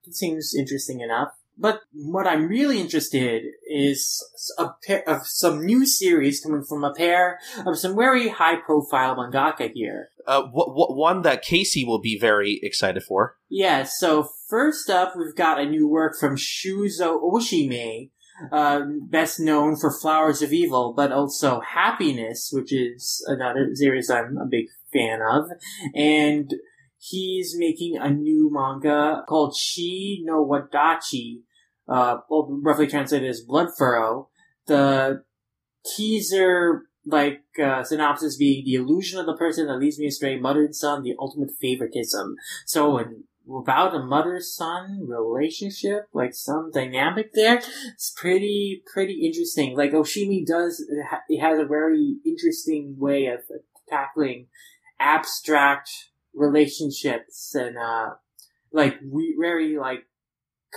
It 0.07 0.15
seems 0.15 0.55
interesting 0.55 1.01
enough. 1.01 1.33
But 1.57 1.83
what 1.93 2.27
I'm 2.27 2.49
really 2.49 2.81
interested 2.81 3.45
is 3.71 4.23
a 4.59 4.71
pair 4.85 5.09
of 5.09 5.27
some 5.27 5.65
new 5.65 5.87
series 5.87 6.41
coming 6.41 6.65
from 6.65 6.85
a 6.85 6.93
pair 6.93 7.39
of 7.65 7.79
some 7.79 7.95
very 7.95 8.29
high 8.29 8.57
profile 8.57 9.17
mangaka 9.17 9.71
here. 9.73 10.09
Uh, 10.27 10.43
one 10.53 11.23
that 11.23 11.43
Casey 11.43 11.85
will 11.85 12.01
be 12.01 12.19
very 12.19 12.59
excited 12.63 13.03
for. 13.03 13.37
Yeah, 13.49 13.85
so 13.85 14.29
first 14.49 14.91
up, 14.91 15.15
we've 15.17 15.37
got 15.37 15.61
a 15.61 15.67
new 15.67 15.87
work 15.87 16.17
from 16.19 16.37
Shuzo 16.37 17.23
Oshimi, 17.23 18.11
uh, 18.51 18.81
best 19.09 19.39
known 19.39 19.77
for 19.77 19.93
Flowers 19.93 20.43
of 20.43 20.53
Evil, 20.53 20.93
but 20.97 21.13
also 21.13 21.61
Happiness, 21.61 22.51
which 22.53 22.73
is 22.73 23.25
another 23.29 23.71
series 23.75 24.11
I'm 24.11 24.39
a 24.39 24.47
big 24.47 24.67
fan 24.93 25.21
of. 25.23 25.51
And 25.95 26.53
he's 27.11 27.55
making 27.57 27.97
a 27.97 28.11
new 28.11 28.51
manga 28.53 29.23
called 29.29 29.55
Chi 29.55 30.23
no 30.23 30.45
Wadachi, 30.45 31.43
uh, 31.89 32.19
well, 32.29 32.49
roughly 32.63 32.87
translated 32.87 33.29
as 33.29 33.43
Blood 33.43 33.69
Furrow. 33.79 34.29
The 34.67 35.25
teaser 35.85 36.85
like 37.07 37.43
uh, 37.63 37.85
synopsis 37.85 38.37
being 38.37 38.65
the 38.65 38.75
illusion 38.75 39.21
of 39.21 39.27
the 39.27 39.37
person 39.37 39.67
that 39.67 39.79
leads 39.79 39.99
me 39.99 40.07
astray, 40.07 40.39
mother 40.39 40.65
and 40.65 40.75
son, 40.75 41.03
the 41.03 41.15
ultimate 41.19 41.51
favoritism. 41.61 42.37
So, 42.65 42.97
an, 42.97 43.25
about 43.47 43.95
a 43.95 43.99
mother 43.99 44.41
son 44.41 45.07
relationship, 45.07 46.09
like 46.15 46.35
some 46.35 46.71
dynamic 46.73 47.35
there, 47.35 47.61
it's 47.93 48.15
pretty 48.17 48.83
pretty 48.91 49.27
interesting. 49.27 49.77
Like 49.77 49.93
Oshimi 49.93 50.47
does, 50.47 50.83
it 51.29 51.41
has 51.41 51.59
a 51.59 51.67
very 51.67 52.17
interesting 52.25 52.97
way 52.99 53.27
of 53.27 53.41
tackling 53.91 54.47
abstract 54.99 55.91
relationships 56.35 57.55
and 57.55 57.77
uh, 57.79 58.11
like 58.73 58.97
we, 59.11 59.37
very 59.41 59.79
like 59.79 60.05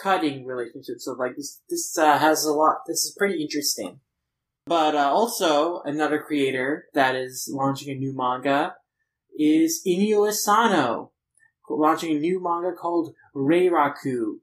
cutting 0.01 0.45
relationships. 0.45 1.05
So 1.05 1.13
like 1.13 1.35
this, 1.35 1.61
this 1.69 1.97
uh, 1.97 2.17
has 2.17 2.45
a 2.45 2.51
lot. 2.51 2.77
This 2.87 3.05
is 3.05 3.15
pretty 3.17 3.41
interesting. 3.41 3.99
But 4.65 4.95
uh, 4.95 5.11
also 5.11 5.81
another 5.85 6.19
creator 6.19 6.85
that 6.93 7.15
is 7.15 7.49
launching 7.51 7.89
a 7.89 7.97
new 7.97 8.15
manga 8.15 8.75
is 9.37 9.81
Inio 9.87 10.27
Asano, 10.27 11.11
launching 11.69 12.15
a 12.15 12.19
new 12.19 12.41
manga 12.43 12.75
called 12.75 13.13
Reiraku. 13.35 14.39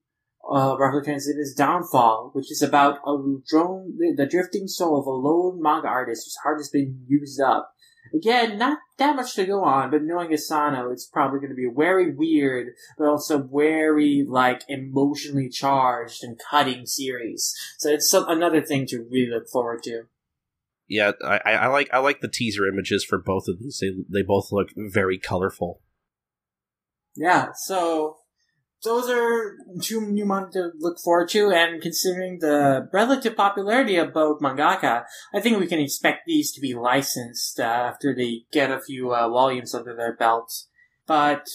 Uh, 0.46 0.76
roughly 0.78 1.00
translated 1.02 1.40
as 1.40 1.54
Downfall, 1.54 2.28
which 2.34 2.52
is 2.52 2.60
about 2.60 2.98
a 3.06 3.16
drone, 3.48 3.96
the 4.14 4.26
drifting 4.30 4.68
soul 4.68 5.00
of 5.00 5.06
a 5.06 5.10
lone 5.10 5.58
manga 5.62 5.88
artist 5.88 6.26
whose 6.26 6.36
heart 6.42 6.58
has 6.58 6.68
been 6.68 7.02
used 7.06 7.40
up 7.40 7.73
Again, 8.14 8.58
not 8.58 8.78
that 8.98 9.16
much 9.16 9.34
to 9.34 9.44
go 9.44 9.64
on, 9.64 9.90
but 9.90 10.02
knowing 10.02 10.32
Asano, 10.32 10.92
it's 10.92 11.06
probably 11.06 11.40
going 11.40 11.50
to 11.50 11.56
be 11.56 11.66
a 11.66 11.72
very 11.76 12.14
weird, 12.14 12.68
but 12.96 13.08
also 13.08 13.42
very, 13.42 14.24
like, 14.28 14.62
emotionally 14.68 15.48
charged 15.48 16.22
and 16.22 16.38
cutting 16.50 16.86
series. 16.86 17.52
So 17.78 17.90
it's 17.90 18.08
some, 18.08 18.28
another 18.28 18.62
thing 18.62 18.86
to 18.86 19.04
really 19.10 19.30
look 19.30 19.48
forward 19.48 19.82
to. 19.84 20.04
Yeah, 20.86 21.12
I, 21.24 21.40
I 21.44 21.66
like 21.68 21.88
I 21.94 21.98
like 21.98 22.20
the 22.20 22.28
teaser 22.28 22.68
images 22.68 23.04
for 23.04 23.18
both 23.18 23.48
of 23.48 23.58
these. 23.58 23.78
They 23.80 23.90
they 24.08 24.22
both 24.22 24.52
look 24.52 24.68
very 24.76 25.18
colorful. 25.18 25.80
Yeah, 27.16 27.52
so 27.54 28.18
those 28.84 29.08
are 29.08 29.56
two 29.80 30.00
new 30.02 30.26
manga 30.26 30.50
to 30.52 30.70
look 30.78 30.98
forward 30.98 31.28
to, 31.30 31.50
and 31.50 31.82
considering 31.82 32.38
the 32.38 32.88
relative 32.92 33.36
popularity 33.36 33.96
of 33.96 34.12
both 34.12 34.40
mangaka, 34.40 35.04
I 35.34 35.40
think 35.40 35.58
we 35.58 35.66
can 35.66 35.80
expect 35.80 36.26
these 36.26 36.52
to 36.52 36.60
be 36.60 36.74
licensed 36.74 37.58
uh, 37.58 37.62
after 37.64 38.14
they 38.14 38.42
get 38.52 38.70
a 38.70 38.80
few 38.80 39.14
uh, 39.14 39.28
volumes 39.28 39.74
under 39.74 39.96
their 39.96 40.14
belt. 40.14 40.52
But 41.06 41.48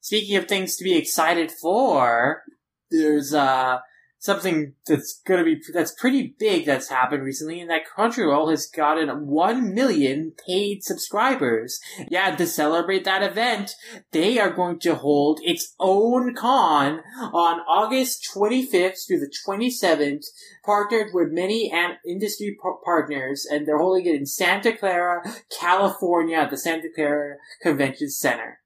speaking 0.00 0.36
of 0.36 0.46
things 0.46 0.76
to 0.76 0.84
be 0.84 0.96
excited 0.96 1.50
for, 1.50 2.42
there's 2.90 3.32
uh, 3.32 3.78
something 4.18 4.74
that's 4.86 5.20
gonna 5.26 5.44
be 5.44 5.60
that's 5.72 5.92
pretty 5.92 6.34
big 6.38 6.66
that's 6.66 6.88
happened 6.88 7.22
recently, 7.22 7.60
and 7.60 7.70
that 7.70 7.82
Crunchyroll 7.86 8.50
has 8.50 8.66
gotten 8.66 9.26
one 9.26 9.74
million 9.74 10.32
paid 10.46 10.82
subscribers. 10.82 11.80
Yeah, 12.08 12.34
to 12.34 12.46
celebrate 12.46 13.04
that 13.04 13.22
event, 13.22 13.72
they 14.12 14.38
are 14.38 14.50
going 14.50 14.78
to 14.80 14.94
hold 14.94 15.40
its 15.42 15.74
own 15.78 16.34
con 16.34 17.00
on 17.32 17.60
August 17.68 18.28
25th 18.34 19.06
through 19.06 19.20
the 19.20 19.32
27th, 19.46 20.24
partnered 20.64 21.08
with 21.12 21.30
many 21.30 21.70
an- 21.70 21.98
industry 22.06 22.56
par- 22.60 22.78
partners, 22.84 23.46
and 23.48 23.66
they're 23.66 23.78
holding 23.78 24.06
it 24.06 24.14
in 24.14 24.26
Santa 24.26 24.76
Clara, 24.76 25.22
California, 25.60 26.36
at 26.36 26.50
the 26.50 26.56
Santa 26.56 26.88
Clara 26.94 27.36
Convention 27.62 28.10
Center. 28.10 28.60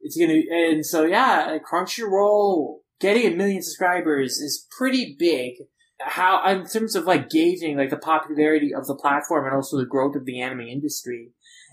It's 0.00 0.16
gonna, 0.16 0.40
and 0.50 0.84
so 0.84 1.04
yeah, 1.04 1.58
Crunchyroll 1.58 2.81
getting 3.02 3.30
a 3.30 3.36
million 3.36 3.62
subscribers 3.62 4.38
is 4.38 4.66
pretty 4.70 5.16
big. 5.18 5.54
How, 6.00 6.48
in 6.50 6.66
terms 6.66 6.96
of 6.96 7.04
like 7.04 7.30
gauging 7.30 7.76
like 7.76 7.90
the 7.90 7.96
popularity 7.96 8.72
of 8.74 8.86
the 8.86 8.96
platform 8.96 9.44
and 9.44 9.54
also 9.54 9.76
the 9.76 9.86
growth 9.86 10.16
of 10.16 10.24
the 10.24 10.40
anime 10.40 10.62
industry. 10.62 11.30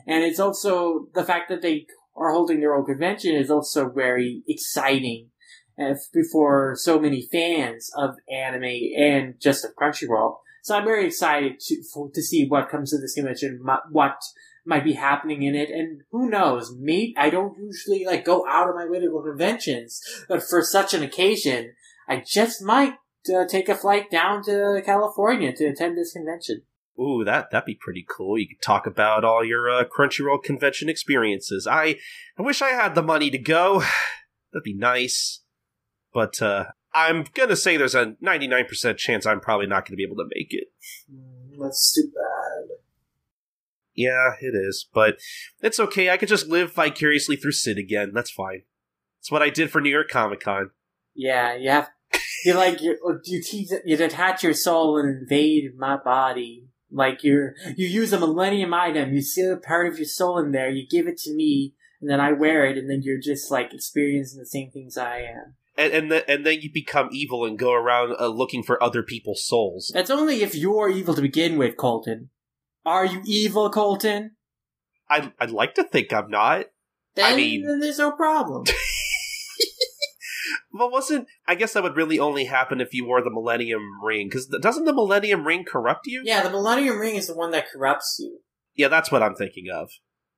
And 0.08 0.24
it's 0.24 0.40
also 0.40 1.08
the 1.14 1.24
fact 1.24 1.50
that 1.50 1.62
they 1.62 1.88
are 2.16 2.32
holding 2.32 2.60
their 2.60 2.76
own 2.76 2.86
convention 2.86 3.36
is 3.36 3.50
also 3.50 3.90
very 3.90 4.44
exciting 4.48 5.30
eh, 5.80 5.96
before 6.14 6.76
so 6.76 7.00
many 7.00 7.28
fans 7.32 7.90
of 7.96 8.16
anime 8.32 8.92
and 8.98 9.36
just 9.42 9.66
of 9.66 9.72
Crunchyroll. 9.76 10.38
So 10.64 10.76
I'm 10.76 10.86
very 10.86 11.08
excited 11.08 11.60
to 11.60 11.84
for, 11.92 12.12
to 12.14 12.22
see 12.22 12.46
what 12.48 12.70
comes 12.70 12.94
of 12.94 13.02
this 13.02 13.16
convention, 13.16 13.62
what 13.92 14.18
might 14.70 14.86
be 14.86 14.94
happening 14.94 15.42
in 15.42 15.56
it, 15.56 15.70
and 15.70 16.02
who 16.12 16.30
knows? 16.30 16.74
Maybe 16.78 17.16
I 17.18 17.30
don't 17.30 17.58
usually 17.58 18.06
like 18.06 18.24
go 18.24 18.48
out 18.48 18.70
of 18.70 18.76
my 18.76 18.86
way 18.86 19.00
to 19.00 19.10
go 19.10 19.22
to 19.22 19.32
conventions, 19.32 20.00
but 20.30 20.44
for 20.44 20.62
such 20.62 20.94
an 20.94 21.04
occasion, 21.04 21.74
I 22.08 22.24
just 22.26 22.62
might 22.62 22.94
uh, 23.34 23.46
take 23.46 23.68
a 23.68 23.76
flight 23.76 24.10
down 24.10 24.44
to 24.44 24.82
California 24.86 25.52
to 25.54 25.66
attend 25.66 25.98
this 25.98 26.14
convention. 26.14 26.62
Ooh, 27.00 27.24
that 27.26 27.50
that'd 27.52 27.66
be 27.66 27.78
pretty 27.80 28.06
cool. 28.08 28.38
You 28.38 28.48
could 28.48 28.62
talk 28.62 28.86
about 28.86 29.26
all 29.26 29.44
your 29.44 29.70
uh, 29.70 29.86
Crunchyroll 29.86 30.44
convention 30.44 30.88
experiences. 30.88 31.68
I 31.70 31.98
I 32.38 32.42
wish 32.44 32.62
I 32.62 32.70
had 32.70 32.94
the 32.94 33.04
money 33.04 33.30
to 33.32 33.38
go. 33.38 33.80
That'd 34.52 34.64
be 34.64 34.74
nice, 34.74 35.42
but 36.14 36.42
uh, 36.42 36.66
I'm 36.94 37.26
gonna 37.34 37.56
say 37.56 37.78
there's 37.78 37.96
a 37.96 38.16
99% 38.24 38.98
chance 38.98 39.26
I'm 39.26 39.40
probably 39.40 39.68
not 39.68 39.88
gonna 39.88 39.96
be 39.96 40.04
able 40.04 40.18
to 40.18 40.30
make 40.36 40.54
it. 40.54 40.68
Mm, 41.12 41.62
that's 41.62 41.94
too 41.94 42.10
bad. 42.14 42.49
Yeah, 44.00 44.36
it 44.40 44.56
is, 44.56 44.88
but 44.94 45.20
it's 45.62 45.78
okay. 45.78 46.10
I 46.10 46.16
could 46.16 46.30
just 46.30 46.48
live 46.48 46.72
vicariously 46.72 47.36
through 47.36 47.52
Sid 47.52 47.78
again. 47.78 48.12
That's 48.14 48.32
fine. 48.32 48.62
That's 49.20 49.30
what 49.30 49.42
I 49.42 49.50
did 49.50 49.72
for 49.72 49.82
New 49.82 49.90
York 49.90 50.08
Comic 50.08 50.40
Con. 50.40 50.70
Yeah, 51.14 51.54
you 51.58 51.70
have 51.70 51.90
you 52.46 52.54
like 52.54 52.82
you 52.82 52.98
you 53.26 53.44
tease 53.44 53.74
you 53.84 53.98
detach 53.98 54.42
your 54.42 54.54
soul 54.54 54.98
and 54.98 55.10
invade 55.24 55.78
my 55.78 55.98
body. 55.98 56.70
Like 56.90 57.26
you 57.26 57.50
you 57.76 57.88
use 57.88 58.14
a 58.14 58.20
millennium 58.20 58.74
item, 58.74 59.14
you 59.14 59.22
seal 59.22 59.52
a 59.52 59.58
part 59.58 59.92
of 59.92 59.98
your 59.98 60.08
soul 60.08 60.40
in 60.40 60.54
there, 60.54 60.70
you 60.70 60.88
give 60.88 61.06
it 61.06 61.18
to 61.18 61.36
me, 61.36 61.76
and 62.00 62.10
then 62.10 62.22
I 62.22 62.32
wear 62.32 62.66
it, 62.68 62.78
and 62.78 62.90
then 62.90 63.02
you're 63.04 63.20
just 63.20 63.52
like 63.52 63.74
experiencing 63.74 64.40
the 64.40 64.46
same 64.46 64.72
things 64.72 64.98
I 64.98 65.24
am. 65.24 65.56
And 65.78 65.92
and, 65.92 66.10
the, 66.10 66.32
and 66.32 66.46
then 66.46 66.62
you 66.62 66.72
become 66.72 67.10
evil 67.12 67.44
and 67.44 67.60
go 67.60 67.74
around 67.74 68.16
uh, 68.18 68.28
looking 68.28 68.64
for 68.64 68.82
other 68.82 69.04
people's 69.04 69.46
souls. 69.46 69.92
That's 69.94 70.10
only 70.10 70.42
if 70.42 70.56
you're 70.56 70.88
evil 70.88 71.16
to 71.16 71.22
begin 71.22 71.58
with, 71.58 71.76
Colton. 71.76 72.30
Are 72.90 73.06
you 73.06 73.22
evil, 73.24 73.70
Colton? 73.70 74.32
I'd, 75.12 75.32
I'd 75.40 75.52
like 75.52 75.76
to 75.76 75.84
think 75.84 76.12
I'm 76.12 76.32
not. 76.32 76.66
Then, 77.16 77.34
I 77.34 77.36
mean, 77.36 77.64
then 77.64 77.82
there's 77.82 78.00
no 78.00 78.12
problem. 78.12 78.64
well, 80.74 80.90
wasn't 80.90 81.28
I 81.48 81.54
guess 81.54 81.74
that 81.74 81.84
would 81.84 81.96
really 81.96 82.18
only 82.18 82.46
happen 82.46 82.82
if 82.82 82.92
you 82.92 83.06
wore 83.06 83.22
the 83.22 83.30
Millennium 83.30 84.04
Ring? 84.04 84.28
Because 84.28 84.48
doesn't 84.48 84.86
the 84.86 84.94
Millennium 84.94 85.46
Ring 85.46 85.66
corrupt 85.66 86.08
you? 86.08 86.24
Yeah, 86.26 86.42
the 86.42 86.50
Millennium 86.50 86.98
Ring 86.98 87.16
is 87.16 87.28
the 87.28 87.36
one 87.36 87.52
that 87.52 87.70
corrupts 87.72 88.18
you. 88.20 88.40
Yeah, 88.74 88.88
that's 88.88 89.12
what 89.12 89.22
I'm 89.22 89.36
thinking 89.36 89.68
of. 89.72 89.92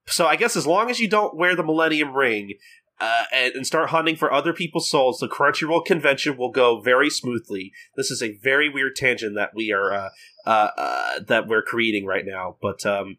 So 0.07 0.27
I 0.27 0.35
guess 0.35 0.57
as 0.57 0.67
long 0.67 0.89
as 0.89 0.99
you 0.99 1.07
don't 1.07 1.37
wear 1.37 1.55
the 1.55 1.63
Millennium 1.63 2.13
Ring 2.13 2.55
uh, 3.01 3.23
and, 3.33 3.55
and, 3.55 3.67
start 3.67 3.89
hunting 3.89 4.15
for 4.15 4.31
other 4.31 4.53
people's 4.53 4.89
souls, 4.89 5.17
the 5.17 5.27
Crunchyroll 5.27 5.83
convention 5.83 6.37
will 6.37 6.51
go 6.51 6.79
very 6.79 7.09
smoothly. 7.09 7.71
This 7.97 8.11
is 8.11 8.21
a 8.21 8.37
very 8.37 8.69
weird 8.69 8.95
tangent 8.95 9.35
that 9.35 9.55
we 9.55 9.71
are 9.71 9.91
uh, 9.91 10.09
uh, 10.45 10.69
uh, 10.77 11.19
that 11.27 11.47
we're 11.47 11.63
creating 11.63 12.05
right 12.05 12.25
now, 12.25 12.57
but 12.61 12.85
um, 12.85 13.17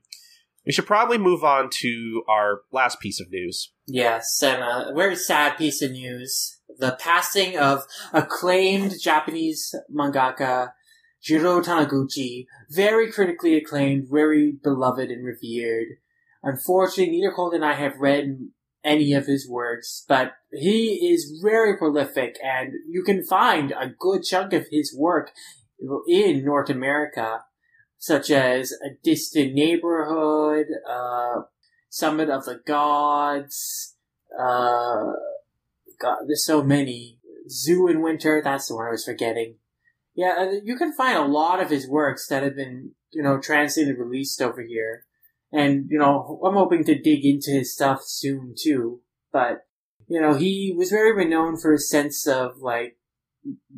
we 0.64 0.72
should 0.72 0.86
probably 0.86 1.18
move 1.18 1.42
on 1.42 1.68
to 1.80 2.22
our 2.28 2.60
last 2.70 3.00
piece 3.00 3.20
of 3.20 3.30
news. 3.30 3.72
Yes, 3.86 4.40
and 4.42 4.62
a 4.62 4.94
very 4.94 5.16
sad 5.16 5.58
piece 5.58 5.82
of 5.82 5.90
news: 5.90 6.58
the 6.78 6.96
passing 7.00 7.58
of 7.58 7.82
acclaimed 8.12 8.94
Japanese 9.02 9.74
mangaka 9.92 10.72
Jiro 11.20 11.60
Taniguchi, 11.60 12.46
very 12.70 13.10
critically 13.10 13.56
acclaimed, 13.56 14.08
very 14.10 14.52
beloved 14.52 15.10
and 15.10 15.24
revered. 15.24 15.98
Unfortunately, 16.42 17.12
neither 17.12 17.32
Cole 17.32 17.52
and 17.52 17.64
I 17.64 17.74
have 17.74 17.98
read 17.98 18.48
any 18.84 19.12
of 19.12 19.26
his 19.26 19.48
works, 19.48 20.04
but 20.08 20.32
he 20.52 21.12
is 21.12 21.40
very 21.42 21.76
prolific 21.76 22.36
and 22.44 22.72
you 22.88 23.02
can 23.02 23.24
find 23.24 23.72
a 23.72 23.92
good 23.98 24.22
chunk 24.22 24.52
of 24.52 24.66
his 24.70 24.94
work 24.96 25.30
in 26.08 26.44
North 26.44 26.70
America, 26.70 27.44
such 27.98 28.30
as 28.30 28.72
A 28.72 28.90
Distant 29.02 29.54
Neighborhood, 29.54 30.66
uh, 30.88 31.42
Summit 31.88 32.30
of 32.30 32.44
the 32.44 32.60
Gods, 32.66 33.96
uh, 34.38 35.12
God, 36.00 36.18
there's 36.26 36.44
so 36.44 36.62
many. 36.62 37.18
Zoo 37.48 37.88
in 37.88 38.02
Winter, 38.02 38.40
that's 38.42 38.68
the 38.68 38.76
one 38.76 38.86
I 38.86 38.90
was 38.90 39.04
forgetting. 39.04 39.56
Yeah, 40.14 40.34
uh, 40.38 40.60
you 40.62 40.76
can 40.76 40.92
find 40.92 41.18
a 41.18 41.24
lot 41.24 41.60
of 41.60 41.70
his 41.70 41.88
works 41.88 42.26
that 42.28 42.42
have 42.42 42.56
been, 42.56 42.92
you 43.12 43.22
know, 43.22 43.40
translated 43.40 43.98
released 43.98 44.40
over 44.40 44.62
here. 44.62 45.04
And, 45.52 45.86
you 45.90 45.98
know, 45.98 46.40
I'm 46.44 46.54
hoping 46.54 46.84
to 46.84 46.98
dig 46.98 47.24
into 47.24 47.50
his 47.50 47.74
stuff 47.74 48.00
soon 48.04 48.54
too. 48.56 49.00
But, 49.32 49.66
you 50.08 50.20
know, 50.20 50.34
he 50.34 50.74
was 50.76 50.90
very 50.90 51.12
renowned 51.12 51.60
for 51.60 51.72
his 51.72 51.90
sense 51.90 52.26
of, 52.26 52.58
like, 52.60 52.96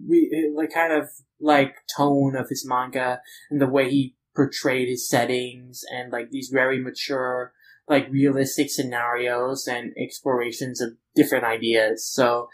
re- 0.06 0.52
like 0.54 0.72
kind 0.72 0.92
of 0.92 1.08
like 1.40 1.74
tone 1.96 2.36
of 2.36 2.48
his 2.48 2.66
manga 2.66 3.20
and 3.50 3.60
the 3.60 3.66
way 3.66 3.90
he 3.90 4.16
portrayed 4.34 4.88
his 4.88 5.08
settings 5.08 5.82
and 5.92 6.12
like 6.12 6.30
these 6.30 6.48
very 6.52 6.80
mature 6.80 7.52
like 7.88 8.10
realistic 8.10 8.70
scenarios 8.70 9.66
and 9.66 9.92
explorations 9.98 10.80
of 10.80 10.96
different 11.14 11.44
ideas. 11.44 12.06
So, 12.06 12.48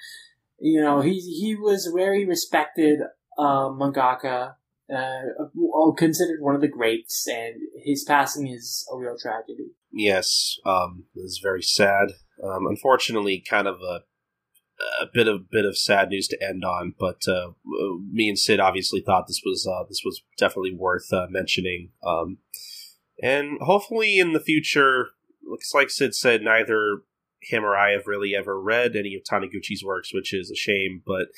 you 0.58 0.80
know, 0.80 1.00
he 1.00 1.20
he 1.20 1.54
was 1.54 1.90
very 1.94 2.24
respected 2.24 3.00
uh, 3.38 3.68
mangaka, 3.70 4.54
uh, 4.94 5.92
considered 5.96 6.40
one 6.40 6.54
of 6.54 6.60
the 6.60 6.68
greats, 6.68 7.26
and 7.28 7.56
his 7.82 8.04
passing 8.04 8.48
is 8.48 8.86
a 8.92 8.96
real 8.96 9.16
tragedy. 9.20 9.70
Yes, 9.92 10.58
um, 10.64 11.04
it 11.14 11.20
is 11.20 11.40
very 11.42 11.62
sad. 11.62 12.12
Um, 12.42 12.66
unfortunately, 12.66 13.44
kind 13.48 13.68
of 13.68 13.76
a 13.80 14.00
a 15.00 15.06
bit 15.12 15.28
of 15.28 15.50
bit 15.50 15.64
of 15.64 15.76
sad 15.76 16.08
news 16.08 16.28
to 16.28 16.42
end 16.42 16.64
on, 16.64 16.94
but 16.98 17.22
uh, 17.28 17.50
me 18.10 18.28
and 18.28 18.38
Sid 18.38 18.60
obviously 18.60 19.00
thought 19.00 19.26
this 19.26 19.42
was 19.44 19.66
uh, 19.66 19.84
this 19.88 20.02
was 20.04 20.22
definitely 20.38 20.74
worth 20.74 21.12
uh, 21.12 21.26
mentioning. 21.28 21.90
Um, 22.02 22.38
and 23.22 23.58
hopefully 23.60 24.18
in 24.18 24.32
the 24.32 24.40
future, 24.40 25.08
looks 25.44 25.74
like 25.74 25.90
Sid 25.90 26.14
said, 26.14 26.42
neither 26.42 27.02
him 27.42 27.64
or 27.64 27.76
I 27.76 27.92
have 27.92 28.06
really 28.06 28.34
ever 28.34 28.60
read 28.60 28.96
any 28.96 29.14
of 29.14 29.22
Taniguchi's 29.22 29.84
works, 29.84 30.12
which 30.14 30.32
is 30.32 30.50
a 30.50 30.56
shame. 30.56 31.02
But 31.06 31.28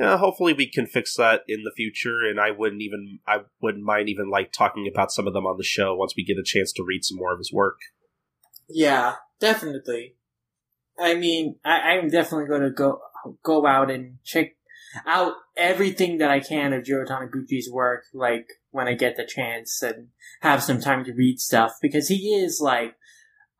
hopefully 0.00 0.52
we 0.52 0.70
can 0.70 0.86
fix 0.86 1.16
that 1.16 1.42
in 1.46 1.62
the 1.64 1.72
future. 1.76 2.20
And 2.20 2.40
I 2.40 2.50
wouldn't 2.50 2.82
even 2.82 3.18
I 3.26 3.38
wouldn't 3.60 3.84
mind 3.84 4.08
even 4.08 4.30
like 4.30 4.52
talking 4.52 4.90
about 4.92 5.12
some 5.12 5.26
of 5.26 5.34
them 5.34 5.46
on 5.46 5.56
the 5.58 5.64
show 5.64 5.94
once 5.94 6.14
we 6.16 6.24
get 6.24 6.38
a 6.38 6.44
chance 6.44 6.72
to 6.74 6.84
read 6.84 7.04
some 7.04 7.18
more 7.18 7.32
of 7.32 7.38
his 7.38 7.52
work. 7.52 7.78
Yeah, 8.68 9.16
definitely. 9.40 10.16
I 10.98 11.14
mean, 11.14 11.56
I, 11.64 11.92
I'm 11.92 12.08
definitely 12.08 12.46
going 12.46 12.62
to 12.62 12.70
go 12.70 13.00
go 13.42 13.66
out 13.66 13.90
and 13.90 14.18
check 14.24 14.56
out 15.06 15.34
everything 15.56 16.18
that 16.18 16.30
I 16.30 16.40
can 16.40 16.72
of 16.72 16.84
Jiro 16.84 17.06
Taniguchi's 17.06 17.70
work, 17.70 18.04
like 18.12 18.46
when 18.70 18.88
I 18.88 18.94
get 18.94 19.16
the 19.16 19.26
chance 19.26 19.82
and 19.82 20.08
have 20.40 20.62
some 20.62 20.80
time 20.80 21.04
to 21.04 21.12
read 21.12 21.38
stuff, 21.38 21.72
because 21.80 22.08
he 22.08 22.34
is 22.34 22.60
like, 22.62 22.94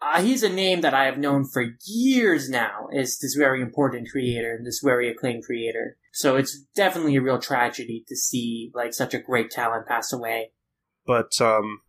uh, 0.03 0.23
he's 0.23 0.43
a 0.43 0.49
name 0.49 0.81
that 0.81 0.95
I 0.95 1.05
have 1.05 1.19
known 1.19 1.45
for 1.45 1.65
years 1.85 2.49
now 2.49 2.89
as 2.95 3.19
this 3.19 3.35
very 3.35 3.61
important 3.61 4.09
creator 4.11 4.55
and 4.55 4.67
this 4.67 4.81
very 4.83 5.11
acclaimed 5.11 5.45
creator. 5.45 5.99
So 6.13 6.37
it's 6.37 6.59
definitely 6.75 7.17
a 7.17 7.23
real 7.23 7.39
tragedy 7.39 8.05
to 8.09 8.17
see 8.17 8.71
like 8.75 8.95
such 8.95 9.13
a 9.15 9.19
great 9.19 9.51
talent 9.51 9.87
pass 9.87 10.13
away. 10.13 10.53
But 11.07 11.41
um, 11.41 11.81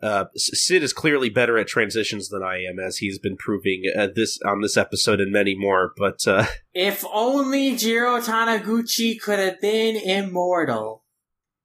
uh, 0.00 0.26
Sid 0.36 0.82
is 0.82 0.92
clearly 0.92 1.28
better 1.28 1.58
at 1.58 1.66
transitions 1.66 2.28
than 2.28 2.42
I 2.42 2.62
am, 2.62 2.78
as 2.78 2.98
he's 2.98 3.18
been 3.18 3.36
proving 3.36 3.84
uh, 3.96 4.08
this 4.14 4.38
on 4.46 4.60
this 4.60 4.76
episode 4.76 5.20
and 5.20 5.32
many 5.32 5.56
more. 5.56 5.92
But 5.96 6.26
uh, 6.26 6.46
if 6.74 7.04
only 7.12 7.74
Jiro 7.74 8.20
Taniguchi 8.20 9.20
could 9.20 9.38
have 9.38 9.60
been 9.60 9.96
immortal. 9.96 11.04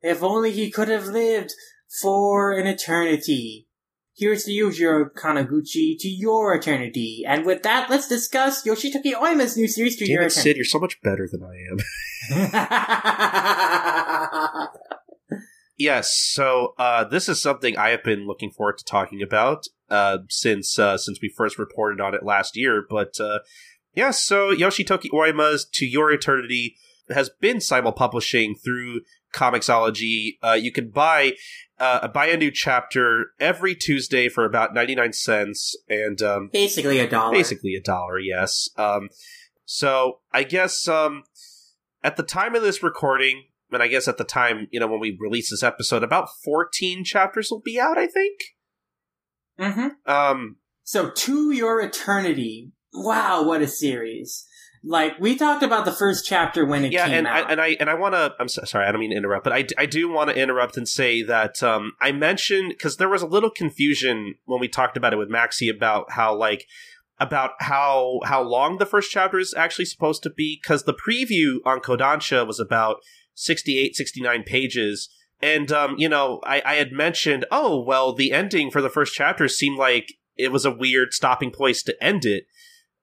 If 0.02 0.24
only 0.24 0.52
he 0.52 0.72
could 0.72 0.88
have 0.88 1.08
lived 1.08 1.52
for 2.02 2.54
an 2.58 2.66
eternity. 2.66 3.68
Here's 4.20 4.44
to 4.44 4.52
you, 4.52 4.72
Jiro 4.72 5.10
Taniguchi, 5.10 5.98
to 6.00 6.10
your 6.10 6.54
eternity. 6.54 7.24
And 7.26 7.46
with 7.46 7.64
that, 7.64 7.90
let's 7.90 8.08
discuss 8.08 8.66
Yoshitoki 8.66 9.14
Oima's 9.14 9.56
new 9.56 9.68
series, 9.68 9.96
To 9.96 10.06
Damn 10.06 10.14
Your 10.14 10.24
it, 10.24 10.32
Sid, 10.32 10.58
you're 10.58 10.66
so 10.66 10.80
much 10.80 11.02
better 11.02 11.28
than 11.32 11.42
I 11.42 11.56
am. 11.72 11.78
Eternity. 14.52 14.68
Yes, 15.80 16.14
so 16.14 16.74
uh, 16.78 17.06
this 17.06 17.30
is 17.30 17.42
something 17.42 17.78
I 17.78 17.92
have 17.92 18.04
been 18.04 18.28
looking 18.28 18.52
forward 18.52 18.78
to 18.80 18.84
talking 18.84 19.22
about 19.22 19.64
uh, 19.90 20.18
since 20.28 20.78
uh, 20.78 20.98
since 20.98 21.20
we 21.22 21.34
first 21.36 21.58
reported 21.58 22.02
on 22.02 22.14
it 22.14 22.22
last 22.22 22.58
year. 22.58 22.84
But 22.88 23.18
uh, 23.18 23.40
yeah, 23.96 24.12
so 24.12 24.54
Yoshitoki 24.54 25.10
Oima's 25.14 25.66
To 25.76 25.86
Your 25.86 26.12
Eternity 26.12 26.76
has 27.10 27.30
been 27.40 27.62
simul-publishing 27.62 28.56
through 28.56 29.02
Comixology. 29.34 30.38
Uh, 30.44 30.52
you 30.52 30.74
can 30.74 30.90
buy 30.90 31.32
uh, 31.80 32.08
buy 32.10 32.28
a 32.28 32.38
new 32.38 32.52
chapter 32.52 33.32
every 33.40 33.76
Tuesday 33.76 34.30
for 34.30 34.46
about 34.46 34.74
ninety 34.74 34.96
nine 34.96 35.14
cents, 35.14 35.76
and 35.88 36.22
um, 36.22 36.50
Basically 36.52 37.00
a 37.00 37.10
dollar. 37.10 37.32
basically 37.34 37.76
a 37.76 37.82
dollar. 37.82 38.20
Yes. 38.20 38.70
Um, 38.78 39.10
so 39.66 40.20
I 40.32 40.44
guess 40.44 40.88
um, 40.88 41.24
at 42.04 42.18
the 42.18 42.24
time 42.24 42.56
of 42.56 42.62
this 42.62 42.82
recording, 42.82 43.44
and 43.72 43.84
I 43.84 43.88
guess 43.88 44.08
at 44.08 44.18
the 44.18 44.24
time, 44.24 44.68
you 44.72 44.80
know, 44.80 44.88
when 44.88 45.00
we 45.00 45.18
release 45.20 45.52
this 45.52 45.64
episode, 45.64 46.04
about 46.04 46.30
14 46.44 47.04
chapters 47.04 47.50
will 47.52 47.62
be 47.62 47.80
out, 47.80 47.98
I 47.98 48.08
think. 48.08 48.40
Mm-hmm. 49.60 50.12
Um, 50.12 50.58
So, 50.84 51.12
To 51.12 51.52
Your 51.52 51.82
Eternity. 51.82 52.72
Wow, 52.94 53.44
what 53.44 53.62
a 53.62 53.68
series. 53.68 54.48
Like, 54.84 55.20
we 55.20 55.36
talked 55.36 55.62
about 55.62 55.86
the 55.86 55.92
first 55.92 56.26
chapter 56.26 56.66
when 56.66 56.86
it 56.86 56.94
yeah, 56.94 57.06
came 57.06 57.16
and 57.16 57.28
I, 57.28 57.40
and 57.42 57.62
I 57.62 57.68
and 57.80 57.90
I 57.90 57.96
want 57.96 58.16
to. 58.16 58.34
I'm 58.40 58.48
so, 58.48 58.64
sorry, 58.64 58.86
I 58.86 58.92
don't 58.92 59.02
mean 59.02 59.12
to 59.12 59.18
interrupt, 59.18 59.44
but 59.44 59.54
I, 59.54 59.66
I 59.78 59.86
do 59.86 60.10
want 60.10 60.30
to 60.30 60.40
interrupt 60.40 60.78
and 60.78 60.88
say 60.88 61.22
that 61.24 61.62
um, 61.62 61.94
I 62.00 62.12
mentioned 62.12 62.70
because 62.70 62.98
there 62.98 63.10
was 63.10 63.22
a 63.22 63.28
little 63.28 63.50
confusion 63.50 64.36
when 64.46 64.60
we 64.60 64.70
talked 64.70 64.96
about 64.96 65.14
it 65.14 65.18
with 65.18 65.30
Maxie 65.30 65.70
about 65.70 66.12
how 66.12 66.34
like 66.36 66.66
about 67.20 67.52
how 67.60 68.22
how 68.24 68.42
long 68.42 68.78
the 68.78 68.86
first 68.86 69.12
chapter 69.12 69.38
is 69.38 69.54
actually 69.54 69.86
supposed 69.86 70.24
to 70.24 70.30
be 70.30 70.60
because 70.62 70.84
the 70.84 70.94
preview 70.94 71.58
on 71.66 71.82
Kodansha 71.82 72.48
was 72.48 72.60
about 72.60 73.02
68, 73.40 73.96
69 73.96 74.44
pages. 74.44 75.10
And, 75.42 75.72
um, 75.72 75.96
you 75.98 76.10
know, 76.10 76.42
I, 76.46 76.62
I 76.66 76.76
had 76.76 76.92
mentioned, 76.92 77.46
oh, 77.50 77.82
well, 77.82 78.14
the 78.14 78.34
ending 78.34 78.70
for 78.70 78.82
the 78.82 78.90
first 78.90 79.14
chapter 79.14 79.48
seemed 79.48 79.78
like 79.78 80.14
it 80.36 80.52
was 80.52 80.66
a 80.66 80.72
weird 80.72 81.14
stopping 81.14 81.50
place 81.50 81.82
to 81.84 82.04
end 82.04 82.26
it. 82.26 82.46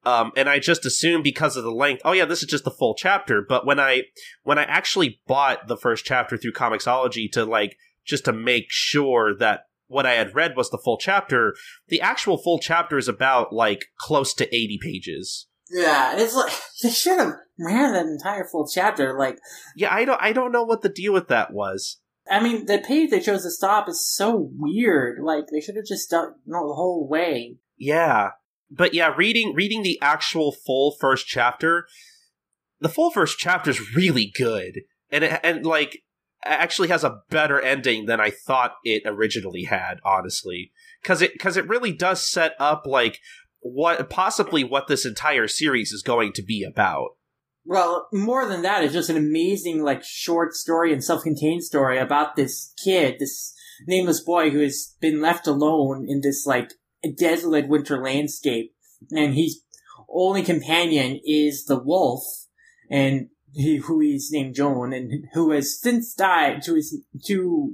Um, 0.07 0.31
and 0.37 0.49
I 0.49 0.61
just 0.61 0.87
assumed 0.87 1.25
because 1.25 1.57
of 1.57 1.65
the 1.65 1.73
length, 1.73 2.03
oh 2.05 2.13
yeah, 2.13 2.27
this 2.27 2.41
is 2.41 2.49
just 2.49 2.63
the 2.63 2.71
full 2.71 2.95
chapter. 2.95 3.43
But 3.47 3.67
when 3.67 3.81
I 3.81 4.05
when 4.45 4.57
I 4.57 4.63
actually 4.63 5.21
bought 5.27 5.67
the 5.67 5.77
first 5.77 6.05
chapter 6.05 6.37
through 6.37 6.53
Comixology 6.53 7.31
to 7.33 7.45
like 7.45 7.77
just 8.05 8.25
to 8.27 8.33
make 8.33 8.67
sure 8.69 9.37
that 9.37 9.63
what 9.89 10.07
I 10.07 10.13
had 10.13 10.37
read 10.37 10.57
was 10.57 10.71
the 10.71 10.79
full 10.79 10.97
chapter, 10.97 11.57
the 11.89 12.01
actual 12.01 12.39
full 12.39 12.61
chapter 12.61 12.97
is 12.97 13.09
about 13.09 13.53
like 13.53 13.87
close 13.99 14.33
to 14.35 14.55
eighty 14.55 14.79
pages. 14.81 15.49
yeah, 15.73 16.17
it's 16.17 16.37
like, 16.37 16.53
they 16.85 16.91
should 16.91 17.19
have 17.19 17.33
ran 17.59 17.93
that 17.95 18.07
entire 18.07 18.45
full 18.45 18.69
chapter. 18.73 19.19
Like, 19.19 19.41
Yeah, 19.75 19.93
I 19.93 20.05
don't 20.05 20.23
I 20.23 20.33
don't 20.33 20.53
know 20.53 20.63
what 20.63 20.83
the 20.83 20.89
deal 20.89 21.13
with 21.13 21.27
that 21.29 21.53
was. 21.53 21.99
I 22.31 22.41
mean, 22.41 22.67
the 22.67 22.79
page 22.79 23.11
they 23.11 23.21
chose 23.21 23.43
to 23.43 23.51
stop 23.51 23.89
is 23.89 24.09
so 24.09 24.51
weird. 24.57 25.19
Like, 25.21 25.47
they 25.51 25.61
should 25.61 25.77
have 25.77 25.85
just 25.85 26.11
done 26.11 26.35
no, 26.47 26.69
the 26.69 26.75
whole 26.75 27.09
way. 27.09 27.57
Yeah. 27.77 28.31
But 28.71 28.95
yeah, 28.95 29.15
reading 29.17 29.55
reading 29.55 29.83
the 29.83 29.99
actual 30.03 30.53
full 30.53 30.97
first 30.99 31.27
chapter, 31.27 31.87
the 32.81 32.89
full 32.89 33.11
first 33.11 33.39
chapter 33.39 33.71
is 33.71 33.95
really 33.95 34.33
good. 34.37 34.81
And 35.11 35.25
it, 35.25 35.41
and 35.43 35.65
like 35.65 36.03
actually 36.45 36.89
has 36.89 37.05
a 37.05 37.21
better 37.31 37.61
ending 37.61 38.07
than 38.07 38.21
I 38.21 38.31
thought 38.31 38.75
it 38.85 39.03
originally 39.07 39.65
had, 39.65 39.97
honestly. 40.05 40.73
Cuz 41.05 41.23
it 41.23 41.39
cuz 41.39 41.57
it 41.57 41.69
really 41.69 41.93
does 41.93 42.23
set 42.23 42.55
up 42.59 42.87
like 42.87 43.21
what 43.61 44.09
possibly 44.11 44.65
what 44.65 44.87
this 44.87 45.05
entire 45.05 45.49
series 45.49 45.93
is 45.93 46.03
going 46.03 46.33
to 46.35 46.43
be 46.43 46.63
about. 46.63 47.11
Well, 47.65 48.09
more 48.13 48.47
than 48.47 48.63
that, 48.63 48.85
it's 48.85 48.93
just 48.93 49.11
an 49.11 49.17
amazing, 49.17 49.83
like, 49.83 50.05
short 50.05 50.55
story 50.55 50.93
and 50.93 51.03
self-contained 51.03 51.65
story 51.65 51.99
about 51.99 52.37
this 52.37 52.73
kid, 52.83 53.17
this 53.19 53.53
nameless 53.89 54.21
boy 54.21 54.51
who 54.51 54.61
has 54.61 54.95
been 55.01 55.21
left 55.21 55.49
alone 55.49 56.07
in 56.09 56.21
this, 56.21 56.47
like, 56.47 56.71
desolate 57.13 57.69
winter 57.69 58.03
landscape. 58.03 58.75
And 59.11 59.35
his 59.35 59.63
only 60.09 60.43
companion 60.43 61.21
is 61.25 61.65
the 61.65 61.79
wolf, 61.79 62.23
and 62.91 63.29
he, 63.53 63.77
who 63.77 64.01
is 64.01 64.31
named 64.33 64.55
Joan, 64.55 64.93
and 64.93 65.27
who 65.35 65.51
has 65.51 65.81
since 65.81 66.15
died 66.15 66.63
to 66.63 66.75
his, 66.75 67.03
to, 67.27 67.73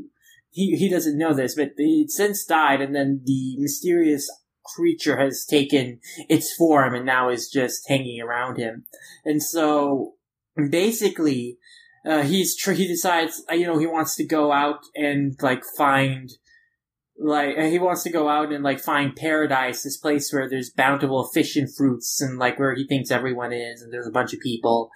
he, 0.50 0.76
he 0.76 0.88
doesn't 0.88 1.18
know 1.18 1.34
this, 1.34 1.54
but 1.54 1.72
he 1.76 2.06
since 2.08 2.44
died, 2.44 2.80
and 2.80 2.94
then 2.94 3.22
the 3.24 3.56
mysterious 3.58 4.28
creature 4.64 5.18
has 5.18 5.44
taken 5.44 6.00
its 6.28 6.54
form 6.54 6.94
and 6.94 7.04
now 7.04 7.28
is 7.28 7.48
just 7.48 7.88
hanging 7.88 8.20
around 8.20 8.58
him. 8.58 8.84
And 9.24 9.42
so 9.42 10.14
basically, 10.70 11.58
uh, 12.04 12.22
he's 12.22 12.56
tr- 12.56 12.72
he 12.72 12.86
decides 12.86 13.42
you 13.50 13.66
know 13.66 13.78
he 13.78 13.86
wants 13.86 14.16
to 14.16 14.26
go 14.26 14.52
out 14.52 14.80
and 14.94 15.36
like 15.40 15.62
find 15.76 16.30
like 17.22 17.56
he 17.56 17.78
wants 17.78 18.02
to 18.02 18.10
go 18.10 18.28
out 18.28 18.52
and 18.52 18.64
like 18.64 18.80
find 18.80 19.14
paradise, 19.14 19.82
this 19.82 19.96
place 19.96 20.32
where 20.32 20.48
there's 20.48 20.70
bountiful 20.70 21.28
fish 21.32 21.56
and 21.56 21.72
fruits 21.74 22.20
and 22.20 22.38
like 22.38 22.58
where 22.58 22.74
he 22.74 22.86
thinks 22.86 23.10
everyone 23.10 23.52
is 23.52 23.82
and 23.82 23.92
there's 23.92 24.06
a 24.06 24.12
bunch 24.12 24.32
of 24.32 24.40
people. 24.40 24.90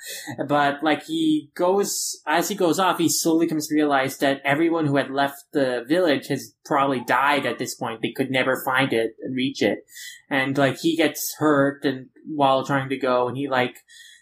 But 0.47 0.83
like 0.83 1.05
he 1.05 1.51
goes 1.55 2.21
as 2.27 2.49
he 2.49 2.55
goes 2.55 2.79
off, 2.79 2.99
he 2.99 3.09
slowly 3.09 3.47
comes 3.47 3.69
to 3.69 3.75
realize 3.75 4.19
that 4.19 4.43
everyone 4.45 4.87
who 4.87 4.97
had 4.97 5.11
left 5.11 5.45
the 5.53 5.85
village 5.89 6.27
has 6.29 6.55
probably 6.65 7.01
died 7.05 7.47
at 7.47 7.59
this 7.59 7.75
point. 7.75 8.03
They 8.03 8.13
could 8.13 8.31
never 8.31 8.63
find 8.65 8.93
it 8.93 9.15
and 9.23 9.37
reach 9.37 9.63
it. 9.63 9.85
And 10.29 10.57
like 10.59 10.79
he 10.79 10.97
gets 10.97 11.35
hurt 11.39 11.85
and 11.85 12.09
while 12.27 12.65
trying 12.65 12.89
to 12.89 12.97
go 12.97 13.29
and 13.29 13.37
he 13.37 13.49
like 13.49 13.77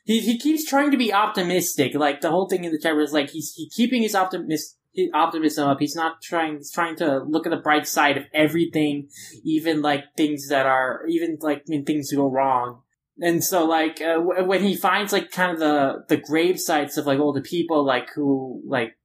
he, 0.04 0.20
he 0.20 0.38
keeps 0.38 0.66
trying 0.66 0.90
to 0.90 0.98
be 0.98 1.12
optimistic. 1.12 1.94
Like 1.94 2.20
the 2.20 2.30
whole 2.30 2.48
thing 2.48 2.64
in 2.64 2.72
the 2.72 2.78
chapter 2.78 3.00
is 3.00 3.12
like 3.12 3.30
he's 3.30 3.54
he 3.54 3.68
keeping 3.70 4.02
his 4.02 4.14
optimist 4.14 4.76
optimism 5.12 5.68
up. 5.68 5.80
He's 5.80 5.96
not 5.96 6.22
trying. 6.22 6.56
He's 6.56 6.72
trying 6.72 6.96
to 6.96 7.18
look 7.18 7.46
at 7.46 7.50
the 7.50 7.56
bright 7.56 7.86
side 7.86 8.16
of 8.16 8.24
everything, 8.32 9.08
even 9.44 9.82
like 9.82 10.04
things 10.16 10.48
that 10.48 10.66
are 10.66 11.04
even 11.08 11.38
like 11.40 11.62
when 11.66 11.84
things 11.84 12.12
go 12.12 12.30
wrong. 12.30 12.80
And 13.20 13.44
so 13.44 13.64
like 13.64 14.00
uh, 14.00 14.14
w- 14.14 14.44
when 14.44 14.62
he 14.62 14.74
finds 14.76 15.12
like 15.12 15.30
kind 15.30 15.52
of 15.52 15.58
the 15.58 16.04
the 16.08 16.16
grave 16.16 16.58
sites 16.58 16.96
of 16.96 17.06
like 17.06 17.20
all 17.20 17.32
the 17.32 17.40
people 17.40 17.84
like 17.84 18.10
who 18.14 18.62
like 18.66 18.96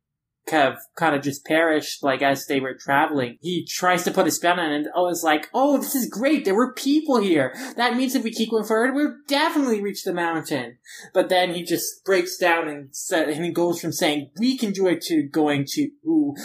have 0.50 0.78
kind 0.96 1.16
of 1.16 1.22
just 1.22 1.46
perished 1.46 2.04
like 2.04 2.22
as 2.22 2.46
they 2.46 2.60
were 2.60 2.74
traveling. 2.74 3.38
He 3.42 3.66
tries 3.66 4.04
to 4.04 4.12
put 4.12 4.28
a 4.28 4.32
spin 4.32 4.60
on 4.60 4.72
it 4.72 4.76
and 4.76 4.88
it's 5.10 5.24
like, 5.24 5.50
oh 5.54 5.78
this 5.78 5.96
is 5.96 6.10
great, 6.10 6.46
there 6.46 6.56
were 6.56 6.74
people 6.74 7.20
here. 7.20 7.54
That 7.76 7.96
means 7.96 8.16
if 8.16 8.24
we 8.24 8.32
keep 8.32 8.52
going 8.52 8.64
forward, 8.64 8.94
we'll 8.94 9.16
definitely 9.28 9.82
reach 9.82 10.04
the 10.04 10.14
mountain. 10.14 10.78
But 11.14 11.30
then 11.30 11.54
he 11.54 11.64
just 11.64 12.04
breaks 12.06 12.38
down 12.38 12.68
and 12.68 12.96
sa 12.96 13.18
and 13.18 13.46
he 13.46 13.52
goes 13.52 13.80
from 13.80 13.92
saying 13.92 14.32
we 14.40 14.58
can 14.58 14.72
do 14.72 14.88
it 14.88 15.02
to 15.04 15.24
going 15.24 15.66
to 15.70 15.90
ooh, 16.06 16.36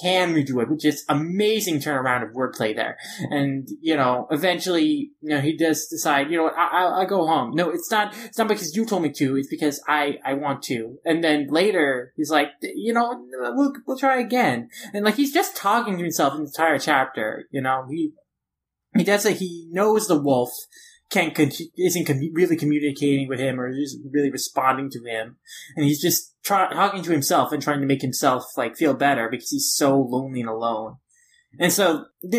can 0.00 0.32
we 0.32 0.44
do 0.44 0.60
it? 0.60 0.70
Which 0.70 0.84
is 0.84 1.04
amazing 1.08 1.80
turnaround 1.80 2.22
of 2.22 2.34
wordplay 2.34 2.74
there. 2.74 2.98
And 3.30 3.68
you 3.80 3.96
know, 3.96 4.28
eventually, 4.30 5.12
you 5.20 5.30
know, 5.30 5.40
he 5.40 5.56
does 5.56 5.86
decide, 5.88 6.30
you 6.30 6.36
know 6.36 6.44
what, 6.44 6.56
I, 6.56 6.68
I, 6.68 6.82
I'll 7.00 7.06
go 7.06 7.26
home. 7.26 7.54
No, 7.54 7.70
it's 7.70 7.90
not. 7.90 8.14
It's 8.24 8.38
not 8.38 8.48
because 8.48 8.76
you 8.76 8.84
told 8.84 9.02
me 9.02 9.10
to. 9.12 9.36
It's 9.36 9.48
because 9.48 9.82
I 9.88 10.18
I 10.24 10.34
want 10.34 10.62
to. 10.64 10.98
And 11.04 11.22
then 11.22 11.48
later, 11.48 12.12
he's 12.16 12.30
like, 12.30 12.48
you 12.62 12.92
know, 12.92 13.24
we'll 13.32 13.72
we'll 13.86 13.98
try 13.98 14.20
again. 14.20 14.68
And 14.92 15.04
like 15.04 15.16
he's 15.16 15.32
just 15.32 15.56
talking 15.56 15.96
to 15.96 16.02
himself 16.02 16.34
in 16.34 16.40
the 16.40 16.46
entire 16.46 16.78
chapter. 16.78 17.46
You 17.50 17.62
know, 17.62 17.86
he 17.90 18.12
he 18.96 19.04
does 19.04 19.26
it. 19.26 19.38
He 19.38 19.68
knows 19.70 20.06
the 20.06 20.20
wolf 20.20 20.52
can't 21.12 21.34
con- 21.34 21.52
isn't 21.76 22.08
really 22.32 22.56
communicating 22.56 23.28
with 23.28 23.38
him 23.38 23.60
or 23.60 23.68
isn't 23.68 24.10
really 24.10 24.30
responding 24.30 24.90
to 24.90 25.04
him, 25.04 25.36
and 25.76 25.84
he's 25.84 26.00
just 26.00 26.34
try- 26.42 26.72
talking 26.72 27.02
to 27.02 27.12
himself 27.12 27.52
and 27.52 27.62
trying 27.62 27.80
to 27.80 27.86
make 27.86 28.02
himself 28.02 28.44
like 28.56 28.76
feel 28.76 28.94
better 28.94 29.28
because 29.30 29.50
he's 29.50 29.72
so 29.72 29.98
lonely 29.98 30.40
and 30.40 30.48
alone. 30.48 30.96
And 31.58 31.72
so 31.72 32.06
it, 32.22 32.36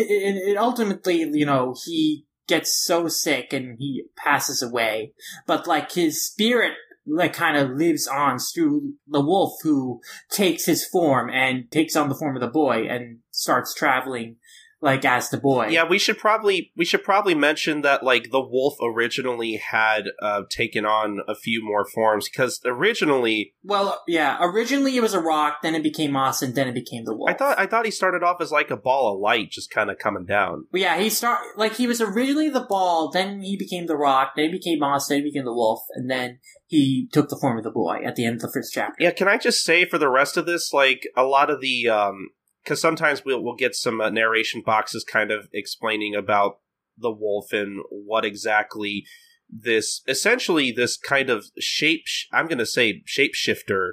it 0.48 0.56
ultimately, 0.56 1.18
you 1.18 1.46
know, 1.46 1.74
he 1.84 2.26
gets 2.48 2.84
so 2.84 3.08
sick 3.08 3.52
and 3.52 3.76
he 3.78 4.04
passes 4.16 4.60
away, 4.60 5.12
but 5.46 5.66
like 5.66 5.92
his 5.92 6.26
spirit 6.26 6.72
like 7.06 7.34
kind 7.34 7.56
of 7.56 7.76
lives 7.76 8.06
on 8.06 8.38
through 8.38 8.94
the 9.06 9.20
wolf 9.20 9.52
who 9.62 10.00
takes 10.30 10.64
his 10.64 10.86
form 10.86 11.28
and 11.30 11.70
takes 11.70 11.96
on 11.96 12.08
the 12.08 12.14
form 12.14 12.34
of 12.34 12.40
the 12.40 12.48
boy 12.48 12.86
and 12.88 13.18
starts 13.30 13.74
traveling 13.74 14.36
like 14.84 15.04
as 15.06 15.30
the 15.30 15.38
boy. 15.38 15.68
Yeah, 15.68 15.88
we 15.88 15.98
should 15.98 16.18
probably 16.18 16.70
we 16.76 16.84
should 16.84 17.02
probably 17.02 17.34
mention 17.34 17.80
that 17.80 18.04
like 18.04 18.30
the 18.30 18.40
wolf 18.40 18.74
originally 18.82 19.56
had 19.56 20.04
uh, 20.20 20.42
taken 20.50 20.84
on 20.84 21.20
a 21.26 21.34
few 21.34 21.64
more 21.64 21.86
forms 21.86 22.28
because 22.28 22.60
originally 22.66 23.54
Well, 23.64 24.02
yeah. 24.06 24.36
Originally 24.40 24.96
it 24.96 25.00
was 25.00 25.14
a 25.14 25.20
rock, 25.20 25.62
then 25.62 25.74
it 25.74 25.82
became 25.82 26.12
moss, 26.12 26.42
and 26.42 26.54
then 26.54 26.68
it 26.68 26.74
became 26.74 27.06
the 27.06 27.16
wolf. 27.16 27.30
I 27.30 27.34
thought 27.34 27.58
I 27.58 27.66
thought 27.66 27.86
he 27.86 27.90
started 27.90 28.22
off 28.22 28.42
as 28.42 28.52
like 28.52 28.70
a 28.70 28.76
ball 28.76 29.14
of 29.14 29.20
light, 29.20 29.50
just 29.50 29.70
kind 29.70 29.90
of 29.90 29.98
coming 29.98 30.26
down. 30.26 30.66
But 30.70 30.82
yeah, 30.82 30.98
he 31.00 31.08
start 31.08 31.40
like 31.56 31.76
he 31.76 31.86
was 31.86 32.02
originally 32.02 32.50
the 32.50 32.66
ball, 32.68 33.10
then 33.10 33.40
he 33.40 33.56
became 33.56 33.86
the 33.86 33.96
rock, 33.96 34.32
then 34.36 34.46
he 34.46 34.52
became 34.52 34.80
moss, 34.80 35.08
then 35.08 35.18
he 35.18 35.24
became 35.24 35.46
the 35.46 35.54
wolf, 35.54 35.80
and 35.94 36.10
then 36.10 36.40
he 36.66 37.08
took 37.10 37.30
the 37.30 37.38
form 37.40 37.56
of 37.56 37.64
the 37.64 37.70
boy 37.70 38.00
at 38.04 38.16
the 38.16 38.26
end 38.26 38.36
of 38.36 38.42
the 38.42 38.52
first 38.52 38.74
chapter. 38.74 38.96
Yeah, 38.98 39.12
can 39.12 39.28
I 39.28 39.38
just 39.38 39.64
say 39.64 39.86
for 39.86 39.96
the 39.96 40.10
rest 40.10 40.36
of 40.36 40.44
this, 40.44 40.74
like 40.74 41.08
a 41.16 41.22
lot 41.22 41.48
of 41.48 41.62
the, 41.62 41.88
um, 41.88 42.28
because 42.64 42.80
sometimes 42.80 43.24
we'll 43.24 43.42
we'll 43.42 43.54
get 43.56 43.74
some 43.74 44.00
uh, 44.00 44.10
narration 44.10 44.62
boxes 44.64 45.04
kind 45.04 45.30
of 45.30 45.48
explaining 45.52 46.14
about 46.14 46.58
the 46.98 47.10
wolf 47.10 47.52
and 47.52 47.82
what 47.90 48.24
exactly 48.24 49.04
this, 49.50 50.02
essentially 50.08 50.72
this 50.72 50.96
kind 50.96 51.28
of 51.30 51.44
shape. 51.58 52.04
I'm 52.32 52.46
going 52.46 52.58
to 52.58 52.66
say 52.66 53.02
shapeshifter, 53.06 53.90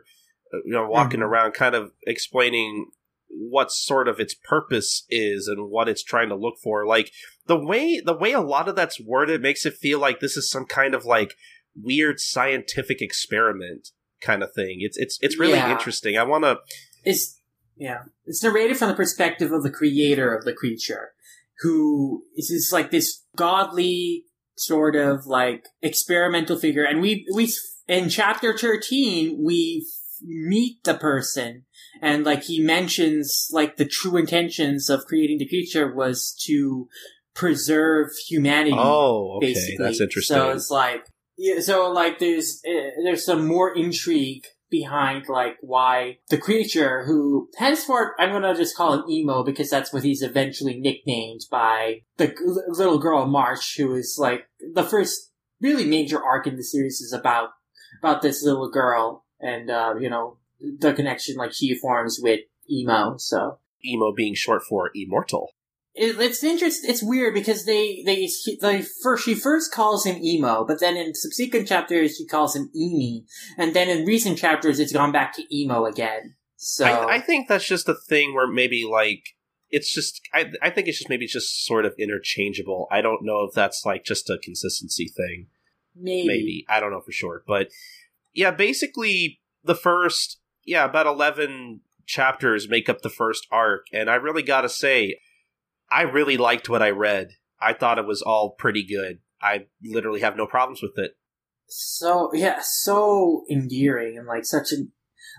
uh, 0.53 0.57
you 0.65 0.71
know, 0.71 0.87
walking 0.87 1.19
Mhm. 1.19 1.23
around, 1.25 1.51
kind 1.53 1.75
of 1.75 1.91
explaining 2.07 2.87
what 3.27 3.71
sort 3.71 4.07
of 4.07 4.19
its 4.19 4.33
purpose 4.33 5.05
is 5.09 5.47
and 5.47 5.69
what 5.69 5.87
it's 5.89 6.03
trying 6.03 6.29
to 6.29 6.35
look 6.35 6.55
for. 6.63 6.85
Like 6.85 7.11
the 7.47 7.57
way 7.57 8.01
the 8.05 8.13
way 8.15 8.33
a 8.33 8.41
lot 8.41 8.67
of 8.69 8.75
that's 8.75 8.99
worded 8.99 9.41
makes 9.41 9.65
it 9.65 9.73
feel 9.75 9.99
like 9.99 10.19
this 10.19 10.37
is 10.37 10.49
some 10.49 10.65
kind 10.65 10.93
of 10.93 11.05
like 11.05 11.33
weird 11.75 12.19
scientific 12.19 13.01
experiment 13.01 13.89
kind 14.21 14.43
of 14.43 14.53
thing. 14.53 14.77
It's 14.81 14.97
it's 14.97 15.17
it's 15.21 15.37
really 15.39 15.57
Yeah. 15.57 15.71
interesting. 15.71 16.17
I 16.17 16.23
want 16.23 16.43
to 16.43 16.59
It's 17.03 17.40
yeah, 17.75 18.03
it's 18.25 18.43
narrated 18.43 18.77
from 18.77 18.89
the 18.89 18.95
perspective 18.95 19.51
of 19.51 19.63
the 19.63 19.71
creator 19.71 20.35
of 20.35 20.45
the 20.45 20.53
creature, 20.53 21.11
who 21.61 22.23
is 22.35 22.49
just 22.49 22.73
like 22.73 22.91
this 22.91 23.23
godly 23.35 24.25
sort 24.55 24.95
of 24.95 25.25
like 25.25 25.65
experimental 25.81 26.57
figure, 26.57 26.83
and 26.83 27.01
we 27.01 27.25
we 27.33 27.51
in 27.87 28.09
chapter 28.09 28.57
thirteen 28.57 29.43
we 29.43 29.85
meet 30.23 30.83
the 30.83 30.93
person, 30.93 31.65
and 32.01 32.23
like 32.23 32.43
he 32.43 32.61
mentions 32.61 33.47
like 33.51 33.77
the 33.77 33.85
true 33.85 34.17
intentions 34.17 34.89
of 34.89 35.05
creating 35.05 35.39
the 35.39 35.47
creature 35.47 35.93
was 35.93 36.35
to 36.45 36.87
preserve 37.33 38.09
humanity. 38.27 38.75
Oh, 38.77 39.37
okay, 39.37 39.53
basically. 39.53 39.85
that's 39.85 40.01
interesting. 40.01 40.35
So 40.35 40.49
it's 40.51 40.69
like, 40.69 41.05
yeah, 41.37 41.59
so 41.59 41.91
like 41.91 42.19
there's 42.19 42.61
uh, 42.67 43.01
there's 43.03 43.25
some 43.25 43.47
more 43.47 43.75
intrigue 43.75 44.45
behind 44.71 45.27
like 45.27 45.57
why 45.61 46.17
the 46.29 46.37
creature 46.37 47.03
who 47.05 47.49
henceforth 47.57 48.13
I'm 48.17 48.31
gonna 48.31 48.55
just 48.55 48.75
call 48.75 48.93
him 48.93 49.03
emo 49.07 49.43
because 49.43 49.69
that's 49.69 49.93
what 49.93 50.03
he's 50.03 50.23
eventually 50.23 50.79
nicknamed 50.79 51.41
by 51.51 52.01
the 52.17 52.33
little 52.69 52.97
girl 52.97 53.27
March, 53.27 53.75
who 53.77 53.93
is 53.93 54.17
like 54.17 54.47
the 54.73 54.83
first 54.83 55.31
really 55.59 55.85
major 55.85 56.23
arc 56.23 56.47
in 56.47 56.55
the 56.55 56.63
series 56.63 57.01
is 57.01 57.13
about 57.13 57.49
about 57.99 58.21
this 58.21 58.43
little 58.43 58.71
girl 58.71 59.25
and 59.39 59.69
uh, 59.69 59.93
you 59.99 60.09
know 60.09 60.37
the 60.79 60.93
connection 60.93 61.35
like 61.35 61.53
she 61.53 61.75
forms 61.75 62.19
with 62.21 62.39
emo. 62.71 63.17
So 63.17 63.59
emo 63.85 64.13
being 64.15 64.35
short 64.35 64.63
for 64.63 64.89
immortal. 64.95 65.51
It, 65.93 66.19
it's 66.19 66.43
interesting. 66.43 66.89
It's 66.89 67.03
weird 67.03 67.33
because 67.33 67.65
they 67.65 68.03
they 68.05 68.29
they 68.61 68.81
first 69.03 69.25
she 69.25 69.35
first 69.35 69.73
calls 69.73 70.05
him 70.05 70.23
emo, 70.23 70.65
but 70.65 70.79
then 70.79 70.97
in 70.97 71.13
subsequent 71.15 71.67
chapters 71.67 72.17
she 72.17 72.25
calls 72.25 72.55
him 72.55 72.69
Emi, 72.75 73.25
and 73.57 73.73
then 73.73 73.89
in 73.89 74.05
recent 74.05 74.37
chapters 74.37 74.79
it's 74.79 74.93
gone 74.93 75.11
back 75.11 75.35
to 75.35 75.55
emo 75.55 75.85
again. 75.85 76.35
So 76.55 76.85
I, 76.85 77.15
I 77.15 77.19
think 77.19 77.47
that's 77.47 77.67
just 77.67 77.89
a 77.89 77.95
thing 77.95 78.33
where 78.33 78.47
maybe 78.47 78.85
like 78.89 79.35
it's 79.69 79.93
just 79.93 80.21
I 80.33 80.51
I 80.61 80.69
think 80.69 80.87
it's 80.87 80.99
just 80.99 81.09
maybe 81.09 81.27
just 81.27 81.65
sort 81.65 81.85
of 81.85 81.93
interchangeable. 81.97 82.87
I 82.91 83.01
don't 83.01 83.23
know 83.23 83.43
if 83.43 83.53
that's 83.53 83.83
like 83.85 84.05
just 84.05 84.29
a 84.29 84.37
consistency 84.37 85.07
thing. 85.07 85.47
maybe, 85.95 86.27
maybe 86.27 86.65
i 86.69 86.79
don't 86.79 86.91
know 86.91 87.01
for 87.01 87.11
sure 87.11 87.43
but 87.45 87.67
yeah 88.33 88.51
basically 88.51 89.39
the 89.63 89.75
first 89.75 90.39
yeah 90.65 90.85
about 90.85 91.05
11 91.05 91.81
chapters 92.05 92.69
make 92.69 92.89
up 92.89 93.01
the 93.01 93.09
first 93.09 93.47
arc 93.51 93.85
and 93.93 94.09
i 94.09 94.15
really 94.15 94.43
gotta 94.43 94.69
say 94.69 95.17
i 95.91 96.01
really 96.01 96.37
liked 96.37 96.69
what 96.69 96.81
i 96.81 96.89
read 96.89 97.29
i 97.59 97.73
thought 97.73 97.99
it 97.99 98.05
was 98.05 98.21
all 98.21 98.55
pretty 98.57 98.85
good 98.85 99.19
i 99.41 99.65
literally 99.83 100.21
have 100.21 100.37
no 100.37 100.47
problems 100.47 100.81
with 100.81 100.97
it 100.97 101.15
so 101.71 102.31
yeah, 102.33 102.59
so 102.61 103.45
endearing 103.49 104.17
and 104.17 104.27
like 104.27 104.45
such 104.45 104.71
an 104.71 104.91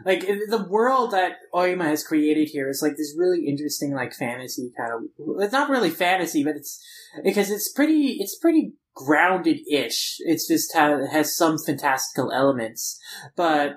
like 0.07 0.21
the 0.21 0.67
world 0.71 1.11
that 1.11 1.33
Oima 1.55 1.85
has 1.85 2.03
created 2.03 2.49
here 2.49 2.71
is 2.71 2.81
like 2.81 2.97
this 2.97 3.15
really 3.17 3.47
interesting 3.47 3.93
like 3.93 4.15
fantasy 4.15 4.73
kind 4.77 4.93
of. 4.95 5.43
It's 5.43 5.53
not 5.53 5.69
really 5.69 5.91
fantasy, 5.91 6.43
but 6.43 6.57
it's 6.57 6.83
because 7.23 7.51
it's 7.51 7.71
pretty. 7.71 8.17
It's 8.19 8.39
pretty 8.39 8.73
grounded 8.95 9.59
ish. 9.71 10.17
It's 10.21 10.49
just 10.49 10.75
has 10.75 11.37
some 11.37 11.59
fantastical 11.59 12.33
elements, 12.33 12.99
but. 13.37 13.75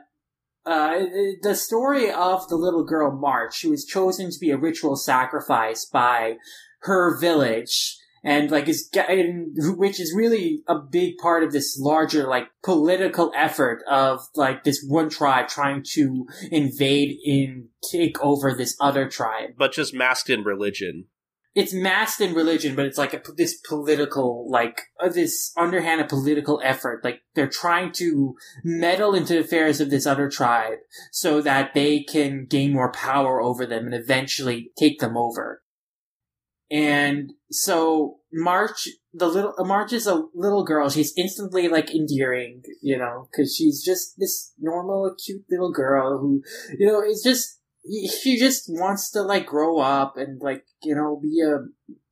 Uh, 0.66 1.06
the 1.44 1.56
story 1.56 2.12
of 2.12 2.48
the 2.50 2.56
little 2.56 2.84
girl 2.84 3.12
March, 3.12 3.62
who 3.62 3.70
was 3.70 3.86
chosen 3.86 4.32
to 4.32 4.40
be 4.40 4.52
a 4.52 4.58
ritual 4.58 4.96
sacrifice 4.96 5.86
by 5.86 6.38
her 6.82 7.18
village, 7.20 7.98
and 8.24 8.50
like 8.50 8.68
is 8.68 8.90
which 9.78 10.00
is 10.00 10.14
really 10.16 10.64
a 10.68 10.76
big 10.80 11.18
part 11.18 11.44
of 11.44 11.52
this 11.52 11.78
larger 11.80 12.28
like 12.28 12.48
political 12.64 13.32
effort 13.36 13.84
of 13.88 14.22
like 14.36 14.64
this 14.64 14.84
one 14.88 15.10
tribe 15.10 15.48
trying 15.48 15.84
to 15.94 16.26
invade 16.52 17.18
and 17.26 17.66
take 17.92 18.20
over 18.22 18.54
this 18.54 18.76
other 18.82 19.08
tribe. 19.08 19.52
but 19.58 19.72
just 19.72 19.94
masked 19.94 20.30
in 20.30 20.44
religion 20.44 21.06
It's 21.56 21.74
masked 21.74 22.20
in 22.20 22.36
religion, 22.36 22.76
but 22.76 22.86
it's 22.86 22.98
like 22.98 23.14
a, 23.14 23.22
this 23.36 23.56
political 23.68 24.50
like 24.50 24.82
uh, 25.00 25.10
this 25.10 25.54
underhanded 25.58 26.10
political 26.10 26.62
effort. 26.64 27.04
Like 27.04 27.22
they're 27.34 27.48
trying 27.48 27.94
to 27.94 28.36
meddle 28.64 29.16
into 29.16 29.34
the 29.34 29.40
affairs 29.40 29.80
of 29.80 29.90
this 29.90 30.06
other 30.06 30.30
tribe 30.30 30.80
so 31.12 31.42
that 31.42 31.74
they 31.74 32.04
can 32.04 32.46
gain 32.46 32.74
more 32.74 32.92
power 32.92 33.42
over 33.42 33.66
them 33.66 33.86
and 33.86 33.96
eventually 33.96 34.72
take 34.78 35.00
them 35.00 35.16
over. 35.16 35.62
And 36.70 37.34
so 37.52 38.18
March, 38.34 38.90
the 39.14 39.28
little 39.28 39.54
March 39.60 39.94
is 39.94 40.08
a 40.08 40.24
little 40.34 40.66
girl. 40.66 40.90
She's 40.90 41.14
instantly 41.16 41.68
like 41.68 41.94
endearing, 41.94 42.64
you 42.82 42.98
know, 42.98 43.30
because 43.32 43.56
she's 43.56 43.84
just 43.84 44.16
this 44.18 44.52
normal, 44.60 45.16
cute 45.24 45.46
little 45.50 45.72
girl 45.72 46.20
who, 46.20 46.42
you 46.78 46.88
know, 46.88 47.02
is 47.02 47.22
just 47.24 47.62
she 48.24 48.38
just 48.38 48.66
wants 48.68 49.12
to 49.12 49.22
like 49.22 49.46
grow 49.46 49.80
up 49.80 50.18
and 50.18 50.42
like 50.42 50.66
you 50.84 50.96
know 50.96 51.20
be 51.22 51.42
a 51.42 51.60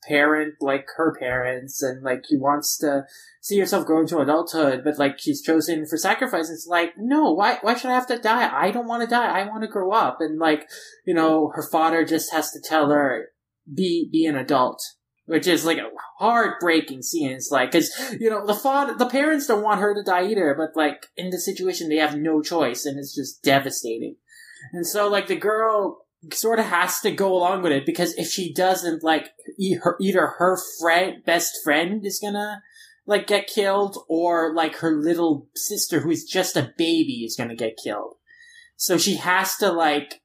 parent 0.08 0.56
like 0.60 0.86
her 0.98 1.16
parents 1.18 1.82
and 1.82 2.04
like 2.04 2.24
she 2.28 2.36
wants 2.36 2.78
to 2.78 3.06
see 3.42 3.58
herself 3.58 3.86
grow 3.86 4.02
into 4.02 4.20
adulthood 4.20 4.84
but 4.84 5.00
like 5.00 5.18
she's 5.18 5.42
chosen 5.42 5.86
for 5.86 5.98
sacrifice 5.98 6.50
it's 6.50 6.68
like 6.68 6.92
no 6.98 7.32
why 7.32 7.58
why 7.62 7.74
should 7.74 7.90
i 7.90 7.94
have 7.94 8.08
to 8.08 8.20
die? 8.20 8.50
I 8.54 8.72
don't 8.72 8.88
want 8.88 9.02
to 9.02 9.08
die. 9.08 9.40
I 9.40 9.48
want 9.48 9.64
to 9.64 9.68
grow 9.70 9.92
up. 9.92 10.18
And 10.20 10.40
like 10.40 10.68
you 11.06 11.14
know 11.14 11.52
her 11.56 11.64
father 11.64 12.06
just 12.06 12.32
has 12.34 12.52
to 12.52 12.60
tell 12.62 12.90
her 12.90 13.30
be 13.74 14.10
be 14.12 14.26
an 14.26 14.36
adult 14.36 14.82
which 15.26 15.48
is 15.48 15.66
like 15.66 15.78
a 15.78 15.90
heartbreaking 16.20 17.02
scene 17.02 17.32
it's 17.32 17.50
like 17.50 17.72
because 17.72 17.94
you 18.20 18.30
know 18.30 18.46
the 18.46 18.54
father 18.54 18.94
the 18.96 19.06
parents 19.06 19.48
don't 19.48 19.64
want 19.64 19.80
her 19.80 19.94
to 19.94 20.04
die 20.04 20.26
either 20.26 20.54
but 20.58 20.76
like 20.76 21.08
in 21.16 21.30
the 21.30 21.40
situation 21.40 21.88
they 21.88 21.96
have 21.96 22.18
no 22.18 22.42
choice 22.42 22.86
and 22.86 23.00
it's 23.00 23.16
just 23.16 23.42
devastating 23.42 24.16
and 24.74 24.86
so, 24.86 25.08
like, 25.08 25.28
the 25.28 25.36
girl 25.36 26.06
sort 26.32 26.60
of 26.60 26.66
has 26.66 27.00
to 27.02 27.12
go 27.12 27.34
along 27.34 27.62
with 27.62 27.72
it 27.72 27.86
because 27.86 28.16
if 28.16 28.28
she 28.28 28.54
doesn't, 28.54 29.04
like, 29.04 29.30
her, 29.84 29.96
either 30.02 30.28
her 30.40 30.58
friend, 30.82 31.24
best 31.24 31.54
friend 31.64 32.06
is 32.06 32.20
gonna, 32.20 32.62
like, 33.06 33.28
get 33.28 33.48
killed, 33.48 33.98
or, 34.10 34.54
like, 34.54 34.78
her 34.78 34.92
little 34.92 35.48
sister, 35.56 36.00
who 36.00 36.10
is 36.10 36.24
just 36.24 36.58
a 36.58 36.74
baby, 36.78 37.24
is 37.24 37.36
gonna 37.38 37.56
get 37.56 37.78
killed. 37.82 38.16
So 38.76 38.98
she 38.98 39.18
has 39.18 39.56
to, 39.58 39.72
like, 39.72 40.22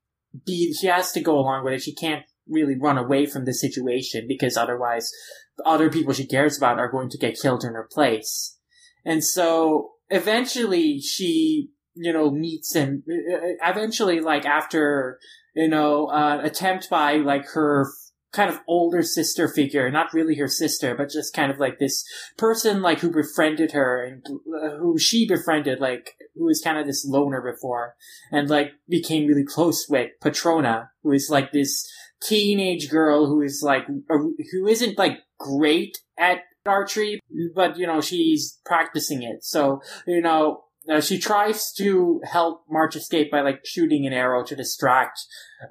be, 0.47 0.73
she 0.73 0.87
has 0.87 1.13
to 1.13 1.21
go 1.21 1.39
along 1.39 1.65
with 1.65 1.75
it. 1.75 1.83
She 1.83 1.95
can't 1.95 2.25
really 2.49 2.77
run 2.79 2.97
away 2.97 3.27
from 3.27 3.45
the 3.45 3.53
situation 3.53 4.27
because 4.27 4.57
otherwise 4.57 5.11
the 5.59 5.65
other 5.65 5.91
people 5.91 6.15
she 6.15 6.27
cares 6.27 6.57
about 6.57 6.79
are 6.79 6.91
going 6.91 7.11
to 7.11 7.19
get 7.19 7.39
killed 7.39 7.65
in 7.65 7.75
her 7.75 7.89
place. 7.91 8.59
And 9.05 9.23
so 9.23 9.93
eventually 10.09 11.01
she 11.01 11.71
you 11.99 12.13
know, 12.13 12.31
meets 12.31 12.75
him. 12.75 13.03
Eventually, 13.07 14.21
like 14.21 14.45
after 14.45 15.19
you 15.59 15.69
know, 15.69 16.07
uh, 16.07 16.41
attempt 16.43 16.89
by 16.89 17.17
like 17.17 17.45
her 17.49 17.91
kind 18.33 18.49
of 18.49 18.61
older 18.69 19.03
sister 19.03 19.49
figure, 19.49 19.91
not 19.91 20.13
really 20.13 20.37
her 20.37 20.47
sister, 20.47 20.95
but 20.95 21.11
just 21.11 21.35
kind 21.35 21.51
of 21.51 21.59
like 21.59 21.79
this 21.79 22.05
person 22.37 22.81
like 22.81 23.01
who 23.01 23.11
befriended 23.11 23.73
her 23.73 24.05
and 24.05 24.25
uh, 24.29 24.77
who 24.77 24.97
she 24.99 25.27
befriended, 25.27 25.81
like 25.81 26.15
who 26.37 26.45
was 26.45 26.61
kind 26.63 26.79
of 26.79 26.87
this 26.87 27.05
loner 27.05 27.43
before, 27.43 27.97
and 28.31 28.49
like 28.49 28.71
became 28.89 29.27
really 29.27 29.45
close 29.45 29.87
with 29.89 30.11
Parona, 30.23 30.91
who 31.03 31.11
is 31.11 31.29
like 31.29 31.51
this 31.51 31.91
teenage 32.23 32.89
girl 32.89 33.27
who 33.27 33.41
is 33.43 33.61
like 33.65 33.85
a, 34.11 34.15
who 34.17 34.69
isn't 34.69 34.97
like 34.97 35.19
great 35.41 35.99
at 36.17 36.43
archery, 36.67 37.19
but 37.55 37.77
you 37.77 37.87
know 37.87 38.01
she's 38.01 38.61
practicing 38.65 39.23
it. 39.23 39.43
So 39.43 39.81
you 40.07 40.21
know 40.21 40.65
uh, 40.91 41.01
she 41.01 41.19
tries 41.19 41.73
to 41.73 42.21
help 42.25 42.65
March 42.71 42.97
escape 42.97 43.31
by 43.31 43.41
like 43.41 43.65
shooting 43.65 44.07
an 44.07 44.13
arrow 44.13 44.43
to 44.45 44.57
distract 44.57 45.21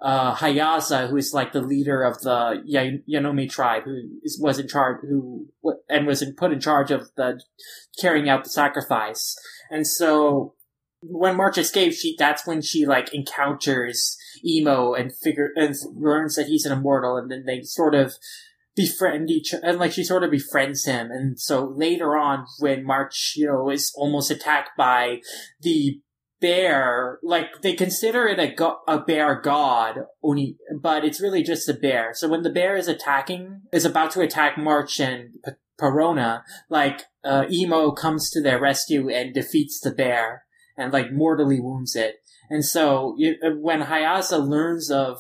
uh, 0.02 0.36
Hayase, 0.36 1.10
who 1.10 1.18
is 1.18 1.34
like 1.34 1.54
the 1.54 1.62
leader 1.62 2.04
of 2.04 2.22
the 2.22 2.62
y- 2.68 3.00
Yanome 3.10 3.50
tribe, 3.50 3.84
who 3.84 3.98
is, 4.24 4.40
was 4.42 4.60
in 4.60 4.68
charge, 4.68 4.98
who 5.02 5.48
and 5.90 6.06
was 6.06 6.22
in, 6.22 6.36
put 6.36 6.52
in 6.52 6.60
charge 6.60 6.92
of 6.92 7.10
the 7.16 7.42
carrying 8.00 8.30
out 8.30 8.44
the 8.44 8.50
sacrifice. 8.50 9.36
And 9.72 9.88
so 9.88 10.54
when 11.02 11.36
March 11.36 11.58
escapes, 11.58 11.98
she 11.98 12.16
that's 12.18 12.46
when 12.46 12.62
she 12.62 12.86
like 12.86 13.14
encounters 13.14 14.18
Emo 14.46 14.94
and 14.94 15.16
figure 15.16 15.50
and 15.56 15.76
learns 15.96 16.36
that 16.36 16.48
he's 16.48 16.66
an 16.66 16.78
immortal, 16.78 17.18
and 17.18 17.32
then 17.32 17.46
they 17.46 17.62
sort 17.64 17.96
of 17.96 18.14
befriend 18.78 19.30
each 19.30 19.54
and 19.62 19.78
like 19.78 19.92
she 19.92 20.04
sort 20.04 20.24
of 20.24 20.32
befriends 20.32 20.86
him 20.86 21.12
and 21.12 21.38
so 21.38 21.74
later 21.76 22.16
on 22.16 22.46
when 22.60 22.86
march 22.86 23.34
you 23.36 23.46
know 23.46 23.70
is 23.70 23.92
almost 23.96 24.32
attacked 24.32 24.70
by 24.78 25.20
the 25.62 26.00
bear 26.40 27.18
like 27.24 27.48
they 27.64 27.74
consider 27.74 28.28
it 28.28 28.40
a, 28.40 28.54
go- 28.54 28.80
a 28.88 29.00
bear 29.00 29.42
god 29.42 30.02
only 30.24 30.56
but 30.82 31.04
it's 31.04 31.22
really 31.22 31.44
just 31.44 31.70
a 31.70 31.74
bear. 31.74 32.12
So 32.14 32.28
when 32.28 32.44
the 32.44 32.50
bear 32.50 32.76
is 32.76 32.88
attacking 32.88 33.62
is 33.72 33.86
about 33.86 34.12
to 34.12 34.22
attack 34.22 34.58
march 34.58 35.00
and 35.00 35.32
P- 35.44 35.52
Parona, 35.80 36.44
like 36.70 37.04
uh, 37.24 37.46
emo 37.52 37.92
comes 37.92 38.30
to 38.32 38.42
their 38.42 38.60
rescue 38.60 39.10
and 39.10 39.34
defeats 39.34 39.80
the 39.80 39.92
bear 39.92 40.44
and 40.78 40.94
like 40.94 41.12
mortally 41.12 41.60
wounds 41.60 41.96
it. 41.96 42.16
And 42.50 42.64
so 42.64 43.16
you, 43.18 43.36
when 43.60 43.82
Hayase 43.82 44.48
learns 44.48 44.90
of 44.90 45.20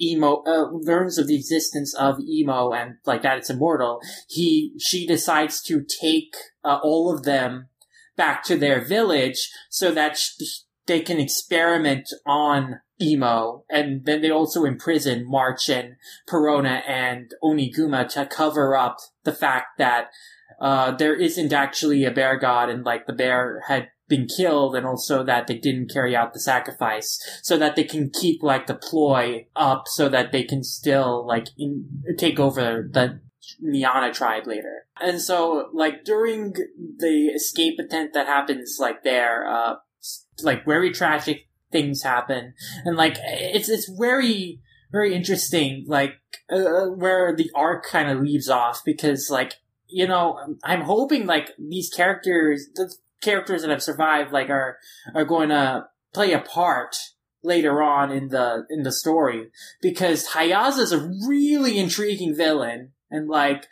emo 0.00 0.42
uh, 0.46 0.70
learns 0.72 1.18
of 1.18 1.26
the 1.26 1.36
existence 1.36 1.94
of 1.94 2.20
emo 2.20 2.72
and 2.72 2.96
like 3.06 3.22
that 3.22 3.38
it's 3.38 3.50
immortal 3.50 4.00
he 4.28 4.72
she 4.78 5.06
decides 5.06 5.62
to 5.62 5.82
take 5.82 6.34
uh, 6.64 6.78
all 6.82 7.14
of 7.14 7.24
them 7.24 7.68
back 8.16 8.42
to 8.44 8.56
their 8.56 8.84
village 8.84 9.50
so 9.70 9.90
that 9.92 10.16
sh- 10.16 10.64
they 10.86 11.00
can 11.00 11.18
experiment 11.18 12.08
on 12.24 12.80
emo. 13.00 13.64
And 13.68 14.04
then 14.04 14.22
they 14.22 14.30
also 14.30 14.64
imprison 14.64 15.28
march 15.28 15.68
and 15.68 15.96
perona 16.28 16.82
and 16.88 17.30
oniguma 17.42 18.08
to 18.10 18.26
cover 18.26 18.76
up 18.76 18.98
the 19.24 19.32
fact 19.32 19.78
that 19.78 20.08
uh, 20.60 20.92
there 20.92 21.14
isn't 21.14 21.52
actually 21.52 22.04
a 22.04 22.10
bear 22.10 22.38
god 22.38 22.70
and 22.70 22.84
like 22.84 23.06
the 23.06 23.12
bear 23.12 23.62
had 23.68 23.88
been 24.08 24.26
killed 24.26 24.76
and 24.76 24.86
also 24.86 25.24
that 25.24 25.46
they 25.46 25.58
didn't 25.58 25.90
carry 25.90 26.14
out 26.14 26.32
the 26.32 26.40
sacrifice 26.40 27.20
so 27.42 27.56
that 27.58 27.76
they 27.76 27.84
can 27.84 28.10
keep 28.10 28.42
like 28.42 28.66
the 28.66 28.74
ploy 28.74 29.46
up 29.56 29.84
so 29.86 30.08
that 30.08 30.32
they 30.32 30.44
can 30.44 30.62
still 30.62 31.26
like 31.26 31.48
in, 31.58 31.88
take 32.18 32.38
over 32.38 32.88
the 32.90 33.20
Niana 33.64 34.12
tribe 34.12 34.46
later. 34.46 34.86
And 35.00 35.20
so 35.20 35.70
like 35.72 36.04
during 36.04 36.54
the 36.98 37.32
escape 37.34 37.78
attempt 37.78 38.14
that 38.14 38.26
happens 38.26 38.78
like 38.80 39.02
there, 39.02 39.46
uh, 39.46 39.76
like 40.42 40.64
very 40.64 40.92
tragic 40.92 41.48
things 41.72 42.02
happen 42.02 42.54
and 42.84 42.96
like 42.96 43.16
it's, 43.24 43.68
it's 43.68 43.90
very, 43.98 44.60
very 44.92 45.14
interesting, 45.14 45.84
like, 45.88 46.14
uh, 46.48 46.86
where 46.86 47.34
the 47.34 47.50
arc 47.56 47.84
kind 47.84 48.08
of 48.08 48.20
leaves 48.20 48.48
off 48.48 48.82
because 48.84 49.28
like 49.30 49.54
you 49.88 50.06
know, 50.06 50.56
I'm 50.64 50.82
hoping 50.82 51.26
like 51.26 51.50
these 51.58 51.90
characters, 51.90 52.66
the 52.74 52.92
characters 53.26 53.62
that 53.62 53.70
have 53.70 53.82
survived 53.82 54.32
like 54.32 54.48
are 54.48 54.78
are 55.14 55.24
going 55.24 55.50
to 55.50 55.84
play 56.14 56.32
a 56.32 56.38
part 56.38 56.96
later 57.42 57.82
on 57.82 58.10
in 58.10 58.28
the 58.28 58.64
in 58.70 58.82
the 58.84 58.92
story 58.92 59.50
because 59.82 60.28
Hayase 60.28 60.78
is 60.78 60.92
a 60.92 61.10
really 61.28 61.78
intriguing 61.78 62.34
villain 62.34 62.92
and 63.10 63.28
like 63.28 63.66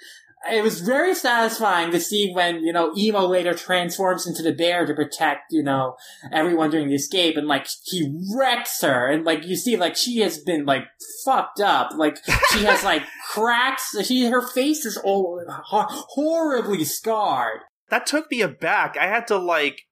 it 0.50 0.62
was 0.62 0.80
very 0.80 1.14
satisfying 1.14 1.90
to 1.90 2.00
see 2.00 2.30
when, 2.32 2.62
you 2.62 2.72
know, 2.72 2.92
Emo 2.96 3.26
later 3.26 3.54
transforms 3.54 4.26
into 4.26 4.42
the 4.42 4.52
bear 4.52 4.84
to 4.84 4.94
protect, 4.94 5.44
you 5.50 5.62
know, 5.62 5.96
everyone 6.32 6.70
during 6.70 6.88
the 6.88 6.94
escape 6.94 7.36
and 7.36 7.46
like 7.46 7.66
he 7.84 8.14
wrecks 8.36 8.82
her 8.82 9.08
and 9.08 9.24
like 9.24 9.46
you 9.46 9.56
see 9.56 9.76
like 9.76 9.96
she 9.96 10.18
has 10.18 10.38
been 10.38 10.66
like 10.66 10.84
fucked 11.24 11.60
up. 11.60 11.92
Like 11.96 12.18
she 12.52 12.64
has 12.64 12.84
like 12.84 13.02
cracks. 13.30 13.96
She, 14.04 14.26
her 14.26 14.46
face 14.46 14.84
is 14.84 14.96
all 14.98 15.42
horribly 15.48 16.84
scarred 16.84 17.60
that 17.90 18.06
took 18.06 18.30
me 18.30 18.40
aback. 18.40 18.96
I 18.98 19.06
had 19.06 19.26
to 19.28 19.36
like 19.36 19.82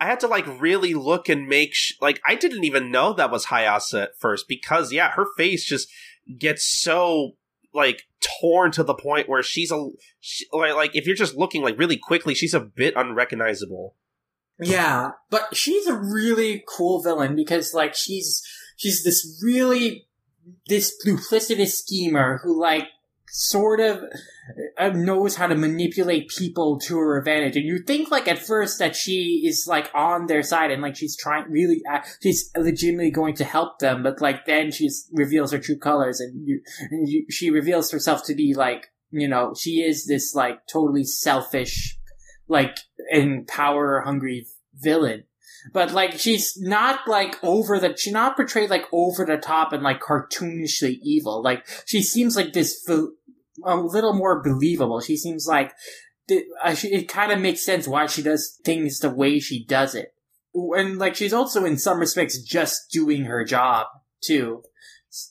I 0.00 0.06
had 0.06 0.20
to 0.20 0.28
like 0.28 0.46
really 0.60 0.94
look 0.94 1.28
and 1.28 1.48
make 1.48 1.74
sh- 1.74 1.94
like 2.00 2.20
I 2.26 2.34
didn't 2.34 2.64
even 2.64 2.90
know 2.90 3.12
that 3.12 3.30
was 3.30 3.46
Hayase 3.46 4.00
at 4.02 4.18
first 4.18 4.46
because 4.48 4.92
yeah, 4.92 5.10
her 5.12 5.26
face 5.36 5.64
just 5.64 5.88
gets 6.38 6.64
so 6.64 7.32
like 7.74 8.02
torn 8.40 8.70
to 8.72 8.82
the 8.82 8.94
point 8.94 9.28
where 9.28 9.42
she's 9.42 9.70
a 9.72 9.88
she, 10.20 10.46
like 10.52 10.94
if 10.94 11.06
you're 11.06 11.16
just 11.16 11.36
looking 11.36 11.62
like 11.62 11.78
really 11.78 11.96
quickly, 11.96 12.34
she's 12.34 12.54
a 12.54 12.60
bit 12.60 12.94
unrecognizable. 12.96 13.94
Yeah, 14.60 15.12
but 15.30 15.56
she's 15.56 15.86
a 15.86 15.94
really 15.94 16.64
cool 16.68 17.02
villain 17.02 17.36
because 17.36 17.74
like 17.74 17.94
she's 17.94 18.42
she's 18.76 19.04
this 19.04 19.40
really 19.44 20.06
this 20.66 20.94
duplicitous 21.04 21.70
schemer 21.70 22.40
who 22.42 22.58
like 22.58 22.88
sort 23.30 23.80
of 23.80 24.02
uh, 24.78 24.88
knows 24.90 25.36
how 25.36 25.46
to 25.46 25.54
manipulate 25.54 26.28
people 26.28 26.78
to 26.80 26.98
her 26.98 27.18
advantage. 27.18 27.56
And 27.56 27.66
you 27.66 27.80
think 27.80 28.10
like 28.10 28.28
at 28.28 28.38
first 28.38 28.78
that 28.78 28.96
she 28.96 29.42
is 29.46 29.66
like 29.68 29.90
on 29.94 30.26
their 30.26 30.42
side 30.42 30.70
and 30.70 30.82
like 30.82 30.96
she's 30.96 31.16
trying 31.16 31.50
really, 31.50 31.82
uh, 31.90 32.00
she's 32.22 32.50
legitimately 32.56 33.10
going 33.10 33.34
to 33.36 33.44
help 33.44 33.78
them, 33.78 34.02
but 34.02 34.20
like 34.20 34.46
then 34.46 34.70
she 34.70 34.88
reveals 35.12 35.52
her 35.52 35.58
true 35.58 35.78
colors 35.78 36.20
and 36.20 36.46
you, 36.46 36.60
and 36.90 37.08
you, 37.08 37.26
she 37.30 37.50
reveals 37.50 37.90
herself 37.90 38.24
to 38.24 38.34
be 38.34 38.54
like, 38.54 38.86
you 39.10 39.28
know, 39.28 39.54
she 39.58 39.82
is 39.82 40.06
this 40.06 40.34
like 40.34 40.66
totally 40.70 41.04
selfish, 41.04 41.98
like, 42.46 42.78
and 43.10 43.46
power 43.46 44.02
hungry 44.04 44.46
villain 44.74 45.24
but 45.72 45.92
like 45.92 46.18
she's 46.18 46.56
not 46.56 47.06
like 47.06 47.36
over 47.42 47.78
the 47.78 47.96
she's 47.96 48.12
not 48.12 48.36
portrayed 48.36 48.70
like 48.70 48.84
over 48.92 49.24
the 49.24 49.36
top 49.36 49.72
and 49.72 49.82
like 49.82 50.00
cartoonishly 50.00 50.98
evil 51.02 51.42
like 51.42 51.66
she 51.86 52.02
seems 52.02 52.36
like 52.36 52.52
this 52.52 52.84
a 53.64 53.76
little 53.76 54.14
more 54.14 54.42
believable. 54.42 55.00
She 55.00 55.16
seems 55.16 55.46
like 55.46 55.72
uh, 56.30 56.74
it 56.82 57.08
kind 57.08 57.32
of 57.32 57.40
makes 57.40 57.64
sense 57.64 57.88
why 57.88 58.06
she 58.06 58.22
does 58.22 58.58
things 58.64 58.98
the 58.98 59.10
way 59.10 59.38
she 59.38 59.64
does 59.64 59.94
it. 59.94 60.12
And 60.54 60.98
like 60.98 61.14
she's 61.14 61.32
also 61.32 61.64
in 61.64 61.78
some 61.78 61.98
respects 61.98 62.42
just 62.42 62.90
doing 62.90 63.24
her 63.24 63.44
job 63.44 63.86
too, 64.22 64.62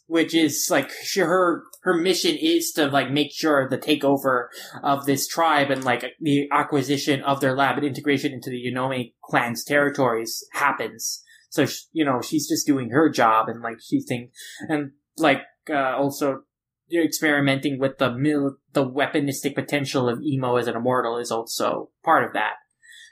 which 0.08 0.34
is 0.34 0.68
like 0.72 0.90
she, 1.04 1.20
her 1.20 1.64
her 1.82 1.94
mission 1.94 2.36
is 2.36 2.72
to 2.74 2.88
like 2.88 3.12
make 3.12 3.32
sure 3.32 3.68
the 3.68 3.78
takeover 3.78 4.48
of 4.84 5.06
this 5.06 5.28
tribe 5.28 5.70
and 5.70 5.84
like 5.84 6.06
the 6.20 6.48
acquisition 6.52 7.22
of 7.24 7.42
their 7.42 7.56
lab 7.56 7.78
and 7.78 7.86
integration 7.86 8.32
into 8.32 8.50
the 8.50 8.64
Yanome 8.64 9.14
clan's 9.24 9.64
territories 9.64 10.44
happens. 10.54 11.24
So 11.50 11.66
you 11.92 12.06
know 12.06 12.22
she's 12.22 12.48
just 12.48 12.66
doing 12.66 12.92
her 12.92 13.10
job 13.10 13.50
and 13.50 13.62
like 13.62 13.78
she 13.82 14.02
think 14.02 14.32
and 14.70 14.92
like 15.18 15.42
uh, 15.70 15.96
also 15.98 16.44
experimenting 16.92 17.80
with 17.80 17.98
the 17.98 18.12
mil- 18.12 18.58
the 18.74 18.86
weaponistic 18.86 19.56
potential 19.56 20.10
of 20.10 20.22
Emo 20.22 20.56
as 20.58 20.68
an 20.68 20.76
immortal 20.76 21.18
is 21.18 21.32
also 21.32 21.90
part 22.04 22.24
of 22.24 22.34
that. 22.34 22.54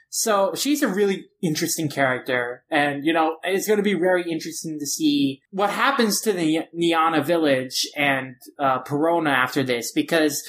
So 0.08 0.54
she's 0.54 0.82
a 0.82 0.88
really 0.88 1.26
interesting 1.42 1.88
character, 1.88 2.64
and 2.70 3.04
you 3.04 3.12
know 3.12 3.36
it's 3.42 3.66
going 3.66 3.78
to 3.78 3.82
be 3.82 3.94
very 3.94 4.22
interesting 4.30 4.78
to 4.78 4.86
see 4.86 5.42
what 5.50 5.70
happens 5.70 6.20
to 6.22 6.32
the 6.32 6.60
Niana 6.74 7.24
village 7.24 7.86
and 7.96 8.36
uh, 8.58 8.82
Parona 8.82 9.30
after 9.30 9.62
this, 9.62 9.92
because 9.92 10.42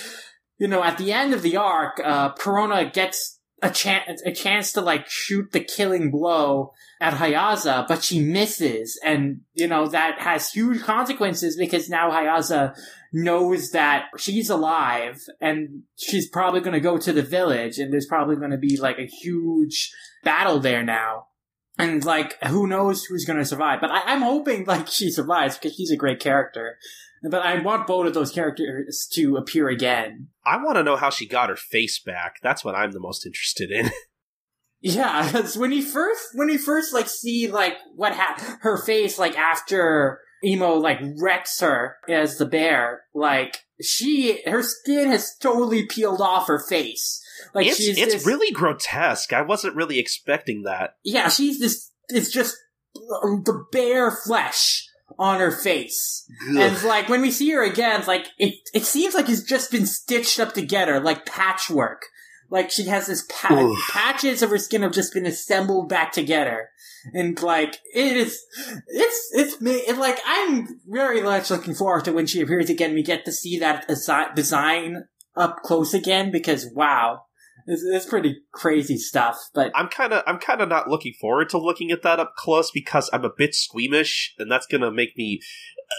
you 0.58 0.68
know 0.68 0.84
at 0.84 0.98
the 0.98 1.12
end 1.12 1.34
of 1.34 1.42
the 1.42 1.58
arc, 1.58 2.00
uh, 2.04 2.34
Parona 2.36 2.94
gets 2.94 3.40
a 3.62 3.72
chance 3.72 4.22
a 4.26 4.32
chance 4.32 4.72
to 4.72 4.82
like 4.82 5.10
shoot 5.10 5.52
the 5.52 5.60
killing 5.60 6.12
blow 6.12 6.74
at 7.02 7.16
Hayase, 7.16 7.88
but 7.88 8.04
she 8.04 8.22
misses, 8.22 9.00
and 9.04 9.42
you 9.54 9.68
know 9.68 9.88
that 9.88 10.20
has 10.20 10.52
huge 10.52 10.82
consequences 10.84 11.58
because 11.58 11.90
now 11.90 12.12
Hayase 12.12 12.76
knows 13.14 13.72
that 13.72 14.06
she's 14.18 14.50
alive 14.50 15.22
and 15.40 15.84
she's 15.96 16.30
probably 16.30 16.60
going 16.60 16.74
to 16.74 16.80
go 16.80 16.98
to 16.98 17.14
the 17.14 17.22
village, 17.22 17.78
and 17.78 17.92
there's 17.92 18.06
probably 18.06 18.36
going 18.36 18.52
to 18.52 18.58
be 18.58 18.78
like 18.78 19.00
a 19.00 19.06
huge 19.06 19.92
battle 20.24 20.60
there 20.60 20.84
now. 20.84 21.28
And 21.80 22.04
like, 22.04 22.42
who 22.44 22.66
knows 22.66 23.06
who's 23.06 23.26
going 23.26 23.40
to 23.40 23.46
survive? 23.46 23.82
But 23.82 23.92
I, 23.92 24.14
am 24.14 24.22
hoping 24.22 24.66
like 24.66 24.88
she 24.88 25.12
survives 25.12 25.58
because 25.58 25.76
she's 25.76 25.92
a 25.92 25.98
great 25.98 26.20
character. 26.20 26.78
But 27.24 27.46
I 27.46 27.60
want 27.62 27.88
both 27.88 28.08
of 28.08 28.14
those 28.14 28.32
characters 28.32 29.08
to 29.14 29.38
appear 29.38 29.70
again. 29.70 30.28
I 30.46 30.58
want 30.58 30.78
to 30.78 30.84
know 30.84 30.96
how 30.96 31.10
she 31.10 31.28
got 31.28 31.50
her 31.50 31.56
face 31.56 32.00
back. 32.00 32.38
That's 32.42 32.64
what 32.64 32.76
I'm 32.76 32.92
the 32.92 33.00
most 33.00 33.26
interested 33.26 33.72
in. 33.72 33.92
yeah, 34.82 35.26
because 35.32 35.58
when 35.58 35.72
you 35.72 35.84
first 35.84 36.30
when 36.34 36.50
you 36.50 36.58
first 36.58 36.94
like 36.94 37.08
see 37.08 37.50
like 37.50 37.76
what 37.96 38.14
happened, 38.14 38.60
her 38.62 38.78
face 38.78 39.18
like 39.18 39.38
after 39.38 40.20
Emo 40.44 40.74
like 40.76 41.00
wrecks 41.20 41.60
her 41.60 41.98
as 42.10 42.38
the 42.38 42.46
bear. 42.46 43.04
Like 43.14 43.66
she, 43.82 44.42
her 44.46 44.64
skin 44.64 45.10
has 45.10 45.36
totally 45.40 45.86
peeled 45.86 46.22
off 46.22 46.48
her 46.48 46.60
face. 46.60 47.24
Like 47.54 47.68
it's, 47.68 47.78
she's 47.78 47.98
it's 47.98 48.14
this- 48.14 48.26
really 48.28 48.52
grotesque. 48.52 49.34
I 49.34 49.42
wasn't 49.42 49.76
really 49.76 50.00
expecting 50.00 50.64
that. 50.64 50.96
yeah, 51.04 51.30
she's 51.30 51.60
this. 51.60 51.92
It's 52.10 52.32
just 52.32 52.56
the 52.96 53.66
bare 53.72 54.12
flesh 54.12 54.88
on 55.20 55.40
her 55.40 55.52
face. 55.52 56.26
And 56.48 56.58
Ugh. 56.60 56.72
it's 56.72 56.84
like 56.84 57.10
when 57.10 57.22
we 57.22 57.32
see 57.32 57.50
her 57.52 57.64
again, 57.64 58.00
it's 58.00 58.08
like 58.08 58.28
it 58.38 58.56
it 58.74 58.84
seems 58.84 59.14
like 59.14 59.30
it's 59.30 59.44
just 59.44 59.72
been 59.72 59.86
stitched 59.86 60.40
up 60.40 60.54
together, 60.54 61.00
like 61.00 61.26
patchwork. 61.26 62.06
Like 62.50 62.72
she 62.72 62.84
has 62.86 63.08
this 63.08 63.26
pa- 63.30 63.76
patches 63.92 64.42
of 64.42 64.50
her 64.50 64.58
skin 64.58 64.82
have 64.82 64.94
just 64.94 65.14
been 65.14 65.26
assembled 65.26 65.90
back 65.90 66.14
together, 66.14 66.70
and 67.14 67.42
like 67.42 67.80
it 67.94 68.16
is, 68.16 68.42
it's 68.88 69.30
it's 69.34 69.62
me. 69.62 69.74
It, 69.74 69.98
like 69.98 70.20
I'm 70.26 70.80
very 70.88 71.22
much 71.22 71.50
looking 71.52 71.74
forward 71.74 72.06
to 72.06 72.14
when 72.14 72.26
she 72.26 72.42
appears 72.42 72.70
again. 72.70 72.94
We 72.94 73.04
get 73.04 73.26
to 73.26 73.34
see 73.34 73.60
that 73.60 73.90
desi- 73.90 74.34
design 74.34 75.06
up 75.36 75.62
close 75.64 75.94
again 75.94 76.32
because 76.32 76.68
wow, 76.74 77.26
it's, 77.68 77.84
it's 77.84 78.06
pretty 78.06 78.38
crazy 78.54 78.98
stuff. 78.98 79.38
But 79.54 79.72
I'm 79.76 79.90
kind 79.90 80.14
of 80.14 80.24
I'm 80.26 80.40
kind 80.40 80.62
of 80.62 80.70
not 80.70 80.90
looking 80.90 81.14
forward 81.20 81.50
to 81.50 81.58
looking 81.58 81.92
at 81.92 82.02
that 82.04 82.20
up 82.20 82.34
close 82.38 82.72
because 82.72 83.10
I'm 83.14 83.26
a 83.26 83.32
bit 83.36 83.54
squeamish, 83.54 84.34
and 84.38 84.52
that's 84.52 84.68
gonna 84.68 84.92
make 84.92 85.18
me 85.18 85.42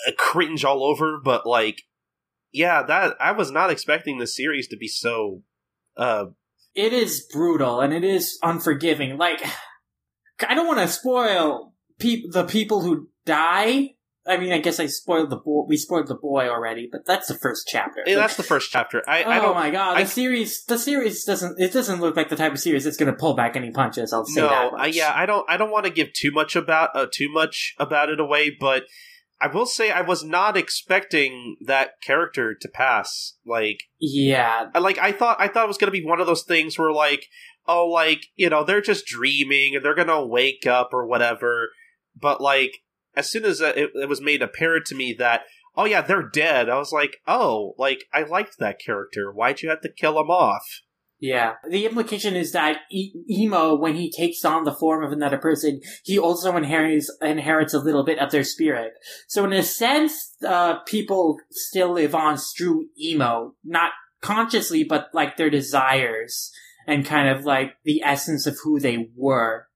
uh, 0.07 0.13
cringe 0.17 0.65
all 0.65 0.83
over. 0.83 1.21
But 1.23 1.47
like, 1.47 1.83
yeah, 2.53 2.83
that 2.83 3.17
I 3.21 3.33
was 3.33 3.51
not 3.51 3.71
expecting 3.71 4.19
the 4.19 4.27
series 4.27 4.67
to 4.69 4.77
be 4.77 4.89
so. 4.89 5.43
Uh, 5.99 6.27
it 6.75 6.93
is 6.93 7.27
brutal 7.33 7.81
and 7.81 7.93
it 7.93 8.05
is 8.05 8.39
unforgiving. 8.43 9.19
Like, 9.19 9.43
I 10.49 10.55
don't 10.55 10.67
want 10.69 10.79
to 10.79 10.89
spoil 10.89 11.75
peop- 11.99 12.33
the 12.33 12.45
people 12.45 12.83
who 12.83 13.09
die. 13.27 13.91
I 14.27 14.37
mean, 14.37 14.53
I 14.53 14.59
guess 14.59 14.79
I 14.79 14.87
spoiled 14.87 15.31
the 15.31 15.37
boy. 15.37 15.65
We 15.67 15.79
spoiled 15.79 16.07
the 16.07 16.15
boy 16.15 16.49
already, 16.49 16.87
but 16.91 17.07
that's 17.07 17.29
the 17.29 17.35
first 17.35 17.67
chapter. 17.67 18.03
yeah, 18.07 18.17
that's 18.17 18.37
the 18.37 18.43
first 18.43 18.71
chapter. 18.71 19.03
I, 19.09 19.25
oh 19.25 19.31
I 19.31 19.41
don't. 19.41 19.55
my 19.55 19.71
god, 19.71 19.97
I- 19.97 20.03
the 20.03 20.09
series, 20.09 20.65
the 20.65 20.79
series 20.79 21.25
doesn't. 21.25 21.59
It 21.59 21.73
doesn't 21.73 22.01
look 22.01 22.15
like 22.15 22.29
the 22.29 22.37
type 22.37 22.53
of 22.53 22.61
series 22.61 22.85
that's 22.85 22.99
going 22.99 23.11
to 23.11 23.19
pull 23.19 23.35
back 23.35 23.57
any 23.57 23.71
punches. 23.71 24.13
I'll 24.13 24.27
say 24.27 24.43
no, 24.43 24.49
that. 24.49 24.75
I, 24.77 24.87
yeah, 24.89 25.13
I 25.15 25.25
don't. 25.25 25.51
I 25.51 25.57
don't 25.57 25.71
want 25.71 25.87
to 25.87 25.91
give 25.91 26.13
too 26.13 26.31
much 26.31 26.57
about 26.57 26.91
uh, 26.95 27.07
too 27.11 27.33
much 27.33 27.75
about 27.79 28.11
it 28.11 28.21
away, 28.21 28.51
but 28.51 28.85
I 29.41 29.47
will 29.47 29.67
say 29.67 29.91
I 29.91 30.01
was 30.01 30.25
not 30.25 30.57
expecting 30.57 31.57
that 31.67 31.93
character 32.03 32.55
to 32.55 32.69
pass. 32.69 33.35
Like, 33.47 33.81
yeah, 34.01 34.67
I- 34.75 34.79
like 34.81 34.99
I 34.99 35.13
thought. 35.13 35.37
I 35.41 35.49
thought 35.49 35.65
it 35.65 35.69
was 35.69 35.79
going 35.79 35.93
to 35.93 35.99
be 36.01 36.05
one 36.05 36.21
of 36.21 36.27
those 36.27 36.43
things 36.45 36.79
where, 36.79 36.93
like, 36.93 37.27
oh, 37.67 37.87
like 37.87 38.27
you 38.37 38.51
know, 38.51 38.65
they're 38.65 38.81
just 38.81 39.07
dreaming 39.07 39.77
and 39.77 39.85
they're 39.85 39.95
going 39.95 40.09
to 40.09 40.25
wake 40.25 40.67
up 40.67 40.91
or 40.93 41.07
whatever. 41.07 41.69
But 42.21 42.41
like, 42.41 42.73
as 43.15 43.31
soon 43.31 43.45
as 43.45 43.61
it, 43.61 43.77
it 43.95 44.09
was 44.09 44.21
made 44.21 44.43
apparent 44.43 44.87
to 44.87 44.95
me 44.95 45.15
that. 45.19 45.43
Oh 45.77 45.85
yeah, 45.85 46.01
they're 46.01 46.29
dead. 46.29 46.69
I 46.69 46.77
was 46.77 46.91
like, 46.91 47.19
oh, 47.29 47.75
like 47.79 48.03
I 48.13 48.25
liked 48.25 48.57
that 48.59 48.81
character. 48.85 49.31
Why'd 49.31 49.63
you 49.63 49.69
have 49.71 49.81
to 49.83 49.93
kill 49.93 50.19
him 50.19 50.29
off? 50.29 50.65
Yeah. 51.21 51.55
The 51.69 51.85
implication 51.85 52.37
is 52.37 52.53
that 52.53 52.79
e- 52.91 53.13
emo, 53.29 53.75
when 53.75 53.97
he 53.97 54.11
takes 54.11 54.45
on 54.45 54.65
the 54.65 54.75
form 54.75 55.05
of 55.05 55.11
another 55.11 55.39
person, 55.39 55.81
he 56.05 56.19
also 56.19 56.57
inherits 56.57 57.11
inherits 57.21 57.75
a 57.75 57.81
little 57.81 58.05
bit 58.05 58.19
of 58.19 58.31
their 58.31 58.45
spirit. 58.45 58.93
So 59.27 59.45
in 59.45 59.53
a 59.53 59.63
sense, 59.63 60.37
uh, 60.47 60.79
people 60.81 61.39
still 61.51 61.93
live 61.93 62.15
on 62.15 62.37
through 62.37 62.87
emo, 63.01 63.55
not 63.65 63.93
consciously, 64.21 64.85
but 64.85 65.09
like 65.13 65.37
their 65.37 65.51
desires 65.51 66.53
and 66.87 67.05
kind 67.05 67.29
of 67.29 67.45
like 67.45 67.73
the 67.85 68.03
essence 68.03 68.47
of 68.47 68.59
who 68.63 68.79
they 68.79 69.11
were. 69.17 69.67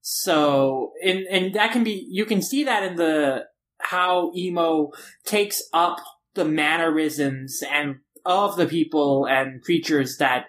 So, 0.00 0.92
and, 1.04 1.26
and 1.30 1.54
that 1.54 1.72
can 1.72 1.84
be, 1.84 2.06
you 2.10 2.24
can 2.24 2.42
see 2.42 2.64
that 2.64 2.82
in 2.82 2.96
the, 2.96 3.44
how 3.78 4.32
emo 4.34 4.90
takes 5.24 5.62
up 5.72 5.98
the 6.34 6.44
mannerisms 6.44 7.62
and 7.70 7.96
of 8.24 8.56
the 8.56 8.66
people 8.66 9.26
and 9.26 9.62
creatures 9.62 10.18
that 10.18 10.46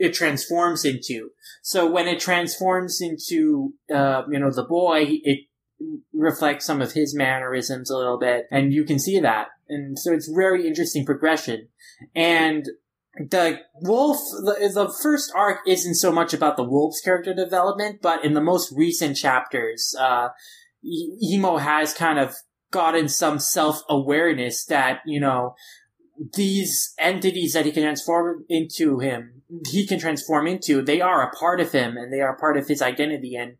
it 0.00 0.14
transforms 0.14 0.84
into. 0.84 1.30
So 1.62 1.88
when 1.88 2.08
it 2.08 2.18
transforms 2.18 3.00
into, 3.00 3.74
uh, 3.94 4.22
you 4.30 4.40
know, 4.40 4.50
the 4.50 4.64
boy, 4.64 5.04
it 5.22 5.40
reflects 6.12 6.64
some 6.64 6.80
of 6.80 6.92
his 6.92 7.14
mannerisms 7.14 7.90
a 7.90 7.96
little 7.96 8.18
bit, 8.18 8.46
and 8.50 8.72
you 8.72 8.84
can 8.84 8.98
see 8.98 9.20
that. 9.20 9.48
And 9.68 9.98
so 9.98 10.12
it's 10.12 10.28
very 10.28 10.66
interesting 10.66 11.04
progression. 11.04 11.68
And 12.14 12.64
the 13.14 13.60
wolf, 13.74 14.18
the, 14.18 14.70
the 14.72 14.92
first 15.02 15.32
arc 15.36 15.58
isn't 15.66 15.96
so 15.96 16.10
much 16.10 16.32
about 16.32 16.56
the 16.56 16.64
wolf's 16.64 17.02
character 17.02 17.34
development, 17.34 18.00
but 18.00 18.24
in 18.24 18.32
the 18.32 18.40
most 18.40 18.72
recent 18.74 19.16
chapters, 19.16 19.94
uh, 20.00 20.28
emo 21.22 21.58
has 21.58 21.92
kind 21.92 22.18
of 22.18 22.34
gotten 22.72 23.08
some 23.08 23.38
self-awareness 23.38 24.64
that, 24.66 25.00
you 25.04 25.20
know, 25.20 25.54
these 26.34 26.92
entities 26.98 27.54
that 27.54 27.64
he 27.64 27.72
can 27.72 27.82
transform 27.82 28.44
into 28.48 28.98
him, 28.98 29.42
he 29.70 29.86
can 29.86 29.98
transform 29.98 30.46
into, 30.46 30.82
they 30.82 31.00
are 31.00 31.22
a 31.22 31.30
part 31.30 31.60
of 31.60 31.72
him 31.72 31.96
and 31.96 32.12
they 32.12 32.20
are 32.20 32.36
part 32.36 32.56
of 32.56 32.68
his 32.68 32.82
identity 32.82 33.34
and 33.34 33.56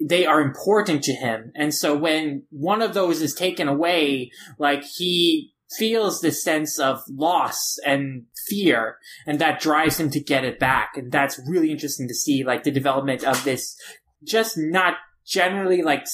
they 0.00 0.26
are 0.26 0.40
important 0.40 1.04
to 1.04 1.12
him. 1.12 1.52
And 1.54 1.72
so 1.72 1.96
when 1.96 2.44
one 2.50 2.82
of 2.82 2.94
those 2.94 3.22
is 3.22 3.34
taken 3.34 3.68
away, 3.68 4.32
like 4.58 4.82
he 4.82 5.52
feels 5.78 6.20
this 6.20 6.42
sense 6.42 6.80
of 6.80 7.00
loss 7.08 7.78
and 7.86 8.24
fear 8.48 8.96
and 9.24 9.38
that 9.38 9.60
drives 9.60 10.00
him 10.00 10.10
to 10.10 10.20
get 10.20 10.44
it 10.44 10.58
back. 10.58 10.96
And 10.96 11.12
that's 11.12 11.40
really 11.46 11.70
interesting 11.70 12.08
to 12.08 12.14
see, 12.14 12.42
like 12.42 12.64
the 12.64 12.72
development 12.72 13.22
of 13.22 13.44
this 13.44 13.76
just 14.24 14.58
not 14.58 14.94
generally 15.24 15.82
like 15.82 16.06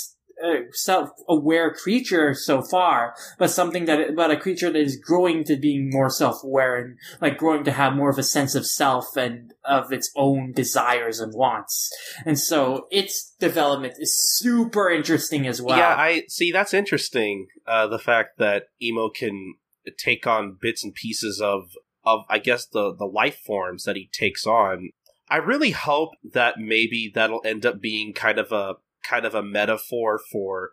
uh, 0.44 0.70
self-aware 0.72 1.72
creature 1.72 2.34
so 2.34 2.62
far, 2.62 3.14
but 3.38 3.50
something 3.50 3.86
that, 3.86 4.14
but 4.14 4.30
a 4.30 4.36
creature 4.36 4.70
that 4.70 4.78
is 4.78 4.96
growing 4.96 5.44
to 5.44 5.56
being 5.56 5.90
more 5.90 6.10
self-aware 6.10 6.76
and 6.76 6.98
like 7.20 7.38
growing 7.38 7.64
to 7.64 7.72
have 7.72 7.94
more 7.94 8.10
of 8.10 8.18
a 8.18 8.22
sense 8.22 8.54
of 8.54 8.66
self 8.66 9.16
and 9.16 9.54
of 9.64 9.92
its 9.92 10.10
own 10.16 10.52
desires 10.52 11.20
and 11.20 11.32
wants. 11.34 11.90
And 12.24 12.38
so 12.38 12.86
its 12.90 13.34
development 13.40 13.94
is 13.98 14.14
super 14.38 14.90
interesting 14.90 15.46
as 15.46 15.62
well. 15.62 15.78
Yeah, 15.78 15.94
I 15.96 16.24
see. 16.28 16.52
That's 16.52 16.74
interesting. 16.74 17.46
Uh, 17.66 17.86
the 17.86 17.98
fact 17.98 18.38
that 18.38 18.64
emo 18.80 19.08
can 19.08 19.54
take 19.98 20.26
on 20.26 20.58
bits 20.60 20.84
and 20.84 20.94
pieces 20.94 21.40
of 21.40 21.70
of 22.04 22.20
I 22.28 22.38
guess 22.38 22.66
the 22.66 22.94
the 22.94 23.06
life 23.06 23.38
forms 23.38 23.84
that 23.84 23.96
he 23.96 24.08
takes 24.12 24.46
on. 24.46 24.90
I 25.28 25.38
really 25.38 25.72
hope 25.72 26.10
that 26.32 26.58
maybe 26.58 27.10
that'll 27.12 27.42
end 27.44 27.66
up 27.66 27.80
being 27.80 28.12
kind 28.12 28.38
of 28.38 28.52
a 28.52 28.74
kind 29.08 29.24
of 29.24 29.34
a 29.34 29.42
metaphor 29.42 30.20
for 30.30 30.72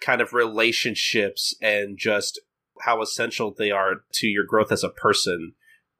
kind 0.00 0.20
of 0.20 0.32
relationships 0.32 1.54
and 1.60 1.98
just 1.98 2.40
how 2.80 3.02
essential 3.02 3.54
they 3.56 3.70
are 3.70 4.02
to 4.12 4.26
your 4.26 4.44
growth 4.44 4.72
as 4.72 4.84
a 4.84 4.88
person. 4.88 5.52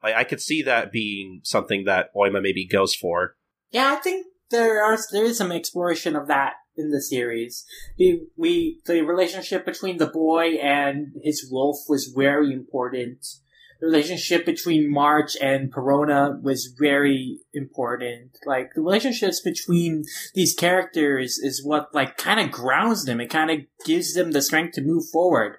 Like 0.03 0.15
I 0.15 0.23
could 0.23 0.41
see 0.41 0.61
that 0.63 0.91
being 0.91 1.41
something 1.43 1.85
that 1.85 2.13
Oima 2.15 2.41
maybe 2.41 2.67
goes 2.67 2.95
for. 2.95 3.35
Yeah, 3.71 3.93
I 3.93 3.95
think 3.95 4.27
there 4.51 4.83
are 4.83 4.97
there 5.11 5.25
is 5.25 5.37
some 5.37 5.51
exploration 5.51 6.15
of 6.15 6.27
that 6.27 6.53
in 6.77 6.91
the 6.91 7.01
series. 7.01 7.65
We, 7.97 8.27
we 8.37 8.81
the 8.85 9.01
relationship 9.01 9.65
between 9.65 9.97
the 9.97 10.07
boy 10.07 10.57
and 10.61 11.13
his 11.23 11.47
wolf 11.49 11.77
was 11.87 12.13
very 12.15 12.53
important. 12.53 13.25
The 13.79 13.87
relationship 13.87 14.45
between 14.45 14.91
March 14.91 15.35
and 15.41 15.71
Parona 15.71 16.41
was 16.41 16.73
very 16.77 17.39
important. 17.53 18.37
Like 18.45 18.73
the 18.73 18.81
relationships 18.81 19.41
between 19.41 20.05
these 20.33 20.53
characters 20.53 21.37
is 21.37 21.63
what 21.63 21.93
like 21.93 22.17
kind 22.17 22.39
of 22.39 22.51
grounds 22.51 23.05
them. 23.05 23.19
It 23.19 23.29
kind 23.29 23.51
of 23.51 23.59
gives 23.85 24.13
them 24.13 24.31
the 24.31 24.41
strength 24.41 24.73
to 24.75 24.81
move 24.81 25.05
forward. 25.11 25.57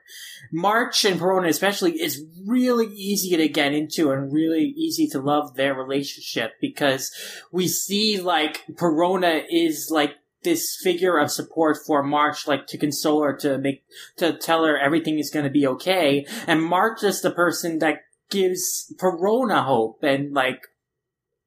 March 0.53 1.05
and 1.05 1.21
Parona 1.21 1.49
especially 1.49 2.01
is 2.01 2.25
really 2.47 2.87
easy 2.87 3.37
to 3.37 3.49
get 3.49 3.73
into 3.73 4.11
and 4.11 4.33
really 4.33 4.75
easy 4.77 5.07
to 5.09 5.21
love 5.21 5.55
their 5.55 5.75
relationship 5.75 6.53
because 6.61 7.13
we 7.53 7.69
see 7.69 8.21
like 8.21 8.65
Parona 8.77 9.45
is 9.51 9.89
like 9.91 10.15
this 10.47 10.79
figure 10.83 11.19
of 11.19 11.31
support 11.31 11.77
for 11.87 12.03
March, 12.03 12.47
like 12.47 12.67
to 12.69 12.79
console 12.79 13.23
her, 13.23 13.37
to 13.37 13.59
make, 13.59 13.85
to 14.17 14.33
tell 14.33 14.65
her 14.65 14.79
everything 14.79 15.19
is 15.19 15.29
going 15.29 15.45
to 15.45 15.51
be 15.51 15.67
okay. 15.67 16.25
And 16.47 16.63
March 16.63 17.03
is 17.03 17.21
the 17.21 17.33
person 17.33 17.81
that 17.81 18.03
gives 18.31 18.93
Parona 18.99 19.65
hope 19.65 20.03
and 20.03 20.33
like 20.33 20.61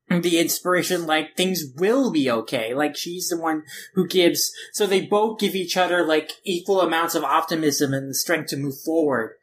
the 0.10 0.40
inspiration, 0.40 1.06
like 1.06 1.36
things 1.36 1.64
will 1.78 2.12
be 2.12 2.30
okay. 2.30 2.74
Like 2.74 2.96
she's 2.96 3.30
the 3.30 3.40
one 3.40 3.64
who 3.94 4.08
gives, 4.08 4.52
so 4.74 4.88
they 4.88 5.02
both 5.02 5.40
give 5.40 5.56
each 5.56 5.78
other 5.78 6.04
like 6.04 6.32
equal 6.44 6.82
amounts 6.82 7.16
of 7.16 7.24
optimism 7.24 7.94
and 7.94 8.10
the 8.10 8.16
strength 8.16 8.50
to 8.50 8.58
move 8.58 8.80
forward. 8.84 9.36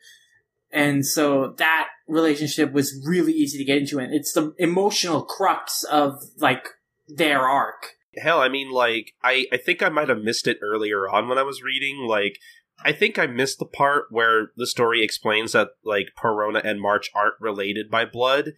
And 0.72 1.06
so 1.06 1.54
that 1.58 1.88
relationship 2.08 2.72
was 2.72 3.00
really 3.06 3.32
easy 3.32 3.58
to 3.58 3.64
get 3.64 3.78
into 3.78 3.98
and 3.98 4.12
it's 4.12 4.32
the 4.32 4.54
emotional 4.58 5.22
crux 5.22 5.84
of 5.84 6.22
like 6.38 6.68
their 7.08 7.40
arc. 7.40 7.92
Hell, 8.18 8.40
I 8.40 8.48
mean, 8.48 8.70
like, 8.70 9.12
I, 9.22 9.46
I 9.52 9.58
think 9.58 9.82
I 9.82 9.90
might 9.90 10.08
have 10.08 10.22
missed 10.22 10.46
it 10.46 10.58
earlier 10.62 11.08
on 11.08 11.28
when 11.28 11.36
I 11.36 11.42
was 11.42 11.62
reading. 11.62 11.98
Like, 11.98 12.38
I 12.84 12.92
think 12.92 13.18
I 13.18 13.26
missed 13.26 13.58
the 13.58 13.66
part 13.66 14.06
where 14.10 14.52
the 14.56 14.66
story 14.66 15.02
explains 15.02 15.52
that, 15.52 15.70
like, 15.84 16.08
Parona 16.16 16.62
and 16.64 16.80
March 16.80 17.10
aren't 17.14 17.40
related 17.40 17.90
by 17.90 18.04
blood. 18.04 18.52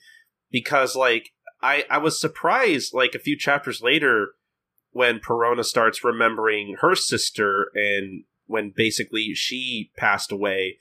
Because, 0.50 0.96
like, 0.96 1.30
I, 1.62 1.84
I 1.90 1.98
was 1.98 2.20
surprised, 2.20 2.94
like, 2.94 3.14
a 3.14 3.20
few 3.20 3.38
chapters 3.38 3.80
later 3.82 4.32
when 4.92 5.20
Parona 5.20 5.64
starts 5.64 6.02
remembering 6.02 6.76
her 6.80 6.94
sister 6.94 7.70
and 7.74 8.24
when 8.46 8.72
basically 8.74 9.34
she 9.34 9.92
passed 9.96 10.32
away, 10.32 10.78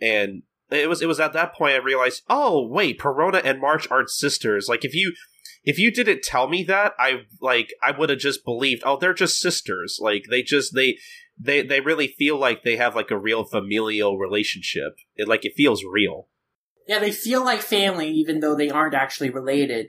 and 0.00 0.42
it 0.70 0.88
was 0.88 1.02
it 1.02 1.06
was 1.06 1.20
at 1.20 1.32
that 1.34 1.54
point 1.54 1.74
I 1.74 1.78
realized, 1.78 2.22
oh 2.30 2.66
wait, 2.66 2.98
Parona 2.98 3.42
and 3.44 3.60
March 3.60 3.90
aren't 3.90 4.10
sisters. 4.10 4.68
Like 4.68 4.84
if 4.84 4.94
you 4.94 5.14
if 5.64 5.78
you 5.78 5.90
didn't 5.90 6.22
tell 6.22 6.48
me 6.48 6.62
that, 6.64 6.94
I 6.98 7.22
like 7.40 7.74
I 7.82 7.90
would 7.90 8.10
have 8.10 8.20
just 8.20 8.44
believed, 8.44 8.82
oh, 8.86 8.96
they're 8.96 9.14
just 9.14 9.40
sisters. 9.40 9.98
Like 10.00 10.24
they 10.30 10.42
just 10.42 10.74
they 10.74 10.96
they 11.38 11.62
they 11.62 11.80
really 11.80 12.08
feel 12.08 12.38
like 12.38 12.62
they 12.62 12.76
have 12.76 12.94
like 12.96 13.10
a 13.10 13.18
real 13.18 13.44
familial 13.44 14.18
relationship. 14.18 14.96
It 15.16 15.28
like 15.28 15.44
it 15.44 15.54
feels 15.56 15.84
real. 15.84 16.28
Yeah, 16.86 16.98
they 16.98 17.12
feel 17.12 17.44
like 17.44 17.60
family 17.60 18.10
even 18.10 18.40
though 18.40 18.54
they 18.54 18.70
aren't 18.70 18.94
actually 18.94 19.30
related. 19.30 19.88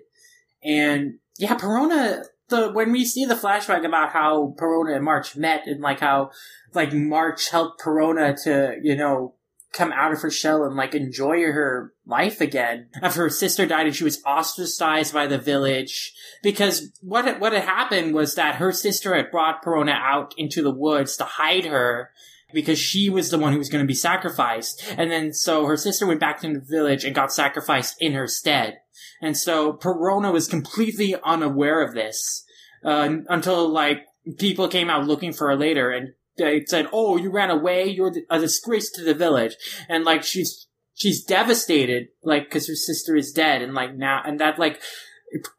And 0.63 1.19
yeah, 1.37 1.55
Parona 1.55 2.23
the 2.49 2.71
when 2.71 2.91
we 2.91 3.05
see 3.05 3.25
the 3.25 3.35
flashback 3.35 3.85
about 3.85 4.11
how 4.11 4.55
Parona 4.59 4.95
and 4.95 5.05
March 5.05 5.35
met 5.35 5.65
and 5.65 5.81
like 5.81 5.99
how 5.99 6.31
like 6.73 6.93
March 6.93 7.49
helped 7.49 7.81
Parona 7.81 8.41
to, 8.43 8.75
you 8.83 8.95
know, 8.95 9.35
come 9.71 9.91
out 9.91 10.11
of 10.11 10.21
her 10.21 10.31
shell 10.31 10.63
and 10.63 10.75
like 10.75 10.95
enjoy 10.95 11.43
her 11.43 11.93
life 12.05 12.41
again. 12.41 12.87
After 13.01 13.21
her 13.23 13.29
sister 13.29 13.65
died 13.65 13.85
and 13.85 13.95
she 13.95 14.03
was 14.03 14.23
ostracized 14.25 15.13
by 15.13 15.27
the 15.27 15.37
village. 15.37 16.13
Because 16.41 16.89
what 17.01 17.25
had, 17.25 17.39
what 17.39 17.53
had 17.53 17.63
happened 17.63 18.13
was 18.13 18.35
that 18.35 18.55
her 18.55 18.71
sister 18.71 19.15
had 19.15 19.31
brought 19.31 19.63
Parona 19.63 19.93
out 19.93 20.33
into 20.37 20.63
the 20.63 20.73
woods 20.73 21.17
to 21.17 21.23
hide 21.23 21.65
her 21.65 22.11
because 22.53 22.79
she 22.79 23.09
was 23.09 23.29
the 23.29 23.37
one 23.37 23.51
who 23.51 23.59
was 23.59 23.69
going 23.69 23.83
to 23.83 23.87
be 23.87 23.93
sacrificed. 23.93 24.83
And 24.97 25.11
then 25.11 25.33
so 25.33 25.65
her 25.65 25.77
sister 25.77 26.07
went 26.07 26.19
back 26.19 26.41
to 26.41 26.51
the 26.51 26.59
village 26.59 27.05
and 27.05 27.13
got 27.13 27.31
sacrificed 27.31 27.95
in 27.99 28.13
her 28.13 28.27
stead. 28.27 28.79
And 29.21 29.37
so 29.37 29.73
Parona 29.73 30.33
was 30.33 30.47
completely 30.47 31.15
unaware 31.23 31.81
of 31.81 31.93
this 31.93 32.43
uh, 32.83 33.17
until 33.27 33.69
like 33.69 34.05
people 34.37 34.67
came 34.67 34.89
out 34.89 35.05
looking 35.05 35.33
for 35.33 35.47
her 35.47 35.55
later 35.55 35.91
and 35.91 36.13
they 36.45 36.65
said, 36.65 36.87
"Oh, 36.91 37.17
you 37.17 37.29
ran 37.29 37.49
away. 37.49 37.87
You're 37.87 38.13
a 38.29 38.39
disgrace 38.39 38.91
to 38.91 39.03
the 39.03 39.13
village," 39.13 39.55
and 39.87 40.03
like 40.03 40.23
she's 40.23 40.67
she's 40.93 41.23
devastated, 41.23 42.07
like 42.23 42.45
because 42.45 42.67
her 42.67 42.75
sister 42.75 43.15
is 43.15 43.31
dead, 43.31 43.61
and 43.61 43.73
like 43.73 43.95
now, 43.95 44.21
and 44.25 44.39
that 44.39 44.59
like 44.59 44.81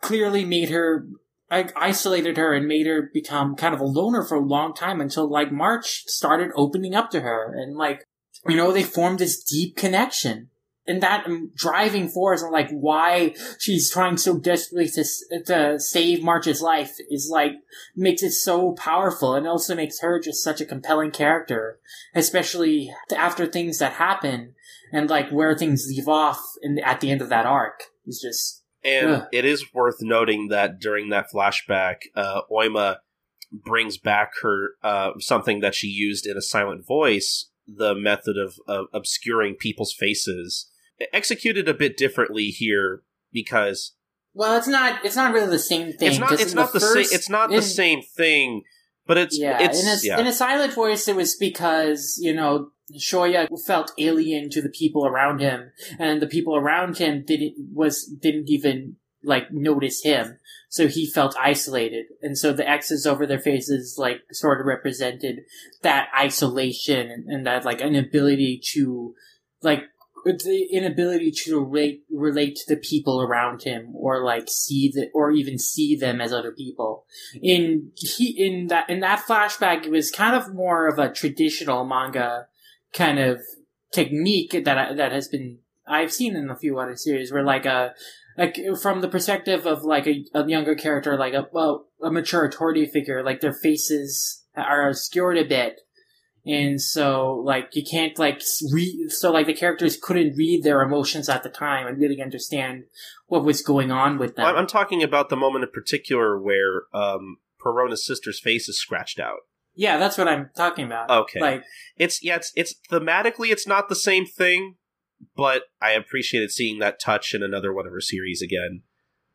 clearly 0.01 0.44
made 0.44 0.70
her 0.70 1.07
like 1.51 1.73
isolated 1.77 2.36
her 2.36 2.55
and 2.55 2.66
made 2.66 2.86
her 2.86 3.11
become 3.12 3.57
kind 3.57 3.74
of 3.74 3.81
a 3.81 3.85
loner 3.85 4.24
for 4.24 4.36
a 4.36 4.44
long 4.44 4.74
time 4.74 5.01
until 5.01 5.28
like 5.28 5.51
March 5.51 6.05
started 6.07 6.51
opening 6.55 6.94
up 6.94 7.11
to 7.11 7.20
her, 7.20 7.52
and 7.55 7.77
like 7.77 8.05
you 8.47 8.57
know 8.57 8.73
they 8.73 8.82
formed 8.82 9.19
this 9.19 9.43
deep 9.43 9.77
connection 9.77 10.48
and 10.91 11.03
that 11.05 11.25
driving 11.55 12.09
force 12.09 12.43
and 12.43 12.51
like 12.51 12.69
why 12.71 13.33
she's 13.61 13.91
trying 13.91 14.17
so 14.17 14.37
desperately 14.37 14.89
to 14.89 15.05
to 15.47 15.79
save 15.79 16.23
March's 16.23 16.61
life 16.61 16.97
is 17.09 17.31
like 17.31 17.53
makes 17.95 18.25
it 18.25 18.33
so 18.33 18.73
powerful 18.73 19.35
and 19.35 19.47
also 19.47 19.77
makes 19.77 20.01
her 20.01 20.19
just 20.19 20.43
such 20.43 20.61
a 20.61 20.67
compelling 20.67 21.12
character, 21.12 21.79
especially 22.12 22.93
after 23.17 23.47
things 23.47 23.79
that 23.79 23.93
happen 23.93 24.55
and 24.93 25.09
like 25.09 25.31
where 25.31 25.57
things 25.57 25.87
leave 25.89 26.09
off 26.09 26.43
in, 26.61 26.81
at 26.81 27.01
the 27.01 27.12
end 27.12 27.23
of 27.23 27.29
that 27.29 27.47
arc 27.47 27.85
is 28.05 28.21
just. 28.21 28.65
And 28.83 29.11
ugh. 29.11 29.29
it 29.33 29.45
is 29.45 29.73
worth 29.73 29.99
noting 30.01 30.49
that 30.49 30.81
during 30.81 31.11
that 31.11 31.27
flashback, 31.33 31.97
uh, 32.17 32.41
Oima 32.51 32.97
brings 33.53 33.97
back 33.97 34.33
her 34.43 34.71
uh, 34.83 35.11
something 35.21 35.61
that 35.61 35.75
she 35.75 35.87
used 35.87 36.27
in 36.27 36.37
a 36.37 36.43
silent 36.43 36.85
voice 36.85 37.51
the 37.77 37.95
method 37.95 38.37
of, 38.37 38.55
of 38.67 38.87
obscuring 38.93 39.55
people's 39.55 39.93
faces 39.93 40.69
executed 41.12 41.68
a 41.68 41.74
bit 41.74 41.97
differently 41.97 42.47
here 42.47 43.02
because 43.32 43.94
well, 44.35 44.56
it's 44.56 44.68
not 44.68 45.05
it's 45.05 45.16
not 45.16 45.32
really 45.32 45.51
the 45.51 45.59
same 45.59 45.93
thing. 45.93 46.10
It's 46.10 46.18
not 46.18 46.32
it's 46.32 46.55
not 46.55 46.72
the, 46.72 46.78
the 46.78 46.86
first, 46.86 47.10
same 47.10 47.16
it's 47.16 47.28
not 47.28 47.51
in, 47.51 47.56
the 47.56 47.62
same 47.62 48.02
thing, 48.02 48.62
but 49.06 49.18
it's 49.18 49.39
yeah. 49.39 49.59
It's, 49.60 49.82
in, 49.82 49.89
a, 49.89 50.14
yeah. 50.14 50.20
in 50.20 50.27
a 50.27 50.32
silent 50.32 50.72
voice, 50.72 51.09
it 51.09 51.16
was 51.16 51.35
because 51.35 52.18
you 52.20 52.32
know 52.32 52.70
Shoya 52.97 53.48
felt 53.66 53.93
alien 53.98 54.51
to 54.51 54.62
the 54.62 54.68
people 54.68 55.05
around 55.06 55.40
him, 55.40 55.72
and 55.98 56.22
the 56.22 56.28
people 56.28 56.56
around 56.56 56.98
him 56.98 57.24
didn't 57.27 57.55
was 57.72 58.05
didn't 58.05 58.48
even 58.48 58.97
like 59.24 59.52
notice 59.52 60.02
him, 60.02 60.39
so 60.68 60.86
he 60.86 61.10
felt 61.10 61.35
isolated, 61.36 62.06
and 62.22 62.39
so 62.39 62.52
the 62.52 62.68
X's 62.68 63.06
over 63.06 63.27
their 63.27 63.40
faces 63.40 63.97
like 63.98 64.20
sort 64.31 64.60
of 64.60 64.66
represented 64.66 65.40
that 65.82 66.09
isolation 66.16 67.10
and, 67.10 67.28
and 67.28 67.47
that 67.47 67.64
like 67.64 67.81
an 67.81 67.89
inability 67.89 68.60
to 68.74 69.14
like 69.60 69.82
the 70.24 70.68
inability 70.70 71.30
to 71.30 71.60
relate 71.60 72.05
relate 72.10 72.56
to 72.56 72.74
the 72.74 72.80
people 72.80 73.20
around 73.20 73.62
him 73.62 73.94
or 73.94 74.24
like 74.24 74.48
see 74.48 74.90
the 74.92 75.09
or 75.14 75.30
even 75.30 75.59
see 75.59 75.97
them 75.97 76.20
as 76.20 76.32
other 76.32 76.52
people. 76.52 77.05
In 77.40 77.92
he 77.94 78.30
in 78.30 78.68
that 78.68 78.88
in 78.90 79.01
that 79.01 79.24
flashback 79.26 79.86
it 79.86 79.90
was 79.90 80.10
kind 80.10 80.36
of 80.36 80.55
more 80.55 80.88
of 80.88 80.98
a 80.98 81.12
traditional 81.12 81.84
manga 81.84 82.47
kind 82.92 83.18
of 83.18 83.40
technique 83.92 84.52
that 84.52 84.97
that 84.97 85.12
has 85.12 85.28
been 85.28 85.59
I've 85.86 86.12
seen 86.12 86.36
in 86.36 86.51
a 86.51 86.56
few 86.56 86.78
other 86.78 86.97
series 86.97 87.32
where 87.32 87.42
like 87.42 87.66
a 87.66 87.94
like 88.38 88.59
from 88.80 89.01
the 89.01 89.09
perspective 89.09 89.66
of 89.66 89.82
like 89.82 90.06
a, 90.06 90.24
a 90.34 90.47
younger 90.47 90.74
character 90.74 91.16
like 91.16 91.34
a 91.34 91.48
well 91.52 91.86
a 92.02 92.10
mature 92.10 92.44
authority 92.44 92.86
figure 92.86 93.22
like 93.22 93.40
their 93.40 93.52
faces 93.52 94.44
are 94.56 94.88
obscured 94.88 95.38
a 95.38 95.44
bit 95.44 95.80
and 96.47 96.81
so 96.81 97.35
like 97.45 97.69
you 97.75 97.83
can't 97.85 98.19
like 98.19 98.41
read 98.73 99.11
so 99.11 99.31
like 99.31 99.47
the 99.47 99.55
characters 99.55 99.99
couldn't 100.01 100.37
read 100.37 100.62
their 100.62 100.83
emotions 100.83 101.29
at 101.29 101.43
the 101.43 101.49
time 101.49 101.87
and 101.87 101.99
really 101.99 102.23
understand 102.23 102.85
what 103.27 103.45
was 103.45 103.62
going 103.62 103.91
on 103.91 104.19
with 104.19 104.37
them. 104.37 104.57
I'm 104.57 104.67
talking 104.67 105.03
about 105.03 105.29
the 105.29 105.37
moment 105.37 105.65
in 105.65 105.71
particular 105.71 106.41
where 106.41 106.85
um 106.95 107.39
perona's 107.65 108.07
sister's 108.07 108.41
face 108.41 108.69
is 108.69 108.79
scratched 108.79 109.21
out. 109.21 109.41
Yeah 109.75 109.99
that's 109.99 110.17
what 110.17 110.29
i'm 110.29 110.51
talking 110.57 110.87
about. 110.87 111.11
Okay. 111.11 111.41
Like 111.41 111.65
it's 111.97 112.23
yeah 112.23 112.37
it's 112.37 112.53
it's 112.57 112.75
thematically 112.91 113.51
it's 113.51 113.67
not 113.67 113.89
the 113.89 113.97
same 113.97 114.27
thing 114.27 114.77
but 115.37 115.65
i 115.83 115.91
appreciated 115.91 116.51
seeing 116.51 116.79
that 116.79 116.99
touch 116.99 117.35
in 117.35 117.43
another 117.43 117.75
one 117.75 117.87
of 117.87 117.93
her 117.93 118.01
series 118.01 118.41
again 118.41 118.81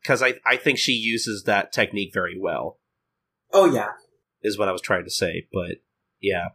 because 0.02 0.24
i 0.24 0.34
i 0.44 0.56
think 0.56 0.80
she 0.80 0.94
uses 0.94 1.44
that 1.44 1.72
technique 1.72 2.12
very 2.12 2.38
well. 2.40 2.80
Oh 3.54 3.72
yeah. 3.72 3.90
Is 4.42 4.58
what 4.58 4.68
i 4.68 4.72
was 4.72 4.82
trying 4.82 5.04
to 5.04 5.12
say 5.12 5.48
but 5.54 5.78
yeah 6.20 6.50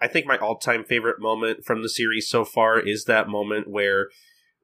I 0.00 0.08
think 0.08 0.26
my 0.26 0.38
all 0.38 0.56
time 0.56 0.84
favorite 0.84 1.20
moment 1.20 1.64
from 1.64 1.82
the 1.82 1.88
series 1.88 2.28
so 2.28 2.44
far 2.44 2.78
is 2.78 3.04
that 3.04 3.28
moment 3.28 3.68
where 3.68 4.08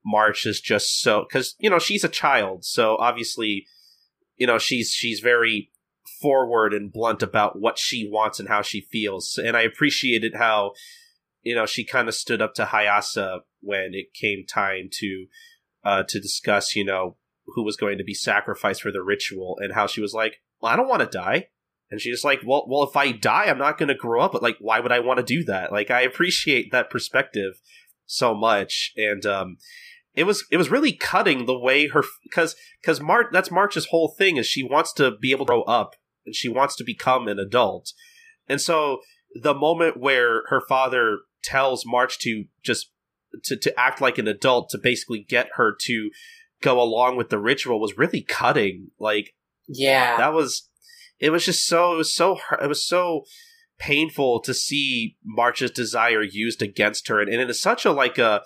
March 0.05 0.47
is 0.47 0.61
just 0.61 1.01
so 1.03 1.27
because 1.29 1.57
you 1.59 1.69
know 1.69 1.79
she's 1.79 2.05
a 2.05 2.09
child, 2.09 2.65
so 2.65 2.97
obviously 2.97 3.67
you 4.37 4.47
know 4.47 4.59
she's 4.59 4.91
she's 4.91 5.21
very 5.21 5.71
forward 6.21 6.73
and 6.73 6.93
blunt 6.93 7.23
about 7.23 7.59
what 7.59 7.79
she 7.79 8.09
wants 8.11 8.39
and 8.41 8.49
how 8.49 8.63
she 8.63 8.81
feels, 8.81 9.39
and 9.43 9.57
I 9.57 9.63
appreciated 9.63 10.35
how 10.37 10.73
you 11.43 11.55
know 11.55 11.67
she 11.67 11.85
kind 11.85 12.09
of 12.09 12.15
stood 12.15 12.41
up 12.41 12.55
to 12.55 12.65
Hayase 12.65 13.41
when 13.61 13.91
it 13.93 14.15
came 14.15 14.45
time 14.47 14.89
to 14.93 15.27
uh, 15.85 16.03
to 16.09 16.21
discuss 16.21 16.75
you 16.77 16.85
know 16.85 17.17
who 17.55 17.65
was 17.65 17.77
going 17.77 17.99
to 17.99 18.05
be 18.05 18.15
sacrificed 18.15 18.83
for 18.83 18.91
the 18.91 19.03
ritual 19.03 19.57
and 19.61 19.75
how 19.75 19.87
she 19.87 20.01
was 20.01 20.13
like, 20.13 20.41
well, 20.61 20.73
I 20.73 20.77
don't 20.77 20.89
want 20.89 21.01
to 21.01 21.07
die. 21.07 21.49
And 21.91 22.01
she's 22.01 22.15
just 22.15 22.25
like, 22.25 22.41
well, 22.45 22.65
well, 22.69 22.83
if 22.83 22.97
I 22.97 23.13
die, 23.13 23.45
I'm 23.45 23.59
not 23.59 23.79
going 23.79 23.89
to 23.89 23.95
grow 23.95 24.21
up. 24.21 24.33
But 24.33 24.43
like, 24.43 24.57
why 24.59 24.81
would 24.81 24.93
I 24.93 25.01
want 25.01 25.19
to 25.19 25.25
do 25.25 25.45
that? 25.45 25.71
Like, 25.71 25.91
I 25.91 26.01
appreciate 26.01 26.73
that 26.73 26.91
perspective 26.91 27.61
so 28.07 28.35
much, 28.35 28.93
and 28.97 29.27
um, 29.27 29.59
it 30.15 30.25
was 30.25 30.45
it 30.51 30.57
was 30.57 30.71
really 30.71 30.93
cutting 30.93 31.45
the 31.45 31.59
way 31.59 31.89
her 31.89 32.05
because 32.23 32.57
because 32.81 33.01
March 33.01 33.27
that's 33.33 33.51
March's 33.51 33.87
whole 33.87 34.09
thing 34.09 34.37
is 34.37 34.47
she 34.47 34.63
wants 34.63 34.93
to 34.95 35.11
be 35.11 35.33
able 35.33 35.45
to 35.45 35.51
grow 35.51 35.63
up 35.63 35.95
and 36.25 36.35
she 36.35 36.49
wants 36.49 36.77
to 36.77 36.85
become 36.85 37.29
an 37.29 37.39
adult, 37.39 37.93
and 38.49 38.61
so 38.61 39.01
the 39.35 39.55
moment 39.55 39.99
where 39.99 40.45
her 40.47 40.63
father 40.67 41.19
tells 41.43 41.85
March 41.85 42.19
to 42.21 42.45
just 42.63 42.91
to 43.45 43.57
to 43.57 43.79
act 43.79 44.01
like 44.01 44.19
an 44.19 44.29
adult 44.29 44.71
to 44.71 44.79
basically 44.79 45.25
get 45.29 45.49
her 45.55 45.77
to 45.83 46.11
go 46.63 46.81
along 46.81 47.17
with 47.17 47.29
the 47.29 47.39
ritual 47.39 47.81
was 47.81 47.99
really 47.99 48.23
cutting. 48.23 48.91
Like, 48.99 49.35
yeah, 49.69 50.17
that 50.17 50.33
was 50.33 50.71
it 51.19 51.31
was 51.31 51.45
just 51.45 51.67
so 51.67 51.95
it 51.95 51.97
was 51.97 52.15
so 52.15 52.39
it 52.61 52.69
was 52.69 52.87
so 52.87 53.25
painful 53.79 54.41
to 54.41 54.55
see 54.55 55.17
March's 55.25 55.71
desire 55.71 56.23
used 56.23 56.63
against 56.63 57.09
her, 57.09 57.21
and, 57.21 57.31
and 57.31 57.41
in 57.41 57.55
such 57.55 57.85
a 57.85 57.93
like 57.93 58.19
a 58.19 58.43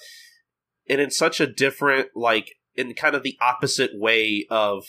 and 0.89 1.01
in 1.01 1.11
such 1.11 1.41
a 1.41 1.47
different 1.47 2.09
like 2.15 2.53
in 2.75 2.95
kind 2.95 3.15
of 3.15 3.23
the 3.23 3.37
opposite 3.41 3.91
way 3.95 4.47
of 4.51 4.85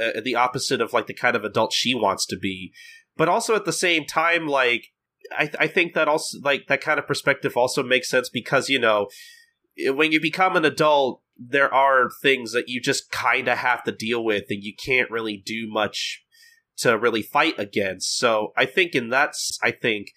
uh, 0.00 0.20
the 0.22 0.34
opposite 0.34 0.80
of 0.80 0.92
like 0.92 1.06
the 1.06 1.14
kind 1.14 1.36
of 1.36 1.44
adult 1.44 1.72
she 1.72 1.94
wants 1.94 2.26
to 2.26 2.38
be, 2.38 2.72
but 3.16 3.28
also 3.28 3.54
at 3.54 3.64
the 3.64 3.72
same 3.72 4.04
time 4.04 4.46
like 4.46 4.88
I 5.32 5.50
I 5.58 5.66
think 5.66 5.94
that 5.94 6.08
also 6.08 6.38
like 6.42 6.66
that 6.68 6.80
kind 6.80 6.98
of 6.98 7.06
perspective 7.06 7.56
also 7.56 7.82
makes 7.82 8.10
sense 8.10 8.28
because 8.28 8.68
you 8.68 8.78
know 8.78 9.08
when 9.88 10.12
you 10.12 10.20
become 10.20 10.56
an 10.56 10.64
adult 10.64 11.22
there 11.38 11.72
are 11.72 12.08
things 12.22 12.52
that 12.52 12.68
you 12.68 12.80
just 12.80 13.10
kind 13.10 13.46
of 13.46 13.58
have 13.58 13.84
to 13.84 13.92
deal 13.92 14.24
with 14.24 14.44
and 14.48 14.62
you 14.62 14.72
can't 14.74 15.10
really 15.10 15.42
do 15.44 15.68
much 15.68 16.22
to 16.78 16.98
really 16.98 17.22
fight 17.22 17.58
against. 17.58 18.18
So 18.18 18.52
I 18.56 18.66
think 18.66 18.94
in 18.94 19.10
that, 19.10 19.34
I 19.62 19.70
think 19.70 20.08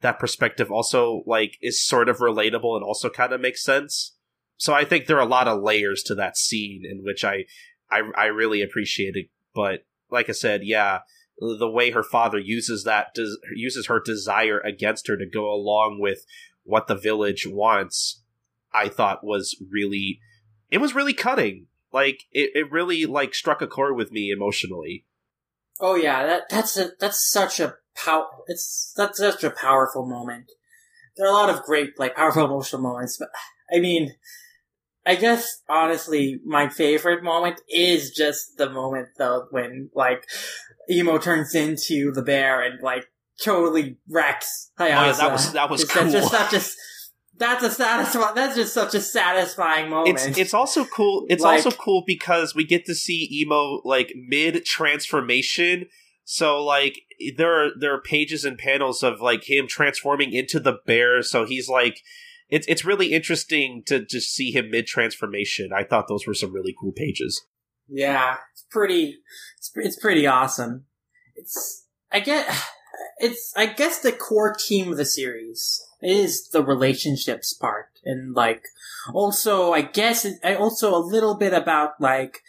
that 0.00 0.18
perspective 0.18 0.70
also 0.70 1.22
like 1.26 1.56
is 1.60 1.84
sort 1.84 2.08
of 2.08 2.18
relatable 2.18 2.76
and 2.76 2.84
also 2.84 3.10
kind 3.10 3.32
of 3.32 3.40
makes 3.40 3.62
sense. 3.62 4.16
So 4.56 4.74
I 4.74 4.84
think 4.84 5.06
there 5.06 5.16
are 5.16 5.26
a 5.26 5.26
lot 5.26 5.48
of 5.48 5.62
layers 5.62 6.02
to 6.04 6.14
that 6.16 6.36
scene 6.36 6.82
in 6.88 7.02
which 7.04 7.24
I, 7.24 7.44
I, 7.90 8.02
I 8.16 8.24
really 8.26 8.62
appreciated. 8.62 9.26
But 9.54 9.84
like 10.10 10.28
I 10.28 10.32
said, 10.32 10.62
yeah, 10.64 11.00
the 11.38 11.70
way 11.70 11.90
her 11.90 12.02
father 12.02 12.38
uses 12.38 12.84
that 12.84 13.14
des- 13.14 13.36
uses 13.54 13.86
her 13.86 14.00
desire 14.04 14.58
against 14.58 15.06
her 15.08 15.16
to 15.16 15.26
go 15.26 15.50
along 15.50 15.98
with 16.00 16.24
what 16.64 16.86
the 16.88 16.96
village 16.96 17.46
wants, 17.46 18.22
I 18.72 18.88
thought 18.88 19.24
was 19.24 19.56
really 19.70 20.20
it 20.70 20.78
was 20.78 20.94
really 20.94 21.14
cutting. 21.14 21.66
Like 21.92 22.24
it, 22.32 22.50
it 22.54 22.70
really 22.70 23.06
like 23.06 23.34
struck 23.34 23.62
a 23.62 23.66
chord 23.66 23.96
with 23.96 24.12
me 24.12 24.30
emotionally. 24.30 25.06
Oh 25.80 25.94
yeah, 25.94 26.26
that 26.26 26.42
that's 26.50 26.76
a 26.76 26.90
that's 26.98 27.30
such 27.30 27.60
a 27.60 27.74
pow 27.94 28.26
it's 28.46 28.92
that's 28.96 29.18
such 29.18 29.44
a 29.44 29.50
powerful 29.50 30.06
moment. 30.06 30.50
There 31.16 31.26
are 31.26 31.30
a 31.30 31.34
lot 31.34 31.50
of 31.50 31.62
great 31.62 31.98
like 31.98 32.16
powerful 32.16 32.44
emotional 32.46 32.82
moments, 32.82 33.16
but 33.18 33.28
I 33.74 33.80
mean 33.80 34.14
I 35.06 35.14
guess 35.14 35.62
honestly 35.68 36.40
my 36.44 36.68
favorite 36.68 37.22
moment 37.22 37.60
is 37.68 38.10
just 38.10 38.56
the 38.56 38.70
moment 38.70 39.08
though 39.18 39.46
when 39.50 39.90
like 39.94 40.24
Emo 40.90 41.18
turns 41.18 41.54
into 41.54 42.12
the 42.12 42.22
bear 42.22 42.60
and 42.60 42.82
like 42.82 43.06
totally 43.42 43.98
wrecks. 44.08 44.70
Oh, 44.78 44.84
yeah, 44.84 45.12
that 45.12 45.32
was 45.32 45.52
that 45.52 45.70
was 45.70 45.84
cool. 45.84 46.10
Just, 46.10 46.32
that 46.32 46.50
just 46.50 46.76
that's 47.38 47.62
a 47.62 47.70
satisfying. 47.70 48.34
That's 48.34 48.56
just 48.56 48.74
such 48.74 48.94
a 48.94 49.00
satisfying 49.00 49.90
moment. 49.90 50.26
It's 50.26 50.38
it's 50.38 50.54
also 50.54 50.84
cool. 50.84 51.24
It's 51.28 51.42
like, 51.42 51.64
also 51.64 51.76
cool 51.76 52.02
because 52.06 52.54
we 52.54 52.64
get 52.64 52.84
to 52.86 52.94
see 52.94 53.28
emo 53.32 53.80
like 53.84 54.12
mid 54.16 54.64
transformation. 54.64 55.86
So 56.24 56.62
like 56.62 57.00
there 57.36 57.52
are 57.52 57.70
there 57.78 57.94
are 57.94 58.00
pages 58.00 58.44
and 58.44 58.58
panels 58.58 59.02
of 59.02 59.20
like 59.20 59.48
him 59.48 59.66
transforming 59.68 60.32
into 60.32 60.58
the 60.58 60.78
bear. 60.86 61.22
So 61.22 61.46
he's 61.46 61.68
like, 61.68 62.00
it's 62.48 62.66
it's 62.66 62.84
really 62.84 63.12
interesting 63.12 63.82
to 63.86 64.04
just 64.04 64.34
see 64.34 64.50
him 64.50 64.70
mid 64.70 64.86
transformation. 64.86 65.70
I 65.74 65.84
thought 65.84 66.08
those 66.08 66.26
were 66.26 66.34
some 66.34 66.52
really 66.52 66.74
cool 66.78 66.92
pages. 66.92 67.46
Yeah, 67.88 68.36
it's 68.52 68.66
pretty. 68.70 69.18
It's, 69.56 69.70
it's 69.76 69.98
pretty 69.98 70.26
awesome. 70.26 70.86
It's 71.36 71.86
I 72.10 72.20
get. 72.20 72.52
It's 73.18 73.52
I 73.56 73.66
guess 73.66 74.00
the 74.00 74.12
core 74.12 74.54
team 74.54 74.90
of 74.90 74.96
the 74.96 75.04
series 75.04 75.80
is 76.02 76.48
the 76.50 76.64
relationships 76.64 77.52
part. 77.52 77.86
And 78.04 78.34
like 78.34 78.62
also 79.12 79.72
i 79.72 79.82
guess 79.82 80.26
I 80.44 80.54
also 80.54 80.94
a 80.94 80.98
little 80.98 81.34
bit 81.34 81.52
about 81.54 82.00
like 82.00 82.42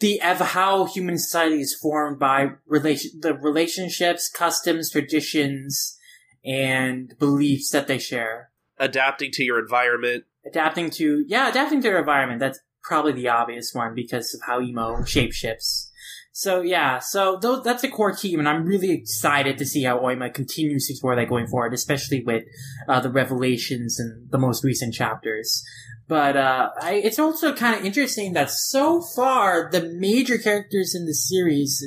the 0.00 0.20
of 0.20 0.38
how 0.38 0.86
human 0.86 1.18
society 1.18 1.60
is 1.60 1.74
formed 1.74 2.18
by 2.18 2.50
relation 2.66 3.20
the 3.20 3.34
relationships 3.34 4.28
customs 4.28 4.90
traditions 4.90 5.96
and 6.44 7.16
beliefs 7.20 7.70
that 7.70 7.86
they 7.86 7.98
share. 7.98 8.50
Adapting 8.78 9.30
to 9.32 9.44
your 9.44 9.60
environment. 9.60 10.24
Adapting 10.44 10.90
to 10.90 11.24
yeah 11.28 11.48
adapting 11.48 11.80
to 11.82 11.88
your 11.88 12.00
environment. 12.00 12.40
That's 12.40 12.58
probably 12.82 13.12
the 13.12 13.28
obvious 13.28 13.72
one 13.72 13.94
because 13.94 14.34
of 14.34 14.40
how 14.44 14.60
emo 14.60 15.02
shapeshifts 15.02 15.91
so 16.32 16.62
yeah, 16.62 16.98
so 16.98 17.38
that's 17.62 17.84
a 17.84 17.88
core 17.88 18.12
team, 18.12 18.38
and 18.38 18.48
I'm 18.48 18.64
really 18.64 18.90
excited 18.90 19.58
to 19.58 19.66
see 19.66 19.84
how 19.84 19.98
Oima 19.98 20.32
continues 20.32 20.86
to 20.86 20.94
explore 20.94 21.14
that 21.14 21.28
going 21.28 21.46
forward, 21.46 21.74
especially 21.74 22.24
with 22.24 22.44
uh, 22.88 23.00
the 23.00 23.10
revelations 23.10 24.00
and 24.00 24.30
the 24.30 24.38
most 24.38 24.64
recent 24.64 24.94
chapters. 24.94 25.62
But 26.08 26.36
uh, 26.36 26.70
I, 26.80 26.94
it's 26.94 27.18
also 27.18 27.54
kind 27.54 27.78
of 27.78 27.84
interesting 27.84 28.32
that 28.32 28.50
so 28.50 29.02
far 29.02 29.70
the 29.70 29.82
major 29.98 30.38
characters 30.38 30.94
in 30.94 31.06
the 31.06 31.14
series, 31.14 31.86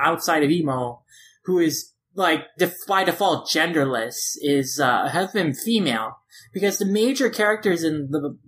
outside 0.00 0.42
of 0.42 0.50
Emo, 0.50 1.02
who 1.44 1.58
is 1.58 1.92
like 2.14 2.46
by 2.88 3.04
default 3.04 3.48
genderless, 3.48 4.36
is 4.40 4.80
uh, 4.80 5.08
have 5.08 5.34
been 5.34 5.52
female 5.52 6.18
because 6.52 6.78
the 6.78 6.86
major 6.86 7.28
characters 7.28 7.84
in 7.84 8.08
the 8.10 8.38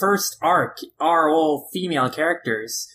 first 0.00 0.38
arc 0.40 0.78
are 0.98 1.28
all 1.28 1.68
female 1.72 2.08
characters. 2.08 2.88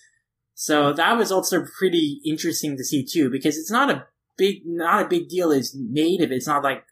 So 0.63 0.93
that 0.93 1.17
was 1.17 1.29
also 1.29 1.65
pretty 1.77 2.21
interesting 2.25 2.77
to 2.77 2.85
see 2.85 3.05
too, 3.05 3.29
because 3.29 3.57
it's 3.57 3.69
not 3.69 3.89
a 3.89 4.07
big, 4.37 4.61
not 4.65 5.05
a 5.05 5.09
big 5.09 5.27
deal 5.27 5.51
as 5.51 5.75
native. 5.75 6.31
It's 6.31 6.47
not 6.47 6.63
like 6.63 6.85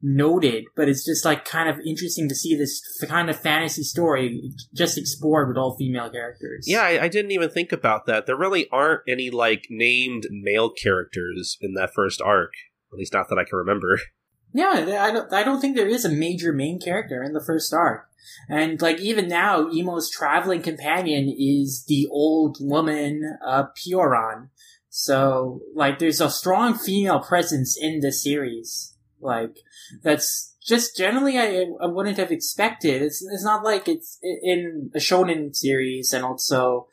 noted, 0.00 0.64
but 0.74 0.88
it's 0.88 1.04
just 1.04 1.22
like 1.22 1.44
kind 1.44 1.68
of 1.68 1.78
interesting 1.84 2.30
to 2.30 2.34
see 2.34 2.56
this 2.56 2.80
kind 3.06 3.28
of 3.28 3.38
fantasy 3.38 3.82
story 3.82 4.50
just 4.74 4.96
explored 4.96 5.48
with 5.48 5.58
all 5.58 5.76
female 5.76 6.08
characters. 6.08 6.64
Yeah, 6.66 6.80
I, 6.80 7.02
I, 7.02 7.08
didn't 7.08 7.32
even 7.32 7.50
think 7.50 7.72
about 7.72 8.06
that. 8.06 8.24
There 8.24 8.38
really 8.38 8.66
aren't 8.70 9.02
any 9.06 9.28
like 9.28 9.66
named 9.68 10.26
male 10.30 10.70
characters 10.70 11.58
in 11.60 11.74
that 11.74 11.92
first 11.94 12.22
arc, 12.22 12.54
at 12.90 12.98
least 12.98 13.12
not 13.12 13.28
that 13.28 13.38
I 13.38 13.44
can 13.44 13.58
remember. 13.58 13.98
Yeah, 14.52 14.98
I 15.00 15.12
don't, 15.12 15.32
I 15.32 15.42
don't 15.42 15.60
think 15.60 15.76
there 15.76 15.88
is 15.88 16.04
a 16.04 16.10
major 16.10 16.52
main 16.52 16.80
character 16.80 17.22
in 17.22 17.32
the 17.32 17.44
first 17.44 17.72
arc. 17.72 18.08
And 18.48 18.80
like 18.82 19.00
even 19.00 19.28
now, 19.28 19.70
Emo's 19.70 20.10
traveling 20.10 20.62
companion 20.62 21.34
is 21.36 21.84
the 21.86 22.08
old 22.10 22.58
woman, 22.60 23.38
uh, 23.44 23.64
Pioran. 23.76 24.48
So 24.88 25.60
like 25.74 25.98
there's 25.98 26.20
a 26.20 26.30
strong 26.30 26.76
female 26.76 27.20
presence 27.20 27.78
in 27.80 28.00
the 28.00 28.12
series. 28.12 28.94
Like 29.20 29.58
that's 30.02 30.56
just 30.60 30.96
generally 30.96 31.38
I, 31.38 31.66
I 31.80 31.86
wouldn't 31.86 32.18
have 32.18 32.32
expected. 32.32 33.02
It's, 33.02 33.24
it's 33.24 33.44
not 33.44 33.64
like 33.64 33.88
it's 33.88 34.18
in 34.22 34.90
a 34.94 34.98
shonen 34.98 35.54
series 35.54 36.12
and 36.12 36.24
also 36.24 36.88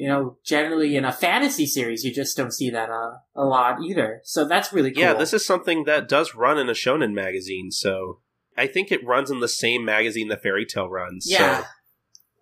you 0.00 0.08
know, 0.08 0.38
generally 0.42 0.96
in 0.96 1.04
a 1.04 1.12
fantasy 1.12 1.66
series, 1.66 2.04
you 2.04 2.14
just 2.14 2.34
don't 2.34 2.54
see 2.54 2.70
that 2.70 2.88
uh, 2.88 3.18
a 3.36 3.44
lot 3.44 3.82
either. 3.82 4.22
So 4.24 4.48
that's 4.48 4.72
really 4.72 4.92
cool. 4.92 5.02
Yeah, 5.02 5.12
this 5.12 5.34
is 5.34 5.44
something 5.44 5.84
that 5.84 6.08
does 6.08 6.34
run 6.34 6.56
in 6.56 6.70
a 6.70 6.72
shonen 6.72 7.12
magazine. 7.12 7.70
So 7.70 8.20
I 8.56 8.66
think 8.66 8.90
it 8.90 9.04
runs 9.04 9.30
in 9.30 9.40
the 9.40 9.46
same 9.46 9.84
magazine 9.84 10.28
that 10.28 10.42
Fairy 10.42 10.64
Tail 10.64 10.88
runs. 10.88 11.26
Yeah, 11.28 11.60
so. 11.60 11.66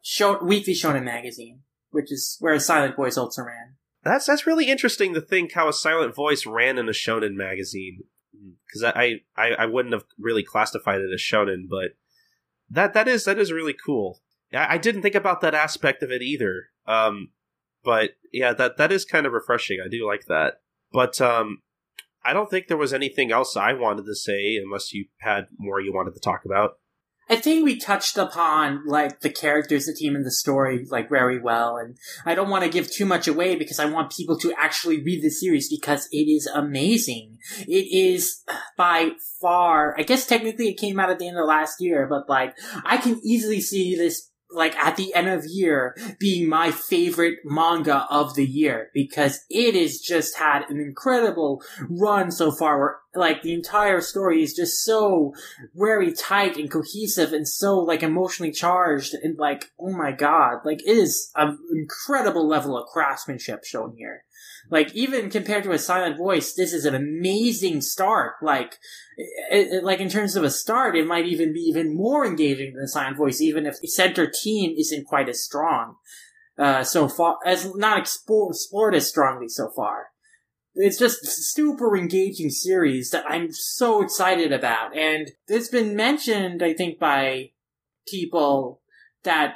Show, 0.05 0.44
weekly 0.44 0.72
shonen 0.72 1.02
magazine, 1.02 1.62
which 1.90 2.12
is 2.12 2.36
where 2.39 2.56
Silent 2.60 2.94
Voice 2.94 3.16
also 3.16 3.43
ran. 3.43 3.74
That's 4.05 4.26
that's 4.26 4.47
really 4.47 4.70
interesting 4.70 5.12
to 5.14 5.20
think 5.20 5.52
how 5.55 5.68
a 5.68 5.72
Silent 5.72 6.14
Voice 6.14 6.47
ran 6.47 6.78
in 6.78 6.89
a 6.89 6.93
shonen 6.93 7.35
magazine. 7.35 8.05
Because 8.68 8.85
I, 8.85 9.22
I 9.36 9.48
I 9.59 9.66
wouldn't 9.66 9.94
have 9.94 10.05
really 10.16 10.44
classified 10.44 11.01
it 11.01 11.12
as 11.12 11.20
shonen, 11.20 11.64
but 11.68 11.97
that 12.70 12.94
that 12.94 13.09
is 13.09 13.24
that 13.24 13.36
is 13.36 13.51
really 13.51 13.74
cool. 13.74 14.20
I, 14.55 14.74
I 14.74 14.78
didn't 14.78 15.02
think 15.02 15.16
about 15.16 15.40
that 15.40 15.56
aspect 15.56 16.05
of 16.05 16.12
it 16.12 16.22
either. 16.22 16.66
Um, 16.86 17.30
but 17.84 18.10
yeah, 18.32 18.52
that 18.52 18.76
that 18.76 18.92
is 18.92 19.05
kind 19.05 19.26
of 19.26 19.32
refreshing. 19.32 19.78
I 19.84 19.88
do 19.88 20.06
like 20.06 20.26
that. 20.26 20.60
But 20.92 21.20
um, 21.20 21.62
I 22.24 22.32
don't 22.32 22.50
think 22.50 22.66
there 22.66 22.76
was 22.76 22.92
anything 22.92 23.32
else 23.32 23.56
I 23.56 23.72
wanted 23.72 24.06
to 24.06 24.14
say, 24.14 24.56
unless 24.56 24.92
you 24.92 25.06
had 25.18 25.46
more 25.59 25.80
you 25.80 25.92
wanted 25.92 26.14
to 26.14 26.20
talk 26.20 26.44
about. 26.44 26.78
I 27.30 27.36
think 27.36 27.64
we 27.64 27.76
touched 27.76 28.16
upon 28.16 28.86
like 28.86 29.20
the 29.20 29.28
characters, 29.28 29.84
the 29.84 29.92
team, 29.92 30.16
and 30.16 30.24
the 30.24 30.30
story 30.30 30.86
like 30.90 31.10
very 31.10 31.38
well, 31.38 31.76
and 31.76 31.96
I 32.24 32.34
don't 32.34 32.48
want 32.48 32.64
to 32.64 32.70
give 32.70 32.90
too 32.90 33.05
much 33.05 33.28
away 33.28 33.55
because 33.55 33.78
I 33.78 33.84
want 33.84 34.12
people 34.12 34.38
to 34.38 34.55
actually 34.56 35.02
read 35.02 35.22
the 35.22 35.28
series 35.28 35.68
because 35.68 36.09
it 36.10 36.26
is 36.28 36.46
amazing. 36.46 37.38
It 37.66 37.86
is 37.94 38.42
by 38.78 39.10
far, 39.42 39.94
I 39.98 40.05
guess 40.05 40.26
technically 40.26 40.68
it 40.68 40.78
came 40.78 40.98
out 40.98 41.10
at 41.10 41.18
the 41.18 41.28
end 41.28 41.38
of 41.38 41.46
last 41.46 41.80
year, 41.80 42.06
but 42.09 42.30
like 42.30 42.56
I 42.84 42.96
can 42.96 43.20
easily 43.22 43.60
see 43.60 43.94
this 43.94 44.27
like 44.50 44.74
at 44.76 44.96
the 44.96 45.14
end 45.14 45.28
of 45.28 45.44
year 45.46 45.96
being 46.18 46.48
my 46.48 46.70
favorite 46.70 47.38
manga 47.44 48.06
of 48.10 48.34
the 48.34 48.46
year 48.46 48.90
because 48.94 49.40
it 49.50 49.74
has 49.74 49.98
just 49.98 50.38
had 50.38 50.62
an 50.70 50.80
incredible 50.80 51.62
run 51.88 52.30
so 52.30 52.50
far 52.50 52.78
where 52.78 52.96
like 53.14 53.42
the 53.42 53.52
entire 53.52 54.00
story 54.00 54.42
is 54.42 54.54
just 54.54 54.84
so 54.84 55.34
very 55.74 56.12
tight 56.12 56.56
and 56.56 56.70
cohesive 56.70 57.32
and 57.32 57.48
so 57.48 57.78
like 57.78 58.02
emotionally 58.02 58.52
charged 58.52 59.14
and 59.14 59.38
like 59.38 59.70
oh 59.78 59.92
my 59.92 60.12
god 60.12 60.58
like 60.64 60.80
it 60.82 60.96
is 60.96 61.30
an 61.36 61.58
incredible 61.72 62.46
level 62.46 62.76
of 62.76 62.88
craftsmanship 62.88 63.64
shown 63.64 63.94
here 63.96 64.24
like 64.70 64.94
even 64.94 65.30
compared 65.30 65.64
to 65.64 65.72
a 65.72 65.78
silent 65.78 66.16
voice, 66.16 66.54
this 66.54 66.72
is 66.72 66.84
an 66.84 66.94
amazing 66.94 67.80
start. 67.80 68.34
Like, 68.42 68.76
it, 69.16 69.72
it, 69.72 69.84
like 69.84 70.00
in 70.00 70.08
terms 70.08 70.36
of 70.36 70.44
a 70.44 70.50
start, 70.50 70.96
it 70.96 71.06
might 71.06 71.26
even 71.26 71.52
be 71.52 71.60
even 71.60 71.96
more 71.96 72.26
engaging 72.26 72.74
than 72.74 72.84
a 72.84 72.88
silent 72.88 73.16
voice, 73.16 73.40
even 73.40 73.66
if 73.66 73.80
the 73.80 73.88
center 73.88 74.30
team 74.30 74.74
isn't 74.78 75.06
quite 75.06 75.28
as 75.28 75.42
strong. 75.42 75.96
Uh, 76.58 76.82
so 76.82 77.08
far, 77.08 77.38
as 77.46 77.72
not 77.76 77.98
explored, 77.98 78.50
explored 78.50 78.94
as 78.94 79.08
strongly 79.08 79.48
so 79.48 79.70
far. 79.74 80.08
It's 80.74 80.98
just 80.98 81.24
super 81.24 81.96
engaging 81.96 82.50
series 82.50 83.10
that 83.10 83.24
I'm 83.28 83.52
so 83.52 84.02
excited 84.02 84.52
about. 84.52 84.96
And 84.96 85.30
it's 85.46 85.68
been 85.68 85.96
mentioned, 85.96 86.62
I 86.62 86.74
think, 86.74 86.98
by 86.98 87.50
people 88.06 88.80
that 89.24 89.54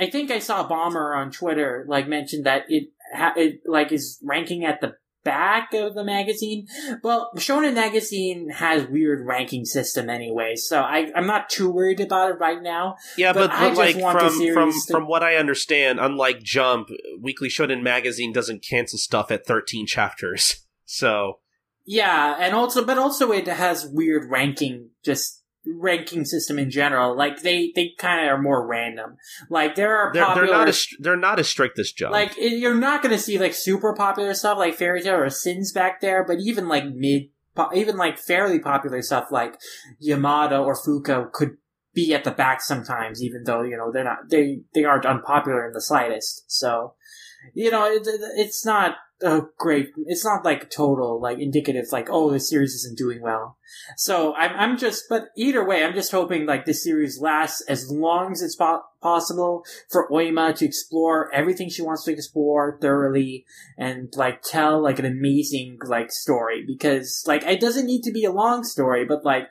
I 0.00 0.10
think 0.10 0.30
I 0.30 0.38
saw 0.38 0.66
Bomber 0.66 1.14
on 1.14 1.30
Twitter 1.30 1.84
like 1.88 2.08
mentioned 2.08 2.44
that 2.46 2.64
it 2.68 2.88
it 3.36 3.60
like 3.66 3.92
is 3.92 4.18
ranking 4.22 4.64
at 4.64 4.80
the 4.80 4.94
back 5.24 5.74
of 5.74 5.94
the 5.94 6.04
magazine. 6.04 6.66
Well, 7.02 7.30
Shonen 7.36 7.74
Magazine 7.74 8.48
has 8.48 8.86
weird 8.86 9.26
ranking 9.26 9.64
system 9.64 10.08
anyway, 10.08 10.56
so 10.56 10.80
I, 10.80 11.10
I'm 11.14 11.26
not 11.26 11.50
too 11.50 11.70
worried 11.70 12.00
about 12.00 12.30
it 12.30 12.38
right 12.38 12.62
now. 12.62 12.96
Yeah, 13.16 13.32
but, 13.32 13.50
but, 13.50 13.74
but 13.74 13.76
like 13.76 14.00
from 14.00 14.54
from 14.54 14.72
to... 14.72 14.80
from 14.90 15.06
what 15.06 15.22
I 15.22 15.36
understand, 15.36 16.00
unlike 16.00 16.42
Jump, 16.42 16.88
Weekly 17.20 17.48
Shonen 17.48 17.82
Magazine 17.82 18.32
doesn't 18.32 18.64
cancel 18.64 18.98
stuff 18.98 19.30
at 19.30 19.46
13 19.46 19.86
chapters. 19.86 20.64
So 20.90 21.40
yeah, 21.84 22.36
and 22.40 22.54
also, 22.54 22.82
but 22.82 22.96
also 22.96 23.30
it 23.30 23.46
has 23.46 23.86
weird 23.86 24.30
ranking 24.30 24.88
just 25.04 25.37
ranking 25.76 26.24
system 26.24 26.58
in 26.58 26.70
general. 26.70 27.16
Like 27.16 27.42
they 27.42 27.72
they 27.74 27.92
kind 27.98 28.24
of 28.26 28.32
are 28.32 28.40
more 28.40 28.66
random. 28.66 29.16
Like 29.50 29.74
there 29.74 29.96
are 29.96 30.12
They're, 30.12 30.24
popular, 30.24 30.46
they're 30.48 30.56
not 30.56 30.68
as 30.68 30.86
they're 30.98 31.16
not 31.16 31.38
as 31.38 31.48
strict 31.48 31.78
as 31.78 31.92
Jump. 31.92 32.12
like 32.12 32.34
you're 32.38 32.74
not 32.74 33.02
going 33.02 33.14
to 33.14 33.20
see 33.20 33.38
like 33.38 33.54
super 33.54 33.94
popular 33.94 34.34
stuff 34.34 34.58
like 34.58 34.74
Fairy 34.74 35.02
Tail 35.02 35.16
or 35.16 35.30
Sins 35.30 35.72
back 35.72 36.00
there, 36.00 36.24
but 36.24 36.38
even 36.40 36.68
like 36.68 36.84
mid, 36.94 37.24
even 37.74 37.96
like 37.96 38.18
fairly 38.18 38.58
popular 38.58 39.02
stuff 39.02 39.28
like 39.30 39.54
Yamada 40.02 40.64
or 40.64 40.74
Fuka 40.76 41.30
could 41.32 41.56
be 41.94 42.14
at 42.14 42.24
the 42.24 42.30
back 42.30 42.60
sometimes, 42.62 43.22
even 43.22 43.42
though 43.44 43.62
you 43.62 43.76
know 43.76 43.90
they're 43.92 44.04
not 44.04 44.28
they 44.30 44.60
they 44.74 44.84
aren't 44.84 45.06
unpopular 45.06 45.66
in 45.66 45.72
the 45.72 45.80
slightest. 45.80 46.44
So 46.50 46.94
you 47.54 47.70
know 47.70 47.86
it, 47.86 48.06
it- 48.06 48.20
it's 48.36 48.64
not 48.64 48.96
a 49.22 49.42
great. 49.56 49.90
It's 50.06 50.24
not 50.24 50.44
like 50.44 50.70
total 50.70 51.20
like 51.20 51.38
indicative 51.38 51.86
like 51.90 52.08
oh 52.10 52.30
the 52.30 52.40
series 52.40 52.74
isn't 52.74 52.98
doing 52.98 53.20
well. 53.20 53.56
So 53.96 54.34
I'm 54.34 54.54
I'm 54.56 54.78
just 54.78 55.04
but 55.08 55.28
either 55.36 55.66
way 55.66 55.84
I'm 55.84 55.94
just 55.94 56.12
hoping 56.12 56.46
like 56.46 56.64
this 56.64 56.84
series 56.84 57.20
lasts 57.20 57.62
as 57.68 57.90
long 57.90 58.32
as 58.32 58.42
it's 58.42 58.56
po- 58.56 58.82
possible 59.02 59.64
for 59.90 60.08
Oima 60.10 60.54
to 60.56 60.64
explore 60.64 61.32
everything 61.34 61.68
she 61.68 61.82
wants 61.82 62.04
to 62.04 62.12
explore 62.12 62.78
thoroughly 62.80 63.44
and 63.76 64.12
like 64.16 64.42
tell 64.42 64.82
like 64.82 64.98
an 64.98 65.06
amazing 65.06 65.78
like 65.84 66.12
story 66.12 66.64
because 66.66 67.24
like 67.26 67.42
it 67.42 67.60
doesn't 67.60 67.86
need 67.86 68.02
to 68.02 68.12
be 68.12 68.24
a 68.24 68.32
long 68.32 68.64
story 68.64 69.04
but 69.04 69.24
like 69.24 69.48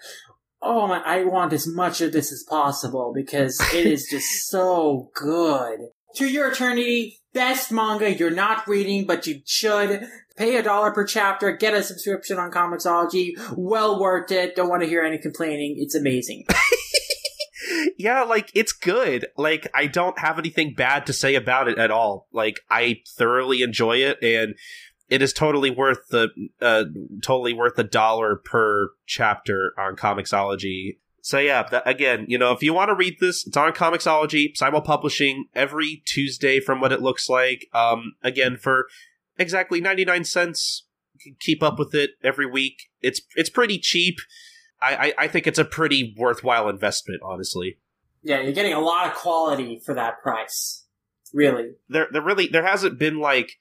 oh 0.62 0.88
my 0.88 1.02
I 1.06 1.24
want 1.24 1.54
as 1.54 1.68
much 1.68 2.02
of 2.02 2.14
this 2.14 2.32
as 2.32 2.44
possible 2.48 3.12
because 3.14 3.60
it 3.74 3.86
is 3.86 4.08
just 4.10 4.28
so 4.50 5.10
good. 5.14 5.80
To 6.16 6.28
Your 6.28 6.52
Eternity, 6.52 7.20
best 7.38 7.72
manga 7.72 8.12
you're 8.12 8.32
not 8.32 8.68
reading 8.68 9.06
but 9.06 9.28
you 9.28 9.42
should. 9.46 10.08
Pay 10.38 10.56
a 10.56 10.64
dollar 10.64 10.92
per 10.92 11.06
chapter, 11.06 11.52
get 11.52 11.74
a 11.74 11.84
subscription 11.84 12.38
on 12.38 12.52
Comixology. 12.52 13.32
Well 13.56 14.00
worth 14.00 14.32
it. 14.32 14.56
Don't 14.56 14.70
want 14.70 14.84
to 14.84 14.90
hear 14.90 15.04
any 15.04 15.20
complaining. 15.20 15.76
It's 15.78 15.96
amazing. 15.96 16.46
yeah, 17.98 18.24
like 18.24 18.52
it's 18.56 18.72
good. 18.72 19.28
Like 19.38 19.68
I 19.74 19.88
don't 19.88 20.18
have 20.20 20.40
anything 20.40 20.74
bad 20.76 21.06
to 21.08 21.14
say 21.14 21.36
about 21.36 21.68
it 21.68 21.78
at 21.78 21.92
all. 21.92 22.28
Like 22.32 22.60
I 22.70 23.02
thoroughly 23.18 23.62
enjoy 23.62 23.98
it, 23.98 24.18
and 24.24 24.56
it 25.10 25.22
is 25.22 25.34
totally 25.34 25.72
worth 25.72 26.08
the 26.10 26.30
uh, 26.62 26.86
totally 27.24 27.54
worth 27.54 27.78
a 27.78 27.84
dollar 27.84 28.36
per 28.36 28.90
chapter 29.06 29.74
on 29.78 29.96
Comixology. 29.96 30.98
So 31.28 31.40
yeah, 31.40 31.64
that, 31.72 31.86
again, 31.86 32.24
you 32.30 32.38
know, 32.38 32.54
if 32.54 32.64
you 32.64 32.74
want 32.74 32.88
to 32.88 32.96
read 32.96 33.18
this, 33.20 33.46
it's 33.46 33.58
on 33.58 33.74
Comixology, 33.74 34.56
simul 34.56 34.80
publishing 34.80 35.48
every 35.54 36.02
Tuesday 36.06 36.62
from 36.62 36.80
what 36.80 36.94
it 36.94 37.02
looks 37.02 37.28
like. 37.28 37.68
Um, 37.74 38.14
again, 38.24 38.56
for 38.56 38.88
exactly 39.38 39.82
ninety 39.82 40.06
nine 40.06 40.24
cents, 40.24 40.86
you 41.16 41.20
can 41.22 41.36
keep 41.38 41.62
up 41.62 41.78
with 41.78 41.94
it 41.94 42.12
every 42.24 42.46
week. 42.46 42.84
It's 43.02 43.20
it's 43.36 43.50
pretty 43.50 43.78
cheap. 43.78 44.20
I, 44.82 44.96
I, 44.96 45.24
I 45.26 45.28
think 45.28 45.48
it's 45.48 45.60
a 45.60 45.66
pretty 45.66 46.16
worthwhile 46.18 46.70
investment, 46.70 47.20
honestly. 47.22 47.78
Yeah, 48.24 48.40
you're 48.40 48.54
getting 48.54 48.72
a 48.72 48.80
lot 48.80 49.08
of 49.08 49.14
quality 49.14 49.82
for 49.86 49.94
that 49.96 50.22
price. 50.24 50.86
Really. 51.34 51.72
There 51.90 52.08
there 52.10 52.22
really 52.22 52.48
there 52.48 52.66
hasn't 52.66 52.98
been 52.98 53.20
like 53.20 53.60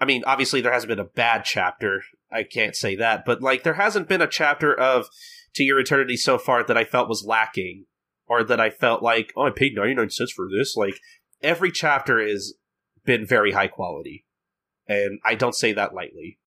I 0.00 0.06
mean, 0.06 0.24
obviously 0.26 0.60
there 0.60 0.72
hasn't 0.72 0.88
been 0.88 0.98
a 0.98 1.04
bad 1.04 1.44
chapter. 1.44 2.02
I 2.32 2.42
can't 2.42 2.74
say 2.74 2.96
that, 2.96 3.24
but 3.24 3.40
like 3.40 3.62
there 3.62 3.74
hasn't 3.74 4.08
been 4.08 4.22
a 4.22 4.26
chapter 4.26 4.76
of 4.76 5.08
To 5.56 5.64
Your 5.64 5.78
Eternity 5.80 6.16
so 6.16 6.38
far 6.38 6.64
that 6.64 6.76
I 6.76 6.84
felt 6.84 7.08
was 7.08 7.24
lacking 7.26 7.86
or 8.26 8.42
that 8.44 8.60
I 8.60 8.70
felt 8.70 9.02
like, 9.02 9.32
oh, 9.36 9.46
I 9.46 9.50
paid 9.50 9.74
99 9.74 10.10
cents 10.10 10.32
for 10.32 10.46
this. 10.48 10.76
Like 10.76 10.98
every 11.42 11.70
chapter 11.70 12.26
has 12.26 12.54
been 13.04 13.26
very 13.26 13.52
high 13.52 13.68
quality. 13.68 14.24
And 14.88 15.18
I 15.24 15.34
don't 15.34 15.54
say 15.54 15.72
that 15.72 15.94
lightly. 15.94 16.38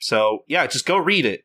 So, 0.00 0.40
yeah, 0.48 0.66
just 0.66 0.86
go 0.86 0.96
read 0.98 1.24
it. 1.24 1.42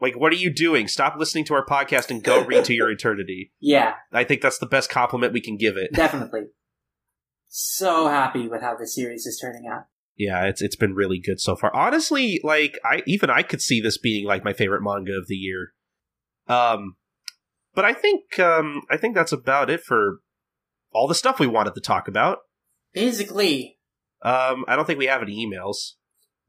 Like, 0.00 0.18
what 0.18 0.32
are 0.32 0.36
you 0.36 0.52
doing? 0.52 0.88
Stop 0.88 1.16
listening 1.16 1.44
to 1.46 1.54
our 1.54 1.64
podcast 1.64 2.10
and 2.10 2.22
go 2.22 2.44
read 2.44 2.64
To 2.66 2.74
Your 2.74 2.90
Eternity. 2.92 3.52
Yeah, 3.60 3.94
I 4.12 4.24
think 4.24 4.40
that's 4.40 4.58
the 4.58 4.66
best 4.66 4.90
compliment 4.90 5.32
we 5.32 5.40
can 5.40 5.56
give 5.56 5.76
it. 5.76 5.92
definitely. 5.92 6.46
so 7.48 8.08
happy 8.08 8.48
with 8.48 8.60
how 8.60 8.76
the 8.76 8.86
series 8.86 9.26
is 9.26 9.38
turning 9.40 9.66
out. 9.70 9.84
Yeah, 10.16 10.44
it's 10.46 10.62
it's 10.62 10.76
been 10.76 10.94
really 10.94 11.18
good 11.18 11.40
so 11.40 11.56
far. 11.56 11.74
Honestly, 11.74 12.40
like 12.44 12.78
I 12.84 13.02
even 13.06 13.30
I 13.30 13.42
could 13.42 13.60
see 13.60 13.80
this 13.80 13.98
being 13.98 14.26
like 14.26 14.44
my 14.44 14.52
favorite 14.52 14.82
manga 14.82 15.12
of 15.12 15.26
the 15.26 15.34
year. 15.34 15.72
Um 16.46 16.96
but 17.74 17.84
I 17.84 17.92
think 17.92 18.38
um 18.38 18.82
I 18.90 18.96
think 18.96 19.14
that's 19.14 19.32
about 19.32 19.70
it 19.70 19.80
for 19.82 20.20
all 20.92 21.08
the 21.08 21.14
stuff 21.16 21.40
we 21.40 21.46
wanted 21.48 21.74
to 21.74 21.80
talk 21.80 22.06
about. 22.06 22.38
Basically, 22.92 23.78
Um 24.22 24.64
I 24.68 24.76
don't 24.76 24.86
think 24.86 24.98
we 24.98 25.06
have 25.06 25.22
any 25.22 25.44
emails. 25.44 25.94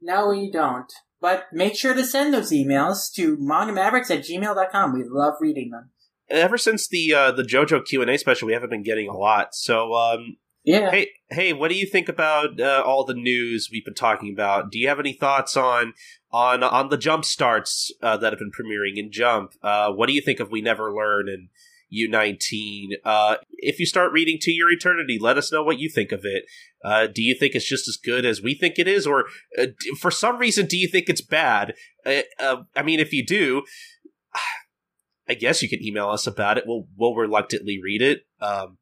no, 0.00 0.28
we 0.28 0.50
don't. 0.50 0.92
But 1.20 1.46
make 1.52 1.74
sure 1.76 1.94
to 1.94 2.04
send 2.04 2.32
those 2.34 2.52
emails 2.52 3.10
to 3.14 3.36
mangamavericks 3.38 4.10
at 4.10 4.20
gmail.com. 4.24 4.92
We 4.92 5.04
love 5.08 5.34
reading 5.40 5.70
them. 5.70 5.90
Ever 6.28 6.58
since 6.58 6.86
the 6.88 7.12
uh 7.14 7.32
the 7.32 7.42
JoJo 7.42 7.84
Q&A 7.84 8.16
special, 8.18 8.46
we 8.46 8.52
haven't 8.54 8.70
been 8.70 8.82
getting 8.84 9.08
a 9.08 9.16
lot. 9.16 9.48
So 9.54 9.94
um 9.94 10.36
Yeah. 10.66 10.90
hey 10.90 11.10
hey, 11.30 11.52
what 11.52 11.70
do 11.70 11.76
you 11.76 11.86
think 11.86 12.08
about 12.08 12.60
uh, 12.60 12.82
all 12.84 13.04
the 13.04 13.14
news 13.14 13.68
we've 13.70 13.84
been 13.84 13.94
talking 13.94 14.32
about? 14.32 14.70
Do 14.72 14.80
you 14.80 14.88
have 14.88 14.98
any 14.98 15.12
thoughts 15.12 15.56
on 15.56 15.94
on 16.32 16.64
on 16.64 16.88
the 16.88 16.98
jump 16.98 17.24
starts 17.24 17.92
uh, 18.02 18.16
that 18.16 18.32
have 18.32 18.40
been 18.40 18.50
premiering 18.50 18.96
in 18.96 19.12
Jump? 19.12 19.52
Uh, 19.62 19.92
what 19.92 20.08
do 20.08 20.12
you 20.12 20.20
think 20.20 20.40
of 20.40 20.50
We 20.50 20.60
Never 20.60 20.92
Learn 20.92 21.28
and 21.28 21.48
U19? 21.94 22.96
Uh, 23.04 23.36
if 23.50 23.78
you 23.78 23.86
start 23.86 24.12
reading 24.12 24.38
To 24.40 24.50
Your 24.50 24.68
Eternity, 24.70 25.18
let 25.20 25.38
us 25.38 25.52
know 25.52 25.62
what 25.62 25.78
you 25.78 25.88
think 25.88 26.10
of 26.10 26.22
it. 26.24 26.44
Uh, 26.84 27.06
do 27.06 27.22
you 27.22 27.36
think 27.38 27.54
it's 27.54 27.68
just 27.68 27.86
as 27.86 27.96
good 27.96 28.26
as 28.26 28.42
we 28.42 28.54
think 28.54 28.76
it 28.76 28.88
is, 28.88 29.06
or 29.06 29.26
uh, 29.56 29.66
for 30.00 30.10
some 30.10 30.36
reason 30.36 30.66
do 30.66 30.76
you 30.76 30.88
think 30.88 31.08
it's 31.08 31.22
bad? 31.22 31.74
I 32.04 32.82
mean, 32.84 32.98
if 32.98 33.12
you 33.12 33.24
do. 33.24 33.62
I 35.28 35.34
guess 35.34 35.60
you 35.60 35.68
can 35.68 35.82
email 35.82 36.08
us 36.08 36.28
about 36.28 36.56
it. 36.56 36.64
We'll 36.68 36.86
we'll 36.96 37.16
reluctantly 37.16 37.80
read 37.82 38.00
it. 38.00 38.20
Um, 38.40 38.78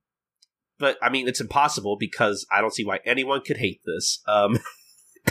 but 0.85 0.99
I 1.01 1.09
mean, 1.09 1.27
it's 1.27 1.41
impossible 1.41 1.97
because 1.99 2.47
I 2.53 2.61
don't 2.61 2.75
see 2.75 2.85
why 2.85 3.01
anyone 3.07 3.41
could 3.41 3.57
hate 3.57 3.81
this. 3.87 4.23
Um, 4.29 4.59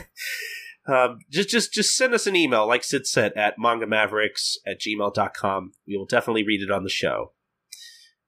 um, 0.88 1.20
just, 1.30 1.50
just, 1.50 1.72
just 1.72 1.96
send 1.96 2.16
us 2.16 2.26
an 2.26 2.36
email, 2.36 2.68
like 2.68 2.84
Sid 2.84 3.06
said, 3.06 3.34
at 3.34 3.60
mangamavericks 3.60 4.56
at 4.66 4.82
gmail.com. 4.82 5.74
We 5.88 5.96
will 5.96 6.08
definitely 6.08 6.44
read 6.44 6.64
it 6.64 6.72
on 6.72 6.84
the 6.84 6.90
show. 6.90 7.34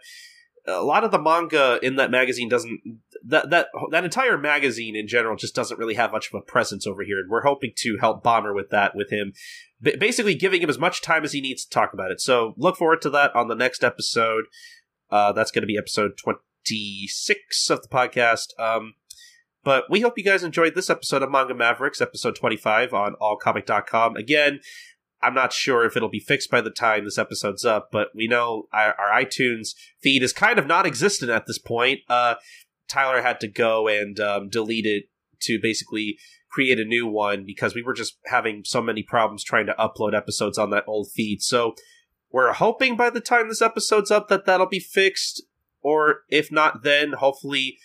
a 0.66 0.84
lot 0.84 1.04
of 1.04 1.12
the 1.12 1.22
manga 1.22 1.80
in 1.84 1.98
that 1.98 2.12
magazine 2.12 2.48
doesn't 2.48 2.80
that 3.26 3.50
that 3.50 3.68
that 3.92 4.04
entire 4.04 4.38
magazine 4.38 4.96
in 4.96 5.08
general 5.08 5.36
just 5.36 5.56
doesn't 5.56 5.80
really 5.80 5.96
have 5.96 6.12
much 6.12 6.28
of 6.28 6.36
a 6.36 6.42
presence 6.42 6.88
over 6.88 7.04
here, 7.04 7.20
and 7.20 7.30
we're 7.30 7.42
hoping 7.42 7.72
to 7.78 7.98
help 8.00 8.24
Bomber 8.24 8.54
with 8.54 8.70
that 8.70 8.96
with 8.96 9.10
him, 9.10 9.34
basically 9.82 10.36
giving 10.36 10.62
him 10.62 10.70
as 10.70 10.80
much 10.80 11.02
time 11.02 11.24
as 11.24 11.34
he 11.34 11.42
needs 11.42 11.66
to 11.66 11.70
talk 11.70 11.94
about 11.94 12.12
it. 12.12 12.22
So 12.22 12.54
look 12.58 12.78
forward 12.78 13.02
to 13.02 13.10
that 13.10 13.36
on 13.36 13.48
the 13.48 13.56
next 13.56 13.84
episode. 13.84 14.46
Uh, 15.10 15.34
that's 15.34 15.52
going 15.52 15.64
to 15.64 15.68
be 15.68 15.78
episode 15.78 16.12
twenty 16.18 17.08
six 17.08 17.70
of 17.70 17.82
the 17.82 17.90
podcast. 17.90 18.58
Um, 18.60 18.94
but 19.64 19.86
we 19.90 20.02
hope 20.02 20.18
you 20.18 20.24
guys 20.24 20.44
enjoyed 20.44 20.76
this 20.76 20.90
episode 20.90 21.22
of 21.22 21.32
Manga 21.32 21.54
Mavericks, 21.54 22.02
episode 22.02 22.36
25 22.36 22.94
on 22.94 23.16
allcomic.com. 23.22 24.16
Again, 24.16 24.60
I'm 25.22 25.34
not 25.36 25.54
sure 25.54 25.86
if 25.86 25.96
it'll 25.96 26.10
be 26.10 26.20
fixed 26.20 26.50
by 26.50 26.62
the 26.62 26.72
time 26.72 27.06
this 27.06 27.18
episode's 27.18 27.64
up, 27.64 27.90
but 27.92 28.10
we 28.16 28.28
know 28.28 28.68
our, 28.74 28.96
our 29.00 29.22
iTunes 29.22 29.76
feed 30.02 30.24
is 30.24 30.34
kind 30.34 30.58
of 30.58 30.66
non 30.66 30.86
existent 30.86 31.32
at 31.32 31.46
this 31.46 31.60
point. 31.60 32.00
Uh, 32.10 32.36
Tyler 32.88 33.22
had 33.22 33.40
to 33.42 33.48
go 33.48 33.88
and 33.88 34.20
um, 34.20 34.50
delete 34.50 34.86
it 34.86 35.06
to 35.42 35.60
basically 35.62 36.18
create 36.50 36.80
a 36.80 36.86
new 36.86 37.08
one 37.08 37.46
because 37.46 37.74
we 37.74 37.82
were 37.82 37.94
just 37.94 38.18
having 38.26 38.64
so 38.66 38.82
many 38.82 39.04
problems 39.04 39.44
trying 39.44 39.66
to 39.68 39.76
upload 39.80 40.16
episodes 40.16 40.58
on 40.58 40.70
that 40.72 40.84
old 40.88 41.10
feed. 41.12 41.42
So 41.42 41.76
we're 42.32 42.54
hoping 42.54 42.98
by 42.98 43.10
the 43.10 43.22
time 43.22 43.48
this 43.48 43.62
episode's 43.62 44.12
up 44.12 44.28
that 44.30 44.46
that'll 44.46 44.68
be 44.68 44.80
fixed, 44.80 45.44
or 45.82 46.22
if 46.30 46.52
not, 46.52 46.84
then 46.84 47.14
hopefully 47.14 47.78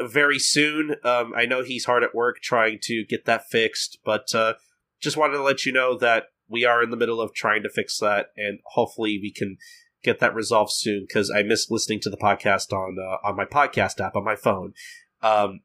very 0.00 0.38
soon. 0.38 0.96
Um, 1.04 1.32
I 1.36 1.46
know 1.46 1.62
he's 1.62 1.84
hard 1.84 2.02
at 2.02 2.14
work 2.14 2.40
trying 2.40 2.78
to 2.82 3.04
get 3.04 3.24
that 3.26 3.48
fixed, 3.48 3.98
but 4.04 4.34
uh, 4.34 4.54
just 5.00 5.16
wanted 5.16 5.34
to 5.34 5.42
let 5.42 5.66
you 5.66 5.72
know 5.72 5.96
that 5.98 6.24
we 6.48 6.64
are 6.64 6.82
in 6.82 6.90
the 6.90 6.96
middle 6.96 7.20
of 7.20 7.34
trying 7.34 7.62
to 7.62 7.70
fix 7.70 7.98
that, 7.98 8.26
and 8.36 8.60
hopefully 8.66 9.18
we 9.22 9.32
can 9.32 9.56
get 10.02 10.18
that 10.20 10.34
resolved 10.34 10.72
soon 10.72 11.04
because 11.06 11.30
I 11.30 11.42
miss 11.42 11.70
listening 11.70 12.00
to 12.00 12.10
the 12.10 12.16
podcast 12.16 12.72
on 12.72 12.96
uh, 12.98 13.26
on 13.26 13.36
my 13.36 13.44
podcast 13.44 14.00
app 14.00 14.16
on 14.16 14.24
my 14.24 14.36
phone. 14.36 14.72
Um, 15.22 15.60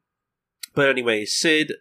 but 0.74 0.88
anyway, 0.88 1.24
Sid, 1.24 1.72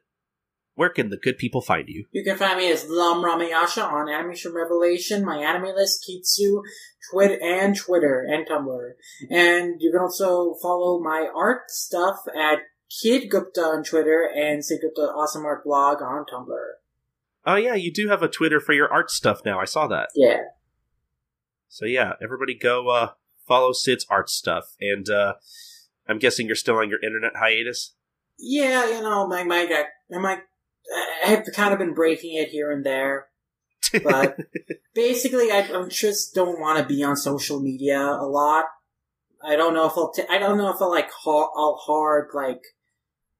where 0.78 0.90
can 0.90 1.10
the 1.10 1.18
good 1.18 1.40
people 1.40 1.60
find 1.60 1.90
you? 1.90 2.06
You 2.12 2.24
can 2.24 2.38
find 2.38 2.60
me 2.60 2.72
as 2.72 2.88
Lum 2.88 3.24
Ramayasha 3.24 3.84
on 3.84 4.10
Animation 4.10 4.54
Revelation, 4.54 5.26
my 5.26 5.38
anime 5.38 5.76
list, 5.76 6.08
Kitsu, 6.08 6.62
Twitter, 7.12 7.40
and 7.42 7.76
Twitter, 7.76 8.24
and 8.30 8.48
Tumblr. 8.48 8.92
And 9.32 9.82
you 9.82 9.92
can 9.92 10.02
also 10.02 10.54
follow 10.62 11.00
my 11.00 11.28
art 11.36 11.72
stuff 11.72 12.18
at 12.40 12.60
Kid 13.02 13.28
Gupta 13.32 13.62
on 13.62 13.84
Twitter 13.84 14.30
and 14.32 14.64
Sid 14.64 14.82
Gupta 14.84 15.02
Awesome 15.02 15.46
Art 15.46 15.64
Blog 15.64 16.04
on 16.04 16.26
Tumblr. 16.32 16.68
Oh 17.44 17.56
yeah, 17.56 17.74
you 17.74 17.92
do 17.92 18.10
have 18.10 18.22
a 18.22 18.28
Twitter 18.28 18.60
for 18.60 18.74
your 18.74 18.94
art 18.94 19.10
stuff 19.10 19.42
now. 19.44 19.60
I 19.60 19.66
saw 19.66 19.88
that. 19.88 20.10
Yeah. 20.14 20.42
So 21.70 21.86
yeah, 21.86 22.14
everybody 22.22 22.56
go 22.56 22.90
uh, 22.90 23.10
follow 23.48 23.72
Sid's 23.72 24.06
art 24.12 24.30
stuff, 24.30 24.76
and 24.80 25.10
uh, 25.10 25.34
I'm 26.08 26.20
guessing 26.20 26.46
you're 26.46 26.56
still 26.56 26.78
on 26.78 26.90
your 26.90 27.02
internet 27.04 27.36
hiatus. 27.36 27.96
Yeah, 28.38 28.88
you 28.88 29.02
know, 29.02 29.28
my 29.28 29.44
my 29.44 29.66
my 30.12 30.34
I 30.34 30.40
have 31.24 31.46
kind 31.54 31.74
of 31.74 31.80
been 31.80 31.94
breaking 31.94 32.36
it 32.36 32.50
here 32.50 32.72
and 32.72 32.86
there, 32.86 33.28
but 34.04 34.38
basically, 34.94 35.52
I, 35.52 35.60
I 35.60 35.88
just 35.90 36.34
don't 36.34 36.60
want 36.60 36.80
to 36.80 36.86
be 36.86 37.04
on 37.04 37.16
social 37.16 37.60
media 37.60 38.00
a 38.00 38.26
lot. 38.26 38.66
I 39.44 39.56
don't 39.56 39.74
know 39.74 39.86
if 39.86 39.94
I'll. 39.96 40.12
T- 40.12 40.24
I 40.30 40.38
don't 40.38 40.58
know 40.58 40.70
if 40.70 40.82
I'll 40.82 40.90
like 40.90 41.12
ha- 41.12 41.52
I'll 41.56 41.80
hard 41.86 42.30
like 42.34 42.62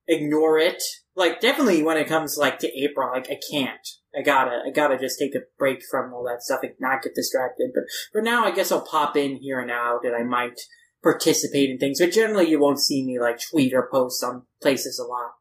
ignore 0.08 0.60
it. 0.60 0.82
Like 1.16 1.42
definitely 1.42 1.84
when 1.84 1.98
it 1.98 2.08
comes 2.08 2.38
like 2.38 2.60
to 2.60 2.80
April, 2.80 3.10
like 3.12 3.30
I 3.30 3.40
can't. 3.52 3.88
I 4.18 4.22
gotta. 4.22 4.62
I 4.66 4.72
gotta 4.72 4.98
just 4.98 5.20
take 5.20 5.36
a 5.36 5.42
break 5.58 5.82
from 5.90 6.14
all 6.14 6.24
that 6.26 6.44
stuff 6.44 6.62
and 6.64 6.74
not 6.80 7.02
get 7.02 7.16
distracted. 7.16 7.72
But 7.74 7.86
for 8.12 8.22
now, 8.22 8.46
I 8.46 8.52
guess 8.52 8.72
I'll 8.72 8.86
pop 8.86 9.18
in 9.18 9.38
here 9.38 9.60
and 9.60 9.72
out, 9.72 10.06
and 10.06 10.16
I 10.16 10.24
might 10.24 10.60
participate 11.04 11.70
in 11.70 11.78
things. 11.78 12.00
But 12.00 12.12
generally, 12.12 12.50
you 12.50 12.60
won't 12.60 12.80
see 12.80 13.06
me 13.06 13.20
like 13.20 13.40
tweet 13.40 13.74
or 13.74 13.90
post 13.92 14.24
on 14.24 14.44
places 14.62 15.00
a 15.00 15.04
lot. 15.04 15.32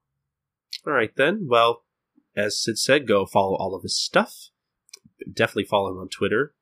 All 0.87 0.93
right 0.93 1.15
then. 1.17 1.47
Well, 1.49 1.83
as 2.37 2.63
Sid 2.63 2.79
said, 2.79 3.09
go 3.09 3.27
follow 3.27 3.57
all 3.57 3.75
of 3.75 3.83
his 3.83 3.99
stuff. 3.99 4.51
Definitely 5.33 5.65
follow 5.65 5.91
him 5.91 5.99
on 5.99 6.09
Twitter. 6.09 6.55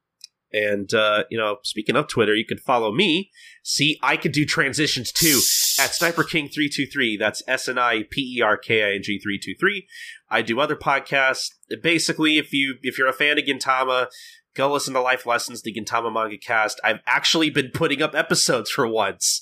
And, 0.53 0.95
uh, 0.95 1.25
you 1.31 1.37
know, 1.37 1.57
speaking 1.65 1.97
of 1.97 2.07
Twitter, 2.07 2.33
you 2.33 2.47
can 2.47 2.59
follow 2.59 2.93
me. 2.93 3.33
See, 3.65 3.99
I 4.03 4.17
can 4.17 4.31
do 4.31 4.45
transitions 4.45 5.11
too 5.11 5.41
at 5.81 5.93
Sniper 5.93 6.23
King 6.23 6.49
323. 6.49 7.17
That's 7.17 7.43
S 7.49 7.69
N 7.69 7.77
I 7.77 8.05
P 8.09 8.37
E 8.39 8.41
R 8.41 8.57
K 8.57 8.85
I 8.85 8.95
N 8.95 9.03
G 9.03 9.19
323. 9.19 9.85
I 10.31 10.43
do 10.43 10.61
other 10.61 10.77
podcasts. 10.77 11.49
Basically, 11.83 12.39
if 12.39 12.53
you, 12.53 12.77
if 12.83 12.97
you're 12.97 13.09
a 13.09 13.13
fan 13.13 13.37
of 13.37 13.45
Gintama, 13.45 14.07
go 14.55 14.73
listen 14.73 14.95
to 14.95 15.01
Life 15.01 15.27
Lessons, 15.27 15.63
the 15.63 15.75
Gintama 15.75 16.13
Manga 16.13 16.39
Cast. 16.39 16.81
I've 16.85 17.01
actually 17.05 17.51
been 17.51 17.71
putting 17.75 18.01
up 18.01 18.15
episodes 18.15 18.71
for 18.71 18.87
once. 18.87 19.41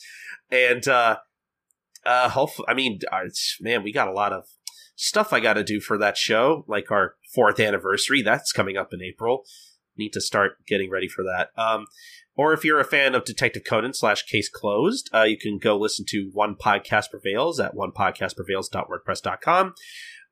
And, 0.51 0.89
uh, 0.89 1.19
uh, 2.07 2.31
hopefully, 2.31 2.67
I 2.69 2.75
mean, 2.75 3.01
uh, 3.13 3.21
man, 3.61 3.83
we 3.83 3.93
got 3.93 4.09
a 4.09 4.13
lot 4.13 4.33
of 4.33 4.47
stuff 4.95 5.33
I 5.33 5.41
got 5.41 5.55
to 5.55 5.65
do 5.65 5.81
for 5.81 5.97
that 5.99 6.17
show, 6.17 6.65
like 6.69 6.91
our 6.91 7.15
fourth 7.35 7.59
anniversary. 7.61 8.23
That's 8.23 8.53
coming 8.53 8.77
up 8.77 8.93
in 8.93 9.03
April. 9.03 9.45
Need 9.97 10.13
to 10.15 10.21
start 10.21 10.65
getting 10.67 10.91
ready 10.91 11.09
for 11.09 11.23
that. 11.23 11.51
Um, 11.57 11.87
or 12.35 12.55
if 12.55 12.65
you're 12.65 12.81
a 12.81 12.85
fan 12.85 13.15
of 13.15 13.25
Detective 13.25 13.63
Conan 13.69 13.95
slash 13.95 14.25
Case 14.25 14.49
Closed, 14.49 15.11
uh, 15.13 15.25
you 15.25 15.37
can 15.37 15.59
go 15.59 15.77
listen 15.77 16.07
to 16.09 16.31
One 16.33 16.55
Podcast 16.55 17.11
Prevails 17.11 17.61
at 17.61 17.75
onepodcastprevails.wordpress.com. 17.75 19.75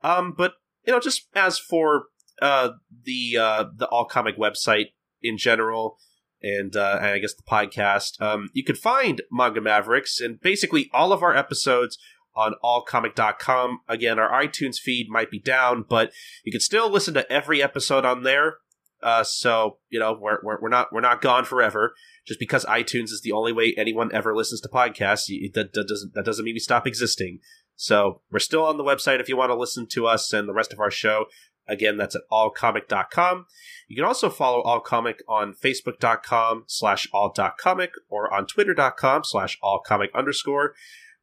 Um, 0.03 0.35
but 0.37 0.55
you 0.87 0.95
know, 0.95 1.01
just 1.01 1.29
as 1.35 1.59
for 1.59 2.05
uh, 2.41 2.71
the 3.05 3.37
uh, 3.39 3.65
the 3.77 3.87
all 3.89 4.07
comic 4.07 4.39
website 4.39 4.93
in 5.23 5.37
general, 5.37 5.99
and, 6.43 6.75
uh, 6.75 6.99
and 7.01 7.09
I 7.09 7.19
guess 7.19 7.35
the 7.35 7.43
podcast, 7.43 8.21
um, 8.21 8.49
you 8.53 8.65
can 8.65 8.77
find 8.77 9.23
Manga 9.31 9.61
Mavericks 9.61 10.21
and 10.21 10.41
basically 10.41 10.89
all 10.93 11.13
of 11.13 11.23
our 11.23 11.37
episodes 11.37 11.99
on 12.35 12.55
allcomic.com. 12.63 13.81
Again, 13.89 14.19
our 14.19 14.31
iTunes 14.43 14.79
feed 14.79 15.09
might 15.09 15.31
be 15.31 15.39
down, 15.39 15.85
but 15.89 16.13
you 16.45 16.53
can 16.53 16.61
still 16.61 16.91
listen 16.91 17.15
to 17.15 17.31
every 17.31 17.63
episode 17.63 18.05
on 18.05 18.23
there. 18.23 18.57
Uh, 19.03 19.25
so 19.25 19.79
you 19.89 19.99
know 19.99 20.17
we're, 20.19 20.39
we're 20.43 20.61
we're 20.61 20.69
not 20.69 20.89
we're 20.93 21.01
not 21.01 21.23
gone 21.23 21.45
forever. 21.45 21.95
Just 22.27 22.39
because 22.39 22.67
iTunes 22.67 23.05
is 23.05 23.23
the 23.25 23.33
only 23.33 23.53
way 23.53 23.75
anyone 23.77 24.13
ever 24.13 24.37
listens 24.37 24.61
to 24.61 24.69
podcasts, 24.69 25.27
that, 25.55 25.73
that 25.73 25.89
doesn't 25.89 26.15
that 26.15 26.25
doesn't 26.25 26.45
mean 26.45 26.55
we 26.55 26.61
stop 26.61 26.87
existing. 26.87 27.39
So 27.77 28.21
we're 28.31 28.41
still 28.41 28.67
on 28.67 28.77
the 28.77 28.85
website 28.85 29.21
if 29.21 29.29
you 29.29 29.39
want 29.39 29.51
to 29.51 29.57
listen 29.57 29.87
to 29.93 30.07
us 30.07 30.35
and 30.35 30.47
the 30.47 30.53
rest 30.53 30.73
of 30.73 30.81
our 30.81 30.91
show. 30.91 31.25
Again, 31.67 31.97
that's 31.97 32.15
at 32.15 32.23
allcomic.com. 32.31 33.47
You 33.89 33.97
can 33.97 34.05
also 34.05 34.29
follow 34.29 34.63
allcomic 34.65 35.21
on 35.29 35.55
facebook.com 35.55 36.65
slash 36.67 37.09
all.comic 37.13 37.93
or 38.09 38.33
on 38.33 38.47
twitter.com 38.47 39.23
slash 39.25 39.59
allcomic 39.63 40.09
underscore. 40.15 40.75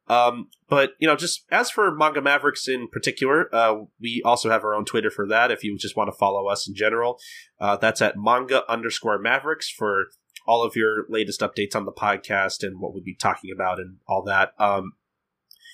Um, 0.08 0.48
but 0.68 0.92
you 0.98 1.06
know, 1.06 1.16
just 1.16 1.44
as 1.50 1.70
for 1.70 1.94
Manga 1.94 2.22
Mavericks 2.22 2.66
in 2.66 2.88
particular, 2.88 3.54
uh, 3.54 3.74
we 4.00 4.22
also 4.24 4.50
have 4.50 4.64
our 4.64 4.74
own 4.74 4.84
Twitter 4.84 5.10
for 5.10 5.26
that. 5.28 5.50
If 5.50 5.62
you 5.62 5.76
just 5.76 5.96
want 5.96 6.08
to 6.08 6.16
follow 6.16 6.48
us 6.48 6.66
in 6.66 6.74
general, 6.74 7.18
uh, 7.60 7.76
that's 7.76 8.00
at 8.00 8.16
manga 8.16 8.70
underscore 8.70 9.18
Mavericks 9.18 9.70
for 9.70 10.06
all 10.46 10.64
of 10.64 10.74
your 10.74 11.04
latest 11.10 11.40
updates 11.40 11.76
on 11.76 11.84
the 11.84 11.92
podcast 11.92 12.62
and 12.62 12.80
what 12.80 12.94
we'll 12.94 13.02
be 13.02 13.14
talking 13.14 13.50
about 13.54 13.78
and 13.78 13.96
all 14.06 14.22
that. 14.24 14.52
Um, 14.58 14.92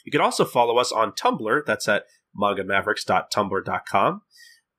you 0.05 0.11
can 0.11 0.21
also 0.21 0.45
follow 0.45 0.79
us 0.79 0.91
on 0.91 1.13
Tumblr. 1.13 1.65
That's 1.65 1.89
at 1.89 2.05
manga 2.35 2.65
mangamavericks.tumblr.com. 2.65 4.23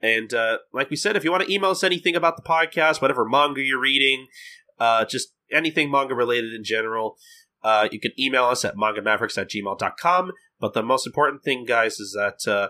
And 0.02 0.34
uh, 0.34 0.57
like 0.73 0.90
we 0.90 0.98
said, 0.98 1.15
if 1.15 1.23
you 1.23 1.32
want 1.32 1.45
to 1.45 1.52
email 1.52 1.72
us 1.72 1.84
anything 1.84 2.15
about 2.15 2.36
the 2.36 2.44
podcast, 2.44 3.02
whatever 3.02 3.26
manga 3.26 3.61
you're 3.61 3.80
reading, 3.80 4.27
uh, 4.80 5.06
just 5.06 5.30
anything 5.52 5.90
manga 5.90 6.14
related 6.14 6.53
in 6.53 6.64
general, 6.64 7.18
uh, 7.66 7.90
you 7.92 8.00
can 8.00 8.12
email 8.20 8.46
us 8.46 8.64
at 8.64 8.76
mangamavericks 8.76 9.40
at 9.40 9.50
gmail.com. 9.50 10.32
But 10.60 10.74
the 10.74 10.84
most 10.84 11.08
important 11.08 11.44
thing, 11.44 11.66
guys, 11.66 12.00
is 12.00 12.12
that, 12.12 12.48
uh, 12.48 12.70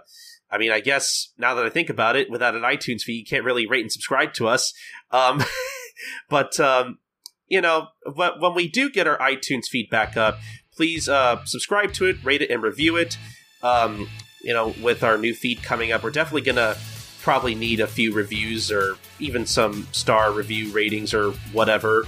I 0.50 0.58
mean, 0.58 0.72
I 0.72 0.80
guess 0.80 1.34
now 1.38 1.54
that 1.54 1.66
I 1.66 1.70
think 1.70 1.90
about 1.90 2.16
it, 2.16 2.32
without 2.32 2.56
an 2.56 2.62
iTunes 2.62 3.02
feed, 3.02 3.20
you 3.20 3.26
can't 3.26 3.44
really 3.44 3.68
rate 3.68 3.82
and 3.82 3.92
subscribe 3.92 4.34
to 4.36 4.48
us. 4.48 4.74
Um, 5.12 5.44
but, 6.30 6.58
um, 6.62 7.00
you 7.48 7.60
know, 7.60 7.90
when 8.16 8.56
we 8.56 8.70
do 8.70 8.90
get 8.90 9.06
our 9.06 9.18
iTunes 9.18 9.66
feed 9.70 9.90
back 9.90 10.16
up, 10.16 10.40
please 10.74 11.10
uh, 11.10 11.44
subscribe 11.44 11.92
to 11.94 12.06
it, 12.06 12.24
rate 12.24 12.42
it, 12.42 12.50
and 12.50 12.64
review 12.64 12.96
it. 12.96 13.18
Um, 13.62 14.08
you 14.44 14.54
know, 14.54 14.74
with 14.82 15.04
our 15.04 15.18
new 15.18 15.34
feed 15.34 15.62
coming 15.62 15.92
up, 15.92 16.04
we're 16.04 16.12
definitely 16.12 16.42
going 16.42 16.56
to 16.56 16.78
probably 17.22 17.54
need 17.54 17.82
a 17.82 17.88
few 17.88 18.14
reviews 18.14 18.72
or 18.72 18.96
even 19.20 19.46
some 19.46 19.88
star 19.92 20.32
review 20.32 20.72
ratings 20.72 21.14
or 21.14 21.32
whatever 21.52 22.06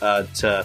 uh, 0.00 0.22
to 0.34 0.64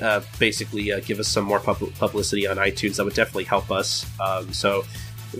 uh, 0.00 0.20
basically 0.38 0.92
uh, 0.92 1.00
give 1.00 1.18
us 1.20 1.28
some 1.28 1.44
more 1.44 1.60
pub- 1.60 1.94
publicity 1.98 2.46
on 2.46 2.56
iTunes. 2.56 2.96
That 2.96 3.04
would 3.04 3.14
definitely 3.14 3.44
help 3.44 3.70
us. 3.70 4.06
Um, 4.20 4.52
so 4.52 4.84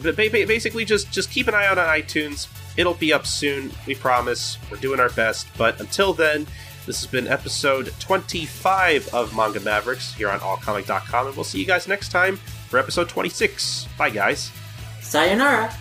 basically, 0.02 0.84
just 0.84 1.12
just 1.12 1.30
keep 1.30 1.48
an 1.48 1.54
eye 1.54 1.66
out 1.66 1.78
on 1.78 1.86
iTunes. 1.86 2.48
It'll 2.76 2.94
be 2.94 3.12
up 3.12 3.26
soon. 3.26 3.70
We 3.86 3.94
promise. 3.94 4.58
We're 4.70 4.78
doing 4.78 5.00
our 5.00 5.10
best. 5.10 5.46
But 5.56 5.80
until 5.80 6.12
then, 6.12 6.46
this 6.86 7.00
has 7.00 7.10
been 7.10 7.28
episode 7.28 7.92
25 8.00 9.14
of 9.14 9.34
Manga 9.34 9.60
Mavericks 9.60 10.12
here 10.14 10.28
on 10.28 10.40
allcomic.com, 10.40 11.28
and 11.28 11.36
we'll 11.36 11.44
see 11.44 11.58
you 11.60 11.66
guys 11.66 11.88
next 11.88 12.10
time 12.10 12.36
for 12.68 12.78
episode 12.78 13.08
26. 13.08 13.88
Bye, 13.96 14.10
guys. 14.10 14.50
Sayonara. 15.00 15.72